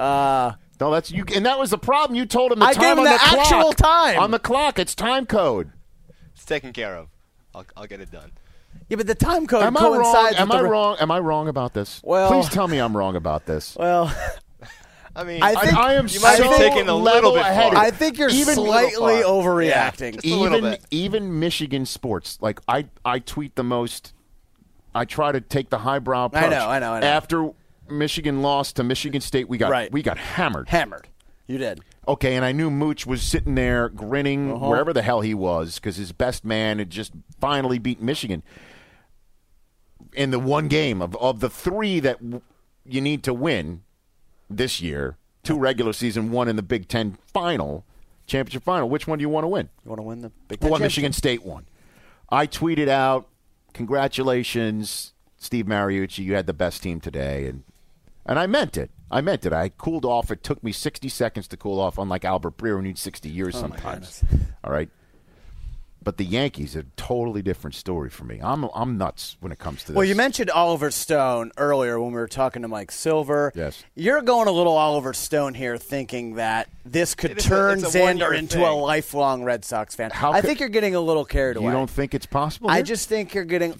Uh, 0.00 0.54
No, 0.80 0.90
that's 0.90 1.12
you, 1.12 1.24
and 1.36 1.46
that 1.46 1.56
was 1.56 1.70
the 1.70 1.78
problem. 1.78 2.16
You 2.16 2.26
told 2.26 2.50
him 2.50 2.58
the 2.58 2.64
I 2.66 2.72
time 2.72 2.82
gave 2.82 2.92
him 2.94 2.98
on 2.98 3.04
the 3.04 3.16
clock. 3.18 3.38
actual 3.46 3.72
time. 3.74 4.18
on 4.18 4.30
the 4.32 4.40
clock. 4.40 4.78
It's 4.80 4.92
time 4.96 5.24
code. 5.24 5.70
It's 6.34 6.44
taken 6.44 6.72
care 6.72 6.96
of. 6.96 7.08
I'll, 7.54 7.64
I'll 7.76 7.86
get 7.86 8.00
it 8.00 8.10
done. 8.10 8.32
yeah, 8.88 8.96
but 8.96 9.06
the 9.06 9.14
time 9.14 9.46
code 9.46 9.62
Am 9.62 9.76
I 9.76 9.80
wrong? 9.82 9.94
Am 10.36 10.48
with 10.48 10.58
I 10.58 10.62
the, 10.62 10.68
wrong? 10.68 10.96
Am 10.98 11.12
I 11.12 11.20
wrong 11.20 11.46
about 11.46 11.74
this? 11.74 12.00
Well- 12.02 12.28
please 12.28 12.48
tell 12.48 12.66
me 12.66 12.78
I'm 12.78 12.96
wrong 12.96 13.14
about 13.14 13.46
this. 13.46 13.76
Well, 13.78 14.12
I 15.16 15.24
mean, 15.24 15.42
I 15.42 15.54
think 15.54 15.76
I 15.76 15.94
am 15.94 16.08
you 16.08 16.20
might 16.20 16.36
so 16.38 16.50
be 16.50 16.56
taking 16.56 16.88
a 16.88 16.94
little 16.94 17.32
bit 17.32 17.42
ahead. 17.42 17.72
far. 17.72 17.82
I 17.82 17.90
think 17.90 18.18
you're 18.18 18.30
Even- 18.30 18.54
slightly 18.54 19.22
far. 19.22 19.32
overreacting. 19.32 20.14
Just 20.14 20.26
a 20.26 20.34
little 20.36 20.58
even 20.58 20.70
bit. 20.72 20.84
even 20.90 21.38
Michigan 21.38 21.86
sports, 21.86 22.38
like 22.40 22.60
I 22.68 22.86
I 23.04 23.20
tweet 23.20 23.54
the 23.56 23.64
most. 23.64 24.12
I 24.94 25.04
try 25.04 25.32
to 25.32 25.40
take 25.40 25.70
the 25.70 25.78
highbrow 25.78 26.26
approach. 26.26 26.44
I 26.44 26.48
know, 26.48 26.68
I 26.68 26.78
know, 26.78 26.92
I 26.92 27.00
know. 27.00 27.06
After 27.06 27.50
Michigan 27.88 28.42
lost 28.42 28.76
to 28.76 28.84
Michigan 28.84 29.20
State, 29.20 29.48
we 29.48 29.58
got 29.58 29.70
Right. 29.70 29.90
we 29.92 30.02
got 30.02 30.18
hammered. 30.18 30.68
Hammered. 30.68 31.08
You 31.46 31.58
did. 31.58 31.80
Okay, 32.08 32.36
and 32.36 32.44
I 32.44 32.52
knew 32.52 32.70
Mooch 32.70 33.06
was 33.06 33.22
sitting 33.22 33.54
there 33.54 33.88
grinning 33.88 34.52
Uh-huh. 34.52 34.66
wherever 34.68 34.92
the 34.92 35.02
hell 35.02 35.20
he 35.20 35.34
was 35.34 35.76
because 35.76 35.96
his 35.96 36.12
best 36.12 36.44
man 36.44 36.78
had 36.78 36.90
just 36.90 37.12
finally 37.40 37.78
beat 37.78 38.00
Michigan 38.00 38.42
in 40.14 40.30
the 40.30 40.38
one 40.38 40.68
game 40.68 41.00
of, 41.02 41.16
of 41.16 41.40
the 41.40 41.50
three 41.50 42.00
that 42.00 42.18
w- 42.22 42.40
you 42.86 43.00
need 43.00 43.22
to 43.24 43.34
win 43.34 43.82
this 44.50 44.80
year 44.80 45.16
two 45.42 45.58
regular 45.58 45.92
season, 45.92 46.30
one 46.30 46.48
in 46.48 46.56
the 46.56 46.62
Big 46.62 46.88
Ten 46.88 47.18
final, 47.26 47.84
championship 48.26 48.62
final. 48.62 48.88
Which 48.88 49.06
one 49.06 49.18
do 49.18 49.22
you 49.22 49.28
want 49.28 49.44
to 49.44 49.48
win? 49.48 49.68
You 49.84 49.90
want 49.90 49.98
to 49.98 50.02
win 50.02 50.20
the 50.22 50.30
Big 50.48 50.58
The 50.60 50.64
Ten 50.64 50.70
one 50.70 50.78
championship? 50.78 51.02
Michigan 51.02 51.12
State 51.12 51.44
won. 51.44 51.66
I 52.30 52.46
tweeted 52.46 52.88
out, 52.88 53.28
"Congratulations, 54.04 55.12
Steve 55.36 55.66
Mariucci. 55.66 56.18
You 56.24 56.34
had 56.34 56.46
the 56.46 56.52
best 56.52 56.82
team 56.82 57.00
today," 57.00 57.46
and 57.46 57.62
and 58.26 58.38
I 58.38 58.46
meant 58.46 58.76
it. 58.76 58.90
I 59.10 59.20
meant 59.20 59.46
it. 59.46 59.52
I 59.52 59.68
cooled 59.68 60.04
off. 60.04 60.30
It 60.30 60.42
took 60.42 60.62
me 60.64 60.72
60 60.72 61.08
seconds 61.08 61.46
to 61.48 61.56
cool 61.56 61.78
off, 61.78 61.98
unlike 61.98 62.24
Albert 62.24 62.56
Breer, 62.56 62.76
who 62.76 62.82
needs 62.82 63.00
60 63.00 63.28
years 63.28 63.54
Oh, 63.54 63.60
sometimes. 63.60 64.24
All 64.64 64.72
right. 64.72 64.88
But 66.04 66.18
the 66.18 66.24
Yankees 66.24 66.76
are 66.76 66.80
a 66.80 66.84
totally 66.96 67.40
different 67.40 67.74
story 67.74 68.10
for 68.10 68.24
me. 68.24 68.38
I'm 68.42 68.64
I'm 68.74 68.98
nuts 68.98 69.38
when 69.40 69.50
it 69.52 69.58
comes 69.58 69.80
to 69.82 69.86
this. 69.88 69.96
Well, 69.96 70.04
you 70.04 70.14
mentioned 70.14 70.50
Oliver 70.50 70.90
Stone 70.90 71.52
earlier 71.56 71.98
when 71.98 72.12
we 72.12 72.18
were 72.18 72.28
talking 72.28 72.60
to 72.60 72.68
Mike 72.68 72.92
Silver. 72.92 73.50
Yes. 73.54 73.82
You're 73.94 74.20
going 74.20 74.46
a 74.46 74.50
little 74.52 74.76
Oliver 74.76 75.14
Stone 75.14 75.54
here, 75.54 75.78
thinking 75.78 76.34
that 76.34 76.68
this 76.84 77.14
could 77.14 77.30
It 77.30 77.38
is 77.38 77.46
a- 77.46 77.48
turn 77.48 77.78
a 77.82 77.86
Xander 77.88 78.36
into 78.36 78.62
a 78.68 78.70
lifelong 78.72 79.44
Red 79.44 79.64
Sox 79.64 79.94
fan. 79.94 80.10
How 80.10 80.32
I 80.32 80.40
could- 80.42 80.48
think 80.48 80.60
you're 80.60 80.68
getting 80.68 80.94
a 80.94 81.00
little 81.00 81.24
carried 81.24 81.56
away. 81.56 81.66
you 81.68 81.72
don't 81.72 81.88
think 81.90 82.14
it's 82.14 82.26
possible? 82.26 82.68
I 82.70 82.82
just 82.82 83.08
think 83.08 83.32
you're 83.32 83.44
getting. 83.44 83.72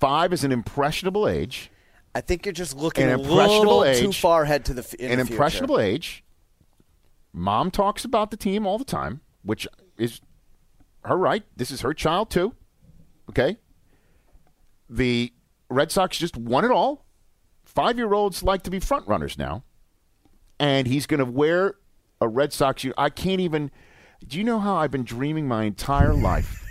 five 0.00 0.32
is 0.32 0.44
an 0.44 0.52
impressionable 0.52 1.28
age. 1.28 1.70
I 2.14 2.22
think 2.22 2.46
you're 2.46 2.54
just 2.54 2.74
looking 2.74 3.04
An 3.04 3.10
a 3.10 3.12
impressionable 3.22 3.80
little 3.80 4.00
too 4.00 4.12
far 4.12 4.44
ahead 4.44 4.64
to 4.64 4.72
the 4.74 4.96
in 4.98 5.10
an 5.10 5.18
the 5.26 5.30
impressionable 5.30 5.78
age. 5.78 6.24
Mom 7.34 7.70
talks 7.70 8.02
about 8.04 8.30
the 8.30 8.36
team 8.38 8.66
all 8.66 8.78
the 8.78 8.84
time, 8.84 9.20
which 9.42 9.68
is 9.98 10.22
her 11.06 11.16
right. 11.16 11.44
This 11.56 11.70
is 11.70 11.80
her 11.80 11.94
child 11.94 12.30
too. 12.30 12.54
Okay. 13.30 13.56
The 14.88 15.32
Red 15.68 15.90
Sox 15.90 16.18
just 16.18 16.36
won 16.36 16.64
it 16.64 16.70
all. 16.70 17.04
Five 17.64 17.96
year 17.96 18.12
olds 18.12 18.42
like 18.42 18.62
to 18.62 18.70
be 18.70 18.80
front 18.80 19.06
runners 19.08 19.36
now, 19.36 19.64
and 20.58 20.86
he's 20.86 21.06
going 21.06 21.18
to 21.18 21.30
wear 21.30 21.74
a 22.20 22.28
Red 22.28 22.52
Sox. 22.52 22.86
I 22.96 23.10
can't 23.10 23.40
even. 23.40 23.70
Do 24.26 24.38
you 24.38 24.44
know 24.44 24.60
how 24.60 24.76
I've 24.76 24.90
been 24.90 25.04
dreaming 25.04 25.46
my 25.46 25.64
entire 25.64 26.14
life? 26.14 26.62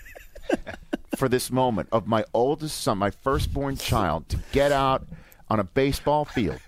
for 1.16 1.30
this 1.30 1.52
moment 1.52 1.90
of 1.92 2.08
my 2.08 2.26
oldest 2.34 2.82
son, 2.82 2.98
my 2.98 3.10
firstborn 3.10 3.78
child, 3.78 4.28
to 4.30 4.40
get 4.52 4.72
out 4.72 5.08
on 5.50 5.60
a 5.60 5.64
baseball 5.64 6.26
field 6.26 6.60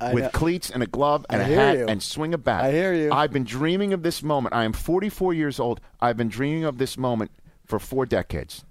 I 0.00 0.12
with 0.12 0.24
know. 0.24 0.30
cleats 0.30 0.70
and 0.70 0.82
a 0.82 0.86
glove 0.86 1.24
and 1.30 1.40
I 1.40 1.48
a 1.48 1.54
hat 1.54 1.78
you. 1.78 1.86
and 1.86 2.02
swing 2.02 2.34
a 2.34 2.38
bat. 2.38 2.64
I 2.64 2.72
hear 2.72 2.92
you. 2.92 3.12
I've 3.12 3.32
been 3.32 3.44
dreaming 3.44 3.92
of 3.92 4.02
this 4.02 4.22
moment. 4.22 4.54
I 4.54 4.64
am 4.64 4.72
44 4.72 5.34
years 5.34 5.60
old. 5.60 5.80
I've 6.00 6.16
been 6.16 6.28
dreaming 6.28 6.64
of 6.64 6.78
this 6.78 6.98
moment 6.98 7.30
for 7.64 7.78
four 7.78 8.04
decades. 8.06 8.64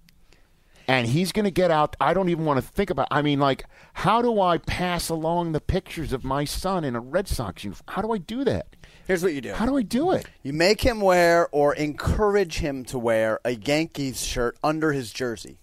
And 0.89 1.05
he's 1.07 1.34
going 1.34 1.43
to 1.43 1.51
get 1.51 1.69
out. 1.69 1.97
I 1.99 2.13
don't 2.13 2.29
even 2.29 2.45
want 2.45 2.61
to 2.63 2.65
think 2.65 2.89
about. 2.89 3.09
I 3.11 3.21
mean, 3.21 3.39
like, 3.39 3.65
how 3.93 4.21
do 4.21 4.39
I 4.39 4.57
pass 4.57 5.09
along 5.09 5.51
the 5.51 5.59
pictures 5.59 6.13
of 6.13 6.23
my 6.23 6.45
son 6.45 6.85
in 6.85 6.95
a 6.95 7.01
Red 7.01 7.27
Sox 7.27 7.65
uniform? 7.65 7.85
How 7.89 8.01
do 8.01 8.13
I 8.13 8.17
do 8.17 8.45
that? 8.45 8.67
Here's 9.05 9.21
what 9.21 9.34
you 9.34 9.41
do. 9.41 9.53
How 9.53 9.65
do 9.65 9.77
I 9.77 9.81
do 9.81 10.11
it? 10.11 10.25
You 10.43 10.53
make 10.53 10.81
him 10.81 11.01
wear 11.01 11.49
or 11.51 11.75
encourage 11.75 12.59
him 12.59 12.85
to 12.85 12.97
wear 12.97 13.39
a 13.43 13.55
Yankees 13.55 14.23
shirt 14.23 14.57
under 14.63 14.93
his 14.93 15.11
jersey, 15.11 15.59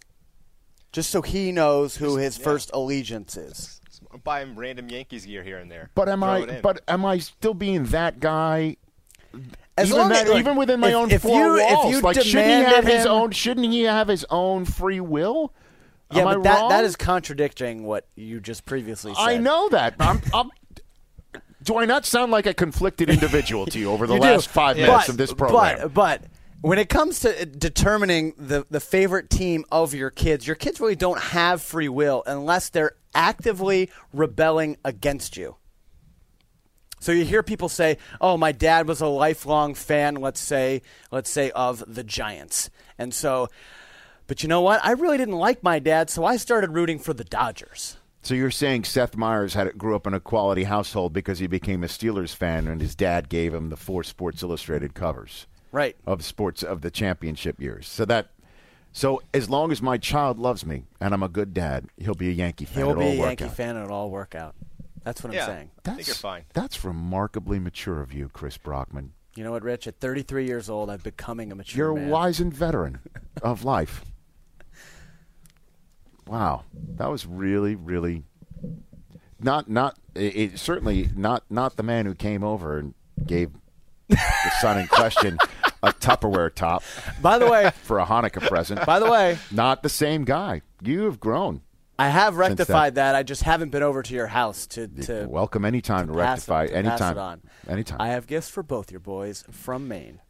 just 0.93 1.11
so 1.11 1.23
he 1.23 1.53
knows 1.53 1.97
who 1.97 2.17
his 2.17 2.37
first 2.37 2.71
allegiance 2.75 3.37
is. 3.37 3.74
Buy 4.23 4.41
him 4.43 4.57
random 4.57 4.89
Yankees 4.89 5.27
gear 5.27 5.43
here 5.43 5.59
and 5.59 5.71
there. 5.71 5.91
But 5.95 6.09
am 6.09 6.21
Throw 6.21 6.29
I? 6.29 6.61
But 6.61 6.83
am 6.87 7.05
I 7.05 7.19
still 7.19 7.55
being 7.55 7.85
that 7.87 8.21
guy? 8.21 8.77
As 9.77 9.89
even, 9.89 9.99
long 9.99 10.09
that, 10.11 10.23
as- 10.23 10.29
look, 10.29 10.39
even 10.39 10.57
within 10.57 10.79
my 10.81 10.91
if- 10.91 10.95
own 10.95 11.11
if 11.11 11.23
four 11.23 11.41
you- 11.41 11.57
if 11.57 11.73
walls, 11.73 11.91
you 11.95 12.01
like 12.01 12.15
shouldn't 12.23 12.33
he 12.47 12.53
have 12.53 12.67
demanded 12.69 12.93
his 12.93 13.07
own? 13.07 13.31
Shouldn't 13.33 13.67
he 13.67 13.83
have 13.83 14.07
his 14.09 14.25
own 14.31 14.65
free 14.65 15.01
will? 15.01 15.53
Yeah, 16.13 16.23
Am 16.23 16.29
I 16.29 16.35
but 16.35 16.43
that, 16.45 16.61
wrong? 16.61 16.69
that 16.69 16.85
is 16.85 16.95
contradicting 16.97 17.83
what 17.85 18.07
you 18.15 18.39
just 18.39 18.65
previously 18.67 19.15
said. 19.15 19.21
I 19.21 19.39
know 19.39 19.69
that. 19.71 19.95
I'm, 19.99 20.21
I'm, 20.33 20.51
do 21.63 21.77
I 21.79 21.87
not 21.87 22.05
sound 22.05 22.31
like 22.31 22.47
a 22.47 22.55
conflicted 22.55 23.11
individual 23.11 23.67
to 23.67 23.79
you 23.79 23.91
over 23.91 24.07
the 24.07 24.15
You 24.15 24.21
do. 24.21 24.27
last 24.27 24.49
five 24.49 24.77
But- 24.77 24.87
minutes 24.87 25.09
of 25.09 25.17
this 25.17 25.33
program? 25.33 25.79
But, 25.89 25.95
but 25.95 26.23
when 26.61 26.79
it 26.79 26.89
comes 26.89 27.21
to 27.21 27.45
determining 27.47 28.35
the, 28.39 28.65
the 28.71 28.81
favorite 28.81 29.29
team 29.29 29.65
of 29.73 29.93
your 29.93 30.11
kids, 30.11 30.47
your 30.47 30.57
kids 30.57 30.79
really 30.79 30.95
don't 30.95 31.21
have 31.21 31.63
free 31.63 31.89
will 31.89 32.23
unless 32.27 32.69
they're 32.69 32.93
actively 33.15 33.91
rebelling 34.13 34.77
against 34.85 35.37
you. 35.37 35.57
So 37.01 37.13
you 37.13 37.25
hear 37.25 37.43
people 37.43 37.69
say, 37.69 37.99
"Oh, 38.21 38.37
my 38.37 38.53
dad 38.53 38.89
was 38.89 39.01
a 39.01 39.07
lifelong 39.07 39.75
fan, 39.75 40.15
let's 40.17 40.41
say, 40.41 40.81
let's 41.11 41.31
say 41.31 41.51
of 41.51 41.85
the 41.87 42.03
Giants." 42.05 42.71
And 42.99 43.13
so 43.13 43.49
but 44.27 44.43
you 44.43 44.49
know 44.49 44.63
what? 44.63 44.83
I 44.83 44.93
really 44.93 45.19
didn't 45.19 45.35
like 45.37 45.63
my 45.63 45.79
dad, 45.79 46.09
so 46.09 46.25
I 46.25 46.39
started 46.39 46.71
rooting 46.71 46.99
for 46.99 47.13
the 47.13 47.25
Dodgers. 47.25 47.99
so 48.23 48.33
you're 48.33 48.51
saying 48.51 48.85
Seth 48.85 49.17
Meyers 49.19 49.53
had 49.53 49.77
grew 49.77 49.95
up 49.95 50.07
in 50.07 50.15
a 50.15 50.21
quality 50.21 50.65
household 50.65 51.13
because 51.13 51.41
he 51.41 51.47
became 51.47 51.85
a 51.85 51.89
Steelers 51.89 52.35
fan 52.35 52.67
and 52.67 52.81
his 52.81 52.95
dad 52.95 53.29
gave 53.29 53.53
him 53.53 53.69
the 53.69 53.77
four 53.77 54.03
Sports 54.03 54.43
Illustrated 54.43 54.95
covers 54.95 55.47
Right. 55.73 55.95
of 56.07 56.25
sports 56.25 56.63
of 56.63 56.81
the 56.81 56.91
championship 56.91 57.61
years. 57.61 57.87
So 57.87 58.07
that. 58.07 58.29
So 58.97 59.21
as 59.35 59.51
long 59.51 59.73
as 59.73 59.83
my 59.83 59.99
child 59.99 60.39
loves 60.39 60.65
me 60.65 60.85
and 61.01 61.13
I'm 61.13 61.23
a 61.25 61.29
good 61.29 61.53
dad, 61.53 61.89
he'll 61.97 62.15
be 62.15 62.29
a 62.29 62.33
Yankee 62.33 62.65
fan. 62.65 62.77
He'll 62.87 62.95
be 62.95 63.05
all 63.05 63.11
a 63.13 63.19
work 63.19 63.27
Yankee 63.41 63.45
out. 63.47 63.57
fan 63.57 63.75
and 63.77 63.85
it'll 63.87 63.97
all 63.97 64.11
work 64.11 64.37
out. 64.37 64.55
That's 65.03 65.23
what 65.23 65.31
I'm 65.31 65.35
Yeah. 65.37 65.47
saying. 65.47 65.71
I 65.85 65.91
think 65.97 66.07
you're 66.07 66.15
fine. 66.15 66.45
That's 66.55 66.85
remarkably 66.85 67.59
mature 67.59 68.01
of 68.01 68.13
you, 68.13 68.29
Chris 68.33 68.57
Brockman. 68.57 69.13
You 69.35 69.43
know 69.43 69.51
what, 69.51 69.65
Rich? 69.65 69.89
At 69.89 69.99
33 69.99 70.47
years 70.47 70.71
old, 70.71 70.89
I'm 70.91 71.01
becoming 71.01 71.51
a 71.51 71.57
mature 71.57 71.77
You're 71.77 71.91
a 71.91 72.01
man. 72.01 72.09
wizened 72.09 72.55
veteran 72.55 73.01
of 73.43 73.65
life. 73.65 74.05
Wow, 76.27 76.63
that 76.97 77.11
was 77.11 77.27
really, 77.27 77.75
really 77.75 78.23
not 79.41 79.69
not 79.69 79.99
it, 80.15 80.37
it- 80.37 80.59
certainly 80.59 81.11
not 81.17 81.43
not 81.51 81.77
the 81.77 81.83
man 81.83 82.07
who 82.07 82.15
came 82.15 82.43
over 82.45 82.79
and 82.79 82.95
gave 83.27 83.51
the 84.09 84.17
son 84.61 84.79
in 84.79 84.87
question 84.87 85.37
a 85.85 85.93
Tupperware 85.93 86.55
top 86.55 86.83
By 87.23 87.39
the 87.39 87.47
way, 87.49 87.71
for 87.83 87.99
a 87.99 88.05
Hanukkah 88.07 88.47
present. 88.49 88.85
by 88.87 88.99
the 88.99 89.11
way, 89.11 89.39
Not 89.51 89.83
the 89.83 89.89
same 89.89 90.25
guy. 90.25 90.63
You 90.83 91.05
have 91.05 91.21
grown. 91.21 91.61
I 91.99 92.09
have 92.09 92.37
rectified 92.37 92.97
that. 92.97 93.15
I 93.15 93.23
just 93.23 93.43
haven't 93.45 93.71
been 93.71 93.85
over 93.85 94.03
to 94.03 94.15
your 94.15 94.27
house 94.27 94.67
to 94.69 94.89
to 94.89 95.27
Welcome 95.29 95.65
anytime 95.65 96.09
to, 96.09 96.13
pass 96.15 96.49
it- 96.49 96.51
rectify. 96.51 96.67
to 96.67 96.73
pass 96.73 96.79
anytime. 96.85 97.17
it 97.17 97.21
on. 97.21 97.41
Anytime. 97.69 98.01
I 98.01 98.09
have 98.09 98.27
gifts 98.27 98.49
for 98.49 98.63
both 98.65 98.91
your 98.91 99.01
boys 99.01 99.45
from 99.51 99.87
Maine. 99.87 100.21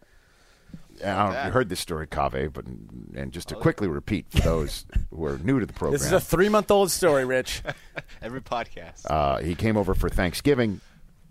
I 1.05 1.33
don't 1.33 1.47
you 1.47 1.53
heard 1.53 1.69
this 1.69 1.81
story, 1.81 2.07
Cave, 2.07 2.53
but 2.53 2.67
and 2.67 3.33
just 3.33 3.49
to 3.49 3.57
quickly 3.57 3.89
repeat 3.89 4.27
for 4.31 4.41
those 4.43 4.87
who 5.11 5.25
are 5.25 5.39
new 5.39 5.59
to 5.59 5.67
the 5.67 5.73
program. 5.73 5.95
This 5.95 6.07
is 6.07 6.13
a 6.13 6.21
three-month-old 6.21 6.91
story, 6.91 7.25
Rich. 7.25 7.63
Every 8.23 8.41
podcast. 8.41 9.11
Uh, 9.11 9.39
he 9.39 9.55
came 9.57 9.77
over 9.77 9.95
for 9.95 10.09
Thanksgiving, 10.09 10.81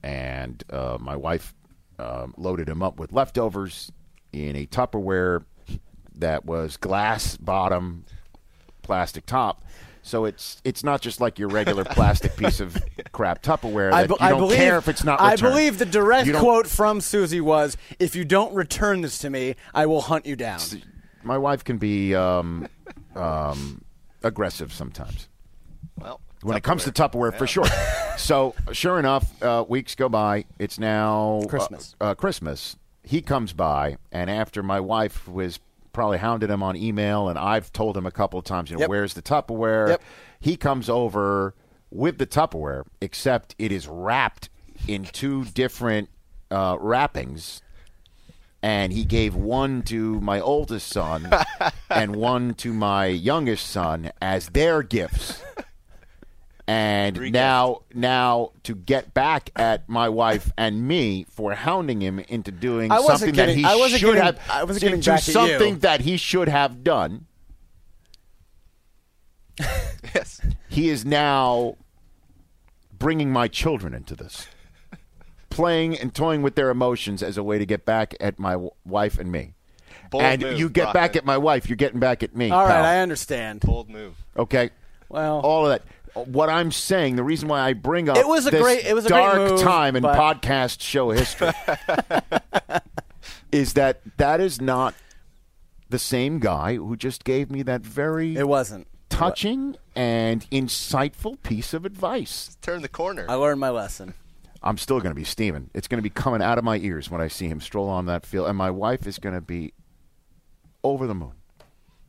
and 0.04 0.62
uh, 0.70 0.98
my 1.00 1.16
wife 1.16 1.54
um, 1.98 2.34
loaded 2.38 2.68
him 2.68 2.84
up 2.84 3.00
with 3.00 3.14
leftovers 3.14 3.90
in 4.34 4.56
a 4.56 4.66
Tupperware 4.66 5.44
that 6.16 6.46
was 6.46 6.78
glass 6.78 7.38
bottom, 7.38 8.06
plastic 8.82 9.26
top. 9.26 9.64
So 10.02 10.26
it's 10.26 10.62
it's 10.66 10.84
not 10.84 11.00
just 11.00 11.22
like 11.22 11.40
your 11.40 11.48
regular 11.48 11.86
plastic 11.92 12.36
piece 12.36 12.60
of 12.60 12.78
crap 13.14 13.42
Tupperware 13.42 13.92
that 13.92 13.96
I, 13.96 14.08
be- 14.08 14.14
you 14.14 14.30
don't 14.30 14.40
believe, 14.40 14.58
care 14.58 14.78
if 14.78 14.90
it's 14.90 15.04
not. 15.04 15.22
Returned. 15.22 15.46
I 15.46 15.50
believe 15.50 15.80
the 15.80 15.86
direct 15.86 16.34
quote 16.34 16.68
from 16.68 17.00
Susie 17.00 17.40
was, 17.40 17.78
"If 18.00 18.16
you 18.16 18.26
don't 18.26 18.54
return 18.54 19.02
this 19.02 19.18
to 19.20 19.30
me, 19.30 19.56
I 19.74 19.86
will 19.86 20.02
hunt 20.02 20.26
you 20.26 20.36
down." 20.36 20.60
My 21.24 21.38
wife 21.38 21.64
can 21.64 21.78
be 21.78 22.14
um, 22.14 22.68
um, 23.16 23.82
aggressive 24.24 24.74
sometimes. 24.74 25.30
well, 25.98 26.20
when 26.42 26.58
it 26.58 26.64
comes 26.64 26.84
to 26.84 26.92
Tupperware, 26.92 27.38
for 27.38 27.48
sure. 27.48 27.66
so, 28.18 28.56
sure 28.74 29.00
enough, 29.00 29.42
uh, 29.42 29.64
weeks 29.68 29.96
go 29.96 30.10
by. 30.10 30.44
It's 30.60 30.78
now 30.78 31.40
uh, 31.44 31.48
Christmas. 31.48 31.96
Uh, 32.02 32.14
Christmas. 32.14 32.76
He 33.04 33.22
comes 33.22 33.54
by, 33.54 33.98
and 34.12 34.30
after 34.30 34.64
my 34.64 34.80
wife 34.80 35.28
was 35.28 35.60
probably 35.92 36.18
hounded 36.18 36.50
him 36.50 36.64
on 36.64 36.76
email, 36.76 37.30
and 37.30 37.38
I've 37.38 37.72
told 37.72 37.96
him 37.98 38.06
a 38.06 38.12
couple 38.12 38.40
of 38.40 38.46
times, 38.46 38.70
you 38.72 38.78
know, 38.78 38.82
Yep. 38.82 38.90
where's 38.90 39.14
the 39.14 39.22
Tupperware? 39.22 39.90
Yep. 39.90 40.02
He 40.40 40.56
comes 40.58 40.90
over 40.90 41.54
with 41.92 42.18
the 42.18 42.26
Tupperware, 42.26 42.84
except 43.02 43.56
it 43.60 43.72
is 43.72 43.88
wrapped 43.88 44.50
in 44.88 45.04
two 45.04 45.46
different 45.46 46.10
uh, 46.50 46.78
wrappings. 46.80 47.62
And 48.62 48.94
he 48.94 49.04
gave 49.04 49.36
one 49.36 49.82
to 49.84 50.22
my 50.22 50.40
oldest 50.40 50.88
son 50.88 51.30
and 51.90 52.16
one 52.16 52.54
to 52.56 52.74
my 52.74 53.08
youngest 53.08 53.68
son 53.70 54.12
as 54.22 54.48
their 54.50 54.82
gifts 54.82 55.44
And 56.66 57.18
Reguessed. 57.18 57.34
now, 57.34 57.82
now 57.94 58.52
to 58.64 58.74
get 58.74 59.14
back 59.14 59.50
at 59.56 59.90
my 59.90 60.08
wife 60.08 60.52
and 60.58 60.88
me 60.88 61.26
for 61.30 61.54
hounding 61.54 62.02
him 62.02 62.20
into 62.20 62.52
doing 62.52 62.90
something 62.90 63.34
getting- 63.34 63.36
that 63.36 63.60
he 63.60 63.66
I 63.66 63.76
wasn't 63.76 64.00
should 64.00 64.16
getting- 64.16 64.24
have, 64.24 64.40
I 64.50 64.64
wasn't 64.64 64.82
getting 64.82 64.98
into 65.00 65.10
back 65.10 65.20
at 65.20 65.28
you. 65.28 65.34
something 65.34 65.80
that 65.80 66.02
he 66.02 66.16
should 66.18 66.48
have 66.48 66.84
done. 66.84 67.26
Yes. 70.16 70.42
He 70.70 70.90
is 70.90 71.06
now 71.06 71.76
bringing 72.98 73.32
my 73.32 73.48
children 73.48 73.94
into 73.94 74.16
this, 74.16 74.48
playing 75.50 75.98
and 75.98 76.14
toying 76.14 76.42
with 76.44 76.56
their 76.56 76.70
emotions 76.70 77.24
as 77.24 77.38
a 77.38 77.44
way 77.44 77.58
to 77.58 77.66
get 77.66 77.84
back 77.86 78.14
at 78.20 78.38
my 78.38 78.52
w- 78.54 78.72
wife 78.86 79.18
and 79.18 79.32
me. 79.32 79.54
Bold 80.12 80.24
and 80.24 80.42
move, 80.42 80.60
you 80.60 80.70
get 80.70 80.94
back 80.94 81.16
at 81.16 81.26
my 81.26 81.38
wife, 81.38 81.68
you're 81.68 81.78
getting 81.78 82.00
back 82.00 82.22
at 82.22 82.36
me. 82.36 82.52
All 82.52 82.64
right, 82.66 82.72
pal. 82.74 82.84
I 82.86 82.98
understand. 83.00 83.62
Bold 83.62 83.90
move. 83.90 84.16
Okay. 84.38 84.70
Well, 85.10 85.40
all 85.40 85.66
of 85.66 85.72
that. 85.72 85.82
What 86.14 86.50
I'm 86.50 86.72
saying, 86.72 87.16
the 87.16 87.24
reason 87.24 87.48
why 87.50 87.62
I 87.62 87.74
bring 87.74 88.08
up 88.10 88.18
It 88.18 88.28
was 88.28 88.46
a 88.48 88.52
this 88.52 88.62
great- 88.62 88.86
it 88.86 88.94
was 88.94 89.06
a 89.06 89.10
great 89.10 89.20
dark 89.20 89.52
move, 89.52 89.62
time 89.62 89.96
in 89.96 90.04
but- 90.04 90.18
podcast 90.18 90.82
show 90.82 91.10
history 91.12 91.52
is 93.52 93.74
that 93.74 94.02
that 94.18 94.40
is 94.40 94.62
not 94.62 94.94
the 95.90 96.00
same 96.00 96.40
guy 96.40 96.76
who 96.76 96.96
just 96.96 97.24
gave 97.24 97.52
me 97.52 97.62
that 97.64 97.82
very 97.82 98.36
it 98.36 98.48
wasn't. 98.48 98.88
touching 99.10 99.76
and 99.96 100.48
insightful 100.52 101.42
piece 101.44 101.74
of 101.74 101.86
advice. 101.86 102.58
Turn 102.62 102.82
the 102.82 102.88
corner. 102.90 103.26
I 103.30 103.36
learned 103.36 103.60
my 103.60 103.70
lesson. 103.70 104.14
I'm 104.64 104.78
still 104.78 105.00
going 105.00 105.12
to 105.12 105.16
be 105.20 105.26
steaming. 105.26 105.70
It's 105.74 105.88
going 105.88 105.98
to 106.00 106.04
be 106.04 106.10
coming 106.10 106.42
out 106.42 106.58
of 106.58 106.64
my 106.64 106.78
ears 106.78 107.12
when 107.12 107.22
I 107.22 107.28
see 107.28 107.48
him 107.48 107.60
stroll 107.60 107.90
on 107.90 108.06
that 108.06 108.26
field, 108.26 108.48
and 108.48 108.58
my 108.58 108.72
wife 108.72 109.06
is 109.06 109.20
going 109.20 109.36
to 109.36 109.42
be 109.42 109.74
over 110.84 111.06
the 111.06 111.14
moon. 111.14 111.34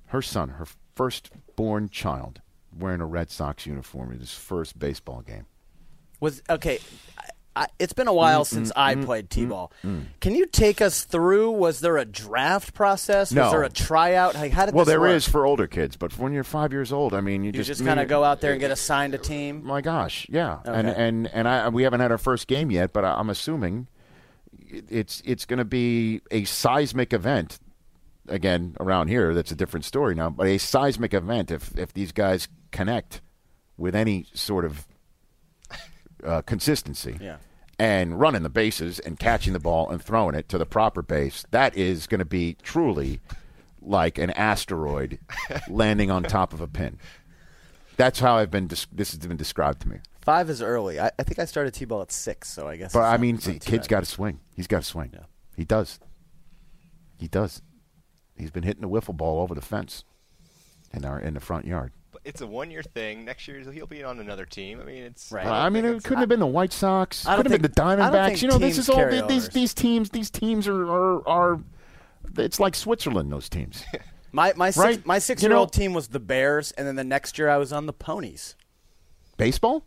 Her 0.06 0.22
son, 0.22 0.51
her 0.51 0.66
firstborn 0.94 1.89
child, 1.89 2.40
wearing 2.78 3.01
a 3.01 3.06
Red 3.06 3.30
Sox 3.30 3.66
uniform 3.66 4.12
in 4.12 4.20
his 4.20 4.34
first 4.34 4.78
baseball 4.78 5.22
game. 5.22 5.46
Was 6.20 6.42
okay. 6.48 6.78
I, 7.56 7.66
it's 7.78 7.92
been 7.92 8.09
a 8.09 8.12
while 8.12 8.42
Mm, 8.42 8.46
since 8.46 8.68
mm, 8.70 8.72
I 8.74 8.94
mm, 8.96 9.05
played 9.05 9.26
mm, 9.26 9.30
t-ball. 9.30 9.72
mm. 9.84 10.06
Can 10.20 10.34
you 10.34 10.44
take 10.46 10.80
us 10.80 11.05
through? 11.05 11.52
Was 11.52 11.78
there 11.80 11.98
a 11.98 12.05
draft 12.05 12.74
process? 12.74 13.30
No. 13.30 13.42
Was 13.42 13.52
there 13.52 13.62
a 13.62 13.68
tryout? 13.68 14.34
Like, 14.34 14.51
how 14.51 14.66
did 14.66 14.74
Well, 14.74 14.84
there 14.84 15.01
work? 15.01 15.12
is 15.12 15.28
for 15.28 15.46
older 15.46 15.68
kids, 15.68 15.96
but 15.96 16.18
when 16.18 16.32
you're 16.32 16.42
five 16.42 16.72
years 16.72 16.92
old, 16.92 17.14
I 17.14 17.20
mean, 17.20 17.42
you, 17.44 17.48
You 17.48 17.52
just 17.52 17.68
just 17.68 17.84
kind 17.84 18.01
of 18.01 18.09
go 18.09 18.24
out 18.24 18.40
there 18.40 18.51
and 18.52 18.60
get 18.60 18.72
assigned 18.72 19.14
a 19.14 19.18
team. 19.18 19.64
My 19.64 19.80
gosh, 19.82 20.26
yeah, 20.28 20.59
and 20.64 20.88
Okay. 20.88 21.01
and 21.06 21.26
and 21.28 21.46
I 21.46 21.68
we 21.68 21.84
haven't 21.84 22.01
had 22.01 22.10
our 22.10 22.18
first 22.18 22.48
game 22.48 22.72
yet, 22.72 22.92
but 22.92 23.05
I, 23.05 23.14
I'm 23.14 23.30
assuming 23.30 23.86
it's 24.68 25.22
it's 25.24 25.44
going 25.44 25.59
to 25.59 25.64
be 25.64 26.22
a 26.32 26.44
seismic 26.44 27.12
event. 27.12 27.60
Again, 28.28 28.74
around 28.80 29.09
here, 29.09 29.34
that's 29.34 29.52
a 29.52 29.55
different 29.56 29.84
story 29.84 30.14
now. 30.14 30.30
But 30.30 30.46
a 30.46 30.59
seismic 30.59 31.12
event 31.14 31.51
if 31.51 31.76
if 31.78 31.92
these 31.92 32.12
guys 32.12 32.48
connect 32.70 33.20
with 33.76 33.94
any 33.94 34.26
sort 34.34 34.64
of 34.64 34.86
uh, 36.24 36.42
consistency, 36.42 37.18
Yeah. 37.20 37.36
and 37.78 38.18
running 38.18 38.42
the 38.42 38.48
bases 38.48 38.98
and 38.98 39.18
catching 39.18 39.52
the 39.52 39.59
ball 39.60 39.90
and 39.90 40.02
throwing 40.02 40.34
it 40.34 40.48
to 40.48 40.59
the 40.59 40.64
proper 40.66 41.02
base, 41.02 41.44
that 41.51 41.76
is 41.76 42.06
going 42.06 42.20
to 42.20 42.24
be 42.24 42.56
truly 42.62 43.20
like 43.82 44.16
an 44.16 44.30
asteroid 44.30 45.18
landing 45.68 46.10
on 46.10 46.22
top 46.22 46.52
of 46.55 46.60
a 46.62 46.66
pin. 46.66 46.98
That's 47.96 48.20
how 48.20 48.36
I've 48.38 48.51
been. 48.51 48.68
This 48.68 48.86
has 49.12 49.18
been 49.18 49.36
described 49.36 49.82
to 49.82 49.88
me. 49.88 49.98
Five 50.22 50.48
is 50.48 50.62
early. 50.62 50.98
I, 50.98 51.10
I 51.18 51.22
think 51.22 51.38
I 51.38 51.44
started 51.44 51.74
t-ball 51.74 52.01
at 52.01 52.10
six, 52.10 52.48
so 52.48 52.66
I 52.66 52.76
guess. 52.76 52.92
But 52.94 53.02
I 53.02 53.18
mean, 53.18 53.38
see, 53.38 53.59
kid's 53.59 53.86
got 53.86 54.01
to 54.01 54.06
swing. 54.06 54.40
He's 54.56 54.66
got 54.66 54.78
to 54.82 54.88
swing. 54.88 55.12
He 55.56 55.64
does. 55.64 56.01
He 57.18 57.28
does. 57.28 57.60
He's 58.36 58.51
been 58.51 58.62
hitting 58.65 58.82
the 58.82 58.89
wiffle 58.89 59.16
ball 59.16 59.40
over 59.40 59.55
the 59.55 59.61
fence 59.61 60.05
in 60.93 61.05
our 61.05 61.19
in 61.19 61.35
the 61.35 61.40
front 61.40 61.66
yard. 61.66 61.93
But 62.12 62.23
it's 62.24 62.40
a 62.40 62.47
one-year 62.47 62.82
thing. 62.82 63.24
Next 63.24 63.47
year 63.48 63.61
he'll 63.73 63.86
be 63.86 64.05
on 64.05 64.20
another 64.20 64.44
team. 64.47 64.81
I 64.81 64.85
mean, 64.85 65.02
it's. 65.05 65.31
Right. 65.32 65.47
Uh, 65.47 65.52
I 65.52 65.69
mean, 65.69 65.85
it 65.85 66.02
couldn't 66.05 66.20
have 66.20 66.28
been 66.28 66.40
the 66.40 66.47
White 66.47 66.73
Sox. 66.73 67.27
I 67.27 67.31
don't 67.36 67.43
Could 67.44 67.52
have 67.52 67.62
been 67.62 67.70
the 67.70 67.74
think- 67.74 68.01
I 68.01 68.11
don't 68.11 68.12
Diamondbacks. 68.15 68.43
You 68.43 68.48
know, 68.48 68.59
this 68.59 68.78
is 68.78 68.89
all 68.89 68.97
carry 68.97 69.20
these 69.23 69.48
these 69.51 69.74
teams. 69.74 70.11
These 70.11 70.31
teams 70.31 70.69
are 70.69 70.85
are, 70.90 71.28
are 71.28 71.61
it's 72.36 72.59
like 72.61 72.74
Switzerland. 72.74 73.32
Those 73.32 73.48
teams. 73.48 73.85
My 74.32 74.52
my 74.56 74.70
six, 74.70 75.06
my 75.06 75.20
six 75.20 75.44
year 75.44 75.52
old 75.55 75.69
know- 75.73 75.78
team 75.78 75.94
was 75.94 76.09
the 76.09 76.19
Bears, 76.19 76.73
and 76.73 76.89
then 76.89 76.97
the 76.97 77.05
next 77.05 77.39
year 77.39 77.48
I 77.48 77.56
was 77.56 77.73
on 77.73 77.86
the 77.86 77.93
Ponies. 77.93 78.56
Baseball. 79.36 79.85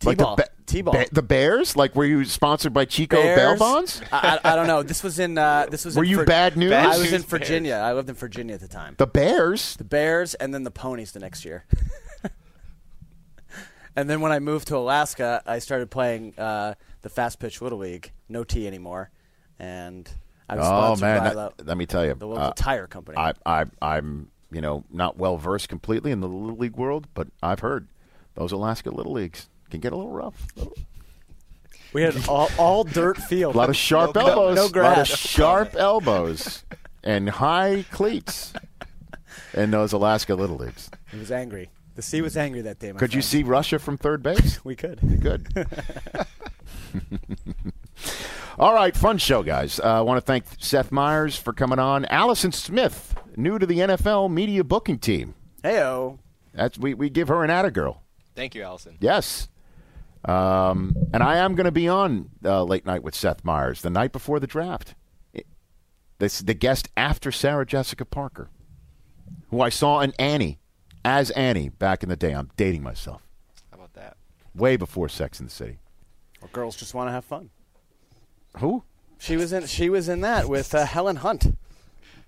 T-ball. 0.00 0.36
the, 0.36 0.42
Ba- 0.42 0.48
T-ball. 0.70 0.92
Ba- 0.94 1.06
the 1.12 1.22
Bears. 1.22 1.76
Like 1.76 1.94
were 1.94 2.04
you 2.04 2.24
sponsored 2.24 2.72
by 2.72 2.84
Chico 2.84 3.16
Bail 3.16 3.36
Bears? 3.36 3.58
Bonds? 3.58 4.02
I, 4.12 4.38
I, 4.44 4.52
I 4.52 4.56
don't 4.56 4.66
know. 4.66 4.82
This 4.82 5.02
was 5.02 5.18
in. 5.18 5.36
Uh, 5.36 5.66
this 5.70 5.84
was. 5.84 5.96
Were 5.96 6.04
in 6.04 6.10
you 6.10 6.16
Vir- 6.18 6.24
bad 6.24 6.56
news? 6.56 6.72
I 6.72 6.96
was 6.98 7.06
in 7.12 7.20
news 7.20 7.24
Virginia. 7.24 7.74
I 7.74 7.92
lived 7.92 8.08
in 8.08 8.14
Virginia 8.14 8.54
at 8.54 8.60
the 8.60 8.68
time. 8.68 8.94
The 8.98 9.06
Bears. 9.06 9.76
The 9.76 9.84
Bears, 9.84 10.34
and 10.34 10.54
then 10.54 10.62
the 10.64 10.70
Ponies 10.70 11.12
the 11.12 11.20
next 11.20 11.44
year. 11.44 11.64
and 13.96 14.08
then 14.08 14.20
when 14.20 14.32
I 14.32 14.38
moved 14.38 14.68
to 14.68 14.76
Alaska, 14.76 15.42
I 15.46 15.58
started 15.58 15.90
playing 15.90 16.34
uh, 16.38 16.74
the 17.02 17.08
fast 17.08 17.38
pitch 17.38 17.60
little 17.60 17.78
league. 17.78 18.12
No 18.28 18.44
T 18.44 18.66
anymore, 18.66 19.10
and 19.58 20.08
I 20.48 20.56
was 20.56 20.64
Oh 20.66 20.94
sponsored 20.94 21.02
man, 21.02 21.18
by 21.18 21.34
that- 21.34 21.56
the, 21.58 21.64
let 21.64 21.76
me 21.76 21.86
tell 21.86 22.04
you, 22.06 22.14
the 22.14 22.26
local 22.26 22.44
uh, 22.44 22.52
tire 22.54 22.86
company. 22.86 23.18
I, 23.18 23.32
I, 23.44 23.64
I'm, 23.82 24.30
you 24.52 24.60
know, 24.60 24.84
not 24.90 25.16
well 25.18 25.36
versed 25.36 25.68
completely 25.68 26.12
in 26.12 26.20
the 26.20 26.28
little 26.28 26.56
league 26.56 26.76
world, 26.76 27.08
but 27.14 27.28
I've 27.42 27.60
heard 27.60 27.88
those 28.34 28.52
Alaska 28.52 28.90
little 28.90 29.12
leagues 29.12 29.48
can 29.70 29.80
get 29.80 29.92
a 29.92 29.96
little 29.96 30.12
rough. 30.12 30.46
we 31.92 32.02
had 32.02 32.16
all, 32.28 32.50
all 32.58 32.84
dirt 32.84 33.16
field. 33.16 33.54
A 33.54 33.58
lot 33.58 33.68
of 33.68 33.76
sharp 33.76 34.14
no, 34.14 34.26
elbows. 34.26 34.56
No, 34.74 34.80
A 34.80 34.82
lot 34.82 34.98
of 34.98 35.06
sharp 35.06 35.74
elbows 35.76 36.64
and 37.02 37.28
high 37.28 37.84
cleats 37.90 38.52
in 39.54 39.70
those 39.70 39.92
Alaska 39.92 40.34
little 40.34 40.56
leagues. 40.56 40.90
He 41.10 41.18
was 41.18 41.32
angry. 41.32 41.70
The 41.96 42.02
sea 42.02 42.22
was 42.22 42.36
angry 42.36 42.62
that 42.62 42.78
day. 42.78 42.92
My 42.92 42.98
Could 42.98 43.14
you 43.14 43.22
see 43.22 43.42
Russia 43.42 43.78
from 43.78 43.98
third 43.98 44.22
base? 44.22 44.64
We 44.64 44.76
could. 44.76 45.00
Good. 45.20 45.48
All 48.58 48.74
right, 48.74 48.96
fun 48.96 49.18
show, 49.18 49.42
guys. 49.42 49.80
Uh, 49.80 49.98
I 49.98 50.00
want 50.00 50.18
to 50.18 50.24
thank 50.24 50.44
Seth 50.58 50.92
Meyers 50.92 51.36
for 51.36 51.52
coming 51.52 51.78
on. 51.78 52.04
Allison 52.06 52.52
Smith, 52.52 53.14
new 53.36 53.58
to 53.58 53.66
the 53.66 53.78
NFL 53.78 54.30
media 54.30 54.64
booking 54.64 54.98
team. 54.98 55.34
Heyo. 55.62 56.18
That's 56.54 56.78
we, 56.78 56.94
we 56.94 57.10
give 57.10 57.28
her 57.28 57.44
an 57.44 57.50
atta 57.50 57.70
girl. 57.70 58.02
Thank 58.34 58.54
you, 58.54 58.62
Allison. 58.62 58.96
Yes. 59.00 59.48
Um, 60.24 60.94
and 61.12 61.22
I 61.22 61.38
am 61.38 61.54
going 61.54 61.64
to 61.64 61.72
be 61.72 61.88
on 61.88 62.30
uh, 62.44 62.62
late 62.64 62.84
night 62.84 63.02
with 63.02 63.14
Seth 63.14 63.44
Meyers 63.44 63.82
the 63.82 63.90
night 63.90 64.12
before 64.12 64.38
the 64.38 64.46
draft. 64.46 64.94
This 66.18 66.40
the 66.40 66.52
guest 66.52 66.88
after 66.98 67.32
Sarah 67.32 67.64
Jessica 67.64 68.04
Parker, 68.04 68.50
who 69.48 69.62
I 69.62 69.70
saw 69.70 70.00
in 70.00 70.12
Annie 70.18 70.58
as 71.02 71.30
Annie 71.30 71.70
back 71.70 72.02
in 72.02 72.10
the 72.10 72.16
day. 72.16 72.32
I'm 72.32 72.50
dating 72.58 72.82
myself. 72.82 73.22
How 73.70 73.76
about 73.78 73.94
that? 73.94 74.18
Way 74.54 74.76
before 74.76 75.08
Sex 75.08 75.40
in 75.40 75.46
the 75.46 75.50
City. 75.52 75.78
Well, 76.42 76.50
girls 76.52 76.76
just 76.76 76.92
want 76.92 77.08
to 77.08 77.12
have 77.12 77.24
fun. 77.24 77.48
Who? 78.58 78.84
She 79.18 79.38
was 79.38 79.52
in. 79.54 79.66
She 79.66 79.88
was 79.88 80.10
in 80.10 80.20
that 80.20 80.46
with 80.46 80.74
uh, 80.74 80.84
Helen 80.84 81.16
Hunt. 81.16 81.56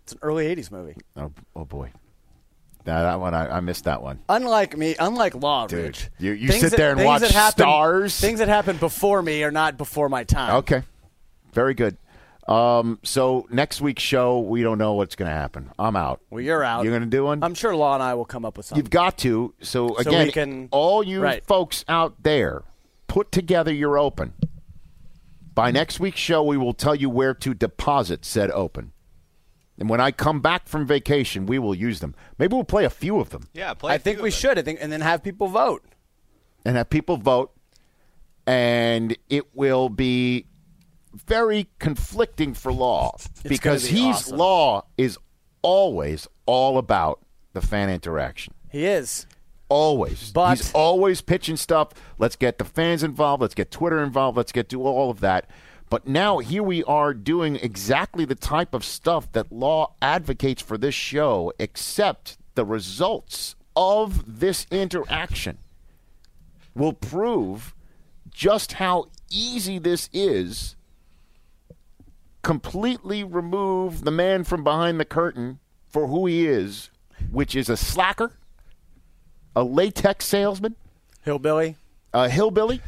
It's 0.02 0.12
an 0.12 0.18
early 0.22 0.46
'80s 0.54 0.70
movie. 0.70 0.96
Oh, 1.14 1.32
oh 1.54 1.66
boy. 1.66 1.92
Now, 2.84 3.02
that 3.02 3.20
one 3.20 3.32
I, 3.34 3.58
I 3.58 3.60
missed 3.60 3.84
that 3.84 4.02
one. 4.02 4.18
Unlike 4.28 4.76
me, 4.76 4.96
unlike 4.98 5.34
Law 5.36 5.66
Dude, 5.68 5.78
Ridge, 5.84 6.10
you- 6.18 6.32
you 6.32 6.50
sit 6.52 6.70
that- 6.70 6.76
there 6.76 6.92
and 6.92 7.04
watch 7.04 7.20
that 7.20 7.30
happen- 7.30 7.62
stars? 7.62 8.18
Things 8.20 8.40
that 8.40 8.48
happened 8.48 8.80
before 8.80 9.22
me 9.22 9.44
are 9.44 9.52
not 9.52 9.76
before 9.76 10.08
my 10.08 10.24
time. 10.24 10.56
Okay. 10.56 10.82
Very 11.52 11.74
good. 11.74 11.96
Um, 12.48 12.98
so 13.04 13.46
next 13.50 13.80
week's 13.80 14.02
show, 14.02 14.40
we 14.40 14.62
don't 14.64 14.78
know 14.78 14.94
what's 14.94 15.14
going 15.14 15.28
to 15.30 15.34
happen. 15.34 15.70
I'm 15.78 15.94
out. 15.94 16.20
Well, 16.28 16.40
you're 16.40 16.64
out. 16.64 16.82
You're 16.82 16.92
going 16.92 17.08
to 17.08 17.16
do 17.16 17.24
one? 17.24 17.44
I'm 17.44 17.54
sure 17.54 17.74
Law 17.76 17.94
and 17.94 18.02
I 18.02 18.14
will 18.14 18.24
come 18.24 18.44
up 18.44 18.56
with 18.56 18.66
something. 18.66 18.82
You've 18.84 18.90
got 18.90 19.16
to. 19.18 19.54
So 19.62 19.88
So 19.90 19.94
again, 19.98 20.26
we 20.26 20.32
can- 20.32 20.68
all 20.72 21.04
you 21.04 21.20
right. 21.22 21.46
folks 21.46 21.84
out 21.86 22.24
there, 22.24 22.64
put 23.06 23.30
together 23.30 23.72
your 23.72 23.96
open. 23.96 24.32
By 25.54 25.70
next 25.70 26.00
week's 26.00 26.18
show, 26.18 26.42
we 26.42 26.56
will 26.56 26.72
tell 26.72 26.94
you 26.96 27.08
where 27.10 27.34
to 27.34 27.54
deposit 27.54 28.24
said 28.24 28.50
open. 28.50 28.90
And 29.82 29.90
when 29.90 30.00
I 30.00 30.12
come 30.12 30.40
back 30.40 30.68
from 30.68 30.86
vacation, 30.86 31.44
we 31.44 31.58
will 31.58 31.74
use 31.74 31.98
them. 31.98 32.14
Maybe 32.38 32.54
we'll 32.54 32.62
play 32.62 32.84
a 32.84 32.90
few 32.90 33.18
of 33.18 33.30
them 33.30 33.48
Yeah, 33.52 33.74
play. 33.74 33.92
I 33.92 33.98
think 33.98 34.22
we 34.22 34.30
should. 34.30 34.56
I 34.56 34.62
think, 34.62 34.78
and 34.80 34.92
then 34.92 35.00
have 35.00 35.24
people 35.24 35.48
vote. 35.48 35.82
and 36.64 36.76
have 36.76 36.88
people 36.88 37.16
vote. 37.16 37.50
And 38.46 39.16
it 39.28 39.56
will 39.56 39.88
be 39.88 40.46
very 41.12 41.66
conflicting 41.80 42.54
for 42.54 42.72
Law 42.72 43.16
because 43.42 43.88
be 43.88 43.96
he's 43.96 44.14
awesome. 44.14 44.36
Law 44.38 44.84
is 44.96 45.18
always 45.62 46.28
all 46.46 46.78
about 46.78 47.18
the 47.52 47.60
fan 47.60 47.90
interaction. 47.90 48.54
He 48.70 48.86
is. 48.86 49.26
Always. 49.68 50.30
But- 50.30 50.58
He's 50.58 50.72
always 50.74 51.22
pitching 51.22 51.56
stuff. 51.56 51.88
Let's 52.20 52.36
get 52.36 52.58
the 52.58 52.64
fans 52.64 53.02
involved. 53.02 53.40
Let's 53.42 53.54
get 53.54 53.72
Twitter 53.72 54.00
involved. 54.00 54.36
Let's 54.36 54.52
get 54.52 54.68
do 54.68 54.80
all 54.82 55.10
of 55.10 55.18
that. 55.20 55.50
But 55.92 56.08
now 56.08 56.38
here 56.38 56.62
we 56.62 56.82
are 56.84 57.12
doing 57.12 57.56
exactly 57.56 58.24
the 58.24 58.34
type 58.34 58.72
of 58.72 58.82
stuff 58.82 59.30
that 59.32 59.52
law 59.52 59.92
advocates 60.00 60.62
for 60.62 60.78
this 60.78 60.94
show, 60.94 61.52
except 61.58 62.38
the 62.54 62.64
results 62.64 63.56
of 63.76 64.38
this 64.38 64.66
interaction 64.70 65.58
will 66.74 66.94
prove 66.94 67.74
just 68.30 68.72
how 68.72 69.08
easy 69.28 69.78
this 69.78 70.08
is. 70.14 70.76
Completely 72.40 73.22
remove 73.22 74.04
the 74.04 74.10
man 74.10 74.44
from 74.44 74.64
behind 74.64 74.98
the 74.98 75.04
curtain 75.04 75.58
for 75.90 76.06
who 76.06 76.24
he 76.24 76.46
is, 76.46 76.88
which 77.30 77.54
is 77.54 77.68
a 77.68 77.76
slacker, 77.76 78.32
a 79.54 79.62
latex 79.62 80.24
salesman, 80.24 80.74
Hillbilly. 81.22 81.76
Uh, 82.14 82.28
hillbilly. 82.28 82.80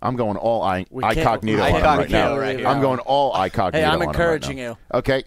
I'm 0.00 0.16
going 0.16 0.36
all 0.36 0.62
I, 0.62 0.86
We 0.90 1.02
can't- 1.02 1.18
incognito 1.18 1.62
I 1.62 1.70
on 1.72 1.76
him 1.76 1.84
right 1.98 2.10
now. 2.10 2.38
right. 2.38 2.64
I'm 2.64 2.80
going 2.80 3.00
all 3.00 3.34
incognito. 3.42 3.78
Hey, 3.78 3.84
I'm 3.92 4.00
right 4.00 4.08
encouraging 4.08 4.56
now. 4.56 4.62
you. 4.62 4.76
Okay. 4.94 5.24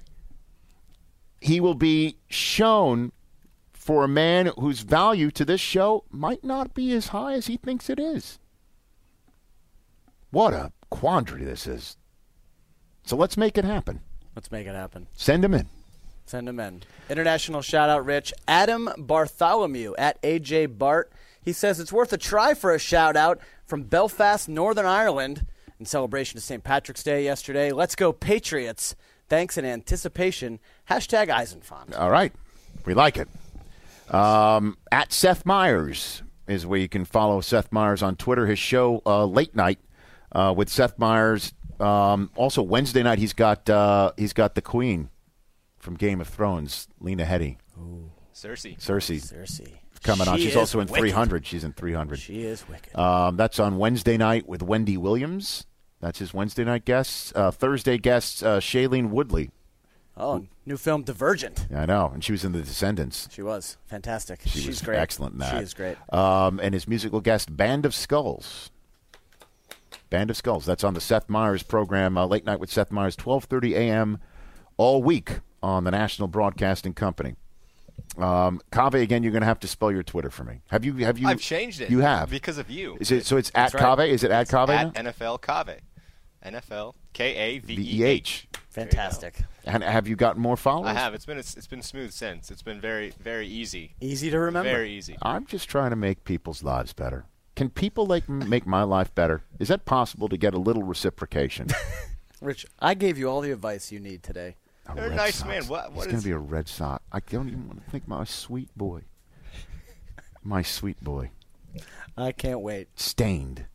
He 1.42 1.60
will 1.60 1.74
be 1.76 2.18
shown 2.30 3.12
for 3.74 4.04
a 4.04 4.08
man 4.08 4.52
whose 4.60 4.82
value 4.82 5.32
to 5.32 5.44
this 5.44 5.60
show 5.60 6.06
might 6.12 6.44
not 6.44 6.74
be 6.74 6.92
as 6.94 7.08
high 7.08 7.34
as 7.34 7.48
he 7.48 7.58
thinks 7.58 7.90
it 7.90 8.00
is. 8.00 8.40
What 10.30 10.54
a 10.54 10.72
quandary 10.90 11.44
this 11.44 11.68
is. 11.68 11.98
So 13.04 13.16
let's 13.18 13.36
make 13.38 13.58
it 13.58 13.66
happen. 13.66 14.02
Let's 14.36 14.52
make 14.52 14.68
it 14.68 14.76
happen. 14.76 15.08
Send 15.14 15.44
him 15.44 15.54
in. 15.54 15.68
Send 16.26 16.48
him 16.48 16.60
in. 16.60 16.84
International 17.10 17.62
shout 17.62 17.90
out, 17.90 18.06
Rich. 18.06 18.34
Adam 18.48 18.88
Bartholomew 18.98 19.96
at 19.98 20.22
AJ 20.22 20.78
Bart. 20.78 21.12
He 21.44 21.54
says 21.54 21.80
it's 21.80 21.92
worth 21.92 22.14
a 22.14 22.18
try 22.18 22.54
for 22.54 22.74
a 22.74 22.80
shout 22.80 23.16
out 23.16 23.40
from 23.66 23.84
Belfast, 23.84 24.48
Northern 24.48 24.86
Ireland, 24.86 25.46
in 25.80 25.86
celebration 25.86 26.38
of 26.38 26.44
St. 26.44 26.64
Patrick's 26.64 27.04
Day 27.04 27.24
yesterday. 27.24 27.72
Let's 27.72 27.96
go, 27.96 28.14
Patriots. 28.14 28.96
Thanks 29.28 29.58
in 29.58 29.66
anticipation. 29.66 30.60
Hashtag 30.90 31.30
Eisenfont. 31.30 31.98
All 31.98 32.12
right. 32.12 32.34
We 32.86 32.94
like 32.94 33.18
it. 33.18 33.28
Um, 34.14 34.78
at 34.92 35.14
Seth 35.14 35.46
Meyers 35.46 36.22
is 36.48 36.66
where 36.66 36.80
you 36.80 36.90
can 36.90 37.06
follow 37.06 37.42
Seth 37.42 37.72
Meyers 37.72 38.04
on 38.04 38.16
Twitter. 38.18 38.46
His 38.46 38.60
show, 38.60 39.02
uh, 39.06 39.26
Late 39.26 39.56
Night, 39.56 39.80
uh, 40.34 40.54
with 40.56 40.70
Seth 40.70 41.00
Meyers. 41.00 41.54
Um, 41.80 42.30
also, 42.36 42.62
Wednesday 42.62 43.02
night, 43.04 43.20
he's 43.20 43.34
got 43.34 43.70
uh, 43.70 44.12
he's 44.18 44.34
got 44.34 44.56
the 44.56 44.62
Queen 44.62 45.10
from 45.80 45.96
Game 45.96 46.22
of 46.22 46.28
Thrones, 46.28 46.88
Lena 47.00 47.26
Headey. 47.26 47.58
Cersei. 48.34 48.78
Cersei. 48.78 49.22
Cersei. 49.22 49.80
Coming 50.04 50.28
on. 50.28 50.38
She's 50.40 50.56
also 50.56 50.80
in 50.80 50.88
wicked. 50.88 51.00
300. 51.02 51.46
She's 51.46 51.64
in 51.64 51.74
300. 51.74 52.20
She 52.20 52.42
is 52.44 52.68
wicked. 52.68 52.96
Um, 52.98 53.38
that's 53.38 53.60
on 53.60 53.78
Wednesday 53.78 54.18
night 54.18 54.48
with 54.48 54.64
Wendy 54.64 54.98
Williams. 54.98 55.66
That's 56.00 56.18
his 56.20 56.34
Wednesday 56.34 56.64
night 56.64 56.86
guests. 56.86 57.32
Uh, 57.36 57.52
Thursday 57.52 57.98
guests, 58.00 58.42
uh, 58.42 58.60
Shailene 58.60 59.10
Woodley. 59.10 59.52
Oh, 60.18 60.46
new 60.66 60.78
film 60.78 61.04
Divergent. 61.04 61.68
I 61.74 61.86
know. 61.86 62.10
And 62.14 62.24
she 62.24 62.32
was 62.32 62.44
in 62.44 62.52
The 62.52 62.62
Descendants. 62.62 63.28
She 63.32 63.42
was 63.44 63.78
fantastic. 63.86 64.42
She 64.44 64.50
She's 64.60 64.68
was 64.68 64.82
great. 64.82 64.98
excellent 64.98 65.34
in 65.34 65.40
that. 65.40 65.56
She 65.58 65.64
is 65.64 65.74
great. 65.74 65.98
Um, 66.14 66.60
and 66.62 66.74
his 66.74 66.88
musical 66.88 67.22
guest, 67.22 67.56
Band 67.56 67.86
of 67.86 67.94
Skulls. 67.94 68.72
Band 70.10 70.30
of 70.30 70.36
Skulls. 70.38 70.66
That's 70.66 70.84
on 70.84 70.94
the 70.96 71.02
Seth 71.02 71.30
Meyers 71.30 71.64
program, 71.64 72.18
uh, 72.18 72.26
Late 72.26 72.46
Night 72.46 72.60
with 72.60 72.72
Seth 72.72 72.92
Meyers, 72.92 73.16
12.30 73.16 73.74
a.m. 73.76 74.20
all 74.78 75.02
week 75.02 75.40
on 75.64 75.84
the 75.86 75.92
National 75.92 76.28
Broadcasting 76.28 76.94
Company. 76.94 77.36
Um, 78.18 78.62
Cave, 78.72 78.96
again, 78.96 79.24
you're 79.24 79.32
going 79.32 79.42
to 79.42 79.48
have 79.48 79.60
to 79.62 79.68
spell 79.68 79.92
your 79.92 80.04
Twitter 80.04 80.30
for 80.30 80.44
me. 80.44 80.62
Have 80.70 80.86
you? 80.86 80.94
Have 80.98 81.18
you? 81.18 81.28
I've 81.28 81.40
changed 81.40 81.82
it. 81.82 81.90
You 81.90 82.00
have 82.00 82.30
because 82.30 82.58
of 82.58 82.70
you. 82.70 82.98
Is 83.00 83.12
it 83.12 83.26
so? 83.26 83.38
It's 83.38 83.50
at 83.56 83.72
That's 83.72 83.84
right. 83.84 84.10
Is 84.10 84.24
it 84.24 84.32
at 84.32 84.42
It's 84.44 84.52
Cave? 84.52 84.70
At 84.70 84.96
now? 84.96 85.12
NFL 85.12 85.42
Cave. 85.42 85.82
NFL 86.46 86.94
K 87.14 87.36
A 87.36 87.60
V 87.60 88.00
E 88.00 88.04
H. 88.04 88.48
Fantastic. 88.70 89.36
And 89.66 89.84
have 89.84 90.08
you 90.08 90.16
gotten 90.16 90.42
more 90.42 90.58
followers? 90.58 90.90
I 90.90 90.94
have. 90.94 91.14
It's 91.14 91.26
been 91.26 91.38
it's 91.38 91.68
been 91.68 91.82
smooth 91.82 92.12
since. 92.12 92.50
It's 92.50 92.64
been 92.64 92.82
very 92.82 93.14
very 93.20 93.48
easy. 93.48 93.96
Easy 94.00 94.30
to 94.30 94.40
remember. 94.40 94.70
Very 94.70 94.92
easy. 94.92 95.18
I'm 95.22 95.46
just 95.46 95.70
trying 95.70 95.90
to 95.92 95.96
make 95.96 96.24
people's 96.24 96.64
lives 96.64 96.94
better. 96.94 97.26
Can 97.56 97.70
people 97.70 98.06
like 98.06 98.28
make 98.30 98.66
my 98.66 98.84
life 98.84 99.14
better? 99.14 99.44
Is 99.60 99.68
that 99.68 99.86
possible 99.86 100.30
to 100.30 100.38
get 100.38 100.54
a 100.54 100.58
little 100.58 100.84
reciprocation? 100.84 101.68
Rich, 102.42 102.66
I 102.80 102.94
gave 102.96 103.18
you 103.18 103.30
all 103.30 103.42
the 103.42 103.52
advice 103.52 103.92
you 103.92 104.00
need 104.00 104.24
today. 104.24 104.56
A 104.88 104.96
You're 104.96 105.06
a 105.06 105.10
Red 105.10 105.16
nice 105.16 105.36
Sox. 105.38 105.48
man. 105.48 105.64
What- 105.68 105.70
what 105.70 105.90
He's 105.92 105.98
what 105.98 106.06
going 106.10 106.20
to 106.22 106.26
be 106.26 106.32
a 106.32 106.38
Red 106.38 106.68
Sox. 106.68 107.04
I 107.12 107.20
don't 107.20 107.48
even 107.48 107.68
want 107.68 107.84
to 107.84 107.92
think 107.92 108.08
my 108.08 108.24
sweet 108.24 108.70
boy. 108.78 109.02
My 110.44 110.62
sweet 110.62 111.02
boy. 111.04 111.32
I 112.18 112.32
can't 112.32 112.62
wait. 112.62 112.90
Stained. 112.96 113.66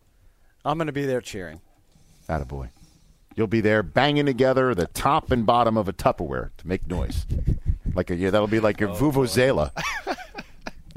I'm 0.65 0.79
going 0.79 0.87
to 0.87 0.93
be 0.93 1.07
there 1.07 1.21
cheering. 1.21 1.61
boy. 2.49 2.71
You'll 3.37 3.47
be 3.47 3.61
there 3.61 3.83
banging 3.83 4.27
together 4.27 4.75
the 4.75 4.87
top 4.89 5.31
and 5.31 5.47
bottom 5.47 5.77
of 5.77 5.89
a 5.89 5.93
Tupperware 5.93 6.51
to 6.57 6.67
make 6.67 6.87
noise. 6.87 7.27
Like 7.95 8.11
a 8.11 8.17
yeah, 8.17 8.31
that'll 8.31 8.47
be 8.47 8.61
like 8.61 8.81
a 8.81 8.91
oh, 8.91 8.95
vuvuzela. 8.95 9.71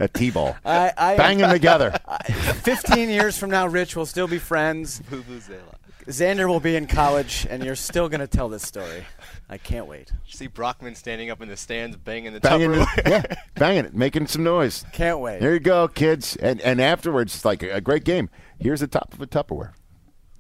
A 0.02 0.08
T-ball. 0.08 0.56
I, 0.64 0.94
I 0.98 1.18
Banging 1.18 1.50
together. 1.50 1.92
15 2.24 3.10
years 3.10 3.38
from 3.38 3.50
now, 3.50 3.68
Rich 3.68 3.98
will 3.98 4.06
still 4.06 4.30
be 4.30 4.40
friends. 4.40 5.02
Vuvuzela. 5.02 5.76
Xander 6.08 6.48
will 6.48 6.62
be 6.62 6.78
in 6.78 6.88
college, 6.88 7.46
and 7.50 7.66
you're 7.66 7.76
still 7.76 8.08
going 8.08 8.22
to 8.22 8.28
tell 8.28 8.48
this 8.48 8.64
story. 8.64 9.04
I 9.50 9.58
can't 9.58 9.88
wait. 9.88 10.12
See 10.28 10.46
Brockman 10.48 10.94
standing 10.96 11.32
up 11.32 11.42
in 11.42 11.50
the 11.50 11.58
stands, 11.58 11.98
banging 11.98 12.34
the 12.34 12.40
banging 12.40 12.72
Tupperware. 12.72 12.98
it, 13.00 13.08
yeah, 13.30 13.36
banging 13.56 13.86
it, 13.86 13.96
making 13.96 14.28
some 14.28 14.44
noise. 14.44 14.86
Can't 14.94 15.20
wait. 15.20 15.40
There 15.40 15.54
you 15.54 15.60
go, 15.60 15.88
kids. 15.88 16.36
And 16.36 16.62
and 16.62 16.80
afterwards, 16.80 17.34
it's 17.36 17.46
like 17.46 17.64
a, 17.64 17.72
a 17.78 17.82
great 17.82 18.04
game. 18.04 18.30
Here's 18.60 18.80
the 18.82 18.88
top 18.88 19.14
of 19.14 19.22
a 19.22 19.28
Tupperware. 19.28 19.72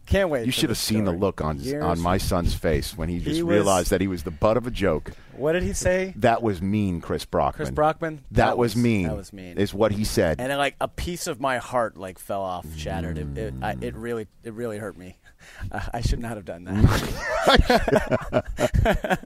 Can't 0.05 0.29
wait. 0.31 0.45
You 0.47 0.51
should 0.51 0.63
have 0.63 0.69
this 0.71 0.79
seen 0.79 1.03
the 1.05 1.11
look 1.11 1.39
on 1.39 1.59
Years 1.59 1.83
on 1.83 1.99
my 1.99 2.17
son's 2.17 2.55
face 2.55 2.97
when 2.97 3.09
he 3.09 3.19
just 3.19 3.35
He 3.35 3.43
was- 3.43 3.53
realized 3.53 3.89
that 3.91 4.01
he 4.01 4.07
was 4.07 4.23
the 4.23 4.31
butt 4.31 4.57
of 4.57 4.65
a 4.65 4.71
joke. 4.71 5.11
What 5.33 5.51
did 5.53 5.61
he 5.63 5.73
say? 5.73 6.13
That 6.17 6.41
was 6.41 6.61
mean, 6.63 6.99
Chris 6.99 7.25
Brockman. 7.25 7.57
Chris 7.65 7.69
Brockman? 7.71 8.15
That, 8.31 8.47
That 8.47 8.57
was, 8.57 8.73
was- 8.75 8.83
mean. 8.83 9.07
that 9.07 9.15
was 9.15 9.31
mean. 9.31 9.57
Is 9.59 9.71
what 9.71 9.91
he 9.91 10.03
said. 10.03 10.39
And 10.41 10.49
then, 10.51 10.57
like 10.57 10.75
a 10.81 10.87
piece 10.87 11.27
of 11.27 11.39
my 11.39 11.59
heart 11.59 11.95
like 11.95 12.17
fell 12.17 12.41
off, 12.41 12.65
shattered. 12.75 13.17
It 13.19 13.37
it, 13.37 13.53
I, 13.61 13.75
it 13.81 13.95
really 13.95 14.27
it 14.43 14.53
really 14.53 14.79
hurt 14.79 14.97
me. 14.97 15.17
Uh, 15.71 15.81
I 15.93 16.01
should 16.01 16.19
not 16.19 16.37
have 16.37 16.45
done 16.45 16.63
that. 16.63 16.79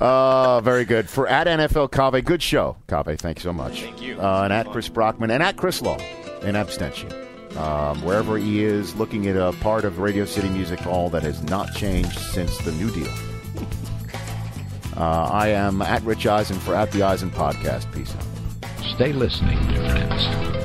Uh, 0.00 0.60
very 0.62 0.84
good. 0.84 1.08
For 1.08 1.28
at 1.28 1.46
NFL 1.46 1.92
Cave, 1.92 2.24
good 2.24 2.42
show. 2.42 2.76
Cave, 2.88 3.20
thanks 3.20 3.42
so 3.42 3.52
much. 3.52 3.82
Thank 3.82 4.00
you. 4.02 4.18
Uh, 4.20 4.42
and 4.44 4.52
at 4.52 4.66
Chris 4.66 4.88
Brockman 4.88 5.30
and 5.30 5.42
at 5.42 5.56
Chris 5.56 5.80
Law 5.82 5.98
in 6.42 6.56
abstention. 6.56 7.12
Um, 7.56 8.02
wherever 8.02 8.38
he 8.38 8.64
is, 8.64 8.96
looking 8.96 9.28
at 9.28 9.36
a 9.36 9.52
part 9.60 9.84
of 9.84 9.98
Radio 9.98 10.24
City 10.24 10.48
Music 10.48 10.80
Hall 10.80 11.10
that 11.10 11.22
has 11.22 11.42
not 11.44 11.72
changed 11.74 12.18
since 12.18 12.56
the 12.58 12.72
New 12.72 12.90
Deal. 12.90 13.12
Uh, 14.94 15.26
I 15.32 15.48
am 15.48 15.80
at 15.80 16.02
Rich 16.02 16.26
Eisen 16.26 16.58
for 16.58 16.74
At 16.74 16.92
the 16.92 17.02
Eisen 17.02 17.30
Podcast. 17.30 17.90
Peace 17.94 18.14
out. 18.14 18.84
Stay 18.94 19.14
listening, 19.14 19.58
dear 19.68 19.88
friends. 19.88 20.61